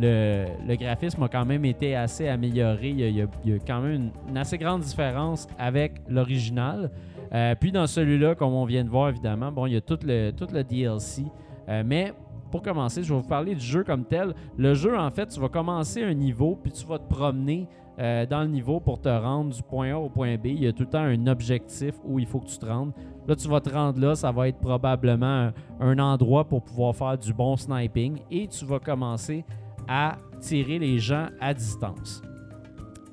le, 0.00 0.76
graphisme 0.76 1.22
a 1.22 1.28
quand 1.28 1.44
même 1.44 1.64
été 1.64 1.94
assez 1.94 2.28
amélioré. 2.28 2.88
Il 2.88 3.16
y 3.16 3.22
a, 3.22 3.58
quand 3.66 3.80
même 3.80 4.10
une, 4.28 4.36
assez 4.36 4.58
grande 4.58 4.82
différence 4.82 5.46
avec 5.58 5.94
l'original. 6.08 6.90
Euh, 7.32 7.54
puis 7.58 7.72
dans 7.72 7.86
celui-là, 7.86 8.34
comme 8.34 8.52
on 8.52 8.64
vient 8.64 8.84
de 8.84 8.90
voir 8.90 9.08
évidemment, 9.08 9.50
bon, 9.50 9.66
il 9.66 9.74
y 9.74 9.76
a 9.76 9.80
tout 9.80 9.98
le, 10.04 10.30
tout 10.30 10.48
le 10.52 10.62
DLC. 10.64 11.24
Euh, 11.68 11.82
mais 11.84 12.12
pour 12.52 12.62
commencer, 12.62 13.02
je 13.02 13.12
vais 13.12 13.20
vous 13.20 13.26
parler 13.26 13.54
du 13.54 13.64
jeu 13.64 13.82
comme 13.82 14.04
tel. 14.04 14.34
Le 14.58 14.74
jeu, 14.74 14.96
en 14.96 15.10
fait, 15.10 15.26
tu 15.26 15.40
vas 15.40 15.48
commencer 15.48 16.02
un 16.04 16.12
niveau, 16.12 16.56
puis 16.62 16.70
tu 16.70 16.86
vas 16.86 16.98
te 16.98 17.08
promener 17.08 17.66
euh, 17.98 18.26
dans 18.26 18.42
le 18.42 18.48
niveau 18.48 18.78
pour 18.78 19.00
te 19.00 19.08
rendre 19.08 19.54
du 19.54 19.62
point 19.62 19.92
A 19.92 19.98
au 19.98 20.10
point 20.10 20.36
B. 20.36 20.46
Il 20.46 20.62
y 20.62 20.66
a 20.66 20.72
tout 20.72 20.82
le 20.82 20.90
temps 20.90 21.00
un 21.02 21.26
objectif 21.26 21.94
où 22.04 22.18
il 22.18 22.26
faut 22.26 22.40
que 22.40 22.48
tu 22.48 22.58
te 22.58 22.66
rendes. 22.66 22.92
Là, 23.26 23.34
tu 23.34 23.48
vas 23.48 23.60
te 23.60 23.70
rendre 23.70 23.98
là, 23.98 24.14
ça 24.14 24.30
va 24.30 24.48
être 24.48 24.58
probablement 24.58 25.26
un, 25.26 25.52
un 25.80 25.98
endroit 25.98 26.44
pour 26.44 26.62
pouvoir 26.62 26.94
faire 26.94 27.16
du 27.16 27.32
bon 27.32 27.56
sniping 27.56 28.20
et 28.30 28.46
tu 28.48 28.66
vas 28.66 28.78
commencer 28.78 29.44
à 29.88 30.18
tirer 30.40 30.78
les 30.78 30.98
gens 30.98 31.28
à 31.40 31.54
distance. 31.54 32.22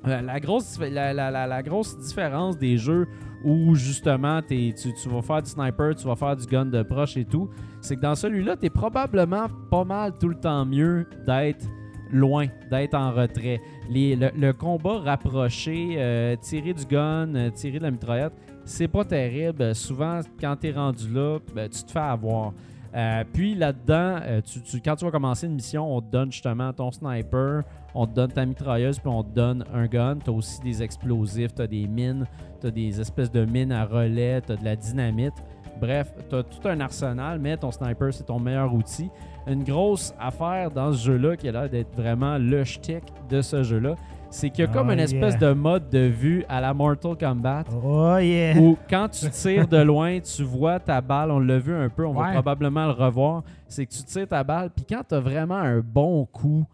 La, 0.04 0.40
grosse, 0.40 0.78
la, 0.80 1.12
la- 1.12 1.62
grosse 1.62 1.98
différence 1.98 2.56
des 2.56 2.78
jeux 2.78 3.06
où 3.44 3.74
justement 3.74 4.40
tu, 4.42 4.72
tu 4.74 5.08
vas 5.08 5.22
faire 5.22 5.42
du 5.42 5.50
sniper, 5.50 5.94
tu 5.94 6.06
vas 6.06 6.16
faire 6.16 6.36
du 6.36 6.46
gun 6.46 6.66
de 6.66 6.82
proche 6.82 7.16
et 7.16 7.24
tout, 7.24 7.48
c'est 7.80 7.96
que 7.96 8.00
dans 8.00 8.14
celui-là, 8.14 8.56
tu 8.56 8.66
es 8.66 8.70
probablement 8.70 9.46
pas 9.70 9.84
mal 9.84 10.12
tout 10.18 10.28
le 10.28 10.34
temps 10.36 10.64
mieux 10.64 11.06
d'être 11.26 11.66
loin, 12.10 12.46
d'être 12.70 12.94
en 12.94 13.12
retrait. 13.12 13.60
Les- 13.88 14.16
le, 14.16 14.52
combat 14.52 14.98
rapproché, 15.00 15.94
euh, 15.98 16.34
tirer 16.36 16.72
du 16.74 16.84
gun, 16.86 17.34
euh, 17.34 17.50
tirer 17.50 17.78
de 17.78 17.84
la 17.84 17.90
mitraillette, 17.90 18.32
c'est 18.64 18.88
pas 18.88 19.04
terrible. 19.04 19.74
Souvent, 19.74 20.20
quand 20.40 20.56
tu 20.60 20.68
es 20.68 20.72
rendu 20.72 21.12
là, 21.12 21.38
ben, 21.54 21.68
tu 21.68 21.82
te 21.84 21.90
fais 21.90 21.98
avoir. 21.98 22.52
Euh, 22.94 23.24
puis 23.32 23.54
là-dedans, 23.54 24.18
euh, 24.22 24.40
quand 24.84 24.96
tu 24.96 25.04
vas 25.04 25.10
commencer 25.10 25.46
une 25.46 25.54
mission, 25.54 25.96
on 25.96 26.00
te 26.00 26.10
donne 26.10 26.32
justement 26.32 26.72
ton 26.72 26.90
sniper, 26.90 27.62
on 27.94 28.06
te 28.06 28.12
donne 28.12 28.32
ta 28.32 28.44
mitrailleuse, 28.44 28.98
puis 28.98 29.08
on 29.08 29.22
te 29.22 29.32
donne 29.34 29.64
un 29.72 29.86
gun. 29.86 30.18
Tu 30.22 30.30
as 30.30 30.32
aussi 30.32 30.60
des 30.60 30.82
explosifs, 30.82 31.54
tu 31.54 31.62
as 31.62 31.66
des 31.66 31.86
mines, 31.86 32.26
tu 32.60 32.66
as 32.66 32.70
des 32.70 33.00
espèces 33.00 33.30
de 33.30 33.44
mines 33.44 33.72
à 33.72 33.84
relais, 33.84 34.40
tu 34.40 34.52
as 34.52 34.56
de 34.56 34.64
la 34.64 34.76
dynamite. 34.76 35.34
Bref, 35.80 36.12
tu 36.28 36.36
as 36.36 36.42
tout 36.42 36.68
un 36.68 36.80
arsenal, 36.80 37.38
mais 37.38 37.56
ton 37.56 37.70
sniper, 37.70 38.12
c'est 38.12 38.24
ton 38.24 38.38
meilleur 38.38 38.74
outil. 38.74 39.08
Une 39.46 39.64
grosse 39.64 40.12
affaire 40.18 40.70
dans 40.70 40.92
ce 40.92 40.98
jeu-là 41.06 41.36
qui 41.36 41.48
a 41.48 41.52
l'air 41.52 41.70
d'être 41.70 41.94
vraiment 41.96 42.36
le 42.38 42.64
shtick 42.64 43.04
de 43.30 43.40
ce 43.40 43.62
jeu-là, 43.62 43.94
c'est 44.30 44.50
qu'il 44.50 44.64
y 44.64 44.68
a 44.68 44.70
comme 44.70 44.88
Oh, 44.88 44.92
une 44.92 45.00
espèce 45.00 45.34
yeah. 45.40 45.48
de 45.48 45.52
mode 45.52 45.90
de 45.90 46.06
vue 46.06 46.44
à 46.48 46.60
la 46.60 46.72
Mortal 46.72 47.16
Kombat 47.18 47.64
Oh 47.84 48.16
yeah. 48.18 48.56
où 48.56 48.76
quand 48.88 49.08
tu 49.08 49.28
tires 49.30 49.66
de 49.66 49.78
loin, 49.78 50.18
tu 50.20 50.42
vois 50.44 50.78
ta 50.78 51.00
balle, 51.00 51.30
on 51.30 51.40
l'a 51.40 51.58
vu 51.58 51.74
un 51.74 51.88
peu, 51.88 52.06
on 52.06 52.12
va 52.12 52.32
probablement 52.32 52.86
le 52.86 52.92
revoir, 52.92 53.42
c'est 53.68 53.86
que 53.86 53.92
tu 53.92 54.02
tires 54.04 54.28
ta 54.28 54.42
balle, 54.44 54.70
puis 54.74 54.84
quand 54.88 55.02
tu 55.08 55.14
as 55.14 55.20
vraiment 55.20 55.56
un 55.56 55.80
bon 55.80 56.24
coup, 56.26 56.64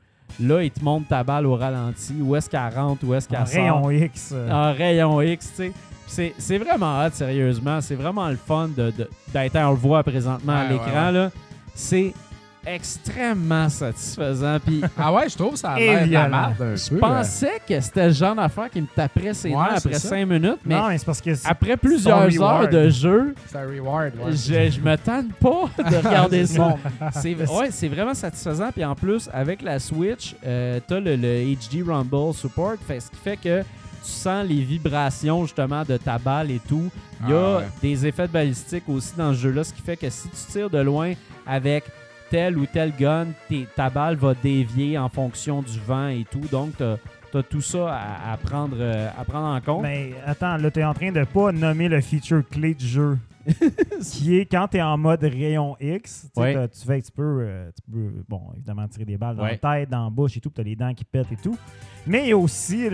là, 0.41 0.63
il 0.63 0.71
te 0.71 0.85
montre 0.85 1.09
ta 1.09 1.23
balle 1.25 1.47
au 1.47 1.55
ralenti, 1.57 2.15
où 2.21 2.37
est-ce 2.37 2.51
qu'elle 2.51 2.73
rentre, 2.75 3.05
où 3.07 3.15
est-ce 3.15 3.29
qu'elle 3.29 3.47
sort. 3.47 3.63
rayon 3.63 3.91
X. 3.91 4.35
En 4.51 4.73
rayon 4.73 5.23
X, 5.23 5.51
tu 5.51 5.55
sais. 5.57 5.73
C'est, 6.09 6.35
c'est 6.39 6.59
vraiment 6.59 7.01
hot, 7.05 7.11
sérieusement. 7.13 7.81
C'est 7.81 7.97
vraiment 7.97 8.29
le 8.29 8.37
fun 8.37 8.69
de, 8.69 8.93
de- 8.93 9.11
d'être, 9.33 9.57
on 9.57 9.71
le 9.71 9.77
voit 9.77 10.05
présentement 10.05 10.53
à 10.53 10.69
l'écran, 10.69 11.07
ouais. 11.07 11.13
là. 11.13 11.31
C'est 11.75 12.15
extrêmement 12.67 13.69
satisfaisant. 13.69 14.59
Puis 14.65 14.83
Ah 14.99 15.13
ouais, 15.13 15.29
je 15.29 15.37
trouve 15.37 15.57
ça 15.57 15.71
a 15.73 15.79
l'air 15.79 16.07
de 16.07 16.13
la 16.13 16.27
violent. 16.27 16.29
merde 16.49 16.63
un 16.63 16.77
je 16.77 16.91
peu. 16.91 16.99
pensais 16.99 17.61
que 17.69 17.81
c'était 17.81 18.07
le 18.09 18.13
genre 18.13 18.35
d'affaire 18.35 18.71
qui 18.71 18.81
me 18.81 18.87
taperait 18.87 19.35
ses 19.35 19.51
Ouais, 19.51 19.65
après 19.77 19.93
ça. 19.95 20.09
5 20.09 20.27
minutes, 20.27 20.59
mais 20.65 20.75
non, 20.75 20.89
mais 20.89 20.99
c'est 20.99 21.05
parce 21.07 21.21
que 21.21 21.35
c'est- 21.35 21.49
après 21.49 21.77
plusieurs 21.77 22.43
heures 22.43 22.69
de 22.69 22.89
jeu, 22.91 23.35
C'est 23.47 23.59
un 23.59 23.67
reward. 23.67 24.13
ouais. 24.25 24.33
je, 24.33 24.71
je 24.71 24.81
me 24.81 24.97
tente 24.97 25.33
pas 25.35 25.69
de 25.91 25.97
regarder 25.97 26.47
ça. 26.47 26.77
C'est 27.13 27.35
ouais, 27.35 27.71
c'est 27.71 27.89
vraiment 27.89 28.15
satisfaisant. 28.15 28.71
Puis 28.73 28.85
en 28.85 28.95
plus, 28.95 29.29
avec 29.33 29.63
la 29.63 29.79
Switch, 29.79 30.35
euh, 30.45 30.81
t'as 30.87 31.01
le, 31.01 31.17
le 31.17 31.55
HD 31.55 31.87
Rumble 31.87 32.35
support, 32.35 32.75
fait, 32.87 33.01
ce 33.01 33.11
qui 33.11 33.17
fait 33.17 33.37
que 33.37 33.61
tu 33.63 34.13
sens 34.13 34.47
les 34.47 34.63
vibrations 34.63 35.43
justement 35.45 35.83
de 35.83 35.97
ta 35.97 36.19
balle 36.19 36.51
et 36.51 36.61
tout. 36.69 36.91
Il 37.25 37.31
y 37.31 37.33
a 37.33 37.37
Ah 37.37 37.57
ouais. 37.59 37.65
des 37.83 38.07
effets 38.07 38.27
de 38.29 38.33
balistique 38.33 38.85
aussi 38.89 39.13
dans 39.17 39.33
ce 39.33 39.39
jeu-là, 39.39 39.65
ce 39.65 39.73
qui 39.73 39.83
fait 39.83 39.97
que 39.97 40.09
si 40.11 40.29
tu 40.29 40.53
tires 40.53 40.71
de 40.71 40.79
loin 40.79 41.13
avec 41.47 41.85
tel 42.31 42.59
ou 42.59 42.67
tel 42.67 42.93
gun, 42.99 43.27
ta 43.75 43.91
balle 43.91 44.17
va 44.17 44.35
dévier 44.35 44.99
en 44.99 45.09
fonction 45.09 45.63
du 45.63 45.79
vent 45.81 46.09
et 46.09 46.25
tout. 46.31 46.45
Donc, 46.51 46.73
t'as 46.79 46.97
as 47.35 47.43
tout 47.43 47.61
ça 47.61 47.93
à, 47.95 48.33
à 48.33 48.37
prendre, 48.39 48.77
euh, 48.81 49.09
à 49.19 49.25
prendre 49.25 49.47
en 49.49 49.61
compte. 49.61 49.83
Mais 49.83 50.15
attends, 50.25 50.57
là, 50.57 50.71
t'es 50.71 50.85
en 50.85 50.95
train 50.95 51.13
de 51.13 51.23
pas 51.25 51.53
nommer 51.53 51.89
le 51.89 52.01
feature 52.01 52.43
clé 52.49 52.73
du 52.75 52.87
jeu. 52.87 53.19
qui 54.13 54.37
est 54.39 54.45
quand 54.47 54.67
t'es 54.67 54.83
en 54.83 54.99
mode 54.99 55.23
rayon 55.23 55.77
X, 55.81 56.29
tu 56.37 56.43
tu 56.43 56.85
fais 56.87 57.01
tu 57.01 57.13
peux, 57.13 57.39
euh, 57.43 57.71
tu 57.77 57.93
peux, 57.93 58.11
bon, 58.29 58.41
évidemment, 58.57 58.89
tirer 58.89 59.05
des 59.05 59.17
balles 59.17 59.37
dans 59.37 59.45
Ouais. 59.45 59.59
la 59.63 59.79
tête, 59.81 59.89
dans 59.91 60.05
la 60.05 60.11
bouche 60.11 60.37
et 60.37 60.41
tout, 60.41 60.51
puis 60.51 60.57
t'as 60.57 60.69
les 60.69 60.75
dents 60.75 60.93
qui 60.95 61.05
pètent 61.05 61.31
et 61.31 61.37
tout. 61.37 61.57
Mais 62.07 62.23
il 62.25 62.29
y 62.29 62.33
a 62.33 62.37
aussi 62.37 62.89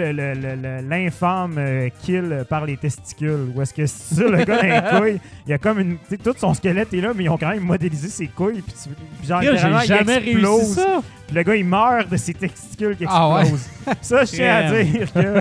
l'infâme 0.88 1.54
euh, 1.58 1.88
kill 2.02 2.44
par 2.48 2.64
les 2.66 2.76
testicules. 2.76 3.50
Où 3.54 3.60
est-ce 3.62 3.74
que 3.74 3.86
c'est 3.86 4.14
ça, 4.14 4.24
le 4.28 4.44
gars 4.44 4.56
dans 4.56 4.62
les 4.62 4.90
couilles, 4.98 5.20
il 5.46 5.50
y 5.50 5.52
a 5.52 5.58
comme 5.58 5.78
une. 5.80 5.96
Tu 5.98 6.04
sais, 6.10 6.16
tout 6.18 6.34
son 6.38 6.54
squelette 6.54 6.92
est 6.94 7.00
là, 7.00 7.12
mais 7.14 7.24
ils 7.24 7.28
ont 7.28 7.36
quand 7.38 7.50
même 7.50 7.62
modélisé 7.64 8.08
ses 8.08 8.26
couilles. 8.28 8.62
Puis 8.62 8.74
tu- 8.82 8.88
puis 9.18 9.28
genre, 9.28 9.42
il 9.42 9.56
jamais 9.86 10.16
explose. 10.16 10.60
réussi 10.60 10.74
ça. 10.74 11.00
Puis 11.26 11.36
le 11.36 11.42
gars, 11.42 11.56
il 11.56 11.64
meurt 11.64 12.08
de 12.10 12.16
ses 12.16 12.34
testicules 12.34 12.96
qui 12.96 13.04
Ah 13.08 13.34
ouais? 13.34 13.40
explosent. 13.42 13.68
ça, 14.00 14.24
je 14.24 14.30
tiens 14.32 14.56
à 14.56 14.82
dire 14.82 15.12
que. 15.12 15.40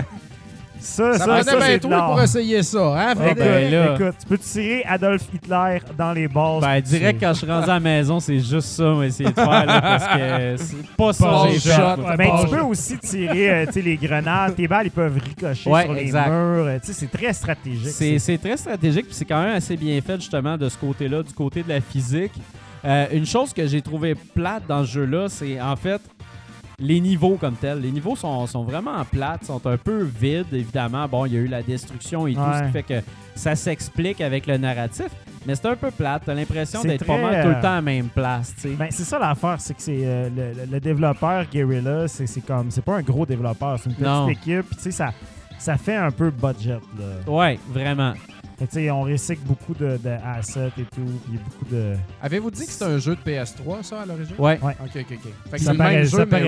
Ça, 0.82 1.12
Ça, 1.12 1.18
ça, 1.18 1.42
ça, 1.42 1.60
c'est 1.60 1.80
pour 1.80 2.20
essayer 2.20 2.62
ça, 2.62 2.80
hein, 3.10 3.14
ben 3.14 3.70
là. 3.70 3.94
Écoute, 3.94 4.14
tu 4.20 4.26
peux 4.26 4.38
tirer 4.38 4.84
Adolf 4.84 5.22
Hitler 5.32 5.78
dans 5.96 6.12
les 6.12 6.26
balles. 6.28 6.60
Ben, 6.60 6.80
direct 6.80 7.20
quand 7.20 7.32
je 7.32 7.38
suis 7.38 7.46
rendu 7.50 7.70
à 7.70 7.74
la 7.74 7.80
maison, 7.80 8.18
c'est 8.20 8.40
juste 8.40 8.68
ça, 8.68 8.84
on 8.84 8.96
va 8.96 9.06
essayer 9.06 9.30
de 9.30 9.34
faire, 9.34 9.66
là, 9.66 9.80
parce 9.80 10.06
que 10.06 10.56
c'est 10.56 10.86
pas 10.96 11.12
ça 11.12 11.44
j'ai 11.50 11.58
shot. 11.60 11.70
fait. 11.70 12.00
Ouais, 12.02 12.16
Ben, 12.16 12.30
tu 12.42 12.48
peux 12.48 12.60
aussi 12.62 12.98
tirer 12.98 13.50
euh, 13.50 13.66
tu 13.66 13.72
sais, 13.74 13.82
les 13.82 13.96
grenades. 13.96 14.54
Tes 14.56 14.66
balles, 14.68 14.86
ils 14.86 14.90
peuvent 14.90 15.18
ricocher 15.18 15.70
Ouais, 15.70 15.84
sur 15.84 15.92
les 15.94 16.12
murs. 16.12 16.22
Euh, 16.26 16.78
tu 16.80 16.88
sais, 16.88 16.92
C'est 16.92 17.10
très 17.18 17.32
stratégique. 17.32 17.88
C'est 17.92 18.18
c'est 18.18 18.38
très 18.38 18.56
stratégique, 18.56 19.06
puis 19.06 19.14
c'est 19.14 19.24
quand 19.24 19.42
même 19.42 19.54
assez 19.54 19.76
bien 19.76 20.00
fait, 20.00 20.16
justement, 20.16 20.56
de 20.58 20.68
ce 20.68 20.76
côté-là, 20.76 21.22
du 21.22 21.32
côté 21.32 21.62
de 21.62 21.68
la 21.68 21.80
physique. 21.80 22.32
Euh, 22.84 23.06
une 23.12 23.26
chose 23.26 23.52
que 23.52 23.64
j'ai 23.64 23.80
trouvé 23.80 24.16
plate 24.16 24.64
dans 24.68 24.84
ce 24.84 24.90
jeu-là, 24.90 25.26
c'est 25.28 25.60
en 25.60 25.76
fait 25.76 26.00
les 26.82 27.00
niveaux 27.00 27.36
comme 27.36 27.54
tels. 27.54 27.80
Les 27.80 27.92
niveaux 27.92 28.16
sont, 28.16 28.46
sont 28.46 28.64
vraiment 28.64 29.04
plates, 29.04 29.44
sont 29.44 29.64
un 29.66 29.78
peu 29.78 30.02
vides, 30.02 30.52
évidemment. 30.52 31.06
Bon, 31.08 31.24
il 31.24 31.32
y 31.32 31.36
a 31.36 31.40
eu 31.40 31.46
la 31.46 31.62
destruction 31.62 32.26
et 32.26 32.34
tout, 32.34 32.40
ce 32.58 32.64
qui 32.64 32.72
fait 32.72 32.82
que 32.82 33.00
ça 33.34 33.54
s'explique 33.54 34.20
avec 34.20 34.46
le 34.46 34.58
narratif. 34.58 35.08
Mais 35.46 35.54
c'est 35.54 35.66
un 35.66 35.76
peu 35.76 35.90
plate. 35.90 36.22
T'as 36.26 36.34
l'impression 36.34 36.82
d'être 36.82 37.04
pas 37.04 37.18
mal 37.18 37.42
tout 37.42 37.48
le 37.48 37.54
euh, 37.56 37.62
temps 37.62 37.72
à 37.72 37.76
la 37.76 37.82
même 37.82 38.08
place, 38.08 38.54
tu 38.54 38.62
sais. 38.62 38.74
Ben, 38.74 38.88
c'est 38.90 39.04
ça 39.04 39.18
l'affaire, 39.18 39.56
c'est 39.60 39.74
que 39.74 39.82
c'est 39.82 40.02
euh, 40.02 40.28
le, 40.70 40.80
développeur 40.80 41.46
Guerrilla, 41.50 42.06
c'est 42.08 42.44
comme 42.46 42.70
c'est 42.70 42.84
pas 42.84 42.96
un 42.96 43.02
gros 43.02 43.26
développeur, 43.26 43.78
c'est 43.78 43.86
une 43.90 43.96
petite 43.96 44.06
Non. 44.06 44.28
équipe, 44.28 44.66
puis 44.66 44.76
tu 44.76 44.82
sais 44.82 44.90
ça 44.90 45.12
ça 45.58 45.76
fait 45.76 45.96
un 45.96 46.10
peu 46.10 46.30
budget 46.30 46.78
là. 46.98 47.32
Ouais, 47.32 47.58
vraiment. 47.68 48.14
Tu 48.66 48.72
sais 48.72 48.90
on 48.90 49.02
recycle 49.02 49.42
beaucoup 49.44 49.74
de, 49.74 49.96
de 50.02 50.10
assets 50.24 50.72
et 50.78 50.84
tout, 50.84 51.04
puis 51.28 51.38
beaucoup 51.38 51.64
de 51.74 51.94
Avez-vous 52.20 52.50
dit 52.50 52.64
que 52.66 52.70
c'était 52.72 52.84
un 52.84 52.98
jeu 52.98 53.16
de 53.16 53.20
PS3, 53.20 53.82
ça, 53.82 54.02
à 54.02 54.06
l'origine? 54.06 54.34
Ouais. 54.38 54.58
Ok, 54.62 54.74
ok, 54.94 54.94
ok. 54.96 55.06
Fait 55.50 55.56
que 55.56 55.62
Ça 55.62 55.72
c'est 55.72 55.76
paraît- 55.78 56.04
jeu, 56.04 56.18
ça 56.18 56.26
mais 56.26 56.40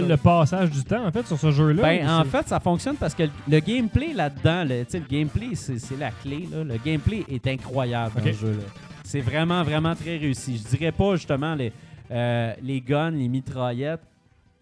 le, 0.00 0.06
le 0.08 0.16
passage 0.16 0.70
du 0.70 0.82
temps, 0.84 1.06
en 1.06 1.12
fait, 1.12 1.26
sur 1.26 1.38
ce 1.38 1.50
jeu-là? 1.50 1.82
Ben, 1.82 2.08
en 2.08 2.22
c'est- 2.24 2.28
fait, 2.30 2.48
ça 2.48 2.60
fonctionne 2.60 2.96
parce 2.96 3.14
que 3.14 3.24
le, 3.24 3.30
le 3.48 3.60
gameplay 3.60 4.12
là-dedans, 4.14 4.64
le, 4.64 4.84
tu 4.84 4.90
sais, 4.92 4.98
le 5.00 5.06
gameplay, 5.06 5.54
c'est 5.54 5.78
c'est 5.78 5.96
la 5.96 6.10
clé. 6.10 6.48
Là. 6.50 6.64
Le 6.64 6.76
gameplay 6.84 7.24
est 7.28 7.46
incroyable 7.46 8.14
dans 8.14 8.20
Ok. 8.20 8.26
le 8.26 8.32
jeu. 8.32 8.52
là. 8.52 8.64
C'est 9.04 9.20
vraiment, 9.20 9.62
vraiment 9.62 9.94
très 9.94 10.16
réussi. 10.18 10.58
Je 10.58 10.76
dirais 10.76 10.92
pas 10.92 11.16
justement 11.16 11.54
les, 11.54 11.72
euh, 12.10 12.52
les 12.62 12.80
guns, 12.80 13.10
les 13.10 13.28
mitraillettes, 13.28 14.02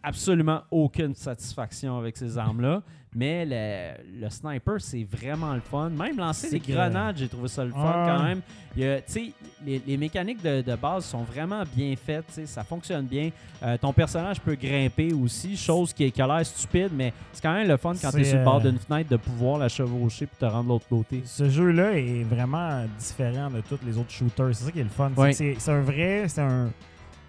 absolument 0.02 0.62
aucune 0.70 1.14
satisfaction 1.14 1.98
avec 1.98 2.16
ces 2.16 2.38
armes-là. 2.38 2.82
Mais 3.18 3.46
le, 3.46 4.20
le 4.24 4.28
sniper, 4.28 4.78
c'est 4.78 5.04
vraiment 5.10 5.54
le 5.54 5.60
fun. 5.60 5.88
Même 5.88 6.18
lancer 6.18 6.50
des 6.50 6.60
que- 6.60 6.70
grenades, 6.70 7.16
j'ai 7.16 7.28
trouvé 7.28 7.48
ça 7.48 7.64
le 7.64 7.70
fun 7.70 8.04
quand 8.06 8.22
même. 8.22 8.42
Il 8.76 8.82
y 8.82 8.86
a- 8.86 9.00
tu 9.00 9.10
sais, 9.12 9.32
les, 9.64 9.80
les 9.86 9.96
mécaniques 9.96 10.42
de, 10.42 10.60
de 10.60 10.74
base 10.76 11.06
sont 11.06 11.22
vraiment 11.22 11.62
bien 11.74 11.94
faites. 11.96 12.42
Ça 12.44 12.62
fonctionne 12.62 13.06
bien. 13.06 13.30
Euh, 13.62 13.78
ton 13.78 13.90
personnage 13.94 14.38
peut 14.38 14.54
grimper 14.54 15.14
aussi, 15.14 15.56
chose 15.56 15.94
qui, 15.94 16.12
qui 16.12 16.20
a 16.20 16.26
l'air 16.26 16.44
stupide, 16.44 16.90
mais 16.92 17.14
c'est 17.32 17.40
quand 17.42 17.54
même 17.54 17.66
le 17.68 17.78
fun 17.78 17.94
quand 18.00 18.10
tu 18.10 18.20
es 18.20 18.24
sur 18.24 18.38
le 18.38 18.44
bord 18.44 18.56
euh, 18.56 18.70
d'une 18.70 18.78
fenêtre 18.78 19.08
de 19.08 19.16
pouvoir 19.16 19.56
la 19.60 19.70
chevaucher 19.70 20.26
puis 20.26 20.36
te 20.38 20.44
rendre 20.44 20.64
de 20.64 20.68
l'autre 20.68 20.86
côté. 20.88 21.22
Ce 21.24 21.48
jeu-là 21.48 21.92
est 21.98 22.22
vraiment 22.24 22.84
différent 22.98 23.48
de 23.50 23.62
tous 23.62 23.78
les 23.86 23.96
autres 23.96 24.10
shooters. 24.10 24.54
C'est 24.54 24.64
ça 24.64 24.70
qui 24.72 24.80
est 24.80 24.84
le 24.84 24.90
fun. 24.90 25.10
C'est 25.32 25.68
un 25.70 25.80
vrai. 25.80 26.24
C'est 26.28 26.42
un. 26.42 26.70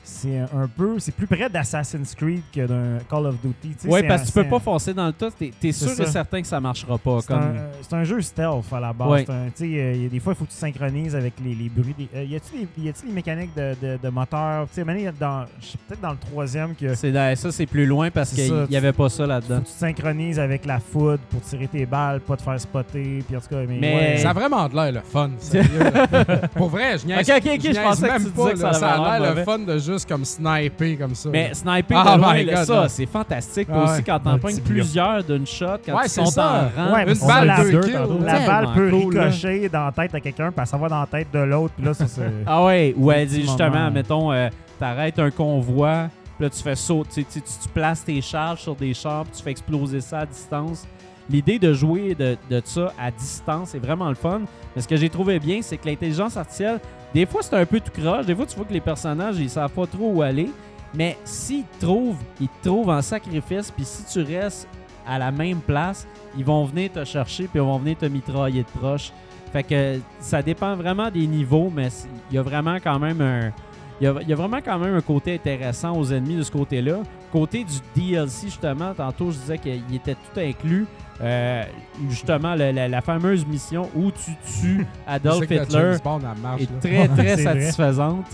C'est 0.10 0.40
un 0.40 0.68
peu. 0.68 1.00
C'est 1.00 1.12
plus 1.14 1.28
près 1.28 1.50
d'Assassin's 1.50 2.16
Creed 2.16 2.42
que 2.54 2.66
d'un 2.66 3.00
Call 3.10 3.26
of 3.26 3.36
Duty. 3.44 3.76
tu 3.76 3.76
sais, 3.80 3.88
Oui, 3.90 4.02
parce 4.08 4.22
que 4.22 4.28
tu 4.28 4.34
peux 4.34 4.46
pas 4.46 4.60
foncer 4.60 4.94
dans 4.94 5.06
le 5.08 5.14
tas. 5.14 5.30
T'es 5.32 5.52
es 5.64 5.72
sûr 5.74 5.92
et 5.92 5.96
ça. 5.96 6.06
certain 6.06 6.42
que 6.42 6.48
ça 6.48 6.60
marchera 6.62 6.98
pas. 6.98 7.20
C'est 7.22 7.28
Comme... 7.28 7.38
un, 7.44 7.54
c'est 7.82 7.94
un 7.96 8.04
jeu 8.06 8.22
stealth 8.22 8.72
à 8.72 8.80
la 8.80 8.94
base. 8.94 9.10
Ouais. 9.10 9.24
C'est 9.28 9.34
un- 9.34 9.46
tu 9.48 9.74
sais, 9.74 9.80
euh, 9.82 9.94
y 9.94 10.08
des 10.08 10.20
fois, 10.20 10.34
il 10.34 10.36
faut 10.38 10.46
que 10.46 10.50
tu 10.52 10.56
synchronises 10.56 11.14
avec 11.16 11.34
les, 11.44 11.54
les 11.54 11.70
bruits. 11.70 11.94
Des, 11.98 12.08
euh, 12.16 12.24
y 12.24 12.32
y 12.32 12.90
a-tu 12.90 13.06
des 13.06 13.12
mécaniques 13.12 13.54
de, 13.56 13.76
de, 13.82 14.00
de 14.02 14.10
moteur? 14.10 14.68
Tu 14.70 14.76
sais, 14.76 14.82
y 14.82 14.86
peut-être 14.86 16.02
dans 16.02 16.12
le 16.12 16.18
troisième 16.18 16.74
que 16.76 16.96
C'est 16.96 17.12
dans- 17.12 17.36
ça, 17.36 17.52
c'est 17.52 17.66
plus 17.66 17.86
loin 17.86 18.10
parce 18.10 18.32
qu'il 18.34 18.66
n'y 18.70 18.78
avait 18.78 18.94
pas 18.94 19.10
ça 19.10 19.24
faut 19.24 19.30
là-dedans. 19.30 19.60
que 19.60 19.68
tu 19.68 19.74
te 19.74 19.80
synchronises 19.80 20.40
avec 20.40 20.66
la 20.66 20.80
foudre 20.80 21.20
pour 21.30 21.42
tirer 21.42 21.68
tes 21.68 21.86
balles, 21.86 22.22
pas 22.22 22.38
te 22.38 22.44
faire 22.44 22.60
spotter. 22.62 23.24
Puis 23.28 23.36
en 23.36 23.42
tout 23.42 23.48
cas, 23.50 23.58
mais, 23.68 23.78
Mais- 23.80 23.96
ouais. 23.96 24.18
Ça 24.20 24.30
a 24.30 24.34
vraiment 24.34 24.68
de 24.70 24.76
l'air 24.76 24.92
le 24.94 25.02
fun, 25.02 25.32
sérieux. 25.40 25.80
là. 25.80 26.48
Pour 26.56 26.70
vrai, 26.70 26.98
je 26.98 27.06
niaise, 27.08 27.30
Ok, 27.30 27.36
ok, 27.46 27.52
ok, 27.56 27.74
je 27.74 27.82
pensais 27.82 28.08
que 28.08 28.18
tu 28.24 28.30
disais 28.32 28.52
que 28.54 28.58
ça 28.60 28.72
là. 28.72 28.88
a 29.14 29.20
l'air 29.20 29.36
le 29.36 29.44
fun 29.44 29.60
de 29.60 29.78
juste 29.98 30.10
comme 30.10 30.24
sniper 30.26 30.98
comme 30.98 31.16
ça. 31.16 31.30
Mais 31.30 31.50
là. 31.50 31.54
sniper 31.54 31.98
Ah 32.06 32.16
de 32.16 32.22
loin, 32.22 32.44
God, 32.44 32.66
ça, 32.66 32.90
c'est 32.90 33.06
fantastique. 33.06 33.68
Ah 33.72 33.84
aussi, 33.84 34.04
quand 34.04 34.20
t'en 34.20 34.38
pognes 34.38 34.60
plusieurs 34.62 35.24
d'une 35.24 35.46
shot, 35.46 35.66
quand 35.86 35.94
Ouais, 35.96 36.06
ils 36.06 36.10
c'est 36.10 36.22
sont 36.24 36.32
ça. 36.32 36.72
en 36.78 36.82
rang. 36.86 36.94
Ouais, 36.94 37.06
mais 37.06 37.14
Une 37.20 37.28
balle, 37.28 37.48
la, 37.48 37.64
deux 37.64 37.72
deux, 37.72 37.80
kills. 37.82 37.94
tantôt. 37.94 38.20
la 38.24 38.40
balle 38.48 38.68
peut 38.74 38.90
cool, 38.90 39.16
là. 39.16 39.24
ricocher 39.26 39.70
dans 39.70 39.86
la 39.86 39.92
tête 39.92 40.16
à 40.16 40.20
quelqu'un, 40.20 40.52
puis 40.52 40.68
ça 40.68 40.78
va 40.78 40.88
dans 40.90 41.00
la 41.02 41.08
tête 41.08 41.28
de 41.34 41.40
l'autre. 41.40 41.74
Puis 41.76 41.86
là, 41.86 41.94
ça, 41.94 42.08
c'est. 42.08 42.22
Ah 42.46 42.64
ouais, 42.66 42.94
ou 42.98 43.12
elle 43.12 43.28
dit 43.28 43.42
justement, 43.42 43.70
moment. 43.72 43.92
mettons, 43.92 44.32
euh, 44.32 44.50
t'arrêtes 44.80 45.20
un 45.20 45.32
convoi, 45.32 46.10
puis 46.38 46.46
là 46.46 46.50
tu 46.50 46.62
fais 46.62 46.76
sauter, 46.76 47.24
tu, 47.26 47.42
tu, 47.42 47.42
tu 47.42 47.70
places 47.74 48.04
tes 48.06 48.22
charges 48.22 48.62
sur 48.62 48.76
des 48.76 48.94
chars, 48.94 49.24
puis 49.24 49.34
tu 49.38 49.44
fais 49.44 49.52
exploser 49.52 50.02
ça 50.02 50.20
à 50.20 50.26
distance. 50.26 50.86
L'idée 51.30 51.60
de 51.60 51.74
jouer 51.74 52.16
de, 52.16 52.38
de 52.50 52.62
ça 52.64 52.94
à 52.98 53.12
distance 53.12 53.76
est 53.76 53.80
vraiment 53.80 54.08
le 54.08 54.16
fun. 54.16 54.42
Mais 54.76 54.82
ce 54.82 54.88
que 54.88 54.96
j'ai 54.96 55.10
trouvé 55.10 55.40
bien, 55.40 55.60
c'est 55.62 55.76
que 55.78 55.86
l'intelligence 55.86 56.38
artificielle, 56.38 56.80
des 57.14 57.26
fois 57.26 57.42
c'est 57.42 57.56
un 57.56 57.66
peu 57.66 57.80
tout 57.80 57.92
croche, 57.92 58.26
des 58.26 58.36
fois 58.36 58.46
tu 58.46 58.56
vois 58.56 58.66
que 58.66 58.74
les 58.74 58.82
personnages 58.82 59.38
ils 59.40 59.50
savent 59.50 59.72
pas 59.72 59.88
trop 59.88 60.12
où 60.12 60.22
aller, 60.22 60.50
mais 60.94 61.18
s'ils 61.24 61.64
te 61.64 61.86
trouvent, 61.86 62.18
ils 62.40 62.48
te 62.48 62.68
trouvent 62.68 62.90
en 62.90 63.02
sacrifice, 63.02 63.72
puis 63.72 63.86
si 63.86 64.06
tu 64.06 64.22
restes 64.22 64.68
à 65.06 65.18
la 65.18 65.32
même 65.32 65.60
place, 65.60 66.08
ils 66.38 66.44
vont 66.44 66.66
venir 66.66 66.92
te 66.92 67.04
chercher, 67.06 67.44
puis 67.44 67.60
ils 67.60 67.62
vont 67.62 67.78
venir 67.78 67.98
te 67.98 68.06
mitrailler 68.06 68.64
de 68.64 68.80
proche. 68.80 69.12
Fait 69.54 69.64
que 69.64 70.00
ça 70.20 70.42
dépend 70.42 70.76
vraiment 70.76 71.10
des 71.10 71.26
niveaux, 71.26 71.72
mais 71.74 71.88
il 72.30 72.36
y 72.36 72.38
a 72.38 72.42
vraiment 72.42 72.76
quand 72.76 73.00
même 73.00 73.22
un. 73.22 73.52
Il 74.00 74.04
y, 74.04 74.08
a, 74.08 74.16
il 74.22 74.30
y 74.30 74.34
a 74.34 74.36
vraiment 74.36 74.60
quand 74.64 74.78
même 74.78 74.94
un 74.94 75.02
côté 75.02 75.34
intéressant 75.34 75.98
aux 75.98 76.06
ennemis 76.12 76.36
de 76.36 76.44
ce 76.44 76.52
côté-là. 76.52 77.00
Côté 77.32 77.64
du 77.64 77.80
DLC, 77.96 78.48
justement, 78.48 78.94
tantôt 78.94 79.32
je 79.32 79.38
disais 79.38 79.58
qu'il 79.58 79.96
était 79.96 80.14
tout 80.14 80.40
inclus. 80.40 80.86
Euh, 81.22 81.64
justement, 82.10 82.54
la, 82.56 82.88
la 82.88 83.02
fameuse 83.02 83.46
mission 83.46 83.90
où 83.96 84.12
tu 84.12 84.32
tues 84.62 84.86
Adolf 85.08 85.40
Hitler 85.64 85.96
marche, 86.42 86.62
est 86.62 86.80
très, 86.80 87.08
très 87.16 87.38
satisfaisante. 87.38 88.26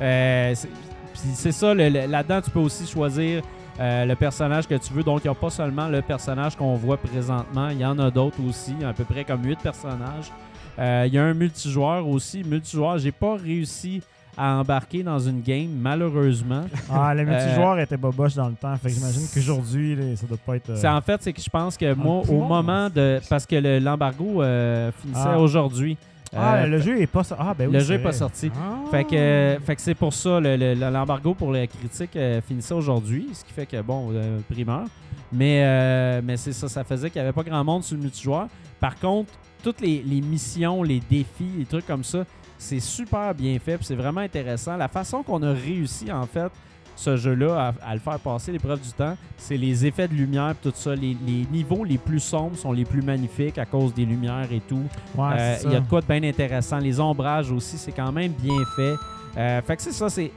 Euh, 0.00 0.54
c'est- 0.54 0.68
Puis 1.12 1.20
c'est 1.34 1.52
ça, 1.52 1.74
là-dedans, 1.74 2.40
tu 2.40 2.50
peux 2.50 2.60
aussi 2.60 2.86
choisir 2.86 3.42
euh, 3.78 4.04
le 4.06 4.14
personnage 4.16 4.66
que 4.66 4.74
tu 4.74 4.92
veux. 4.94 5.02
Donc, 5.02 5.20
il 5.24 5.26
n'y 5.28 5.32
a 5.32 5.34
pas 5.34 5.50
seulement 5.50 5.88
le 5.88 6.00
personnage 6.02 6.56
qu'on 6.56 6.76
voit 6.76 6.96
présentement, 6.96 7.68
il 7.68 7.78
y 7.78 7.84
en 7.84 7.98
a 7.98 8.10
d'autres 8.10 8.42
aussi, 8.48 8.74
à 8.88 8.92
peu 8.92 9.04
près 9.04 9.24
comme 9.24 9.44
8 9.44 9.58
personnages. 9.60 10.30
Il 10.78 11.12
y 11.12 11.18
a 11.18 11.24
un 11.24 11.34
multijoueur 11.34 12.08
aussi. 12.08 12.42
Multijoueur, 12.42 12.96
j'ai 12.96 13.12
pas 13.12 13.36
réussi 13.36 14.00
à 14.42 14.56
embarquer 14.58 15.02
dans 15.02 15.18
une 15.18 15.42
game, 15.42 15.68
malheureusement. 15.78 16.64
Ah, 16.90 17.14
le 17.14 17.20
Euh, 17.20 17.24
multijoueur 17.26 17.78
était 17.78 17.96
boboche 17.96 18.34
dans 18.34 18.48
le 18.48 18.54
temps. 18.54 18.74
Fait 18.76 18.88
que 18.88 18.94
j'imagine 18.94 19.26
qu'aujourd'hui, 19.32 19.98
ça 20.16 20.26
doit 20.26 20.38
pas 20.38 20.56
être. 20.56 20.70
euh, 20.70 20.76
C'est 20.76 20.88
en 20.88 21.00
fait, 21.02 21.22
c'est 21.22 21.32
que 21.32 21.42
je 21.42 21.50
pense 21.50 21.76
que 21.76 21.92
moi, 21.94 22.22
au 22.28 22.40
moment 22.44 22.88
de. 22.88 23.20
Parce 23.28 23.44
que 23.44 23.56
le- 23.56 23.78
l'embargo 23.78 24.42
euh, 24.42 24.90
finissait 25.00 25.20
Ah. 25.26 25.38
aujourd'hui. 25.38 25.96
Ah, 26.34 26.58
Euh, 26.58 26.66
le 26.66 26.80
jeu 26.80 27.00
est 27.00 27.06
pas. 27.08 27.24
so- 27.24 27.34
Ah, 27.38 27.54
ben 27.58 27.66
oui. 27.66 27.72
le 27.74 27.80
jeu 27.80 27.96
n'est 27.96 28.02
pas 28.02 28.12
sorti. 28.12 28.50
Ah. 28.54 28.88
Fait 28.90 29.02
que, 29.04 29.14
euh, 29.16 29.58
fait 29.60 29.74
que 29.76 29.82
c'est 29.82 29.94
pour 29.96 30.12
ça, 30.14 30.38
le- 30.40 30.56
le- 30.56 30.74
l'embargo 30.74 31.34
pour 31.34 31.52
les 31.52 31.66
critiques 31.66 32.14
euh, 32.16 32.40
finissait 32.40 32.72
aujourd'hui, 32.74 33.28
ce 33.34 33.44
qui 33.44 33.52
fait 33.52 33.66
que, 33.66 33.82
bon, 33.82 34.12
primeur. 34.48 34.84
Mais, 35.32 35.62
euh, 35.64 36.20
mais 36.24 36.36
c'est 36.36 36.52
ça, 36.52 36.68
ça 36.68 36.82
faisait 36.84 37.10
qu'il 37.10 37.20
n'y 37.20 37.26
avait 37.28 37.34
pas 37.34 37.42
grand 37.42 37.62
monde 37.64 37.82
sur 37.84 37.96
le 37.96 38.02
multijoueur. 38.02 38.46
Par 38.80 38.96
contre, 38.98 39.32
toutes 39.62 39.80
les, 39.80 40.02
les 40.06 40.20
missions, 40.20 40.82
les 40.82 41.00
défis, 41.10 41.50
les 41.58 41.64
trucs 41.66 41.86
comme 41.86 42.04
ça, 42.04 42.24
c'est 42.60 42.80
super 42.80 43.34
bien 43.34 43.58
fait, 43.58 43.78
c'est 43.82 43.94
vraiment 43.94 44.20
intéressant. 44.20 44.76
La 44.76 44.88
façon 44.88 45.22
qu'on 45.22 45.42
a 45.42 45.52
réussi, 45.52 46.12
en 46.12 46.26
fait, 46.26 46.52
ce 46.94 47.16
jeu-là, 47.16 47.72
à, 47.82 47.94
le 47.94 48.00
faire 48.00 48.18
passer 48.18 48.52
l'épreuve 48.52 48.80
du 48.80 48.90
temps, 48.92 49.16
c'est 49.38 49.56
les 49.56 49.86
effets 49.86 50.06
de 50.06 50.14
lumière, 50.14 50.54
tout 50.62 50.72
ça. 50.74 50.94
Les, 50.94 51.16
niveaux 51.50 51.84
les 51.84 51.96
plus 51.96 52.20
sombres 52.20 52.56
sont 52.56 52.72
les 52.72 52.84
plus 52.84 53.00
magnifiques 53.00 53.56
à 53.56 53.64
cause 53.64 53.94
des 53.94 54.04
lumières 54.04 54.52
et 54.52 54.60
tout. 54.60 54.82
Euh, 55.18 55.56
il 55.64 55.72
y 55.72 55.74
a 55.74 55.80
de 55.80 55.88
quoi 55.88 56.02
de 56.02 56.06
bien 56.06 56.22
intéressant. 56.22 56.78
Les 56.78 57.00
ombrages 57.00 57.50
aussi, 57.50 57.78
c'est 57.78 57.92
quand 57.92 58.12
même 58.12 58.32
bien 58.32 58.62
fait. 58.76 58.94
Euh, 59.38 59.62
fait 59.62 59.76
que 59.76 59.82
c'est 59.82 59.92
ça, 59.92 60.10
c'est. 60.10 60.30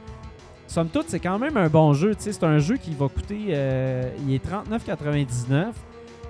Somme 0.66 0.88
toute, 0.88 1.10
c'est 1.10 1.20
quand 1.20 1.38
même 1.38 1.58
un 1.58 1.68
bon 1.68 1.92
jeu. 1.92 2.14
C'est 2.18 2.42
un 2.42 2.58
jeu 2.58 2.78
qui 2.78 2.94
va 2.94 3.08
coûter. 3.08 3.48
Euh, 3.50 4.08
il 4.26 4.32
est 4.32 4.44
39,99. 4.44 5.66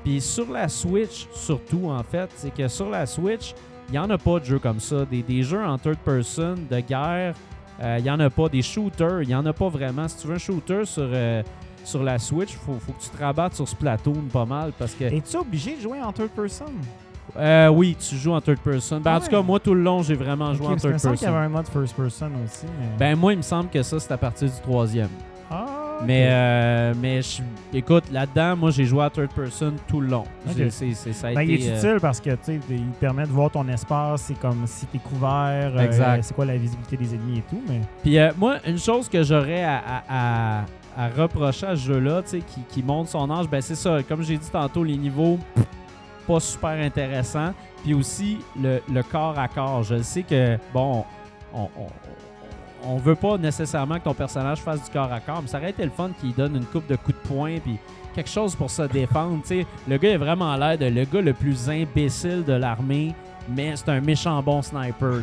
Puis 0.02 0.20
sur 0.20 0.50
la 0.50 0.68
Switch, 0.68 1.28
surtout, 1.32 1.88
en 1.88 2.02
fait, 2.02 2.28
c'est 2.34 2.52
que 2.52 2.66
sur 2.66 2.90
la 2.90 3.06
Switch, 3.06 3.54
il 3.94 4.00
n'y 4.00 4.04
en 4.04 4.10
a 4.10 4.18
pas 4.18 4.40
de 4.40 4.44
jeux 4.44 4.58
comme 4.58 4.80
ça. 4.80 5.04
Des, 5.04 5.22
des 5.22 5.44
jeux 5.44 5.64
en 5.64 5.78
third 5.78 5.98
person, 5.98 6.56
de 6.68 6.80
guerre, 6.80 7.32
il 7.78 7.84
euh, 7.84 8.00
n'y 8.00 8.10
en 8.10 8.18
a 8.18 8.28
pas. 8.28 8.48
Des 8.48 8.60
shooters, 8.60 9.22
il 9.22 9.28
n'y 9.28 9.34
en 9.36 9.46
a 9.46 9.52
pas 9.52 9.68
vraiment. 9.68 10.08
Si 10.08 10.16
tu 10.16 10.26
veux 10.26 10.34
un 10.34 10.38
shooter 10.38 10.84
sur, 10.84 11.04
euh, 11.06 11.44
sur 11.84 12.02
la 12.02 12.18
Switch, 12.18 12.54
il 12.54 12.58
faut, 12.58 12.74
faut, 12.80 12.90
que 12.90 13.00
tu 13.00 13.10
te 13.10 13.22
rabattes 13.22 13.54
sur 13.54 13.68
Splatoon 13.68 14.24
pas 14.32 14.44
mal. 14.46 14.72
parce 14.76 14.94
que 14.94 15.04
Es-tu 15.04 15.36
obligé 15.36 15.76
de 15.76 15.80
jouer 15.80 16.02
en 16.02 16.12
third 16.12 16.30
person? 16.30 16.66
Euh, 17.36 17.68
oui, 17.68 17.96
tu 17.96 18.16
joues 18.16 18.32
en 18.32 18.40
third 18.40 18.58
person. 18.58 18.98
Ben, 18.98 19.14
En 19.14 19.20
tout 19.20 19.28
cas, 19.28 19.42
moi, 19.42 19.60
tout 19.60 19.74
le 19.74 19.82
long, 19.82 20.02
j'ai 20.02 20.14
vraiment 20.14 20.52
joué 20.54 20.66
en 20.66 20.76
third 20.76 20.90
person. 20.90 21.10
Il 21.10 21.12
me 21.12 21.16
qu'il 21.18 21.28
y 21.28 21.30
avait 21.30 21.46
un 21.46 21.48
mode 21.48 21.68
first 21.68 21.94
person 21.94 22.30
aussi. 22.44 22.66
Ben, 22.98 23.16
moi, 23.16 23.32
il 23.32 23.36
me 23.36 23.42
semble 23.42 23.70
que 23.70 23.82
ça, 23.84 24.00
c'est 24.00 24.10
à 24.10 24.18
partir 24.18 24.48
du 24.48 24.60
troisième. 24.60 25.10
Ah! 25.48 25.83
Mais, 26.02 26.28
euh, 26.28 26.94
mais 27.00 27.22
je, 27.22 27.42
écoute, 27.72 28.04
là-dedans, 28.10 28.56
moi, 28.56 28.70
j'ai 28.70 28.84
joué 28.84 29.04
à 29.04 29.10
third 29.10 29.32
person 29.32 29.74
tout 29.88 30.00
le 30.00 30.08
long. 30.08 30.24
C'est, 30.70 30.92
ça 30.94 31.28
a 31.28 31.34
ben, 31.34 31.42
il 31.42 31.52
est 31.52 31.70
euh, 31.70 31.76
utile 31.76 31.98
parce 32.00 32.20
que 32.20 32.30
il 32.50 32.84
permet 33.00 33.24
de 33.24 33.32
voir 33.32 33.50
ton 33.50 33.66
espace, 33.68 34.22
c'est 34.22 34.38
comme 34.38 34.66
si 34.66 34.86
tu 34.86 34.96
es 34.96 35.00
couvert, 35.00 35.72
euh, 35.76 36.18
c'est 36.20 36.34
quoi 36.34 36.44
la 36.44 36.56
visibilité 36.56 36.96
des 36.96 37.14
ennemis 37.14 37.38
et 37.38 37.44
tout. 37.48 37.62
Mais... 37.68 37.80
Puis 38.02 38.18
moi, 38.36 38.56
une 38.66 38.78
chose 38.78 39.08
que 39.08 39.22
j'aurais 39.22 39.64
à, 39.64 40.64
reprocher 41.16 41.66
à 41.66 41.76
ce 41.76 41.86
jeu-là, 41.86 42.22
qui, 42.22 42.42
qui 42.68 42.82
montre 42.82 43.10
son 43.10 43.30
âge, 43.30 43.48
ben 43.48 43.60
c'est 43.60 43.74
ça. 43.74 44.02
Comme 44.02 44.22
j'ai 44.22 44.36
dit 44.36 44.50
tantôt, 44.50 44.84
les 44.84 44.96
niveaux 44.96 45.38
pas 46.26 46.40
super 46.40 46.70
intéressants. 46.70 47.52
Puis 47.82 47.94
aussi, 47.94 48.38
le, 48.60 49.02
corps 49.02 49.38
à 49.38 49.48
corps. 49.48 49.82
Je 49.82 50.02
sais 50.02 50.22
que, 50.22 50.56
bon, 50.72 51.04
on 51.52 51.68
on 51.78 51.86
veut 52.98 53.14
pas 53.14 53.38
nécessairement 53.38 53.98
que 53.98 54.04
ton 54.04 54.14
personnage 54.14 54.58
fasse 54.60 54.84
du 54.84 54.90
corps 54.90 55.12
à 55.12 55.20
corps, 55.20 55.42
mais 55.42 55.48
ça 55.48 55.58
aurait 55.58 55.70
été 55.70 55.84
le 55.84 55.90
fun 55.90 56.10
qu'il 56.20 56.34
donne 56.34 56.56
une 56.56 56.66
coupe 56.66 56.86
de 56.86 56.96
coups 56.96 57.16
de 57.22 57.28
poing 57.28 57.58
puis 57.58 57.78
quelque 58.14 58.30
chose 58.30 58.54
pour 58.54 58.70
se 58.70 58.82
défendre. 58.82 59.42
Le 59.88 59.96
gars 59.96 60.10
est 60.10 60.16
vraiment 60.16 60.54
l'air 60.56 60.78
de 60.78 60.86
le 60.86 61.04
gars 61.04 61.20
le 61.20 61.32
plus 61.32 61.68
imbécile 61.68 62.44
de 62.44 62.52
l'armée, 62.52 63.14
mais 63.48 63.74
c'est 63.76 63.88
un 63.88 64.00
méchant 64.00 64.42
bon 64.42 64.62
sniper. 64.62 65.20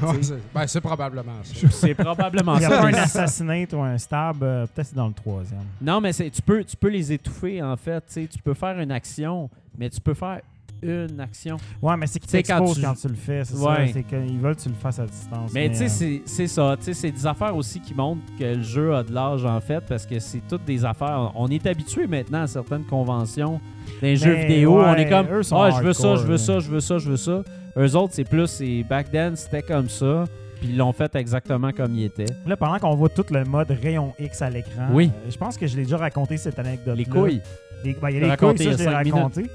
ben, 0.54 0.68
c'est 0.68 0.82
probablement 0.82 1.40
ça. 1.44 1.68
C'est 1.70 1.96
probablement 1.96 2.60
ça. 2.60 2.60
Il 2.60 2.70
y 2.70 2.74
a 2.74 2.78
pas 2.78 2.88
un 2.88 2.94
assassinate 2.94 3.74
ou 3.74 3.82
un 3.82 3.98
stab, 3.98 4.44
euh, 4.44 4.66
peut-être 4.68 4.88
c'est 4.88 4.96
dans 4.96 5.08
le 5.08 5.14
troisième. 5.14 5.66
Non, 5.82 6.02
mais 6.02 6.14
tu 6.14 6.42
peux, 6.42 6.64
tu 6.64 6.76
peux 6.76 6.90
les 6.90 7.12
étouffer 7.12 7.62
en 7.62 7.76
fait. 7.78 8.04
Tu 8.14 8.42
peux 8.44 8.54
faire 8.54 8.80
une 8.80 8.92
action, 8.92 9.50
mais 9.78 9.90
tu 9.90 10.02
peux 10.02 10.14
faire 10.14 10.42
une 10.82 11.20
action. 11.20 11.58
Ouais, 11.82 11.96
mais 11.98 12.08
c'est 12.08 12.20
qu'ils 12.20 12.32
t'exposent 12.32 12.82
quand, 12.82 12.94
tu... 12.94 13.08
le 13.08 13.16
fais, 13.16 13.44
c'est 13.44 13.56
ça. 13.56 13.78
C'est 13.92 14.04
qu'ils 14.04 14.40
veulent 14.40 14.56
que 14.56 14.62
tu 14.62 14.70
le 14.70 14.76
fasses 14.76 15.00
à 15.00 15.06
distance. 15.06 15.52
Mais, 15.54 15.70
tu 15.70 15.88
sais, 15.88 16.06
euh, 16.06 16.18
c'est 16.26 16.48
ça. 16.48 16.76
Tu 16.78 16.86
sais, 16.86 16.94
c'est 16.94 17.12
des 17.12 17.26
affaires 17.26 17.56
aussi 17.56 17.80
qui 17.80 17.94
montrent 17.94 18.22
que 18.38 18.44
le 18.44 18.64
jeu 18.64 18.96
a 18.96 19.04
de 19.04 19.14
l'âge, 19.14 19.46
en 19.46 19.60
fait, 19.62 19.82
parce 19.88 20.06
que 20.06 20.20
c'est 20.20 20.42
toutes 20.48 20.66
des 20.66 20.86
affaires. 20.86 21.32
On 21.36 21.48
est 21.48 21.66
habitué 21.66 22.08
maintenant 22.08 22.44
à 22.44 22.48
certaines 22.48 22.86
conventions 22.86 23.60
d'un 24.02 24.16
jeux 24.16 24.34
vidéo. 24.34 24.82
on 24.82 24.96
est 24.96 25.10
comme, 25.10 25.28
ah, 25.30 25.70
je 25.72 25.84
veux 25.84 25.94
ça, 25.94 26.16
je 26.16 26.26
veux 26.26 26.38
ça, 26.38 26.60
je 26.60 26.70
veux 26.70 26.80
ça, 26.80 26.98
je 26.98 27.10
veux 27.10 27.18
ça. 27.18 27.44
Eux 27.78 27.96
autres, 27.96 28.14
c'est 28.14 28.26
plus, 28.26 28.48
c'est 28.48 28.84
back 28.84 29.12
then, 29.12 29.36
c'était 29.36 29.62
comme 29.62 29.88
ça. 29.88 30.26
Puis 30.60 30.70
ils 30.70 30.78
l'ont 30.78 30.94
fait 30.94 31.16
exactement 31.16 31.72
comme 31.72 31.96
il 31.96 32.06
était. 32.06 32.28
Là, 32.46 32.56
pendant 32.56 32.78
qu'on 32.78 32.96
voit 32.96 33.10
tout 33.10 33.26
le 33.32 33.44
mode 33.46 33.72
rayon 33.72 34.14
X 34.20 34.42
à 34.44 34.50
l'écran, 34.50 34.90
oui. 34.92 35.10
Euh, 35.26 35.32
je 35.32 35.38
pense 35.38 35.58
que 35.58 35.66
je 35.66 35.76
l'ai 35.76 35.84
déjà 35.84 35.98
raconté 35.98 36.38
cette 36.38 36.60
anecdote. 36.60 36.96
Les 36.96 37.06
couilles. 37.06 37.42
Les, 37.84 37.94
ben, 37.94 38.10
il 38.10 38.20
y 38.20 38.24
a 38.24 38.30
les 38.30 38.38
couilles, 38.38 38.58
ça, 38.58 38.72
je 38.72 38.78
l'ai 38.78 38.88
raconté. 38.88 39.46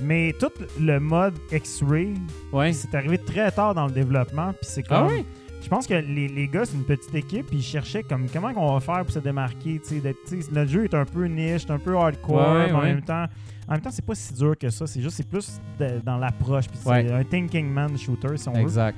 Mais 0.00 0.34
tout 0.38 0.52
le 0.80 0.98
mode 0.98 1.34
X-Ray, 1.52 2.14
c'est 2.72 2.94
arrivé 2.94 3.18
très 3.18 3.50
tard 3.50 3.74
dans 3.74 3.86
le 3.86 3.92
développement. 3.92 4.52
Puis 4.52 4.68
c'est 4.70 4.84
ah 4.90 5.06
comme. 5.08 5.24
Je 5.62 5.68
pense 5.68 5.88
que 5.88 5.94
les, 5.94 6.28
les 6.28 6.46
gars, 6.46 6.64
c'est 6.64 6.76
une 6.76 6.84
petite 6.84 7.12
équipe, 7.12 7.46
puis 7.48 7.56
ils 7.56 7.62
cherchaient 7.62 8.04
comme 8.04 8.28
comment 8.32 8.52
on 8.54 8.74
va 8.74 8.80
faire 8.80 9.04
pour 9.04 9.12
se 9.12 9.18
démarquer. 9.18 9.80
Notre 10.52 10.70
jeu 10.70 10.84
est 10.84 10.94
un 10.94 11.04
peu 11.04 11.24
niche, 11.24 11.68
un 11.68 11.78
peu 11.78 11.96
hardcore, 11.96 12.54
mais 12.54 12.72
en 12.72 12.82
même 12.82 13.02
temps. 13.02 13.24
En 13.68 13.72
même 13.72 13.80
temps, 13.80 13.90
c'est 13.90 14.04
pas 14.04 14.14
si 14.14 14.32
dur 14.32 14.56
que 14.56 14.70
ça. 14.70 14.86
C'est 14.86 15.00
juste, 15.00 15.16
c'est 15.16 15.28
plus 15.28 15.60
dans 16.04 16.18
l'approche. 16.18 16.68
Puis 16.68 16.78
c'est 16.80 17.10
un 17.10 17.24
thinking 17.24 17.68
man 17.68 17.98
shooter, 17.98 18.36
si 18.36 18.48
on 18.48 18.54
exact. 18.54 18.96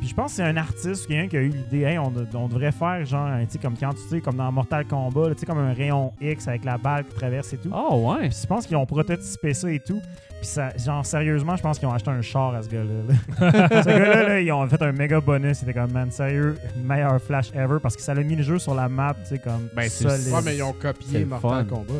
Puis 0.00 0.08
je 0.08 0.14
pense 0.14 0.30
que 0.30 0.36
c'est 0.36 0.42
un 0.42 0.56
artiste, 0.56 1.06
quelqu'un 1.06 1.28
qui 1.28 1.36
a 1.36 1.40
eu 1.40 1.48
l'idée, 1.48 1.82
hey, 1.82 1.98
on, 1.98 2.10
on, 2.34 2.48
devrait 2.48 2.72
faire 2.72 3.04
genre, 3.04 3.28
tu 3.40 3.50
sais, 3.50 3.58
comme 3.58 3.76
quand 3.76 3.92
tu 3.92 4.00
sais, 4.08 4.22
comme 4.22 4.36
dans 4.36 4.50
Mortal 4.50 4.86
Kombat, 4.86 5.34
tu 5.34 5.40
sais, 5.40 5.46
comme 5.46 5.58
un 5.58 5.74
rayon 5.74 6.14
X 6.22 6.48
avec 6.48 6.64
la 6.64 6.78
balle 6.78 7.04
qui 7.04 7.14
traverse 7.14 7.52
et 7.52 7.58
tout. 7.58 7.70
Oh 7.70 8.10
ouais. 8.10 8.28
Puis 8.30 8.38
je 8.40 8.46
pense 8.46 8.66
qu'ils 8.66 8.78
ont 8.78 8.86
prototypé 8.86 9.52
ça 9.52 9.70
et 9.70 9.78
tout. 9.78 10.00
Puis 10.40 10.48
ça, 10.48 10.70
genre, 10.74 11.04
sérieusement, 11.04 11.54
je 11.54 11.62
pense 11.62 11.78
qu'ils 11.78 11.86
ont 11.86 11.92
acheté 11.92 12.10
un 12.10 12.22
char 12.22 12.54
à 12.54 12.62
ce 12.62 12.70
gars-là. 12.70 13.14
ce 13.82 13.88
gars-là, 13.88 14.22
là, 14.22 14.40
ils 14.40 14.50
ont 14.50 14.66
fait 14.68 14.80
un 14.80 14.92
méga 14.92 15.20
bonus. 15.20 15.58
C'était 15.58 15.74
comme, 15.74 15.92
man, 15.92 16.10
sérieux, 16.10 16.56
meilleur 16.82 17.20
flash 17.20 17.52
ever 17.54 17.76
parce 17.82 17.94
que 17.94 18.00
ça 18.00 18.12
a 18.12 18.14
mis 18.14 18.36
le 18.36 18.42
jeu 18.42 18.58
sur 18.58 18.74
la 18.74 18.88
map, 18.88 19.14
tu 19.22 19.26
sais, 19.26 19.38
comme. 19.38 19.68
Ben, 19.76 19.86
c'est 19.90 20.06
Ouais, 20.06 20.40
mais 20.42 20.56
ils 20.56 20.62
ont 20.62 20.72
copié 20.72 21.26
Mortal 21.26 21.66
Kombat. 21.66 21.92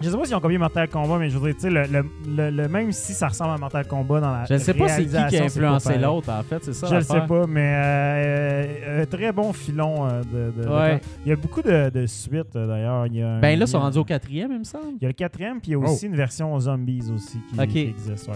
Je 0.00 0.10
sais 0.10 0.16
pas 0.16 0.24
s'ils 0.24 0.34
ont 0.34 0.40
copié 0.40 0.58
Mortal 0.58 0.88
Kombat, 0.88 1.18
mais 1.18 1.30
je 1.30 1.38
dire, 1.38 1.54
tu 1.54 1.60
sais, 1.60 1.70
le, 1.70 1.84
le, 2.26 2.50
le, 2.50 2.68
même 2.68 2.92
si 2.92 3.12
ça 3.12 3.28
ressemble 3.28 3.54
à 3.54 3.58
Mortal 3.58 3.86
Kombat 3.86 4.20
dans 4.20 4.32
la. 4.32 4.44
Je 4.44 4.54
ne 4.54 4.58
sais 4.58 4.74
pas 4.74 4.88
c'est 4.88 5.04
qui 5.04 5.10
qui 5.10 5.36
a 5.38 5.44
influencé 5.44 5.98
l'autre, 5.98 6.30
en 6.30 6.42
fait, 6.42 6.64
c'est 6.64 6.74
ça. 6.74 6.86
Je 6.86 6.96
ne 6.96 7.00
sais 7.00 7.22
pas, 7.26 7.46
mais 7.46 7.74
euh, 7.74 8.66
euh, 9.02 9.06
très 9.06 9.32
bon 9.32 9.52
filon 9.52 10.06
euh, 10.06 10.22
de. 10.22 10.62
de, 10.62 10.68
ouais. 10.68 11.00
il 11.24 11.30
y 11.30 11.32
a 11.32 11.36
beaucoup 11.36 11.62
de, 11.62 11.90
de 11.90 12.06
suites, 12.06 12.54
d'ailleurs. 12.54 13.06
Ben 13.40 13.58
là, 13.58 13.64
ils 13.64 13.68
sont 13.68 13.80
rendus 13.80 13.98
au 13.98 14.04
quatrième, 14.04 14.52
il 14.52 14.58
me 14.58 14.64
semble. 14.64 14.96
Il 15.00 15.02
y 15.02 15.06
a 15.06 15.08
le 15.08 15.14
quatrième, 15.14 15.60
puis 15.60 15.70
il 15.70 15.72
y 15.72 15.74
a 15.74 15.78
aussi 15.78 16.06
oh. 16.06 16.08
une 16.08 16.16
version 16.16 16.58
zombies 16.58 17.10
aussi 17.14 17.38
qui, 17.50 17.66
qui 17.68 17.78
existe. 17.80 18.28
Ouais. 18.28 18.34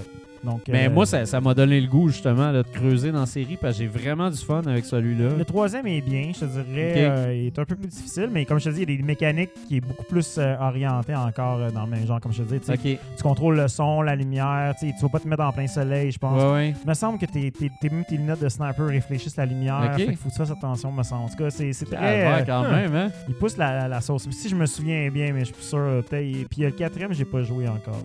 Mais 0.69 0.87
euh, 0.87 0.91
moi, 0.91 1.07
ça, 1.07 1.41
m'a 1.41 1.55
donné 1.55 1.81
le 1.81 1.87
goût 1.87 2.09
justement 2.09 2.53
de 2.53 2.63
creuser 2.63 3.13
dans 3.13 3.21
la 3.21 3.27
série 3.27 3.57
parce 3.61 3.77
que 3.77 3.83
j'ai 3.83 3.89
vraiment 3.89 4.31
du 4.31 4.37
fun 4.37 4.63
avec 4.67 4.85
celui-là. 4.85 5.31
Le 5.37 5.45
troisième 5.45 5.87
est 5.87 6.01
bien, 6.01 6.33
je 6.35 6.41
te 6.41 6.45
dirais. 6.45 6.95
Euh, 6.97 7.35
il 7.35 7.47
est 7.47 7.59
un 7.59 7.65
peu 7.65 7.77
plus 7.77 7.89
difficile, 7.89 8.29
mais 8.33 8.45
comme 8.45 8.59
je 8.59 8.65
te 8.65 8.71
dis, 8.71 8.83
il 8.83 8.91
y 8.91 8.95
a 8.95 8.97
des 8.97 9.03
mécaniques 9.03 9.51
qui 9.69 9.77
est 9.77 9.81
beaucoup 9.81 10.05
plus 10.05 10.37
euh, 10.39 10.57
orientées 10.61 11.15
encore 11.15 11.71
dans 11.73 11.85
le 11.85 11.91
même 11.91 12.07
genre, 12.07 12.21
comme 12.21 12.33
je 12.33 12.43
te 12.43 12.55
dis. 12.55 12.99
Tu 13.17 13.23
contrôles 13.23 13.57
le 13.57 13.69
son, 13.69 14.03
la 14.03 14.17
lumière, 14.17 14.75
tu 14.79 14.93
vas 15.01 15.09
pas 15.09 15.21
te 15.21 15.29
mettre 15.29 15.43
en 15.43 15.53
plein 15.53 15.67
soleil, 15.67 16.11
je 16.11 16.19
pense. 16.19 16.41
Il 16.61 16.89
me 16.89 16.95
semble 16.95 17.19
que 17.19 17.27
tes, 17.27 17.51
tes, 17.51 17.71
tes, 17.81 17.91
tes, 18.09 18.17
lunettes 18.17 18.43
de 18.43 18.49
sniper 18.49 18.87
réfléchissent 18.87 19.37
la 19.37 19.47
lumière. 19.47 19.95
Il 19.99 20.17
faut 20.17 20.29
que 20.29 20.35
tu 20.35 20.39
fasses 20.39 20.51
attention, 20.51 20.93
me 20.93 21.03
semble. 21.03 21.25
En 21.25 21.29
tout 21.29 21.37
cas, 21.37 21.51
c'est 21.51 21.73
très. 21.85 22.45
quand 22.47 22.71
même, 22.71 22.95
hein? 22.95 23.11
Il 23.29 23.35
pousse 23.35 23.57
la, 23.57 23.89
la, 23.89 24.01
sauce. 24.01 24.29
Si 24.31 24.49
je 24.49 24.57
me 24.57 24.67
souviens 24.67 25.11
bien, 25.11 25.33
mais 25.33 25.41
je 25.41 25.47
suis 25.47 25.55
plus 25.55 25.65
sûr. 25.65 26.03
Puis 26.09 26.63
le 26.63 26.71
quatrième, 26.71 27.13
j'ai 27.13 27.25
pas 27.25 27.43
joué 27.43 27.69
encore. 27.69 28.03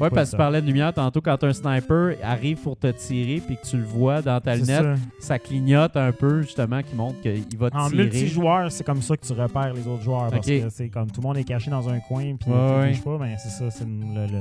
ouais, 0.00 0.10
parce 0.10 0.30
que 0.30 0.36
tu 0.36 0.38
parlais 0.38 0.62
de 0.62 0.66
lumière 0.66 0.92
tantôt 0.92 1.20
quand 1.20 1.42
un 1.44 1.52
sniper 1.52 1.73
arrive 2.22 2.58
pour 2.58 2.76
te 2.76 2.88
tirer 2.88 3.40
puis 3.44 3.56
que 3.56 3.66
tu 3.66 3.76
le 3.76 3.84
vois 3.84 4.22
dans 4.22 4.40
ta 4.40 4.56
lunette, 4.56 4.98
ça. 5.18 5.38
clignote 5.38 5.96
un 5.96 6.12
peu 6.12 6.42
justement 6.42 6.82
qui 6.82 6.94
montre 6.94 7.20
qu'il 7.20 7.58
va 7.58 7.70
te 7.70 7.76
en 7.76 7.88
tirer. 7.88 8.02
En 8.02 8.04
multijoueur, 8.04 8.72
c'est 8.72 8.84
comme 8.84 9.02
ça 9.02 9.16
que 9.16 9.26
tu 9.26 9.32
repères 9.32 9.72
les 9.74 9.86
autres 9.86 10.02
joueurs 10.02 10.30
parce 10.30 10.46
que 10.46 10.68
c'est 10.70 10.88
comme 10.88 11.10
tout 11.10 11.20
le 11.20 11.26
monde 11.26 11.38
est 11.38 11.44
caché 11.44 11.70
dans 11.70 11.88
un 11.88 12.00
coin 12.00 12.34
puis 12.36 12.50
ouais, 12.50 12.90
bouge 12.90 13.02
pas, 13.02 13.18
mais 13.18 13.36
c'est 13.38 13.50
ça, 13.50 13.70
c'est 13.70 13.84
le, 13.84 14.26
le, 14.26 14.40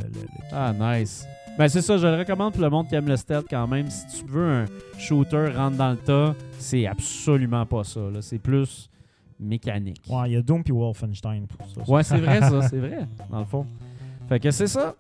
Ah 0.51 0.73
nice. 0.73 1.25
Ben 1.57 1.67
c'est 1.67 1.81
ça, 1.81 1.97
je 1.97 2.07
le 2.07 2.15
recommande 2.15 2.53
pour 2.53 2.63
le 2.63 2.69
monde 2.69 2.87
qui 2.87 2.95
aime 2.95 3.07
le 3.07 3.15
stealth 3.15 3.45
quand 3.47 3.67
même. 3.67 3.87
Si 3.89 4.07
tu 4.07 4.25
veux 4.25 4.49
un 4.49 4.65
shooter 4.97 5.51
rentre 5.55 5.77
dans 5.77 5.91
le 5.91 5.97
tas, 5.97 6.35
c'est 6.57 6.87
absolument 6.87 7.65
pas 7.65 7.83
ça. 7.83 8.01
C'est 8.21 8.39
plus 8.39 8.89
mécanique. 9.39 10.01
Ouais, 10.09 10.31
il 10.31 10.33
y 10.33 10.35
a 10.35 10.41
Doom 10.41 10.63
puis 10.63 10.73
Wolfenstein 10.73 11.45
pour 11.45 11.67
ça. 11.69 11.91
Ouais, 11.91 12.03
c'est 12.03 12.17
vrai 12.17 12.39
ça, 12.39 12.61
c'est 12.67 12.79
vrai, 12.79 13.07
dans 13.29 13.39
le 13.39 13.45
fond. 13.45 13.65
Fait 14.29 14.39
que 14.39 14.51
c'est 14.51 14.67
ça 14.67 14.95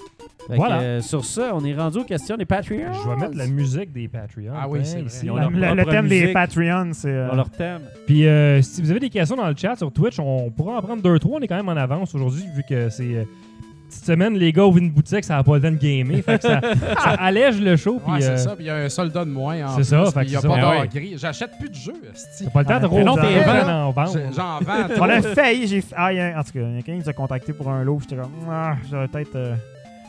voilà. 0.49 0.81
Euh, 0.81 1.01
sur 1.01 1.23
ça, 1.23 1.51
on 1.53 1.63
est 1.63 1.73
rendu 1.73 1.99
aux 1.99 2.03
questions 2.03 2.37
des 2.37 2.45
Patreons. 2.45 2.93
Je 2.93 3.09
vais 3.09 3.15
mettre 3.15 3.37
la 3.37 3.47
musique 3.47 3.91
des 3.91 4.07
Patreons. 4.07 4.53
Ah 4.55 4.67
oui, 4.67 4.79
c'est 4.83 5.01
ici. 5.01 5.27
le, 5.27 5.85
thème 5.85 6.07
des 6.07 6.33
Patreons, 6.33 6.91
c'est. 6.93 7.09
Euh, 7.09 7.33
leur 7.33 7.49
thème. 7.49 7.81
Puis 8.05 8.27
euh, 8.27 8.61
si 8.61 8.81
vous 8.81 8.91
avez 8.91 8.99
des 8.99 9.09
questions 9.09 9.35
dans 9.35 9.47
le 9.47 9.55
chat 9.55 9.75
sur 9.75 9.91
Twitch, 9.91 10.19
on 10.19 10.49
pourra 10.51 10.77
en 10.77 10.81
prendre 10.81 11.01
deux, 11.01 11.19
trois. 11.19 11.39
On 11.39 11.41
est 11.41 11.47
quand 11.47 11.55
même 11.55 11.69
en 11.69 11.79
avance 11.79 12.13
aujourd'hui, 12.13 12.43
vu 12.55 12.63
que 12.67 12.89
c'est 12.89 13.25
cette 13.93 14.05
semaine, 14.05 14.35
les 14.35 14.51
gars 14.51 14.65
ouvrent 14.65 14.79
une 14.79 14.91
boutique, 14.91 15.23
ça 15.23 15.35
n'a 15.35 15.43
pas 15.43 15.55
le 15.55 15.61
temps 15.61 15.71
de 15.71 15.75
gamer. 15.75 16.21
Fait 16.21 16.37
que 16.37 16.47
ça, 16.47 16.59
allège 17.19 17.59
le 17.61 17.75
show. 17.75 18.01
Ouais, 18.07 18.21
c'est 18.21 18.37
ça. 18.37 18.55
Puis 18.55 18.65
il 18.65 18.67
y 18.67 18.71
a 18.71 18.75
un 18.75 18.89
soldat 18.89 19.25
de 19.25 19.29
moins. 19.29 19.75
C'est 19.75 19.83
ça. 19.83 20.05
il 20.21 20.29
n'y 20.29 20.35
a 20.35 20.41
pas 20.41 20.59
d'or 20.59 20.87
gris. 20.87 21.15
J'achète 21.17 21.51
plus 21.59 21.69
de 21.69 21.75
jeux. 21.75 21.93
T'as 22.39 22.49
pas 22.49 22.59
le 22.61 22.65
temps 22.65 22.79
de 22.79 22.85
rouler 22.85 23.03
non, 23.03 23.15
t'es 23.15 23.43
en 23.45 23.91
vente. 23.91 24.17
J'en 24.35 24.59
vends. 24.59 24.87
On 24.99 25.09
a 25.09 25.21
failli. 25.21 25.67
J'ai... 25.67 25.83
Ah, 25.95 26.09
en 26.37 26.43
tout 26.43 26.51
cas, 26.53 26.59
il 26.59 26.75
y 26.75 26.79
a 26.79 26.81
quelqu'un 26.81 26.93
qui 26.93 26.99
nous 26.99 27.09
a 27.09 27.13
contacté 27.13 27.53
pour 27.53 27.69
un 27.69 27.83
lot. 27.83 27.99
J'étais 28.01 28.15
comme, 28.15 28.31
ah, 28.49 28.75
j'aurais 28.89 29.07
peut-être. 29.07 29.55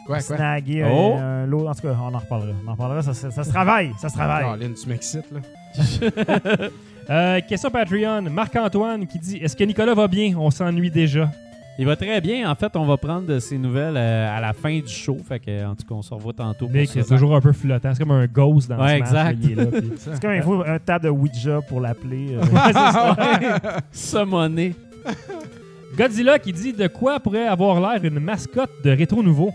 Quoi, 0.06 0.20
snaguer 0.20 0.82
quoi? 0.82 0.90
Oh. 0.92 1.14
un, 1.16 1.46
lot. 1.46 1.66
En 1.66 1.74
tout 1.74 1.82
cas, 1.82 1.96
on 2.00 2.14
en 2.14 2.18
reparlera. 2.18 2.52
On 2.64 2.68
en 2.68 2.72
reparlera. 2.72 3.02
Ça, 3.02 3.14
ça, 3.14 3.44
se 3.44 3.48
travaille. 3.48 3.92
Ça 3.98 4.08
se 4.08 4.14
travaille. 4.14 4.44
Caroline, 4.44 4.74
tu 4.74 4.88
m'excites, 4.88 5.30
là. 5.32 5.40
euh, 7.10 7.40
question 7.48 7.70
Patreon. 7.70 8.22
Marc-Antoine 8.22 9.06
qui 9.06 9.18
dit 9.18 9.36
Est-ce 9.38 9.56
que 9.56 9.64
Nicolas 9.64 9.94
va 9.94 10.06
bien? 10.06 10.36
On 10.36 10.50
s'ennuie 10.50 10.90
déjà. 10.90 11.30
Il 11.78 11.86
va 11.86 11.96
très 11.96 12.20
bien. 12.20 12.48
En 12.50 12.54
fait, 12.54 12.74
on 12.76 12.84
va 12.84 12.96
prendre 12.96 13.26
de 13.26 13.38
ses 13.40 13.58
nouvelles 13.58 13.96
euh, 13.96 14.36
à 14.36 14.40
la 14.40 14.52
fin 14.52 14.78
du 14.78 14.86
show. 14.88 15.18
Fait 15.26 15.40
que, 15.40 15.66
en 15.66 15.74
tout 15.74 15.84
cas, 15.84 15.94
on 15.94 16.02
se 16.02 16.14
revoit 16.14 16.32
tantôt. 16.32 16.68
Nick, 16.68 16.90
c'est 16.90 17.02
toujours 17.04 17.34
un 17.34 17.40
peu 17.40 17.52
flottant. 17.52 17.92
C'est 17.94 17.98
comme 18.02 18.12
un 18.12 18.26
ghost 18.26 18.68
dans 18.68 18.78
Ouais, 18.80 18.98
exact. 18.98 19.38
C'est 19.98 20.20
comme 20.20 20.62
un 20.66 20.78
table 20.78 21.06
de 21.06 21.10
Ouija 21.10 21.60
pour 21.62 21.80
l'appeler. 21.80 22.36
euh. 22.36 23.58
Summoné. 23.92 24.74
Godzilla 25.96 26.38
qui 26.38 26.52
dit 26.52 26.72
de 26.72 26.86
quoi 26.86 27.18
pourrait 27.20 27.46
avoir 27.46 27.80
l'air 27.80 28.04
une 28.04 28.18
mascotte 28.20 28.70
de 28.84 28.90
rétro 28.90 29.22
nouveau? 29.22 29.50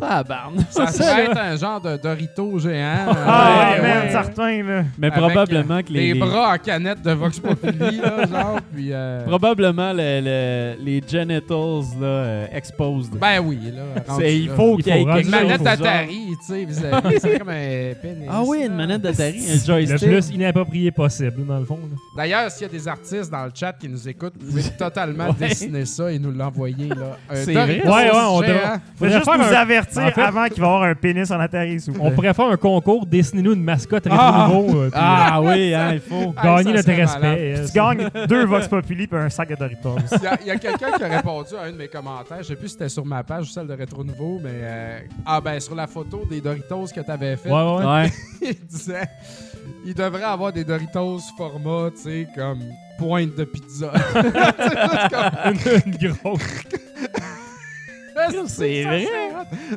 Ça 0.00 0.86
Ça, 0.86 0.86
pourrait 0.92 1.24
là. 1.26 1.30
être 1.30 1.38
un 1.40 1.56
genre 1.56 1.80
de 1.80 1.96
Dorito 1.96 2.58
géant. 2.58 3.06
Ah, 3.32 3.74
euh, 3.78 3.82
man, 3.82 4.02
ouais. 4.06 4.10
certain, 4.10 4.62
là. 4.62 4.82
Mais 4.98 5.06
avec, 5.08 5.18
probablement 5.18 5.74
euh, 5.76 5.82
que 5.82 5.92
les. 5.92 6.00
Des 6.00 6.12
les- 6.14 6.18
bras 6.20 6.54
en 6.54 6.58
canette 6.58 7.02
de 7.02 7.12
Vox 7.12 7.38
Populi, 7.38 7.98
là, 7.98 8.26
genre, 8.30 8.58
puis... 8.74 8.88
euh, 8.92 9.24
Probablement 9.26 9.92
le- 9.92 10.20
le- 10.20 10.84
les 10.84 11.02
genitals 11.06 12.00
là, 12.00 12.06
euh, 12.06 12.46
exposed. 12.52 13.12
Ben 13.18 13.40
oui, 13.40 13.58
là. 13.74 14.02
C'est- 14.18 14.36
il 14.38 14.48
faut 14.50 14.76
Il 14.78 14.84
qu'il 14.84 14.94
y 14.96 14.98
ait 15.00 15.04
quelque 15.04 15.18
Une 15.18 15.22
chose. 15.24 15.30
manette 15.30 15.56
genre. 15.56 15.64
d'Atari, 15.64 16.26
tu 16.40 16.46
sais, 16.46 16.64
vis-à-vis. 16.64 17.20
C'est 17.20 17.38
comme 17.38 17.48
un 17.50 17.92
pénis. 18.00 18.28
Ah 18.30 18.42
oui, 18.44 18.64
une 18.66 18.74
manette 18.76 19.02
d'Atari, 19.02 19.44
un 19.48 19.54
Le 19.54 19.58
joystick. 19.60 20.08
plus 20.08 20.30
inapproprié 20.30 20.90
possible, 20.90 21.46
dans 21.46 21.58
le 21.58 21.64
fond. 21.64 21.78
D'ailleurs, 22.16 22.50
s'il 22.50 22.62
y 22.62 22.70
a 22.70 22.72
des 22.72 22.88
artistes 22.88 23.30
dans 23.30 23.44
le 23.44 23.50
chat 23.54 23.72
qui 23.74 23.88
nous 23.88 24.08
écoutent, 24.08 24.34
vous 24.40 24.46
pouvez 24.50 24.62
totalement 24.78 25.28
Ouais. 25.28 25.48
dessiner 25.48 25.84
ça 25.84 26.10
et 26.10 26.18
nous 26.18 26.32
l'envoyer. 26.32 26.88
là. 26.88 27.16
Un 27.30 27.34
C'est 27.36 27.52
vrai? 27.52 27.82
Ouais, 27.84 27.90
ouais, 27.90 28.10
on 28.28 28.40
devrait- 28.40 28.54
Faut 28.96 29.04
Faudrait 29.04 29.12
juste 29.14 29.24
faire 29.24 29.38
nous 29.38 29.44
un- 29.44 29.60
avertir 29.60 29.89
en 29.98 30.10
fait- 30.10 30.20
avant 30.20 30.44
qu'il 30.48 30.60
va 30.60 30.66
y 30.66 30.70
avoir 30.70 30.82
un 30.84 30.94
pénis 30.94 31.30
en 31.30 31.38
vous 31.38 31.44
On 32.00 32.06
plaît. 32.06 32.14
pourrait 32.14 32.34
faire 32.34 32.46
un 32.46 32.56
concours, 32.56 33.06
dessinez-nous 33.06 33.54
une 33.54 33.62
mascotte 33.64 34.04
rétro 34.04 34.18
Ah! 34.20 34.48
nouveau. 34.52 34.78
euh, 34.82 34.90
puis, 34.90 35.00
Ah 35.02 35.40
oui, 35.42 35.74
hein, 35.74 35.90
il 35.94 36.00
faut. 36.00 36.14
euh, 36.28 36.32
Ah, 36.36 36.42
gagner 36.62 36.64
ça 36.64 36.72
notre 36.72 36.92
respect. 36.92 37.54
euh, 37.56 37.66
Tu 37.66 37.72
gagnes 37.72 38.10
deux 38.28 38.44
Vox 38.46 38.68
Populi 38.68 39.08
et 39.10 39.16
un 39.16 39.28
sac 39.30 39.48
de 39.50 39.54
Doritos. 39.56 39.96
Il 40.42 40.46
y 40.46 40.50
a, 40.50 40.56
quelqu'un 40.56 40.92
qui 40.96 41.02
a 41.04 41.08
répondu 41.08 41.54
à 41.60 41.64
un 41.64 41.72
de 41.72 41.76
mes 41.76 41.88
commentaires. 41.88 42.38
Je 42.42 42.48
sais 42.48 42.56
plus 42.56 42.68
si 42.68 42.74
c'était 42.74 42.88
sur 42.88 43.04
ma 43.04 43.22
page 43.22 43.44
ou 43.48 43.50
celle 43.50 43.66
de 43.66 43.74
Rétro 43.74 44.04
Nouveau, 44.04 44.40
mais. 44.42 44.50
euh, 44.52 44.98
ah, 45.26 45.40
ben, 45.40 45.58
sur 45.60 45.74
la 45.74 45.86
photo 45.86 46.24
des 46.30 46.40
Doritos 46.40 46.86
que 46.94 47.00
tu 47.00 47.10
avais 47.10 47.36
fait, 47.36 47.50
Ouais, 47.50 47.76
ouais. 47.76 47.84
Ouais. 47.84 48.12
il 48.42 48.66
disait. 48.66 49.08
Il 49.84 49.94
devrait 49.94 50.22
avoir 50.24 50.52
des 50.52 50.64
Doritos 50.64 51.20
format, 51.36 51.90
tu 51.90 52.02
sais, 52.02 52.26
comme 52.34 52.60
pointe 52.98 53.34
de 53.36 53.44
pizza. 53.44 53.90
une, 55.46 55.92
une 55.92 56.12
grosse. 56.12 56.40
C'est 58.46 58.84
vrai. 58.84 59.06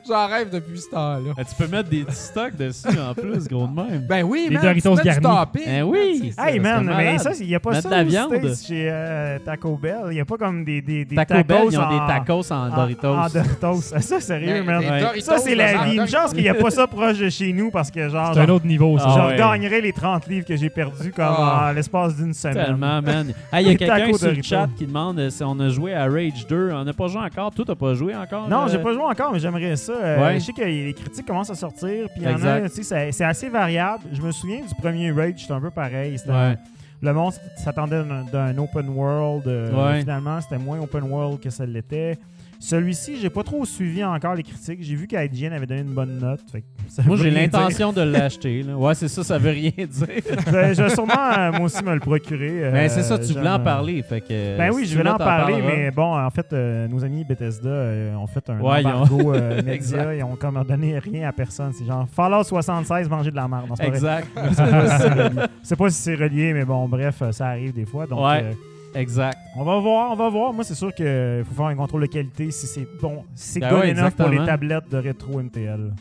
J'en 0.07 0.27
rêve 0.27 0.49
depuis 0.49 0.79
ce 0.79 0.89
temps-là. 0.89 1.31
Ah, 1.37 1.43
tu 1.43 1.55
peux 1.55 1.67
mettre 1.67 1.89
des 1.89 2.03
petits 2.03 2.15
stocks 2.15 2.55
dessus 2.55 2.87
en 2.99 3.13
plus, 3.13 3.47
gros 3.47 3.67
de 3.67 3.73
même. 3.75 4.05
Ben 4.07 4.23
oui, 4.23 4.47
Des 4.49 4.55
man, 4.55 4.63
Doritos 4.63 4.89
tu 4.97 5.07
mets 5.07 5.13
du 5.15 5.19
garnis. 5.21 5.39
topping, 5.39 5.65
Ben 5.65 5.83
oui. 5.83 6.33
Hey 6.37 6.55
ça 6.55 6.59
man, 6.61 6.93
mais 6.97 7.17
ça, 7.19 7.31
il 7.39 7.47
n'y 7.47 7.55
a 7.55 7.59
pas 7.59 7.71
Mettre 7.71 7.83
ça 7.83 7.89
de 7.89 7.95
la 7.95 8.03
viande. 8.03 8.35
States 8.35 8.67
chez 8.67 8.87
euh, 8.91 9.39
Taco 9.39 9.77
Bell. 9.77 9.95
Il 10.09 10.13
n'y 10.15 10.19
a 10.21 10.25
pas 10.25 10.37
comme 10.37 10.63
des, 10.63 10.81
des, 10.81 11.05
des 11.05 11.15
Taco 11.15 11.33
tacos 11.33 11.47
Bell, 11.47 11.63
ils 11.71 11.79
ont 11.79 11.81
en, 11.83 11.91
des 11.91 12.13
tacos 12.13 12.51
en, 12.51 12.55
en- 12.55 12.75
Doritos. 12.75 13.07
En, 13.07 13.27
Doritos. 13.29 13.81
Ça, 13.99 14.19
sérieux, 14.19 14.47
Ben, 14.47 14.65
man. 14.65 14.81
des 14.81 14.89
Ouais. 14.89 14.99
Doritos, 15.01 15.25
Ça, 15.25 15.37
c'est 15.37 15.55
la 15.55 15.83
vie. 15.85 15.91
Une 15.91 15.95
Doritos. 15.97 16.17
chance 16.17 16.33
qu'il 16.33 16.43
n'y 16.43 16.49
a 16.49 16.53
pas 16.53 16.69
ça 16.71 16.87
proche 16.87 17.17
de 17.19 17.29
chez 17.29 17.53
nous 17.53 17.71
parce 17.71 17.89
que, 17.91 18.09
genre, 18.09 18.31
C'est 18.33 18.39
un 18.41 18.45
genre, 18.47 18.55
autre 18.57 18.65
niveau, 18.67 18.97
ça. 18.99 19.05
Ah 19.07 19.17
genre, 19.17 19.27
ouais. 19.27 19.37
gagnerais 19.37 19.81
les 19.81 19.93
30 19.93 20.27
livres 20.27 20.45
que 20.45 20.55
j'ai 20.55 20.69
perdus 20.69 21.11
comme 21.11 21.25
Ah. 21.25 21.69
en 21.69 21.73
l'espace 21.73 22.15
d'une 22.15 22.33
semaine. 22.33 22.55
Tellement, 22.65 23.01
man. 23.01 23.33
Ah, 23.51 23.61
Il 23.61 23.67
y 23.67 23.69
a 23.69 23.73
Des 23.73 23.77
quelqu'un 23.77 23.97
tacos 23.99 24.17
sur 24.17 24.27
le 24.27 24.33
Doritos. 24.33 24.47
chat 24.49 24.67
qui 24.77 24.85
demande 24.85 25.19
euh, 25.19 25.29
si 25.29 25.43
on 25.43 25.59
a 25.59 25.69
joué 25.69 25.93
à 25.93 26.05
Rage 26.05 26.45
2. 26.47 26.71
On 26.73 26.83
n'a 26.83 26.93
pas 26.93 27.07
joué 27.07 27.21
encore. 27.21 27.51
Toi, 27.51 27.65
t'as 27.67 27.75
pas 27.75 27.93
joué 27.93 28.15
encore? 28.23 28.49
Non, 28.49 28.67
j'ai 28.67 28.79
pas 28.79 28.93
joué 28.93 29.03
encore, 29.03 29.31
mais 29.31 29.39
j'aimerais 29.39 29.75
ça. 29.75 29.93
Euh, 29.93 30.21
Ouais. 30.21 30.39
Je 30.39 30.45
sais 30.45 30.53
que 30.53 30.61
les 30.63 30.93
critiques 30.93 31.25
commencent 31.25 31.49
à 31.49 31.55
sortir, 31.55 32.07
puis 32.09 32.17
il 32.17 32.23
y 32.23 32.27
en 32.27 32.31
a, 32.31 32.33
Exact. 32.33 32.69
tu 32.75 32.83
sais, 32.83 33.11
c'est- 33.11 33.23
assez 33.23 33.49
variable. 33.49 34.03
Je 34.11 34.21
me 34.21 34.31
souviens 34.31 34.61
du 34.61 34.75
premier 34.75 35.11
Rage, 35.11 35.33
c'était 35.37 35.53
un 35.53 35.61
peu 35.61 35.71
pareil. 35.71 36.17
Ouais. 36.27 36.57
Le 37.01 37.13
monde 37.13 37.33
s'attendait 37.57 38.01
d'un- 38.31 38.57
open 38.57 38.87
world. 38.89 39.45
euh, 39.47 39.71
Ouais. 39.73 39.99
Finalement, 39.99 40.39
c'était 40.39 40.57
moins 40.57 40.79
open 40.79 41.03
world 41.03 41.39
que 41.41 41.49
ça 41.49 41.65
l'était. 41.65 42.17
Celui-ci, 42.63 43.17
j'ai 43.19 43.29
pas 43.29 43.43
trop 43.43 43.65
suivi 43.65 44.05
encore 44.05 44.35
les 44.35 44.43
critiques. 44.43 44.79
J'ai 44.81 44.95
vu 44.95 45.05
qu'IGN 45.05 45.51
avait 45.51 45.65
donné 45.65 45.81
une 45.81 45.93
bonne 45.93 46.17
note. 46.17 46.39
fait 46.49 46.63
Moi, 47.05 47.17
j'ai 47.17 47.29
l'intention 47.29 47.91
de 47.91 47.99
l'acheter. 47.99 48.63
Ouais, 48.63 48.95
c'est 48.95 49.09
ça, 49.09 49.21
ça 49.21 49.37
veut 49.37 49.49
rien 49.51 49.71
dire. 49.75 49.85
dire. 49.87 50.05
je, 50.73 50.81
vais 50.83 50.89
sûrement, 50.89 51.13
euh, 51.37 51.51
moi 51.51 51.63
aussi, 51.63 51.83
me 51.83 51.93
le 51.93 51.99
procurer. 51.99 52.63
euh, 52.63 52.71
Ben, 52.71 52.87
c'est 52.87 53.03
ça, 53.03 53.19
tu 53.19 53.33
voulais 53.33 53.49
en 53.49 53.55
euh, 53.55 53.59
parler. 53.59 54.01
Fait 54.01 54.21
que, 54.21 54.57
Ben 54.57 54.71
oui, 54.73 54.85
je 54.85 54.97
voulais 54.97 55.09
en 55.09 55.17
parler, 55.17 55.61
mais 55.61 55.91
bon, 55.91 56.17
en 56.17 56.29
fait, 56.29 56.53
euh, 56.53 56.87
nos 56.87 57.03
amis 57.03 57.25
Bethesda 57.25 57.67
euh, 57.69 58.15
ont 58.15 58.27
fait 58.27 58.49
un 58.49 58.57
Ouais, 58.61 58.81
ils 58.81 58.87
ont- 58.87 58.91
embargo 58.91 59.33
euh, 59.33 59.61
média. 59.65 60.15
Ils 60.15 60.23
ont 60.23 60.37
comme 60.37 60.63
donné 60.65 60.99
rien 60.99 61.27
à 61.27 61.33
personne. 61.33 61.73
C'est 61.77 61.85
genre 61.85 62.07
Fallout 62.15 62.45
76, 62.45 63.09
manger 63.09 63.31
de 63.31 63.35
la 63.35 63.47
merde. 63.49 63.65
Exact. 63.81 64.27
Je 64.37 65.39
sais 65.67 65.75
pas 65.75 65.89
si 65.89 66.01
c'est 66.01 66.15
relié. 66.15 66.53
Mais 66.53 66.63
bon, 66.63 66.87
bref, 66.87 67.15
euh, 67.23 67.33
ça 67.33 67.47
arrive 67.47 67.73
des 67.73 67.85
fois. 67.85 68.07
Donc, 68.07 68.21
Ouais. 68.25 68.55
Exact. 68.95 69.37
on 69.55 69.63
va 69.63 69.79
voir, 69.79 70.11
on 70.11 70.15
va 70.15 70.29
voir. 70.29 70.53
Moi, 70.53 70.63
c'est 70.63 70.75
sûr 70.75 70.93
qu'il 70.93 71.43
faut 71.45 71.53
faire 71.55 71.65
un 71.67 71.75
contrôle 71.75 72.01
de 72.01 72.07
qualité 72.07 72.51
si 72.51 72.67
c'est 72.67 72.87
bon, 73.01 73.23
c'est 73.35 73.59
Ben 73.59 73.69
good 73.69 73.79
ouais, 73.79 73.91
enough 73.99 74.11
pour 74.11 74.29
les 74.29 74.43
tablettes 74.45 74.89
de 74.89 74.97
rétro 74.97 75.39
MTL. 75.41 75.93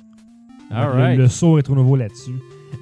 All 0.71 0.87
le, 0.97 1.03
right. 1.03 1.19
le 1.19 1.29
saut 1.29 1.53
rétro 1.55 1.75
nouveau 1.75 1.97
là-dessus. 1.97 2.35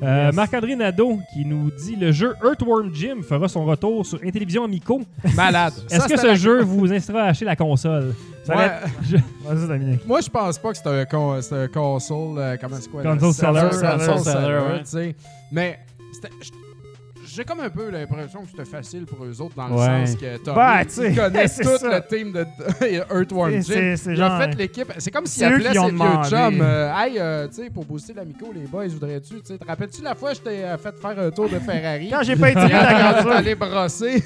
Euh, 0.02 0.26
Yes. 0.26 0.34
Marc-André 0.36 0.76
Nadeau 0.76 1.18
qui 1.32 1.44
nous 1.44 1.70
dit 1.72 1.96
le 1.96 2.12
jeu 2.12 2.34
Earthworm 2.44 2.94
Jim 2.94 3.16
fera 3.28 3.48
son 3.48 3.64
retour 3.64 4.06
sur 4.06 4.20
Intellivision 4.24 4.62
Amico. 4.64 5.00
Malade. 5.36 5.74
Est-ce 5.90 6.06
que 6.06 6.16
ce 6.16 6.26
la- 6.28 6.34
jeu 6.36 6.62
vous 6.62 6.90
incitera 6.92 7.22
à 7.22 7.26
acheter 7.30 7.44
la 7.44 7.56
console? 7.56 8.14
Ça 8.44 8.56
Ouais. 8.56 8.68
va 8.68 9.54
Vas-y, 9.54 9.66
Dominique. 9.68 10.06
Moi, 10.06 10.20
je 10.20 10.28
pense 10.30 10.58
pas 10.58 10.70
que 10.70 10.78
c'est 10.78 10.86
un, 10.86 11.04
con- 11.04 11.42
c'est 11.42 11.64
un 11.64 11.68
console. 11.68 12.38
euh, 12.38 12.56
comment 12.60 12.76
c'est 12.80 12.88
quoi? 12.90 13.02
Console 13.02 13.32
seller. 13.32 13.68
Console 13.98 14.18
seller, 14.20 14.58
ouais. 14.70 14.78
tu 14.80 14.86
sais. 14.86 15.16
Mais 15.50 15.80
j'ai 17.34 17.44
comme 17.44 17.60
un 17.60 17.70
peu 17.70 17.90
l'impression 17.90 18.40
que 18.42 18.48
c'était 18.50 18.64
facile 18.68 19.04
pour 19.06 19.24
eux 19.24 19.40
autres 19.40 19.54
dans 19.56 19.68
le 19.68 19.74
Ouais. 19.74 20.06
sens 20.06 20.16
que 20.16 20.36
Tommy, 20.38 20.56
Bah, 20.56 20.82
ils 20.82 21.14
connaissent 21.16 21.56
tout 21.58 21.78
ça. 21.78 21.88
le 22.00 22.06
team 22.16 22.32
de 22.32 22.44
Earthworm 23.10 23.62
Jim. 23.62 23.94
Ils 24.06 24.22
ont 24.22 24.38
fait 24.38 24.54
l'équipe. 24.56 24.92
C'est 24.98 25.10
comme 25.10 25.26
s'ils 25.26 25.44
appelaient 25.44 25.72
ses 25.72 25.90
vieux 25.90 25.98
chums. 26.28 26.60
euh, 26.60 26.92
hey, 26.96 27.18
euh, 27.18 27.48
tu 27.48 27.54
sais, 27.62 27.70
pour 27.70 27.84
booster 27.84 28.12
l'amico, 28.14 28.46
les 28.54 28.62
boys, 28.66 28.88
voudrais-tu? 28.88 29.40
Te 29.40 29.64
rappelles-tu 29.66 30.02
la 30.02 30.14
fois 30.14 30.30
que 30.30 30.36
je 30.36 30.42
t'ai 30.42 30.64
euh, 30.64 30.76
fait 30.78 30.94
faire 30.98 31.18
un 31.18 31.30
tour 31.30 31.48
de 31.48 31.58
Ferrari? 31.58 32.10
Quand 32.10 32.22
j'ai 32.22 32.36
pas 32.36 32.50
été 32.50 32.60
grandeur. 32.60 33.24
t'es 33.24 33.32
allé 33.32 33.54
brosser, 33.54 34.24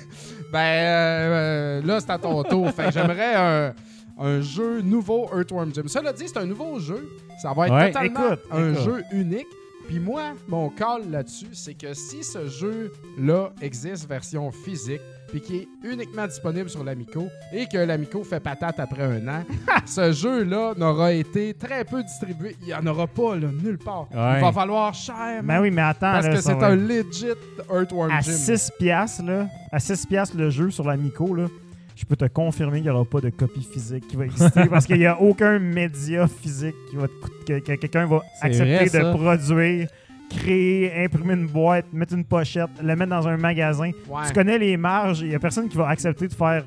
ben 0.52 0.58
euh, 0.58 1.80
euh, 1.80 1.82
là, 1.86 2.00
c'est 2.00 2.10
à 2.10 2.18
ton 2.18 2.42
tour. 2.44 2.70
Fait 2.70 2.84
que 2.86 2.92
j'aimerais 2.92 3.34
un, 3.34 3.74
un 4.18 4.40
jeu 4.40 4.80
nouveau 4.80 5.28
Earthworm 5.36 5.72
Jim. 5.74 5.82
Cela 5.86 6.12
dit, 6.12 6.24
c'est 6.26 6.38
un 6.38 6.46
nouveau 6.46 6.78
jeu. 6.78 7.08
Ça 7.42 7.52
va 7.52 7.66
être 7.66 7.74
Ouais, 7.74 7.86
totalement 7.92 8.26
écoute, 8.32 8.40
un 8.52 8.70
écoute. 8.72 8.84
jeu 8.84 9.04
unique. 9.12 9.46
Puis 9.86 9.98
moi, 9.98 10.32
mon 10.48 10.70
call 10.70 11.10
là-dessus, 11.10 11.48
c'est 11.52 11.74
que 11.74 11.92
si 11.94 12.24
ce 12.24 12.48
jeu-là 12.48 13.52
existe 13.60 14.08
version 14.08 14.50
physique, 14.50 15.00
puis 15.28 15.40
qui 15.40 15.56
est 15.56 15.68
uniquement 15.82 16.26
disponible 16.26 16.70
sur 16.70 16.84
l'Amico, 16.84 17.26
et 17.52 17.66
que 17.66 17.78
l'Amico 17.78 18.22
fait 18.24 18.40
patate 18.40 18.78
après 18.78 19.02
un 19.02 19.26
an, 19.28 19.44
ce 19.86 20.12
jeu-là 20.12 20.74
n'aura 20.76 21.12
été 21.12 21.54
très 21.54 21.84
peu 21.84 22.02
distribué. 22.02 22.56
Il 22.62 22.68
n'y 22.68 22.74
en 22.74 22.86
aura 22.86 23.06
pas, 23.06 23.36
là, 23.36 23.48
nulle 23.62 23.78
part. 23.78 24.06
Ouais. 24.12 24.38
Il 24.38 24.40
va 24.42 24.52
falloir 24.52 24.94
cher, 24.94 25.16
Ben 25.16 25.42
man, 25.42 25.60
oui, 25.62 25.70
mais 25.70 25.82
attends. 25.82 26.12
parce 26.12 26.26
là, 26.26 26.34
que 26.34 26.40
c'est 26.40 26.54
va 26.54 26.66
un 26.68 26.76
legit 26.76 27.26
Earthworm 27.70 28.10
à 28.10 28.20
Jim. 28.20 28.32
6 28.32 28.70
piastres, 28.78 29.24
là, 29.24 29.48
à 29.72 29.80
6 29.80 30.06
piastres 30.06 30.36
le 30.36 30.50
jeu 30.50 30.70
sur 30.70 30.84
l'Amico, 30.84 31.34
là, 31.34 31.46
je 31.96 32.04
peux 32.04 32.16
te 32.16 32.24
confirmer 32.26 32.78
qu'il 32.78 32.90
n'y 32.90 32.96
aura 32.96 33.04
pas 33.04 33.20
de 33.20 33.30
copie 33.30 33.62
physique 33.62 34.06
qui 34.08 34.16
va 34.16 34.24
exister 34.24 34.66
parce 34.68 34.86
qu'il 34.86 34.98
n'y 34.98 35.06
a 35.06 35.20
aucun 35.20 35.58
média 35.58 36.26
physique 36.26 36.74
qui 36.90 36.96
va 36.96 37.06
te 37.08 37.12
coûter- 37.12 37.60
que, 37.60 37.72
que 37.72 37.76
quelqu'un 37.76 38.06
va 38.06 38.20
accepter 38.40 38.86
vrai, 38.86 38.98
de 39.04 39.12
produire, 39.16 39.88
créer, 40.30 41.04
imprimer 41.04 41.34
une 41.34 41.46
boîte, 41.46 41.86
mettre 41.92 42.14
une 42.14 42.24
pochette, 42.24 42.70
le 42.82 42.96
mettre 42.96 43.10
dans 43.10 43.28
un 43.28 43.36
magasin. 43.36 43.90
Ouais. 44.08 44.26
Tu 44.26 44.32
connais 44.32 44.58
les 44.58 44.76
marges, 44.76 45.20
il 45.20 45.28
n'y 45.28 45.34
a 45.34 45.38
personne 45.38 45.68
qui 45.68 45.76
va 45.76 45.88
accepter 45.88 46.26
de 46.28 46.34
faire 46.34 46.64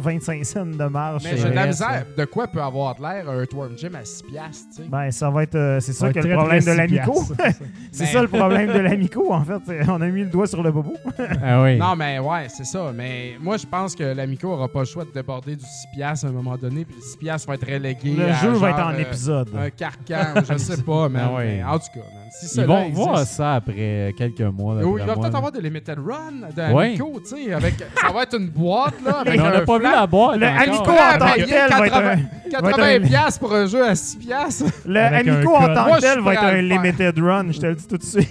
25 0.00 0.44
cents 0.44 0.66
de 0.66 0.84
marge. 0.86 1.22
Mais 1.24 1.36
j'ai 1.36 1.50
de 1.50 1.54
la 1.54 1.66
misère. 1.66 2.04
De 2.16 2.24
quoi 2.24 2.46
peut 2.48 2.60
avoir 2.62 2.94
de 2.96 3.02
l'air 3.02 3.28
un 3.28 3.40
Earthworm 3.40 3.76
Jim 3.76 3.90
à 3.94 4.04
6 4.04 4.22
piastres, 4.24 4.64
tu 4.76 4.82
sais? 4.82 4.88
Ben, 4.88 5.10
ça 5.10 5.30
va 5.30 5.42
être. 5.42 5.54
euh, 5.54 5.80
c'est 5.80 5.92
ça 5.92 6.06
va 6.06 6.12
que 6.12 6.18
être 6.18 6.24
le 6.24 6.30
très, 6.30 6.38
problème 6.38 6.62
très 6.62 6.72
de 6.72 6.76
l'Amico. 6.76 7.22
six 7.24 7.34
piastres. 7.34 7.62
c'est 7.92 8.04
Ben- 8.04 8.12
ça 8.12 8.22
le 8.22 8.28
problème 8.28 8.72
de 8.72 8.78
l'Amico, 8.78 9.32
en 9.32 9.44
fait. 9.44 9.60
C'est- 9.66 9.88
On 9.88 10.00
a 10.00 10.06
mis 10.08 10.22
le 10.24 10.30
doigt 10.30 10.46
sur 10.46 10.62
le 10.62 10.72
bobo. 10.72 10.94
Ah 11.42 11.62
oui. 11.62 11.76
Non, 11.78 11.94
mais 11.96 12.18
ouais, 12.18 12.46
c'est 12.48 12.64
ça. 12.64 12.92
Mais 12.94 13.36
moi, 13.40 13.56
je 13.56 13.66
pense 13.66 13.94
que 13.94 14.02
l'Amico 14.04 14.48
aura 14.48 14.68
pas 14.68 14.80
le 14.80 14.84
choix 14.86 15.04
de 15.04 15.10
déborder 15.12 15.56
du 15.56 15.64
6 15.64 15.86
piastres 15.94 16.26
à 16.26 16.28
un 16.28 16.32
moment 16.32 16.56
donné, 16.56 16.84
puis 16.84 16.96
le 16.96 17.02
6 17.02 17.16
piastres 17.18 17.48
va 17.48 17.54
être 17.54 17.66
relégué 17.70 18.14
Le 18.14 18.28
à 18.28 18.32
jeu 18.34 18.50
va 18.52 18.70
être 18.70 18.78
en 18.80 18.92
euh, 18.94 18.98
épisode. 18.98 19.48
Un 19.56 19.70
carcan, 19.70 20.42
je 20.48 20.56
sais 20.58 20.82
pas, 20.82 21.08
man. 21.08 21.28
Ah 21.30 21.34
ouais. 21.36 21.44
mais 21.58 21.64
en 21.64 21.78
tout 21.78 21.86
cas, 21.94 22.00
man, 22.00 22.19
si 22.30 22.58
Ils 22.60 22.64
vont 22.66 22.78
existe- 22.84 22.96
voir 22.96 23.18
ça 23.26 23.54
après 23.56 24.14
quelques 24.16 24.40
mois. 24.40 24.74
D'après 24.76 24.90
il 25.00 25.06
va 25.06 25.14
peut-être 25.16 25.34
avoir 25.36 25.52
de 25.52 25.60
limited 25.60 25.98
run 25.98 26.72
Ouais. 26.74 26.86
Amico, 26.88 27.20
tu 27.28 27.44
sais, 27.44 27.52
avec 27.52 27.74
ça 28.00 28.12
va 28.12 28.22
être 28.22 28.36
une 28.38 28.48
boîte 28.48 28.94
là 29.04 29.18
avec 29.20 29.34
Mais 29.34 29.40
on 29.40 29.50
n'a 29.50 29.60
pas 29.62 29.78
vu 29.78 29.84
la 29.84 30.06
boîte. 30.06 30.36
Le 30.38 30.46
encore. 30.46 30.60
Amico 30.62 30.82
Prêt 30.84 30.98
à 30.98 31.14
en 31.14 31.18
tant 31.18 31.26
que 31.26 31.34
payer 31.34 31.46
tel 31.46 31.70
va 31.70 31.86
être 31.86 31.92
80, 31.94 32.10
un- 32.12 32.50
80 32.50 32.76
va 32.76 32.92
être 32.92 33.04
un- 33.04 33.08
piastres 33.08 33.40
pour 33.40 33.54
un 33.54 33.66
jeu 33.66 33.88
à 33.88 33.94
6 33.94 34.16
piastres. 34.16 34.64
Le 34.86 35.00
Amico 35.00 35.54
en 35.56 35.74
tant 35.74 35.84
que 35.94 36.00
tel 36.00 36.20
va 36.20 36.32
être 36.34 36.44
un 36.44 36.62
limited 36.62 37.18
run, 37.18 37.52
je 37.52 37.58
te 37.60 37.66
le 37.66 37.74
dis 37.74 37.86
tout 37.86 37.98
de 37.98 38.02
suite. 38.04 38.28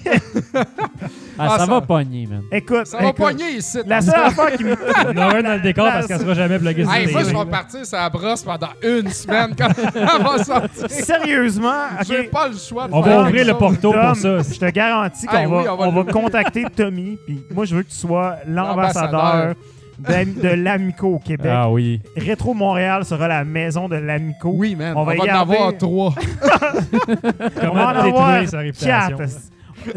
Ah, 1.42 1.46
Ah, 1.48 1.50
ça, 1.52 1.58
ça- 1.60 1.66
va 1.72 1.80
pogner, 1.80 2.28
man. 2.28 2.42
Écoute, 2.52 2.86
Ça 2.86 2.98
va 2.98 3.14
poigner 3.14 3.52
ici. 3.52 3.80
la 3.88 4.02
seule 4.02 4.14
affaire 4.20 4.52
qui 4.58 4.64
me. 4.66 4.72
Il 5.12 5.18
y 5.18 5.20
en 5.20 5.30
a 5.30 5.36
un 5.38 5.42
dans 5.42 5.54
le 5.54 5.62
décor 5.62 5.86
parce 5.86 6.06
qu'elle 6.06 6.20
sera 6.20 6.34
jamais 6.34 6.60
pluguée 6.60 6.84
sur 6.84 6.92
moi, 6.92 7.00
je 7.24 7.28
vais 7.38 7.46
partir 7.50 7.86
sur 7.86 7.98
la 7.98 8.10
brosse 8.10 8.44
pendant 8.44 8.68
une 8.84 9.10
semaine 9.10 9.56
quand 9.58 9.70
elle 9.96 10.04
va 10.22 10.44
sortir. 10.44 10.90
Sérieusement, 10.90 11.72
J'ai 12.06 12.24
pas 12.24 12.50
le 12.50 12.58
choix 12.58 12.88
de 12.90 12.94
On 12.94 13.02
faire 13.02 13.22
va 13.22 13.28
ouvrir 13.30 13.46
le 13.46 13.52
chose. 13.52 13.60
Tom, 13.92 14.08
pour 14.08 14.16
ça. 14.16 14.38
je 14.54 14.60
te 14.60 14.70
garantis 14.72 15.26
qu'on 15.26 15.38
Hey, 15.38 15.46
va, 15.46 15.58
oui, 15.58 15.66
on 15.70 15.92
va 15.92 16.02
on 16.02 16.06
contacter 16.06 16.66
Tommy. 16.76 17.18
Puis 17.26 17.44
moi, 17.54 17.66
je 17.66 17.76
veux 17.76 17.84
que 17.84 17.90
tu 17.90 17.96
sois 17.96 18.38
l'ambassadeur. 18.48 19.56
De, 20.00 20.48
l'Amico 20.56 21.16
au 21.16 21.20
Québec. 21.20 21.52
Ah 21.54 21.70
oui. 21.70 22.02
Rétro 22.16 22.54
Montréal 22.54 23.04
sera 23.04 23.28
la 23.28 23.44
maison 23.44 23.90
de 23.90 23.98
l'Amico. 23.98 24.50
Oui, 24.56 24.74
man. 24.74 24.94
On 24.96 25.02
On 25.02 25.04
va 25.04 25.14
va, 25.16 25.26
y 25.26 25.30
en 25.30 25.36
avoir 25.42 25.78
trois. 25.78 26.16
On 27.62 27.74
va 27.74 27.86
en 27.86 27.88
avoir 27.90 28.40
réputation? 28.40 28.88
quatre. 28.88 29.30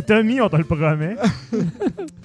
Tommy, 0.06 0.40
on 0.40 0.48
te 0.48 0.56
le 0.56 0.64
promet. 0.64 1.16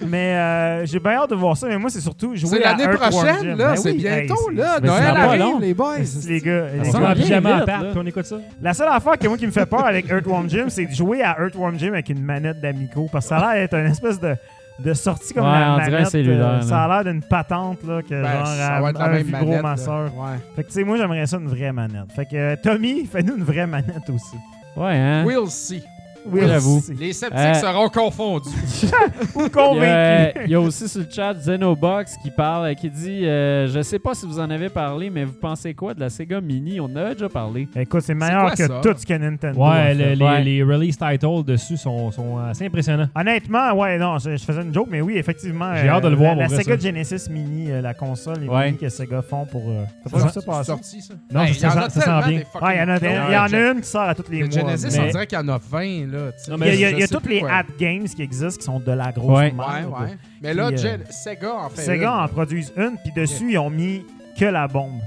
mais 0.08 0.36
euh, 0.36 0.86
j'ai 0.86 1.00
bien 1.00 1.14
hâte 1.14 1.30
de 1.32 1.36
voir 1.36 1.56
ça. 1.58 1.68
Mais 1.68 1.78
moi, 1.78 1.90
c'est 1.90 2.02
surtout 2.02 2.36
jouer 2.36 2.50
C'est 2.60 2.64
à 2.64 2.72
l'année 2.72 2.84
Earthworm 2.84 3.12
prochaine, 3.12 3.36
Jim. 3.42 3.56
là. 3.56 3.70
Ben 3.70 3.76
c'est 3.76 3.92
oui, 3.92 3.98
bientôt, 3.98 4.50
hey, 4.52 4.56
là. 4.58 4.80
Noël 4.82 5.04
arrive, 5.18 5.40
long. 5.42 5.60
les 5.60 5.74
boys. 5.74 5.96
Les 6.28 6.40
gars, 6.42 6.66
les 6.82 6.96
On 6.96 7.00
gars. 7.00 7.16
pyjama 7.16 7.56
à 7.58 7.62
part, 7.66 7.80
puis 7.90 7.98
on 7.98 8.06
écoute 8.06 8.26
ça. 8.26 8.38
La 8.62 8.74
seule 8.74 8.88
affaire 8.90 9.18
que 9.18 9.28
moi 9.28 9.38
qui 9.38 9.46
me 9.46 9.52
fait 9.52 9.66
peur 9.66 9.86
avec 9.86 10.10
Earthworm 10.10 10.50
Jim, 10.50 10.66
c'est 10.70 10.86
de 10.86 10.94
jouer 10.94 11.22
à 11.24 11.38
Earthworm 11.42 11.78
Jim 11.80 11.90
avec 11.94 12.10
une 12.10 12.22
manette 12.22 12.60
d'Amico. 12.62 13.08
Parce 13.12 13.26
que 13.26 13.30
ça 13.30 13.38
a 13.38 13.54
l'air 13.56 13.64
d'être 13.64 13.76
une 13.76 13.92
espèce 13.92 14.20
de, 14.20 14.36
de 14.80 14.94
sortie 14.94 15.34
comme 15.34 15.44
Ouais, 15.46 15.52
la 15.52 15.74
on 15.74 15.78
un 15.80 15.90
manette. 15.90 16.08
cellulaire, 16.10 16.48
euh, 16.48 16.62
ça 16.62 16.84
a 16.84 16.88
l'air 17.04 17.12
d'une 17.14 17.22
patente, 17.24 17.80
là, 17.88 18.02
que 18.02 18.10
Ben, 18.22 18.32
genre 18.32 18.46
ça 18.48 18.76
à- 18.76 18.82
va 18.82 18.90
être 18.92 19.00
la 19.00 19.06
un 19.06 19.10
même 19.12 19.24
vibro 19.24 19.62
masseur. 19.62 20.04
Ouais. 20.16 20.38
Fait 20.56 20.64
que, 20.64 20.68
tu 20.68 20.74
sais, 20.74 20.84
moi, 20.84 20.98
j'aimerais 20.98 21.26
ça 21.26 21.38
une 21.38 21.48
vraie 21.48 21.72
manette. 21.72 22.12
Fait 22.16 22.26
que, 22.26 22.36
euh, 22.36 22.56
Tommy, 22.62 23.06
fais-nous 23.06 23.38
une 23.38 23.44
vraie 23.44 23.68
manette 23.68 24.10
aussi. 24.14 24.36
Ouais, 24.76 24.94
hein? 24.96 25.24
We'll 25.26 25.48
see. 25.50 25.84
Oui, 26.32 26.42
j'avoue. 26.46 26.82
Les 27.00 27.14
sceptiques 27.14 27.38
Euh, 27.40 27.54
seront 27.56 27.90
confondus. 27.90 28.50
Ou 29.36 29.40
Il 29.40 29.42
y, 29.42 29.46
a, 29.46 29.50
convaincu. 29.50 30.40
il 30.46 30.52
y 30.52 30.56
a 30.56 30.60
aussi 30.62 30.88
sur 30.90 31.02
le 31.02 31.08
chat 31.10 31.34
Xenobox 31.34 32.18
qui 32.22 32.32
parle, 32.32 32.76
qui 32.76 32.90
dit 32.90 33.26
euh, 33.26 33.68
Je 33.68 33.82
sais 33.82 34.00
pas 34.00 34.14
si 34.14 34.26
vous 34.26 34.40
en 34.40 34.50
avez 34.50 34.70
parlé, 34.70 35.10
mais 35.10 35.24
vous 35.24 35.34
pensez 35.34 35.74
quoi 35.74 35.94
de 35.94 36.00
la 36.00 36.10
Sega 36.10 36.42
Mini? 36.42 36.80
On 36.80 36.86
en 36.86 36.96
a 36.98 37.14
déjà 37.14 37.30
parlé. 37.30 37.68
Écoute, 37.76 38.02
c'est 38.02 38.14
meilleur 38.14 38.42
quoi 38.44 38.52
que 38.52 38.68
ça? 38.68 38.82
tout 38.84 38.94
ce 38.98 39.06
que 39.06 39.14
Nintendo 39.14 39.60
Ouais, 39.60 39.70
a 39.70 39.86
fait. 39.88 39.94
le- 39.94 40.14
les, 40.16 40.26
Ouais. 40.26 40.44
les 40.44 40.64
release 40.64 40.98
titles 40.98 41.44
dessus 41.46 41.78
sont, 41.78 42.12
sont 42.12 42.38
assez 42.38 42.66
impressionnants. 42.66 43.08
Honnêtement, 43.16 43.72
ouais, 43.74 43.98
non, 43.98 44.18
je, 44.20 44.36
je 44.38 44.44
faisais 44.44 44.62
une 44.62 44.74
joke, 44.74 44.88
mais 44.90 45.02
oui, 45.02 45.18
effectivement. 45.18 45.74
J'ai 45.76 45.90
hâte 45.90 46.04
de 46.04 46.10
le 46.10 46.16
voir, 46.16 46.36
La, 46.36 46.44
la 46.44 46.46
pour 46.48 46.56
vrai, 46.56 46.64
Sega 46.64 46.78
ça. 46.78 46.84
Genesis 46.88 47.30
Mini, 47.30 47.72
euh, 47.72 47.82
la 47.82 47.94
console, 47.94 48.40
les 48.42 48.48
Ouais. 48.48 48.66
mini 48.68 48.78
que 48.78 48.90
Sega 48.90 49.22
font 49.22 49.46
pour. 49.46 49.64
euh, 49.70 49.84
T'as 50.04 50.10
pas 50.10 50.20
Ça 50.20 50.26
vu 50.26 50.32
ça 50.32 50.40
C'est 50.42 50.46
passer? 50.46 50.64
sorti, 50.72 51.02
ça? 51.02 51.14
Non, 51.32 51.42
Hey, 51.42 51.54
ça 51.54 51.68
il 51.68 51.70
y 51.72 51.74
en 51.74 51.78
a 51.78 51.90
sent- 51.90 51.90
ça 51.90 52.00
sent 52.00 52.06
tellement 52.06 52.20
bien. 52.28 52.38
Ouais, 52.62 52.76
il 52.76 52.80
y 52.80 52.82
en 52.82 52.90
a, 52.90 53.00
clones. 53.00 53.12
il 53.28 53.34
y 53.34 53.38
en 53.38 53.54
a 53.54 53.72
une 53.72 53.82
qui 53.82 53.88
sort 53.88 54.02
à 54.02 54.16
tous 54.16 54.24
les 54.32 54.40
Le 54.40 54.48
mois. 54.48 54.56
Genesis, 54.60 54.88
mais- 54.98 55.08
on 55.08 55.12
dirait 55.12 55.28
qu'il 55.28 55.38
y 55.38 55.42
en 55.42 55.48
a 55.50 55.58
20, 55.58 56.12
là. 56.12 56.17
Il 56.48 56.76
y 56.80 56.86
a, 56.86 56.92
y 56.92 57.04
y 57.04 57.08
toutes 57.08 57.28
les 57.28 57.40
quoi. 57.42 57.52
app 57.52 57.68
games 57.80 58.06
qui 58.06 58.22
existent 58.22 58.60
qui 58.60 58.66
sont 58.66 58.80
de 58.80 58.92
la 58.92 59.12
grosse 59.12 59.38
Ouais. 59.38 59.52
merde. 59.52 59.92
Ouais, 59.92 60.00
ouais. 60.06 60.18
Mais 60.42 60.54
là, 60.54 60.68
Puis, 60.72 60.86
euh, 60.86 60.98
Sega 61.10 61.54
en 61.56 61.70
fait. 61.70 61.82
Sega 61.82 62.08
une. 62.10 62.24
en 62.24 62.28
produisent 62.28 62.74
une, 62.78 62.98
puis 63.04 63.12
dessus, 63.16 63.52
ils 63.52 63.58
ont 63.58 63.70
mis 63.70 64.06
que 64.38 64.46
la 64.46 64.68
bombe. 64.68 65.00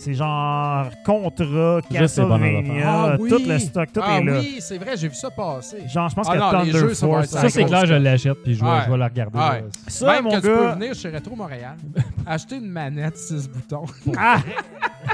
C'est 0.00 0.14
genre 0.14 0.86
Contra, 1.04 1.80
Castlevania, 1.92 2.84
Ah 2.86 3.16
oui. 3.18 3.28
tout 3.28 3.42
le 3.44 3.58
stock, 3.58 3.88
tout 3.92 4.00
ah 4.02 4.18
est 4.20 4.24
là. 4.24 4.38
oui, 4.38 4.58
c'est 4.60 4.78
vrai, 4.78 4.96
j'ai 4.96 5.08
vu 5.08 5.14
ça 5.16 5.28
passer. 5.28 5.78
Genre, 5.88 6.08
je 6.08 6.14
pense 6.14 6.26
Ah 6.30 6.34
que 6.34 6.38
non, 6.38 6.50
les 6.62 6.70
Thunder 6.70 6.78
jeux, 6.78 6.94
ça 6.94 7.06
Force. 7.06 7.24
être 7.24 7.30
Ça, 7.40 7.48
c'est 7.48 7.64
clair, 7.64 7.84
je 7.86 7.94
l'achète, 7.94 8.42
puis 8.44 8.54
je 8.54 8.64
Ouais. 8.64 8.70
je 8.86 8.90
vais 8.92 8.96
la 8.96 9.08
regarder. 9.08 9.38
Ouais. 9.38 9.64
Ça, 9.88 10.06
Même 10.06 10.24
mon 10.24 10.30
que 10.30 10.36
tu 10.36 10.42
peux 10.42 10.68
venir 10.68 10.94
chez 10.94 11.10
Retro 11.10 11.34
Montréal, 11.34 11.76
acheter 12.26 12.56
une 12.56 12.70
manette 12.70 13.16
6 13.16 13.48
boutons, 13.48 13.86
Ah! 14.16 14.38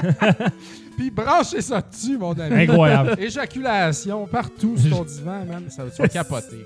puis 0.97 1.09
brancher 1.09 1.61
ça 1.61 1.81
dessus, 1.81 2.17
mon 2.17 2.33
ami. 2.33 2.63
Incroyable. 2.63 3.15
Éjaculation 3.19 4.27
partout 4.27 4.77
sur 4.77 4.97
ton 4.97 5.03
divan, 5.03 5.45
man. 5.45 5.63
Ça 5.69 5.83
va 5.83 6.07
capoter. 6.07 6.63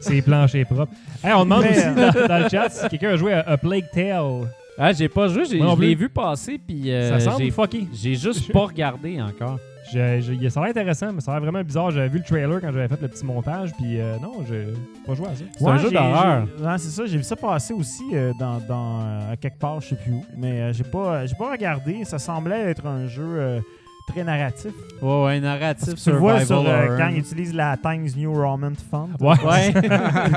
c'est 0.00 0.22
plancher 0.22 0.64
propre. 0.64 0.92
Hey, 1.24 1.32
on 1.34 1.40
demande 1.44 1.62
Mais, 1.62 1.70
aussi 1.70 1.86
euh, 1.86 2.12
dans, 2.12 2.28
dans 2.28 2.38
le 2.38 2.48
chat 2.48 2.68
si 2.70 2.88
quelqu'un 2.88 3.10
a 3.10 3.16
joué 3.16 3.32
à, 3.32 3.40
A 3.40 3.56
Plague 3.56 3.86
Tale. 3.92 4.48
Ah, 4.78 4.92
j'ai 4.92 5.08
pas 5.08 5.26
joué, 5.28 5.44
j'ai- 5.44 5.58
Moi 5.58 5.66
non 5.66 5.76
je 5.76 5.80
l'ai 5.82 5.94
vu 5.94 6.08
passer, 6.08 6.58
puis 6.64 6.90
euh, 6.92 7.10
ça 7.18 7.20
semble 7.32 7.42
j'ai- 7.44 7.50
fucké. 7.50 7.86
j'ai 7.92 8.14
juste 8.14 8.52
pas 8.52 8.66
regardé 8.66 9.20
encore. 9.20 9.58
Je- 9.92 10.20
je- 10.20 10.48
ça 10.50 10.60
a 10.60 10.64
l'air 10.64 10.70
intéressant, 10.70 11.12
mais 11.14 11.20
ça 11.22 11.30
a 11.32 11.34
l'air 11.34 11.50
vraiment 11.50 11.64
bizarre. 11.64 11.90
J'avais 11.90 12.08
vu 12.08 12.18
le 12.18 12.24
trailer 12.24 12.60
quand 12.60 12.70
j'avais 12.70 12.88
fait 12.88 13.00
le 13.00 13.08
petit 13.08 13.24
montage, 13.24 13.72
puis 13.78 13.98
euh, 13.98 14.16
non, 14.22 14.44
j'ai 14.46 14.66
pas 15.06 15.14
joué 15.14 15.26
à 15.28 15.34
ça. 15.34 15.44
C'est 15.56 15.66
un 15.66 15.78
jeu 15.78 15.88
j'ai- 15.88 15.94
d'horreur. 15.94 16.46
j'ai- 16.58 16.64
ouais, 16.64 16.78
c'est 16.78 16.88
ça, 16.90 17.06
j'ai 17.06 17.16
vu 17.16 17.22
ça 17.24 17.36
passer 17.36 17.72
aussi 17.72 18.02
euh, 18.12 18.32
dans, 18.38 18.58
dans 18.68 19.00
euh, 19.00 19.32
à 19.32 19.36
quelque 19.36 19.58
part, 19.58 19.80
je 19.80 19.88
sais 19.88 19.96
plus 19.96 20.12
où. 20.12 20.24
Mais 20.36 20.60
euh, 20.60 20.72
j'ai 20.74 20.84
pas, 20.84 21.24
j'ai 21.26 21.34
pas 21.34 21.50
regardé. 21.50 22.04
Ça 22.04 22.18
semblait 22.18 22.70
être 22.70 22.86
un 22.86 23.06
jeu 23.06 23.24
euh, 23.24 23.60
très 24.08 24.24
narratif. 24.24 24.72
Ouais, 25.00 25.24
ouais, 25.24 25.40
narratif, 25.40 25.94
tu 26.02 26.10
le 26.10 26.16
vois 26.16 26.44
sur, 26.44 26.64
euh, 26.66 26.96
quand 26.96 27.08
ils 27.08 27.18
utilisent 27.18 27.54
la 27.54 27.76
Times 27.76 28.08
New 28.16 28.32
Roman 28.32 28.72
Font. 28.90 29.08
Ouais. 29.20 29.34
Ouais. 29.44 29.72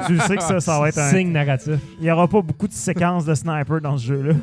tu 0.08 0.18
sais 0.20 0.38
que 0.38 0.44
ça, 0.44 0.60
ça 0.60 0.80
va 0.80 0.90
être 0.90 0.98
un. 1.00 1.10
Signe 1.10 1.32
narratif. 1.32 1.80
Il 2.00 2.06
y 2.06 2.12
aura 2.12 2.28
pas 2.28 2.42
beaucoup 2.42 2.68
de 2.68 2.74
séquences 2.74 3.26
de 3.26 3.34
sniper 3.34 3.82
dans 3.82 3.98
ce 3.98 4.06
jeu-là. 4.08 4.34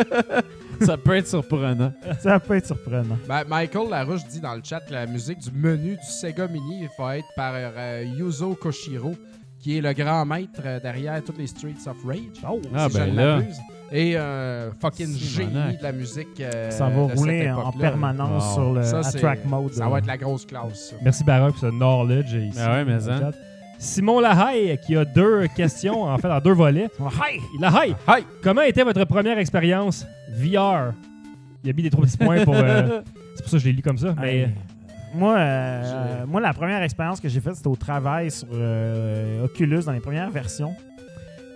ça 0.80 0.96
peut 0.96 1.16
être 1.16 1.28
surprenant. 1.28 1.92
ça 2.20 2.38
peut 2.40 2.56
être 2.56 2.66
surprenant. 2.66 3.16
Ben, 3.28 3.44
Michael 3.48 3.88
Larouche 3.90 4.26
dit 4.28 4.40
dans 4.40 4.54
le 4.54 4.62
chat 4.64 4.80
que 4.80 4.92
la 4.92 5.06
musique 5.06 5.38
du 5.38 5.50
menu 5.52 5.90
du 5.96 6.06
Sega 6.06 6.46
Mini 6.48 6.88
va 6.98 7.18
être 7.18 7.28
par 7.36 7.52
euh, 7.54 8.04
Yuzo 8.18 8.54
Koshiro, 8.54 9.14
qui 9.60 9.78
est 9.78 9.80
le 9.80 9.92
grand 9.92 10.24
maître 10.26 10.60
euh, 10.64 10.80
derrière 10.80 11.22
toutes 11.22 11.38
les 11.38 11.46
Streets 11.46 11.86
of 11.86 11.96
Rage. 12.04 12.18
Oh, 12.48 12.60
Ah, 12.74 12.88
si 12.88 12.94
je 12.96 12.98
ben 13.02 13.12
ne 13.12 13.16
là. 13.16 13.38
Et 13.92 14.16
un 14.16 14.70
fucking 14.80 15.06
Simonac. 15.06 15.52
génie 15.66 15.76
de 15.78 15.82
la 15.82 15.92
musique. 15.92 16.40
euh, 16.40 16.70
ça 16.70 16.88
va 16.88 17.02
de 17.04 17.08
cette 17.10 17.18
rouler 17.18 17.50
en 17.50 17.70
permanence 17.72 18.44
Wow. 18.48 18.54
sur 18.54 18.72
le 18.72 18.82
Ça, 18.82 18.98
Attract 19.00 19.44
Mode. 19.46 19.72
Ça 19.74 19.88
va 19.88 19.98
être 19.98 20.06
la 20.06 20.16
grosse 20.16 20.46
classe. 20.46 20.90
ça. 20.90 20.96
Merci 21.02 21.22
Baroque 21.24 21.52
pour 21.52 21.60
ce 21.60 21.66
knowledge 21.70 22.32
ici. 22.32 22.58
Ah 22.60 22.72
ouais, 22.72 22.84
mais 22.84 23.08
hein. 23.08 23.18
chat. 23.20 23.32
Simon 23.78 24.20
Lahaye 24.20 24.78
qui 24.78 24.96
a 24.96 25.04
deux 25.04 25.46
questions, 25.56 26.02
en 26.04 26.16
fait, 26.18 26.28
en 26.30 26.40
deux 26.40 26.52
volets. 26.54 26.88
Lahaye, 27.60 27.94
Hi! 28.08 28.24
comment 28.42 28.62
était 28.62 28.82
votre 28.84 29.04
première 29.04 29.38
expérience 29.38 30.06
VR? 30.32 30.92
Il 31.62 31.70
a 31.70 31.72
mis 31.72 31.82
des 31.82 31.90
trois 31.90 32.04
petits 32.04 32.16
points 32.18 32.44
pour. 32.44 32.54
euh, 32.56 33.00
c'est 33.34 33.42
pour 33.42 33.50
ça 33.50 33.56
que 33.56 33.62
je 33.62 33.66
l'ai 33.66 33.72
lu 33.74 33.82
comme 33.82 33.98
ça. 33.98 34.14
Mais. 34.20 34.48
Moi, 35.16 35.36
euh, 35.38 36.24
moi, 36.26 36.40
la 36.40 36.52
première 36.52 36.82
expérience 36.82 37.20
que 37.20 37.28
j'ai 37.28 37.38
faite, 37.40 37.54
c'était 37.54 37.68
au 37.68 37.76
travail 37.76 38.32
sur 38.32 38.48
euh, 38.52 39.44
Oculus 39.44 39.84
dans 39.84 39.92
les 39.92 40.00
premières 40.00 40.28
versions. 40.30 40.74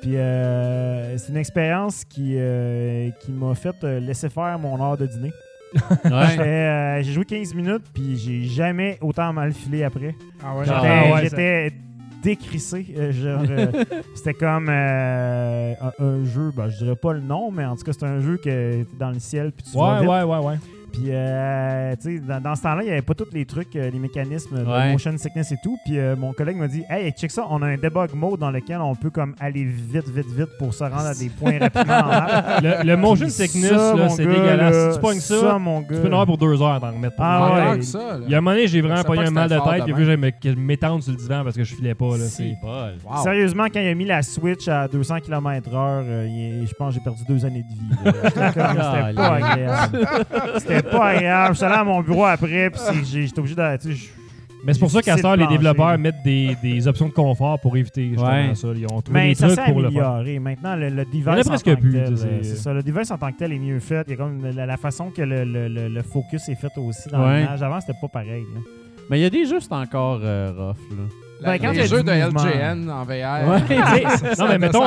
Puis 0.01 0.17
euh, 0.17 1.17
c'est 1.19 1.31
une 1.31 1.37
expérience 1.39 2.05
qui, 2.05 2.35
euh, 2.37 3.11
qui 3.21 3.33
m'a 3.33 3.55
fait 3.55 3.75
euh, 3.85 3.99
laisser 4.01 4.29
faire 4.29 4.59
mon 4.59 4.81
heure 4.83 4.97
de 4.97 5.07
dîner. 5.07 5.33
Ouais. 6.05 6.39
euh, 6.41 7.03
j'ai 7.03 7.13
joué 7.13 7.25
15 7.27 7.55
minutes, 7.55 7.83
puis 7.93 8.17
j'ai 8.17 8.45
jamais 8.45 8.97
autant 9.03 9.33
mal 9.35 9.53
filé 9.53 9.85
après. 9.85 10.15
Ah 10.43 10.57
ouais, 10.57 10.65
J'étais, 10.65 10.77
Ah 10.81 11.15
ouais, 11.15 11.23
j'étais 11.25 11.73
décrissé. 12.23 12.87
genre, 13.11 13.43
c'était 14.15 14.33
comme 14.35 14.69
euh, 14.71 15.75
un, 15.81 16.05
un 16.05 16.25
jeu, 16.25 16.51
ben, 16.57 16.69
je 16.71 16.79
dirais 16.79 16.97
pas 16.97 17.13
le 17.13 17.21
nom, 17.21 17.51
mais 17.51 17.65
en 17.67 17.77
tout 17.77 17.85
cas, 17.85 17.93
c'est 17.93 18.07
un 18.07 18.21
jeu 18.21 18.39
que 18.39 18.45
t'es 18.45 18.87
dans 18.99 19.11
le 19.11 19.19
ciel, 19.19 19.53
puis 19.53 19.67
tu 19.71 19.77
vas 19.79 20.01
ouais, 20.01 20.07
ouais, 20.07 20.23
ouais, 20.23 20.47
ouais. 20.47 20.55
Puis, 20.93 21.05
euh, 21.09 21.95
tu 22.03 22.17
sais, 22.19 22.23
dans, 22.27 22.41
dans 22.41 22.55
ce 22.55 22.63
temps-là, 22.63 22.83
il 22.83 22.87
n'y 22.87 22.93
avait 22.93 23.03
pas 23.03 23.15
tous 23.15 23.27
les 23.33 23.45
trucs, 23.45 23.75
euh, 23.77 23.91
les 23.91 23.99
mécanismes 23.99 24.57
Ouais. 24.67 24.87
de 24.89 24.93
motion 24.93 25.17
sickness 25.17 25.53
et 25.53 25.57
tout. 25.63 25.77
Puis, 25.85 25.99
euh, 25.99 26.17
mon 26.17 26.33
collègue 26.33 26.57
m'a 26.57 26.69
dit 26.69 26.83
Hey, 26.89 27.13
check 27.13 27.31
ça, 27.31 27.45
on 27.51 27.63
a 27.63 27.67
un 27.67 27.77
debug 27.77 28.15
mode 28.15 28.41
dans 28.41 28.51
lequel 28.51 28.79
on 28.81 28.95
peut 28.95 29.11
comme 29.11 29.35
aller 29.41 29.65
vite, 29.65 30.09
vite, 30.09 30.27
vite 30.35 30.49
pour 30.59 30.73
se 30.75 30.85
rendre 30.85 31.07
à 31.07 31.15
des 31.15 31.29
points 31.29 31.59
rapidement 31.61 31.95
en 31.99 32.09
map. 32.09 32.61
Le, 32.63 32.87
le 32.87 32.97
motion 32.97 33.29
sickness, 33.29 33.71
ça, 33.71 33.77
là, 33.77 33.95
mon 34.05 34.09
c'est 34.09 34.27
dégueulasse. 34.27 34.75
là, 34.75 34.91
si 34.93 34.97
tu 34.97 35.01
pognes 35.03 35.21
ça, 35.21 35.59
mon 35.59 35.81
gars. 35.81 35.87
tu 35.89 35.95
peux 35.95 36.09
en 36.09 36.13
avoir 36.13 36.27
pour 36.27 36.39
deux 36.39 36.61
heures 36.63 36.81
d'en 36.81 36.93
remettre. 36.93 37.17
Ah 37.19 37.73
ouais. 37.73 37.83
ça. 37.83 38.19
Il 38.25 38.31
y 38.31 38.35
a 38.35 38.39
un 38.39 38.41
moment 38.41 38.55
donné, 38.57 38.67
j'ai 38.69 38.81
vraiment 38.81 39.03
pogné 39.05 39.23
pas 39.25 39.29
un 39.29 39.33
mal 39.33 39.49
de 39.49 39.55
tête, 39.57 39.65
puis 39.65 39.79
même. 39.79 39.87
vu 39.87 39.95
que 39.95 40.05
j'allais 40.05 40.17
me- 40.57 40.61
m'étendre 40.61 41.03
sur 41.03 41.13
le 41.13 41.19
divan 41.19 41.43
parce 41.45 41.57
que 41.57 41.65
je 41.65 41.75
filais 41.75 41.95
pas. 41.95 42.17
Là, 42.17 42.25
c'est... 42.29 42.57
Wow. 42.63 43.23
Sérieusement, 43.23 43.65
quand 43.73 43.81
il 43.81 43.89
a 43.89 43.95
mis 43.95 44.05
la 44.05 44.23
Switch 44.23 44.67
à 44.69 44.89
200 44.89 45.21
km/h, 45.21 45.75
euh, 45.75 46.65
je 46.67 46.75
pense 46.75 46.95
que 46.95 47.01
j'ai 47.01 47.05
perdu 47.05 47.23
deux 47.29 47.45
années 47.45 47.63
de 47.65 47.69
vie. 47.69 48.15
C'était 48.25 48.53
pas 49.15 49.35
agréable. 49.35 50.07
C'était 50.79 50.91
pas 50.97 51.07
agréable. 51.09 51.55
Je 51.55 51.57
suis 51.59 51.67
allé 51.67 51.75
à 51.75 51.85
mon 51.85 52.01
bureau 52.03 52.25
après, 52.25 52.71
puis 52.71 52.81
j'étais 53.05 53.39
obligé 53.39 53.55
de. 53.55 53.77
tu 53.77 53.89
sais, 53.89 53.95
je- 53.95 54.09
Mais 54.65 54.75
c'est 54.75 54.81
pour 54.81 54.91
ça 54.91 55.01
qu'à 55.03 55.17
ce 55.17 55.37
les 55.37 55.47
développeurs 55.47 55.97
mettent 55.99 56.23
des, 56.25 56.57
des 56.63 56.89
options 56.89 57.07
de 57.07 57.13
confort 57.13 57.61
pour 57.61 57.77
éviter 57.77 58.09
justement 58.09 58.29
Ouais. 58.29 58.55
ça. 58.57 58.69
Ils 58.75 58.85
ont 58.87 59.01
trouvé 59.01 59.21
Mais 59.21 59.29
des 59.29 59.35
ça 59.37 59.47
trucs 59.47 59.61
s'est 59.61 59.71
pour 59.73 59.81
le 59.83 59.91
faire. 59.91 60.09
amélioré. 60.11 60.39
Maintenant, 60.41 60.75
le, 60.75 60.89
le 60.91 61.05
device. 61.05 61.23
Il 61.25 61.29
en 61.29 61.33
presque 61.35 61.65
tant 61.65 61.75
que 61.77 61.81
plus, 61.81 61.93
tel, 61.93 62.11
tu 62.11 62.17
sais, 62.17 62.29
c'est- 62.43 62.57
ça. 62.57 62.73
Le 62.75 62.83
device 62.83 63.11
en 63.13 63.19
tant 63.19 63.31
que 63.33 63.39
tel 63.39 63.53
est 63.53 63.59
mieux 63.59 63.79
fait. 63.79 64.05
Il 64.09 64.11
y 64.11 64.15
a 64.15 64.17
comme 64.17 64.41
la, 64.55 64.67
la 64.67 64.77
façon 64.77 65.11
que 65.11 65.23
le, 65.23 65.45
le- 65.45 65.69
le- 65.69 65.89
le 65.89 66.03
focus 66.03 66.49
est 66.49 66.57
fait 66.57 66.77
aussi 66.77 67.09
dans 67.09 67.25
Ouais. 67.25 67.41
l'image. 67.43 67.63
Avant, 67.63 67.81
c'était 67.81 67.99
pas 68.01 68.09
pareil. 68.09 68.45
là. 68.55 68.61
Mais 69.11 69.21
il 69.21 69.23
y 69.23 69.27
a 69.27 69.31
des 69.31 69.47
jeux, 69.47 69.61
c'est 69.61 69.73
encore 69.73 70.21
euh, 70.23 70.51
rough, 70.57 70.99
là. 70.99 71.05
La- 71.41 71.53
Ben, 71.53 71.59
quand 71.61 71.73
les 71.73 71.87
jeux 71.87 72.03
de 72.03 72.11
mouvement. 72.25 72.41
LGN 72.45 72.91
en 72.91 73.05
VR. 73.05 73.49
Ouais. 73.49 73.77
Non, 74.39 74.49
mais 74.49 74.59
mettons, 74.59 74.83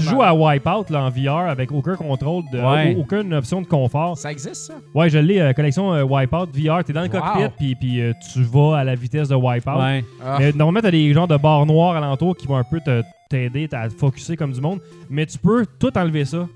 tu, 0.00 0.04
joues 0.08 0.22
à 0.22 0.34
Wipeout 0.34 0.90
là, 0.90 1.02
en 1.04 1.10
VR 1.10 1.48
avec 1.50 1.70
aucun 1.70 1.94
contrôle, 1.94 2.42
de, 2.52 2.58
Ouais. 2.60 2.96
aucune 2.98 3.32
option 3.34 3.60
de 3.62 3.66
confort. 3.66 4.18
Ça 4.18 4.32
existe, 4.32 4.54
ça? 4.54 4.74
Ouais, 4.94 5.08
je 5.10 5.18
l'ai, 5.18 5.40
euh, 5.40 5.52
collection 5.52 5.92
euh, 5.94 6.02
Wipeout 6.02 6.46
VR. 6.54 6.82
T'es 6.84 6.92
dans 6.92 7.02
le 7.02 7.08
Wow. 7.08 7.20
cockpit, 7.20 7.50
puis, 7.56 7.74
puis 7.76 8.00
euh, 8.00 8.12
tu 8.32 8.42
vas 8.42 8.78
à 8.78 8.84
la 8.84 8.94
vitesse 8.94 9.28
de 9.28 9.34
Wipeout. 9.36 9.78
Ouais. 9.78 10.04
Ah. 10.24 10.36
Mais 10.40 10.52
normalement, 10.52 10.80
t'as 10.80 10.90
des 10.90 11.12
genres 11.12 11.28
de 11.28 11.36
barres 11.36 11.66
noires 11.66 11.96
alentour 11.96 12.36
qui 12.36 12.46
vont 12.46 12.56
un 12.56 12.64
peu 12.64 12.80
t'aider 13.28 13.68
à 13.72 13.88
te 13.88 13.94
focuser 13.94 14.36
comme 14.36 14.52
du 14.52 14.60
monde. 14.60 14.80
Mais 15.08 15.24
tu 15.26 15.38
peux 15.38 15.64
tout 15.78 15.96
enlever 15.96 16.24
ça. 16.24 16.46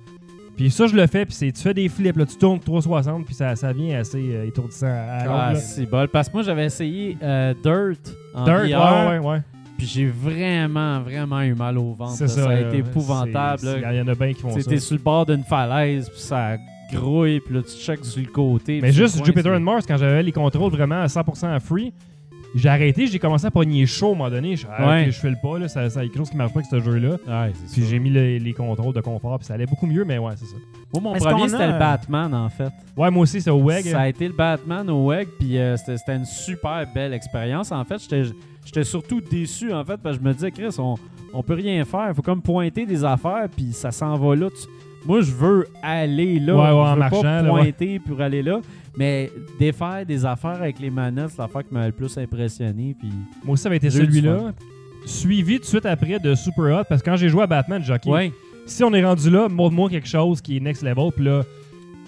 Puis 0.57 0.71
ça, 0.71 0.87
je 0.87 0.95
le 0.97 1.07
fais, 1.07 1.27
puis 1.27 1.35
c'est- 1.35 1.53
tu 1.53 1.61
fais 1.63 1.75
des 1.75 1.89
flips, 1.89 2.17
là, 2.17 2.25
tu 2.25 2.37
tournes 2.37 2.59
360, 2.61 3.27
puis 3.27 3.35
ça, 3.35 3.55
ça 3.57 3.73
vient 3.73 3.99
assez 4.01 4.19
euh, 4.33 4.47
étourdissant 4.47 4.87
à 4.87 5.51
Ah, 5.51 5.55
c'est 5.55 5.85
bol. 5.87 6.09
Parce 6.09 6.29
que 6.29 6.35
moi, 6.35 6.43
j'avais 6.43 6.65
essayé 6.65 7.17
euh, 7.23 7.53
Dirt 7.63 8.17
en 8.35 8.45
Dirt, 8.45 8.63
VR, 8.71 9.09
ouais, 9.11 9.19
ouais, 9.19 9.27
ouais. 9.29 9.43
puis 9.77 9.87
j'ai 9.87 10.07
vraiment, 10.07 11.01
vraiment 11.01 11.43
eu 11.43 11.55
mal 11.55 11.77
au 11.77 11.93
ventre. 11.93 12.13
C'est 12.13 12.25
là. 12.25 12.29
ça. 12.29 12.43
Ça 12.45 12.49
a 12.49 12.53
euh, 12.53 12.69
été 12.69 12.79
épouvantable. 12.79 13.59
c'est- 13.61 13.81
là. 13.81 13.93
Il 13.93 13.99
y 13.99 14.01
en 14.01 14.09
a 14.09 14.15
bien 14.15 14.33
qui 14.33 14.41
font 14.41 14.51
ça. 14.59 14.63
T'es 14.63 14.79
sur 14.79 14.97
le 14.97 15.03
bord 15.03 15.27
d'une 15.27 15.45
falaise, 15.45 16.09
puis 16.09 16.21
ça 16.21 16.57
grouille, 16.93 17.41
puis 17.41 17.55
là, 17.55 17.61
tu 17.63 17.77
checkes 17.77 18.05
sur 18.05 18.23
le 18.23 18.29
côté. 18.29 18.81
Mais 18.81 18.89
puis 18.89 18.97
juste 18.97 19.17
sur 19.17 19.25
le 19.27 19.33
coin, 19.33 19.43
Jupiter 19.43 19.57
and 19.57 19.61
Mars, 19.61 19.85
quand 19.87 19.97
j'avais 19.99 20.23
les 20.23 20.33
contrôles 20.33 20.71
vraiment 20.73 21.03
à 21.03 21.09
100% 21.09 21.61
free, 21.61 21.93
J'ai 22.55 22.69
arrêté, 22.69 23.07
j'ai 23.07 23.19
commencé 23.19 23.45
à 23.47 23.51
pogner 23.51 23.85
chaud 23.87 24.09
à 24.09 24.11
un 24.11 24.15
moment 24.15 24.31
donné. 24.31 24.57
Je, 24.57 24.67
ah, 24.71 24.89
Ouais. 24.89 25.03
ok, 25.07 25.11
je 25.13 25.19
fais 25.21 25.31
le 25.31 25.37
pas, 25.43 25.59
là, 25.59 25.69
ça, 25.69 25.91
ça, 25.91 26.01
il 26.03 26.07
y 26.07 26.07
a 26.07 26.09
quelque 26.11 26.19
chose 26.19 26.31
qui 26.31 26.37
marche 26.37 26.53
pas 26.55 26.61
avec 26.61 26.71
ce 26.71 26.81
jeu-là. 26.81 27.17
Ouais, 27.27 27.53
Puis 27.73 27.85
j'ai 27.85 27.99
mis 27.99 28.09
le- 28.11 28.39
les 28.39 28.53
contrôles 28.55 28.95
de 28.95 29.01
confort, 29.01 29.39
puis 29.39 29.47
ça 29.47 29.55
allait 29.55 29.67
beaucoup 29.67 29.87
mieux, 29.87 30.05
mais 30.05 30.17
ouais, 30.19 30.33
c'est 30.37 30.47
ça. 30.47 30.57
Moi, 30.95 31.03
mon 31.03 31.15
Est-ce 31.15 31.25
premier, 31.25 31.49
c'était 31.49 31.67
le 31.67 31.79
Batman, 31.79 32.33
en 32.35 32.49
fait. 32.49 32.71
Ouais, 32.97 33.11
moi 33.11 33.25
aussi, 33.25 33.41
c'est 33.43 33.51
au 33.51 33.61
WEG. 33.63 33.85
Ça 33.87 34.01
a 34.01 34.09
été 34.09 34.27
le 34.29 34.33
Batman 34.35 34.89
au 34.89 35.07
WEG, 35.11 35.29
puis 35.39 35.59
euh, 35.59 35.77
c'était 35.77 35.99
c'était 35.99 36.17
une 36.17 36.25
super 36.25 36.87
belle 36.95 37.13
expérience. 37.13 37.73
En 37.73 37.85
fait, 37.85 38.01
j'étais 38.01 38.23
j'étais 38.65 38.85
surtout 38.85 39.21
déçu, 39.21 39.73
en 39.73 39.85
fait, 39.85 39.99
parce 39.99 40.17
que 40.17 40.23
je 40.23 40.29
me 40.29 40.33
disais, 40.35 40.51
Chris, 40.51 40.75
on, 40.79 40.95
on 41.35 41.43
peut 41.43 41.55
rien 41.55 41.85
faire. 41.85 42.13
faut 42.17 42.23
comme 42.23 42.41
pointer 42.43 42.87
des 42.87 43.05
affaires, 43.05 43.47
puis 43.55 43.73
ça 43.73 43.91
s'en 43.91 44.17
va 44.17 44.35
là. 44.35 44.49
Tu- 44.51 44.69
Moi, 45.07 45.21
je 45.21 45.31
veux 45.33 45.69
aller 45.83 46.41
là. 46.41 46.55
Ouais, 46.55 46.61
ouais, 46.63 46.69
en 46.71 46.87
je 46.87 46.93
veux 46.95 46.99
marchant, 46.99 47.23
pas 47.23 47.43
là, 47.43 47.53
ouais. 47.53 47.61
pointer 47.63 47.99
pour 48.01 48.21
aller 48.21 48.43
là. 48.43 48.61
Mais 48.97 49.31
défaire 49.59 50.05
des 50.07 50.25
affaires 50.25 50.61
avec 50.63 50.79
les 50.81 50.91
manettes, 50.91 51.31
c'est 51.31 51.39
l'affaire 51.43 51.63
qui 51.67 51.75
m'a 51.75 51.87
le 51.87 51.93
plus 51.93 52.17
impressionné. 52.17 52.97
Puis... 52.99 53.09
Moi 53.45 53.55
aussi, 53.55 53.63
ça 53.65 53.69
avait 53.69 53.77
été 53.77 53.91
celui-là. 53.91 54.53
Suivi 55.05 55.57
tout 55.57 55.63
de 55.63 55.67
suite 55.67 55.87
après 55.87 56.19
de 56.19 56.35
Super 56.35 56.81
Hot, 56.81 56.85
parce 56.89 57.01
que 57.03 57.11
quand 57.11 57.17
j'ai 57.17 57.29
joué 57.29 57.43
à 57.43 57.47
Batman, 57.47 57.83
Ouais. 58.07 58.33
si 58.67 58.83
on 58.83 58.93
est 58.93 59.05
rendu 59.05 59.31
là, 59.31 59.49
montre-moi 59.49 59.89
quelque 59.91 60.09
chose 60.09 60.41
qui 60.41 60.57
est 60.57 60.61
next 60.61 60.83
level. 60.83 61.11
Puis 61.15 61.25
là, 61.25 61.43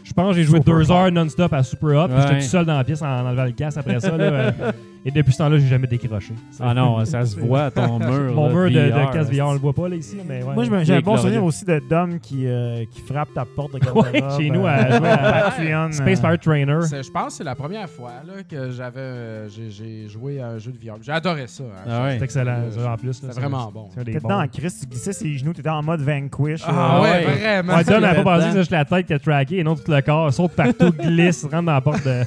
je 0.02 0.12
pense 0.12 0.31
que 0.31 0.36
j'ai 0.36 0.44
joué 0.44 0.59
Super 0.59 0.74
deux 0.78 0.90
Hot. 0.90 0.94
heures 0.94 1.12
non-stop 1.12 1.52
à 1.52 1.62
Super 1.62 2.05
Hot. 2.05 2.09
puis 2.09 2.16
Ouais. 2.16 2.23
J'étais 2.23 2.39
tout 2.40 2.47
seul 2.47 2.65
dans 2.66 2.77
la 2.77 2.85
pièce 2.85 3.02
en 3.02 3.06
enlevant 3.06 3.44
le 3.44 3.52
casque 3.52 3.78
après 3.78 4.01
ça. 4.01 4.16
là, 4.16 4.24
euh, 4.32 4.73
et 5.09 5.10
depuis 5.10 5.32
ce 5.32 5.39
temps-là, 5.39 5.59
j'ai 5.59 5.66
jamais 5.66 5.86
décroché. 5.86 6.35
Ah 6.60 6.74
non, 6.74 7.02
ça 7.06 7.24
se 7.24 7.39
voit 7.40 7.64
à 7.64 7.70
ton 7.70 7.98
mur. 7.98 8.35
Mon 8.35 8.51
mur 8.51 8.70
de, 8.70 8.90
VR, 9.39 9.48
on 9.48 9.52
le 9.55 9.59
voit 9.59 9.72
pas 9.72 9.89
là 9.89 9.97
ici, 9.97 10.18
mais 10.26 10.43
ouais. 10.43 10.55
Moi, 10.55 10.64
je 10.64 10.85
j'ai 10.85 10.94
un 10.97 11.01
bon 11.01 11.16
souvenir 11.16 11.43
aussi 11.44 11.64
de 11.64 11.80
Dom 11.89 12.18
qui, 12.20 12.47
euh, 12.47 12.85
qui 12.90 13.01
frappe 13.01 13.32
ta 13.35 13.44
porte 13.44 13.72
de. 13.72 13.78
Ouais, 13.98 14.22
chez 14.36 14.51
nous, 14.51 14.66
à 14.66 14.72
euh, 14.74 14.98
jouer 14.98 15.09
à 15.09 15.16
Patreon. 15.16 15.93
Space 15.93 16.18
euh, 16.18 16.22
Fire 16.22 16.39
Trainer. 16.39 16.78
Je 16.82 17.10
pense 17.10 17.26
que 17.28 17.32
c'est 17.32 17.44
la 17.44 17.55
première 17.55 17.89
fois 17.89 18.12
là, 18.26 18.43
que 18.48 18.70
j'avais 18.70 19.01
euh, 19.01 19.48
j'ai- 19.48 20.06
joué 20.09 20.40
à 20.40 20.48
un 20.48 20.59
jeu 20.59 20.72
de 20.72 20.76
VR. 20.78 20.97
J'ai 21.01 21.10
adoré 21.12 21.47
ça. 21.47 21.64
hein. 21.64 21.85
Ah 21.89 22.02
ouais. 22.05 22.16
C'est 22.18 22.24
excellent, 22.24 22.60
Euh, 22.66 22.70
ça, 22.70 22.93
en 22.93 22.97
plus. 22.97 23.14
C'était 23.14 23.32
c'est- 23.32 23.40
vraiment 23.40 23.70
bon. 23.72 23.89
T'étais 23.97 24.20
bons. 24.20 24.28
dedans 24.28 24.43
en 24.43 24.48
Chris, 24.48 24.72
tu 24.80 24.86
glissais 24.86 25.12
ses 25.14 25.35
genoux, 25.39 25.52
t'étais 25.55 25.68
en 25.70 25.82
mode 25.82 26.01
Vanquish. 26.02 26.60
Ah 26.66 27.01
ouais, 27.01 27.10
ouais. 27.10 27.22
vraiment. 27.62 27.82
Dom 27.82 28.01
n'a 28.01 28.14
pas 28.14 28.22
pensé 28.22 28.47
que 28.47 28.52
c'est 28.52 28.59
juste 28.59 28.70
la 28.72 28.85
tête 28.85 29.06
qui 29.06 29.14
a 29.14 29.18
traqué 29.18 29.59
et 29.59 29.64
non 29.64 29.74
tout 29.74 29.90
le 29.90 30.01
corps. 30.02 30.32
Saute 30.32 30.52
partout, 30.52 30.93
glisse, 30.93 31.44
rentre 31.51 31.62
dans 31.62 31.72
la 31.72 31.80
porte 31.80 32.05
de 32.05 32.22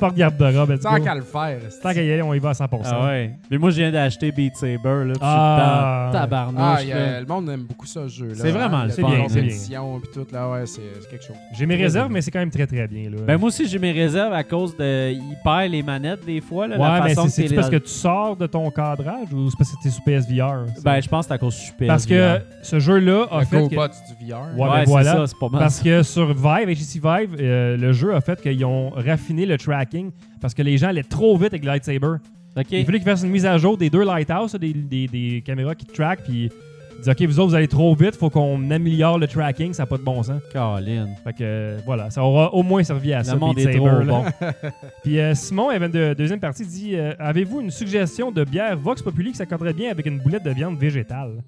porte 0.00 0.14
garde-robe. 0.16 0.70
let's 0.70 0.80
Tant 0.80 0.96
go. 0.98 1.04
qu'à 1.04 1.14
le 1.14 1.22
faire. 1.22 1.58
Tant 1.82 1.92
qu'à 1.92 2.02
y 2.02 2.12
aller, 2.12 2.22
on 2.22 2.34
y 2.34 2.38
va 2.38 2.50
à 2.50 2.52
100%. 2.54 2.80
Ah 2.84 3.06
ouais. 3.06 3.34
Mais 3.50 3.58
moi, 3.58 3.70
je 3.70 3.76
viens 3.76 3.90
d'acheter 3.92 4.32
Beat 4.32 4.56
Saber. 4.56 5.04
Là, 5.04 5.12
puis 5.12 5.18
Ah. 5.22 6.06
je 6.06 6.10
suis 6.10 6.12
dans 6.12 6.18
Ah, 6.18 6.22
tabarnouche. 6.22 6.82
il 6.82 6.88
y 6.88 6.92
a- 6.92 6.96
là. 7.12 7.20
le 7.20 7.26
monde 7.26 7.48
aime 7.50 7.62
beaucoup 7.62 7.86
ça, 7.86 8.02
ce 8.04 8.08
jeu. 8.08 8.28
C'est 8.34 8.50
vraiment 8.50 8.84
le 8.84 8.90
C'est 8.90 9.02
fun. 9.02 9.08
bien, 9.10 9.24
c'est 9.28 9.34
bien. 9.40 9.44
édition 9.50 10.00
puis 10.00 10.10
tout, 10.12 10.26
là, 10.32 10.50
ouais, 10.50 10.66
c'est 10.66 10.80
c'est 11.00 11.10
quelque 11.10 11.24
chose. 11.24 11.36
J'ai 11.56 11.66
mes 11.66 11.76
réserves, 11.76 12.10
mais 12.10 12.20
c'est 12.20 12.30
quand 12.30 12.38
même 12.38 12.50
très 12.50 12.66
très 12.66 12.86
bien. 12.86 13.10
Là. 13.10 13.16
Ben 13.26 13.36
moi 13.38 13.48
aussi, 13.48 13.66
j'ai 13.66 13.78
mes 13.78 13.92
réserves 13.92 14.32
à 14.32 14.44
cause 14.44 14.76
de... 14.76 15.12
Il 15.12 15.36
perd 15.42 15.70
les 15.70 15.82
manettes 15.82 16.24
des 16.24 16.40
fois. 16.40 16.66
Là, 16.66 16.76
ouais, 16.76 16.82
la 16.82 17.00
mais 17.02 17.14
façon 17.14 17.28
c'est 17.28 17.42
que 17.42 17.48
c'est 17.48 17.54
t'es- 17.54 17.54
parce 17.54 17.70
que 17.70 17.76
tu 17.76 17.88
sors 17.90 18.36
de 18.36 18.46
ton 18.46 18.70
cadrage 18.70 19.32
ou 19.32 19.50
c'est 19.50 19.56
parce 19.56 19.70
que 19.72 19.76
t'es 19.82 19.90
sous 19.90 20.02
PSVR? 20.02 20.64
ça? 20.76 20.80
Ben, 20.84 21.00
je 21.00 21.08
pense 21.08 21.24
que 21.26 21.28
c'est 21.28 21.34
à 21.34 21.38
cause 21.38 21.54
du 21.56 21.60
super. 21.64 21.88
parce 21.88 22.06
que 22.06 22.40
ce 22.62 22.78
jeu-là 22.78 23.26
a 23.30 23.40
Le 23.40 23.46
fait. 23.46 23.56
que- 23.68 23.74
GoBot 23.74 23.88
du 23.88 24.26
VR. 24.30 24.38
Ouais, 24.56 24.62
Ouais, 24.62 24.68
ben 24.68 24.78
c'est 24.84 24.90
voilà. 24.90 25.12
ça, 25.12 25.26
c'est 25.26 25.38
pas 25.38 25.48
mal. 25.48 25.60
Parce 25.60 25.80
que 25.80 26.02
sur 26.02 26.26
Vive, 26.34 26.68
HTC 26.68 27.00
Vive, 27.00 27.36
euh, 27.40 27.76
le 27.76 27.92
jeu 27.92 28.14
a 28.14 28.20
fait 28.20 28.40
qu'ils 28.40 28.64
ont 28.64 28.90
raffiné 28.90 29.46
le 29.46 29.56
tracking 29.58 29.83
parce 30.40 30.54
que 30.54 30.62
les 30.62 30.78
gens 30.78 30.88
allaient 30.88 31.02
trop 31.02 31.36
vite 31.36 31.48
avec 31.48 31.62
le 31.64 31.68
lightsaber. 31.68 32.16
Il 32.70 32.84
fallait 32.84 32.98
qu'ils 32.98 33.02
fassent 33.02 33.22
une 33.24 33.30
mise 33.30 33.46
à 33.46 33.58
jour 33.58 33.76
des 33.76 33.90
deux 33.90 34.04
lighthouses, 34.04 34.54
des, 34.54 34.72
des, 34.72 35.08
des 35.08 35.42
caméras 35.44 35.74
qui 35.74 35.86
track, 35.86 36.22
puis 36.24 36.50
ils 36.92 36.98
disent 36.98 37.08
OK, 37.08 37.22
vous 37.22 37.40
autres, 37.40 37.48
vous 37.48 37.54
allez 37.56 37.66
trop 37.66 37.92
vite, 37.96 38.14
faut 38.14 38.30
qu'on 38.30 38.70
améliore 38.70 39.18
le 39.18 39.26
tracking, 39.26 39.72
ça 39.72 39.82
n'a 39.82 39.86
pas 39.88 39.98
de 39.98 40.02
bon 40.04 40.22
sens. 40.22 40.40
Colin. 40.52 41.08
Fait 41.24 41.32
que 41.32 41.38
euh, 41.42 41.78
voilà, 41.84 42.10
ça 42.10 42.22
aura 42.22 42.54
au 42.54 42.62
moins 42.62 42.84
servi 42.84 43.12
à 43.12 43.24
ça. 43.24 43.34
Le 43.34 43.40
monde 43.40 43.56
Beat 43.56 43.66
est 43.68 43.72
Saber, 43.72 43.78
trop 43.88 44.04
bon. 44.04 44.24
Puis 45.02 45.18
euh, 45.18 45.34
Simon, 45.34 45.70
il 45.70 45.74
y 45.74 45.76
avait 45.76 45.86
une 45.86 45.92
de- 45.92 46.14
deuxième 46.14 46.38
partie, 46.38 46.64
dit 46.64 46.94
euh, 46.94 47.12
Avez-vous 47.18 47.60
une 47.60 47.70
suggestion 47.70 48.30
de 48.30 48.44
bière 48.44 48.78
Vox 48.78 49.02
Populi 49.02 49.32
qui 49.32 49.36
s'accorderait 49.38 49.72
bien 49.74 49.90
avec 49.90 50.06
une 50.06 50.20
boulette 50.20 50.44
de 50.44 50.50
viande 50.50 50.78
végétale 50.78 51.42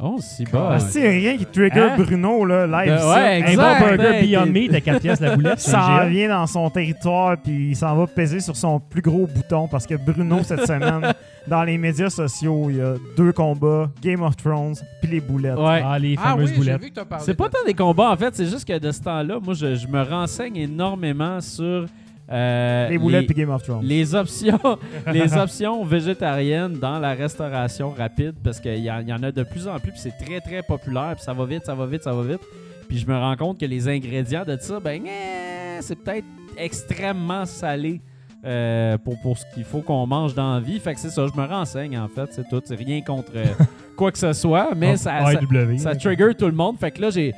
Oh, 0.00 0.16
si 0.20 0.44
bas. 0.44 0.70
Ah, 0.74 0.78
c'est 0.78 1.08
rien 1.08 1.36
qui 1.36 1.44
trigger 1.46 1.80
Hein? 1.80 1.96
Bruno, 1.98 2.44
là, 2.44 2.66
live. 2.66 2.92
De- 2.94 2.98
ça. 2.98 3.08
ouais, 3.14 3.42
Un 3.42 3.46
Exact, 3.46 3.80
bon 3.80 3.96
burger 3.96 4.20
Beyond 4.22 4.46
Meat 4.46 4.74
à 4.74 4.80
4 4.80 5.00
pièces 5.00 5.20
la 5.20 5.34
boulette. 5.34 5.54
Il 5.58 5.60
c'est 5.60 5.70
s'en 5.72 5.96
IGA. 5.96 6.04
vient 6.06 6.28
dans 6.28 6.46
son 6.46 6.70
territoire 6.70 7.36
puis 7.36 7.70
il 7.70 7.76
s'en 7.76 7.96
va 7.96 8.06
peser 8.06 8.38
sur 8.40 8.54
son 8.56 8.78
plus 8.78 9.02
gros 9.02 9.26
bouton 9.26 9.66
parce 9.68 9.86
que 9.86 9.94
Bruno, 9.96 10.38
cette 10.44 10.66
semaine, 10.66 11.12
dans 11.48 11.64
les 11.64 11.78
médias 11.78 12.10
sociaux, 12.10 12.66
il 12.70 12.76
y 12.76 12.80
a 12.80 12.94
deux 13.16 13.32
combats, 13.32 13.90
Game 14.00 14.22
of 14.22 14.36
Thrones 14.36 14.74
puis 15.02 15.10
les 15.10 15.20
boulettes. 15.20 15.58
Ouais. 15.58 15.82
Ah, 15.84 15.98
les 15.98 16.14
Ah 16.16 16.34
oui, 16.36 16.46
fameuses 16.46 16.50
j'ai 16.50 16.56
boulettes. 16.56 16.82
vu 16.82 16.90
que 16.90 16.94
t'as 16.94 17.04
parlé. 17.04 17.24
C'est 17.24 17.34
pas 17.34 17.48
tant 17.48 17.64
des 17.66 17.74
combats, 17.74 18.10
en 18.12 18.16
fait. 18.16 18.34
C'est 18.36 18.46
juste 18.46 18.66
que 18.68 18.78
de 18.78 18.90
ce 18.92 19.00
temps-là, 19.02 19.38
moi, 19.42 19.54
je, 19.54 19.74
je 19.74 19.86
me 19.88 20.02
renseigne 20.02 20.56
énormément 20.56 21.40
sur 21.40 21.86
euh, 22.30 22.88
Les 22.88 22.98
boulettes 22.98 23.28
les- 23.28 23.34
Game 23.34 23.50
of 23.50 23.62
Thrones. 23.62 23.84
les 23.84 24.14
options, 24.14 24.58
les 25.12 25.34
options 25.36 25.84
végétariennes 25.84 26.74
dans 26.78 26.98
la 26.98 27.14
restauration 27.14 27.90
rapide 27.90 28.34
parce 28.44 28.60
qu'il 28.60 28.78
y, 28.78 28.90
en- 28.90 29.00
il 29.00 29.08
y 29.08 29.12
en 29.12 29.22
a 29.22 29.32
de 29.32 29.42
plus 29.42 29.66
en 29.68 29.78
plus 29.78 29.92
puis 29.92 30.00
c'est 30.00 30.16
très 30.24 30.40
très 30.40 30.62
populaire 30.62 31.12
puis 31.14 31.24
ça 31.24 31.32
va 31.32 31.44
vite, 31.46 31.64
ça 31.64 31.74
va 31.74 31.86
vite, 31.86 32.02
ça 32.02 32.12
va 32.12 32.22
vite. 32.22 32.40
Puis 32.88 32.98
je 32.98 33.06
me 33.06 33.16
rends 33.16 33.36
compte 33.36 33.58
que 33.60 33.66
les 33.66 33.88
ingrédients 33.88 34.44
de 34.44 34.56
ça, 34.60 34.80
ben 34.80 35.02
eh, 35.06 35.80
c'est 35.80 35.96
peut-être 35.96 36.26
extrêmement 36.56 37.44
salé 37.46 38.00
euh, 38.44 38.96
pour, 38.98 39.18
pour 39.20 39.36
ce 39.38 39.44
qu'il 39.54 39.64
faut 39.64 39.80
qu'on 39.80 40.06
mange 40.06 40.34
dans 40.34 40.54
la 40.54 40.60
vie. 40.60 40.78
Fait 40.78 40.94
que 40.94 41.00
c'est 41.00 41.10
ça, 41.10 41.26
je 41.26 41.40
me 41.40 41.46
renseigne 41.46 41.98
en 41.98 42.08
fait, 42.08 42.28
c'est 42.30 42.48
tout. 42.48 42.60
C'est 42.64 42.76
rien 42.76 43.00
contre 43.02 43.32
euh, 43.34 43.44
quoi 43.96 44.12
que 44.12 44.18
ce 44.18 44.32
soit, 44.32 44.70
mais 44.76 44.96
ça, 44.96 45.12
Ah, 45.20 45.32
ça, 45.32 45.40
AEW. 45.40 45.78
ça 45.78 45.94
trigger 45.96 46.34
tout 46.38 46.46
le 46.46 46.52
monde. 46.52 46.78
Fait 46.78 46.90
que 46.90 47.00
là, 47.02 47.10
j'ai 47.10 47.34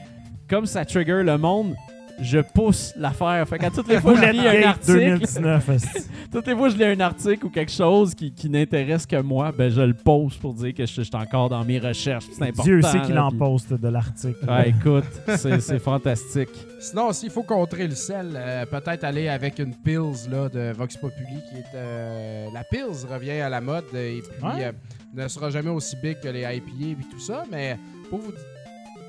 comme 0.48 0.66
ça 0.66 0.84
trigger 0.84 1.22
le 1.22 1.38
monde, 1.38 1.74
je 2.22 2.38
pousse 2.40 2.92
l'affaire. 2.96 3.46
Fait 3.48 3.58
qu'à 3.58 3.70
toutes 3.70 3.88
les 3.88 3.98
fois 4.00 4.14
que 4.14 4.26
je 4.26 4.32
lis 4.32 4.46
un 4.46 4.68
article, 4.68 4.92
2019. 4.98 5.68
esti. 5.70 5.88
toutes 6.32 6.46
les 6.46 6.54
fois 6.56 6.68
je 6.68 6.76
lis 6.76 6.84
un 6.84 7.00
article 7.00 7.46
ou 7.46 7.50
quelque 7.50 7.72
chose 7.72 8.14
qui, 8.14 8.32
qui 8.32 8.48
n'intéresse 8.48 9.06
que 9.06 9.20
moi, 9.20 9.52
ben 9.56 9.70
je 9.70 9.80
le 9.80 9.94
pose 9.94 10.36
pour 10.36 10.54
dire 10.54 10.74
que 10.74 10.86
je, 10.86 11.02
suis 11.02 11.10
encore 11.14 11.48
dans 11.48 11.64
mes 11.64 11.78
recherches. 11.78 12.24
C'est 12.32 12.42
important. 12.42 12.62
Dieu 12.62 12.82
sait 12.82 13.00
qu'il 13.02 13.18
en 13.18 13.30
puis- 13.30 13.38
poste 13.38 13.72
de 13.72 13.88
l'article. 13.88 14.44
Ouais, 14.48 14.70
écoute, 14.70 15.04
c'est 15.36 15.78
fantastique. 15.78 16.50
Sinon, 16.80 17.12
s'il 17.12 17.30
faut 17.30 17.42
contrer 17.42 17.86
le 17.86 17.94
sel, 17.94 18.30
euh, 18.34 18.64
peut-être 18.66 19.04
aller 19.04 19.28
avec 19.28 19.58
une 19.58 19.74
Pils 19.74 20.30
là, 20.30 20.48
de 20.48 20.72
Vox 20.72 20.96
Populi 20.96 21.26
qui 21.50 21.58
est. 21.58 21.64
euh, 21.74 22.46
la 22.54 22.64
Pils 22.64 23.06
revient 23.10 23.40
à 23.40 23.48
la 23.48 23.60
mode 23.60 23.84
et 23.94 24.22
puis 24.22 24.42
Ouais. 24.46 24.64
euh, 24.66 24.72
ne 25.14 25.28
sera 25.28 25.50
jamais 25.50 25.70
aussi 25.70 25.96
big 26.02 26.20
que 26.20 26.28
les 26.28 26.40
IPA 26.42 27.00
et 27.00 27.10
tout 27.10 27.20
ça, 27.20 27.42
mais 27.50 27.76
pour 28.08 28.20
vous. 28.20 28.32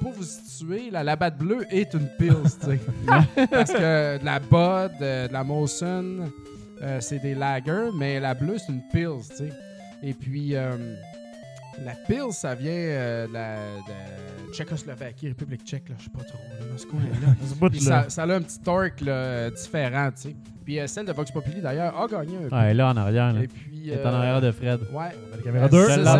Pour 0.01 0.11
vous 0.13 0.23
situer, 0.23 0.89
la 0.91 1.03
Labatt 1.03 1.37
bleue 1.37 1.65
est 1.69 1.93
une 1.93 2.07
Pils, 2.17 2.33
tu 2.59 2.67
sais. 2.67 2.79
Parce 3.51 3.71
que 3.71 4.17
de 4.19 4.25
la 4.25 4.39
Bud, 4.39 4.91
euh, 5.01 5.27
de 5.27 5.33
la 5.33 5.43
Molson, 5.43 6.31
euh, 6.81 6.97
c'est 6.99 7.19
des 7.19 7.35
lagers, 7.35 7.89
mais 7.95 8.19
la 8.19 8.33
bleue, 8.33 8.57
c'est 8.57 8.71
une 8.73 8.81
Pils, 8.91 9.27
tu 9.29 9.35
sais. 9.35 9.49
Et 10.03 10.13
puis, 10.13 10.55
euh, 10.55 10.75
la 11.85 11.93
Pils, 12.07 12.31
ça 12.33 12.55
vient 12.55 12.71
euh, 12.71 13.27
de 13.27 13.33
la 13.33 13.55
de 13.57 14.51
Tchécoslovaquie, 14.53 15.27
République 15.29 15.63
tchèque, 15.63 15.87
là, 15.89 15.95
je 15.99 16.05
sais 16.05 16.09
pas 16.09 16.23
trop, 16.23 16.39
là, 16.59 16.65
dans 16.71 16.77
ce 16.77 16.85
coin-là. 16.87 17.69
Là. 17.89 18.03
ça, 18.03 18.09
ça 18.09 18.23
a 18.23 18.35
un 18.35 18.41
petit 18.41 18.59
torque 18.59 19.01
là, 19.01 19.49
différent, 19.51 20.09
tu 20.15 20.29
sais. 20.29 20.35
Puis 20.65 20.79
celle 20.87 21.05
de 21.05 21.11
Vox 21.13 21.31
Populi, 21.31 21.61
d'ailleurs, 21.61 21.97
a 21.99 22.07
gagné 22.07 22.37
un 22.37 22.49
peu. 22.49 22.55
Ouais, 22.55 22.73
là 22.73 22.89
en 22.89 22.97
arrière, 22.97 23.33
là. 23.33 23.41
Et 23.43 23.47
puis... 23.47 23.89
Elle 23.91 23.99
est 23.99 24.05
en 24.05 24.13
arrière 24.13 24.41
de 24.41 24.51
Fred. 24.51 24.79
Ouais. 24.91 25.09
La 25.31 25.37
caméra 25.43 25.65
Euh, 25.65 25.69
2. 25.69 25.85
c'est 25.87 25.95
C'est 25.95 26.03
ça, 26.03 26.11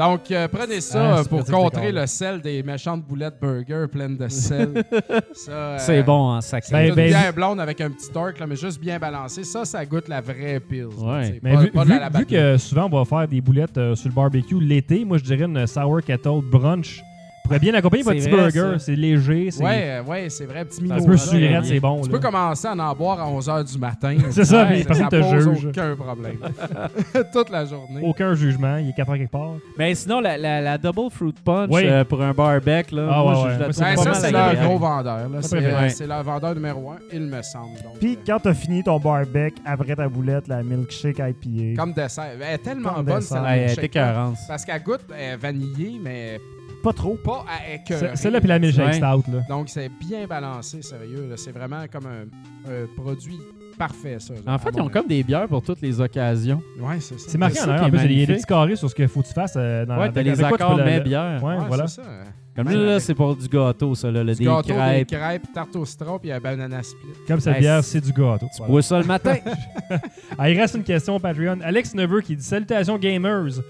Donc, 0.00 0.30
euh, 0.30 0.48
prenez 0.48 0.80
ça 0.80 1.16
Ah, 1.16 1.18
euh, 1.18 1.24
pour 1.24 1.44
contrer 1.44 1.92
le 1.92 2.06
sel 2.06 2.40
des 2.40 2.62
méchantes 2.62 3.02
boulettes 3.06 3.38
burger 3.38 3.86
pleines 3.86 4.16
de 4.16 4.28
sel. 4.28 4.82
Ça, 5.34 5.52
euh, 5.52 5.76
C'est 5.78 6.02
bon 6.02 6.30
en 6.36 6.40
sac. 6.40 6.64
C'est 6.64 6.72
Ben, 6.72 6.88
une 6.88 6.94
ben, 6.94 7.08
bière 7.08 7.32
blonde 7.34 7.60
avec 7.60 7.82
un 7.82 7.90
petit 7.90 8.10
torque, 8.10 8.38
là, 8.38 8.46
mais 8.46 8.56
juste 8.56 8.80
bien 8.80 8.98
balancé. 8.98 9.44
Ça, 9.44 9.66
ça 9.66 9.84
goûte 9.84 10.08
la 10.08 10.22
vraie. 10.22 10.58
Ouais. 10.70 11.24
sais, 11.24 11.40
Mais 11.42 11.52
pas- 11.54 11.60
vu, 11.60 11.70
pas 11.70 11.84
vu- 11.84 11.90
la 11.90 11.98
Labatt 11.98 12.20
vu 12.22 12.26
que 12.26 12.56
souvent 12.56 12.88
on 12.90 12.98
va 12.98 13.04
faire 13.04 13.28
des 13.28 13.42
boulettes 13.42 13.78
sur 13.94 14.08
le 14.08 14.14
barbecue 14.14 14.58
l'été, 14.60 15.04
moi 15.04 15.18
je 15.18 15.24
dirais 15.24 15.44
une 15.44 15.66
sour 15.66 16.00
kettle 16.02 16.40
brunch. 16.50 17.02
Pourrait 17.50 17.58
bien 17.58 17.74
accompagner 17.74 18.04
votre 18.04 18.16
petit 18.16 18.30
vrai, 18.30 18.50
burger. 18.52 18.76
C'est 18.78 18.94
léger, 18.94 19.50
c'est 19.50 19.64
Ouais, 19.64 20.00
ouais, 20.06 20.30
c'est 20.30 20.46
vrai, 20.46 20.64
petit 20.64 20.76
Ça 20.76 20.82
mino. 20.82 20.94
un 20.94 21.04
peu 21.04 21.16
surette, 21.16 21.64
c'est 21.64 21.80
bon. 21.80 22.00
Tu 22.02 22.08
là. 22.08 22.12
peux 22.12 22.20
commencer 22.20 22.68
à 22.68 22.72
en 22.76 22.94
boire 22.94 23.20
à 23.20 23.26
11h 23.28 23.72
du 23.72 23.76
matin. 23.78 24.16
C'est 24.30 24.44
ça, 24.44 24.66
mais 24.70 24.84
personne 24.84 25.08
ça 25.10 25.16
te 25.16 25.20
pose 25.20 25.54
juge. 25.56 25.66
aucun 25.66 25.96
problème. 25.96 26.36
Toute 27.32 27.50
la 27.50 27.64
journée. 27.64 28.02
Aucun 28.04 28.34
jugement, 28.34 28.76
il 28.76 28.90
est 28.90 28.92
4 28.92 29.08
heures 29.10 29.16
quelque 29.16 29.30
part. 29.32 29.54
Mais 29.76 29.94
sinon, 29.96 30.20
la, 30.20 30.38
la, 30.38 30.60
la 30.60 30.78
Double 30.78 31.10
Fruit 31.10 31.34
Punch 31.44 31.70
Oui. 31.72 31.82
euh, 31.86 32.04
pour 32.04 32.22
un 32.22 32.32
barbecue, 32.32 32.94
là, 32.94 33.08
Ah, 33.10 33.22
moi, 33.22 33.32
ouais, 33.32 33.38
je- 33.40 33.46
ouais. 33.48 33.54
je 33.72 33.80
la 33.80 33.96
ça, 33.96 34.14
c'est 34.14 34.30
leur 34.30 34.54
gros 34.54 34.78
vendeur. 34.78 35.28
C'est 35.42 35.56
euh, 36.04 36.06
leur 36.06 36.22
vendeur 36.22 36.54
numéro 36.54 36.90
un, 36.92 36.98
il 37.12 37.22
me 37.22 37.42
semble. 37.42 37.70
Puis 37.98 38.14
euh, 38.14 38.20
quand 38.26 38.38
t'as 38.40 38.54
fini 38.54 38.84
ton 38.84 38.98
barbecue, 39.00 39.60
après 39.64 39.96
ta 39.96 40.08
boulette, 40.08 40.46
la 40.46 40.62
milkshake 40.62 41.18
IPA. 41.18 41.80
comme 41.82 41.92
dessert. 41.94 42.24
Elle 42.40 42.54
est 42.54 42.58
tellement 42.58 43.02
bonne, 43.02 43.20
celle 43.20 43.42
Ouais, 43.42 43.48
elle 43.50 43.70
est 43.72 43.80
milkshake. 43.82 44.36
Parce 44.46 44.64
qu'elle 44.64 44.82
goûte 44.82 45.00
vanillée, 45.40 45.98
mais 46.02 46.40
Pas 46.82 46.92
trop. 46.92 47.14
pas 47.16 47.44
à 47.48 47.74
écœurer. 47.74 48.10
C'est- 48.14 48.22
Celle-là, 48.22 48.40
puis 48.40 48.48
la 48.48 48.58
milkshake 48.58 48.86
Ouais. 48.86 48.92
stout. 48.94 49.30
Là. 49.32 49.40
Donc, 49.48 49.68
c'est 49.68 49.90
bien 50.00 50.26
balancé, 50.26 50.82
sérieux. 50.82 51.26
là. 51.28 51.36
C'est 51.36 51.52
vraiment 51.52 51.84
comme 51.92 52.06
un, 52.06 52.70
un 52.72 52.86
produit 52.96 53.38
parfait, 53.78 54.16
ça. 54.18 54.34
En 54.46 54.58
fait, 54.58 54.68
à 54.68 54.72
ils 54.76 54.80
ont 54.82 54.88
comme 54.88 55.06
des 55.06 55.22
bières 55.22 55.46
pour 55.48 55.62
toutes 55.62 55.80
les 55.80 56.00
occasions. 56.00 56.60
Ouais, 56.78 57.00
c'est 57.00 57.18
ça. 57.18 57.26
C'est 57.28 57.38
marqué 57.38 57.58
en 57.60 57.64
ça 57.64 57.70
arrière. 57.70 57.78
qui 57.80 57.84
En 57.84 57.88
est 57.88 57.90
plus, 57.90 57.98
il 57.98 58.02
y 58.02 58.04
a 58.04 58.08
des 58.08 58.14
magnifique. 58.14 58.36
petits 58.36 58.46
carrés 58.46 58.76
sur 58.76 58.90
ce 58.90 58.94
qu'il 58.94 59.08
faut 59.08 59.22
que 59.22 59.28
tu 59.28 59.32
fasses. 59.34 59.54
euh, 59.56 59.84
dans, 59.86 59.98
ouais, 59.98 60.10
t'as 60.12 60.20
avec 60.20 60.36
les 60.36 60.42
quoi 60.42 60.50
tu 60.52 60.56
peux 60.58 60.64
accords 60.64 60.76
le- 60.78 60.84
mais 60.84 60.98
le- 60.98 61.04
bières. 61.04 61.42
Ouais, 61.42 61.54
Ouais, 61.56 61.64
voilà. 61.66 61.86
c'est 61.86 62.02
ça. 62.02 62.08
Comme 62.56 62.66
Ouais, 62.66 62.74
là, 62.74 63.00
c'est 63.00 63.14
pour 63.14 63.36
du 63.36 63.48
gâteau, 63.48 63.94
ça, 63.94 64.10
là, 64.10 64.24
le- 64.24 64.32
Du 64.32 64.40
des 64.40 64.44
gâteau, 64.44 64.74
crêpes. 64.74 65.08
des 65.08 65.16
crêpes, 65.16 65.46
tarte 65.54 65.76
au 65.76 65.84
citron, 65.86 66.18
puis 66.18 66.32
un 66.32 66.40
banana 66.40 66.82
split. 66.82 66.98
Comme 67.26 67.40
cette 67.40 67.58
bière, 67.58 67.82
c'est- 67.84 68.00
c'est 68.00 68.04
du 68.04 68.12
gâteau. 68.12 68.46
Tu 68.52 68.58
Voilà. 68.58 68.70
bois 68.72 68.82
ça 68.82 68.98
le 68.98 69.04
matin. 69.06 69.36
Ah, 70.38 70.50
il 70.50 70.58
reste 70.60 70.74
une 70.74 70.82
question 70.84 71.16
au 71.16 71.18
Patreon. 71.18 71.58
Alex 71.62 71.94
Neveu 71.94 72.20
qui 72.20 72.36
dit 72.36 72.42
Salutations 72.44 72.98
gamers. 72.98 73.60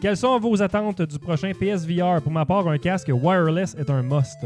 Quelles 0.00 0.16
sont 0.16 0.38
vos 0.38 0.62
attentes 0.62 1.02
du 1.02 1.18
prochain 1.18 1.52
PSVR 1.58 2.20
Pour 2.22 2.30
ma 2.32 2.44
part, 2.46 2.68
un 2.68 2.78
casque 2.78 3.10
wireless 3.12 3.74
est 3.74 3.90
un 3.90 4.02
must. 4.02 4.38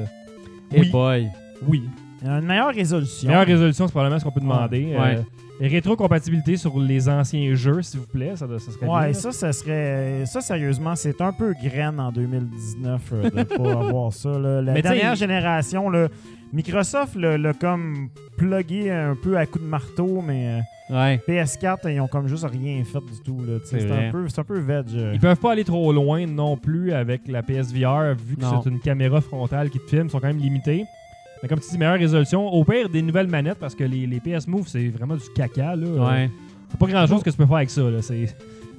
Hey 0.70 0.80
Oui. 0.80 0.90
boy. 0.90 1.28
Oui. 1.66 1.82
Une 2.24 2.46
meilleure 2.46 2.74
résolution. 2.74 3.28
Meilleure 3.28 3.46
résolution, 3.46 3.86
c'est 3.86 3.92
probablement 3.92 4.18
ce 4.18 4.24
qu'on 4.24 4.30
peut 4.30 4.40
demander. 4.40 4.94
Ouais. 4.96 5.16
Euh, 5.16 5.22
rétrocompatibilité 5.68 6.56
sur 6.56 6.78
les 6.78 7.08
anciens 7.08 7.54
jeux, 7.54 7.82
s'il 7.82 8.00
vous 8.00 8.06
plaît. 8.06 8.32
Ça, 8.36 8.46
ça 8.58 8.70
serait 8.72 8.86
bien. 8.86 8.94
Ouais, 8.94 9.06
là. 9.08 9.14
ça, 9.14 9.32
ça 9.32 9.52
serait. 9.52 10.24
Ça, 10.26 10.40
sérieusement, 10.40 10.94
c'est 10.96 11.20
un 11.20 11.32
peu 11.32 11.54
graine 11.62 11.98
en 12.00 12.10
2019 12.12 13.00
euh, 13.12 13.30
de 13.30 13.42
pas 13.44 13.70
avoir 13.80 14.12
ça. 14.12 14.30
là. 14.38 14.62
La 14.62 14.72
Mais 14.72 14.82
dernière 14.82 15.14
génération, 15.14 15.88
là, 15.90 16.08
Microsoft 16.52 17.16
l'a 17.16 17.52
comme 17.54 18.08
plugué 18.36 18.90
un 18.90 19.16
peu 19.20 19.36
à 19.36 19.46
coup 19.46 19.58
de 19.58 19.64
marteau, 19.64 20.22
mais 20.26 20.58
euh, 20.58 20.60
Ouais. 20.90 21.22
PS4, 21.26 21.90
ils 21.90 22.00
ont 22.00 22.08
comme 22.08 22.28
juste 22.28 22.44
rien 22.44 22.82
fait 22.84 22.98
du 22.98 23.20
tout. 23.24 23.40
C'est 23.64 23.90
un 23.90 24.10
peu, 24.10 24.26
un 24.36 24.44
peu 24.44 24.58
veg. 24.58 24.84
euh. 24.94 25.12
Ils 25.14 25.20
peuvent 25.20 25.38
pas 25.38 25.52
aller 25.52 25.64
trop 25.64 25.90
loin 25.92 26.26
non 26.26 26.56
plus 26.58 26.92
avec 26.92 27.22
la 27.28 27.42
PSVR, 27.42 28.14
vu 28.14 28.36
que 28.36 28.44
c'est 28.44 28.68
une 28.68 28.78
caméra 28.80 29.20
frontale 29.22 29.70
qui 29.70 29.78
te 29.78 29.88
filme, 29.88 30.06
ils 30.06 30.10
sont 30.10 30.20
quand 30.20 30.26
même 30.26 30.38
limités. 30.38 30.84
Mais 31.42 31.48
comme 31.48 31.58
tu 31.60 31.70
dis, 31.70 31.78
meilleure 31.78 31.98
résolution. 31.98 32.46
Au 32.46 32.64
pire, 32.64 32.88
des 32.88 33.02
nouvelles 33.02 33.26
manettes, 33.28 33.58
parce 33.58 33.74
que 33.74 33.84
les, 33.84 34.06
les 34.06 34.20
PS 34.20 34.46
Move, 34.46 34.68
c'est 34.68 34.88
vraiment 34.88 35.16
du 35.16 35.24
caca. 35.34 35.74
Là. 35.76 35.86
Ouais. 35.86 36.30
C'est 36.70 36.78
pas 36.78 36.86
grand 36.86 37.06
chose 37.06 37.22
que 37.22 37.30
tu 37.30 37.36
peux 37.36 37.46
faire 37.46 37.56
avec 37.56 37.70
ça. 37.70 37.82
Là. 37.82 38.00
C'est 38.00 38.26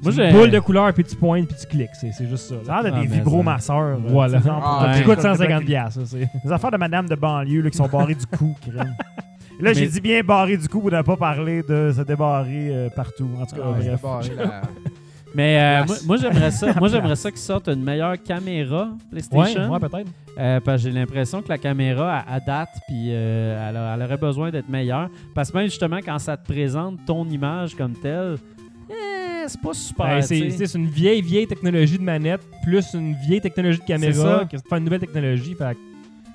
Moi, 0.01 0.11
j'ai- 0.11 0.31
boule 0.31 0.49
de 0.49 0.59
couleur, 0.59 0.93
puis 0.93 1.03
tu 1.03 1.15
pointes, 1.15 1.47
puis 1.47 1.57
tu 1.59 1.67
cliques. 1.67 1.89
C'est 1.99 2.11
c'est 2.11 2.27
juste 2.27 2.47
ça. 2.49 2.55
là. 2.55 2.61
Ça 2.65 2.75
a 2.75 2.81
l'air 2.83 2.91
de 2.93 2.97
Ah, 2.97 3.01
des 3.01 3.07
mais 3.07 3.15
vibromasseurs. 3.17 3.89
là, 3.91 3.97
Voilà. 4.07 4.37
tu 4.37 4.43
sais, 4.43 4.49
genre, 4.49 4.59
pour 4.61 4.69
Ah, 4.69 4.83
te- 4.85 4.89
ouais. 4.89 4.95
Qui 4.97 5.03
pour 5.03 5.13
coûte 5.15 5.23
te- 5.23 5.27
150$. 5.27 5.65
piastres, 5.65 5.99
ça, 6.01 6.05
c'est- 6.05 6.29
Des 6.45 6.51
affaires 6.51 6.71
de 6.71 6.77
madame 6.77 7.07
de 7.07 7.15
banlieue 7.15 7.61
là, 7.61 7.69
qui 7.69 7.77
sont 7.77 7.87
barrées 7.87 8.15
du 8.15 8.25
cou. 8.25 8.55
crème. 8.61 8.95
Là, 9.61 9.71
j'ai 9.71 9.87
dit 9.87 10.01
bien 10.01 10.21
barré 10.23 10.57
du 10.57 10.67
cou 10.67 10.79
pour 10.81 10.91
ne 10.91 11.01
pas 11.03 11.15
parler 11.15 11.61
de 11.61 11.91
se 11.95 12.01
débarrer 12.01 12.69
euh, 12.71 12.89
partout. 12.89 13.29
En 13.39 13.45
tout 13.45 13.55
cas, 13.55 13.61
Ah, 13.65 13.71
bref. 13.77 13.99
c'est 14.01 14.01
barré, 14.01 14.29
là. 14.35 14.61
Mais 15.35 15.83
euh, 15.87 15.93
moi, 16.05 16.17
j'aimerais 16.17 16.51
ça, 16.51 16.73
moi 16.79 16.87
j'aimerais 16.91 17.15
ça 17.15 17.31
qu'ils 17.31 17.39
sortent 17.39 17.67
une 17.67 17.83
meilleure 17.83 18.21
caméra 18.21 18.89
Ouais, 18.91 18.97
PlayStation. 19.11 19.71
ouais, 19.71 19.79
peut-être. 19.79 20.09
Euh, 20.37 20.59
parce 20.59 20.83
que 20.83 20.89
j'ai 20.89 20.95
l'impression 20.95 21.41
que 21.41 21.49
la 21.49 21.57
caméra, 21.57 22.19
à, 22.19 22.35
à 22.35 22.39
date, 22.39 22.69
puis 22.87 23.07
euh, 23.09 23.69
elle, 23.69 23.75
elle 23.75 24.05
aurait 24.07 24.17
besoin 24.17 24.51
d'être 24.51 24.69
meilleure. 24.69 25.09
Parce 25.33 25.51
que 25.51 25.57
même 25.57 25.67
justement, 25.67 25.97
quand 26.05 26.19
ça 26.19 26.37
te 26.37 26.45
présente 26.45 26.99
ton 27.05 27.27
image 27.29 27.75
comme 27.75 27.93
telle, 27.93 28.37
eh, 28.89 29.47
c'est 29.47 29.61
pas 29.61 29.73
super. 29.73 30.05
Ben, 30.07 30.21
c'est 30.21 30.75
une 30.75 30.87
vieille, 30.87 31.21
vieille 31.21 31.47
technologie 31.47 31.97
de 31.97 32.03
manette, 32.03 32.41
plus 32.63 32.93
une 32.93 33.13
vieille 33.15 33.41
technologie 33.41 33.79
de 33.79 33.85
caméra, 33.85 34.39
ça. 34.39 34.45
qui 34.45 34.57
fait 34.57 34.77
une 34.77 34.83
nouvelle 34.83 34.99
technologie. 34.99 35.55
Fait 35.55 35.75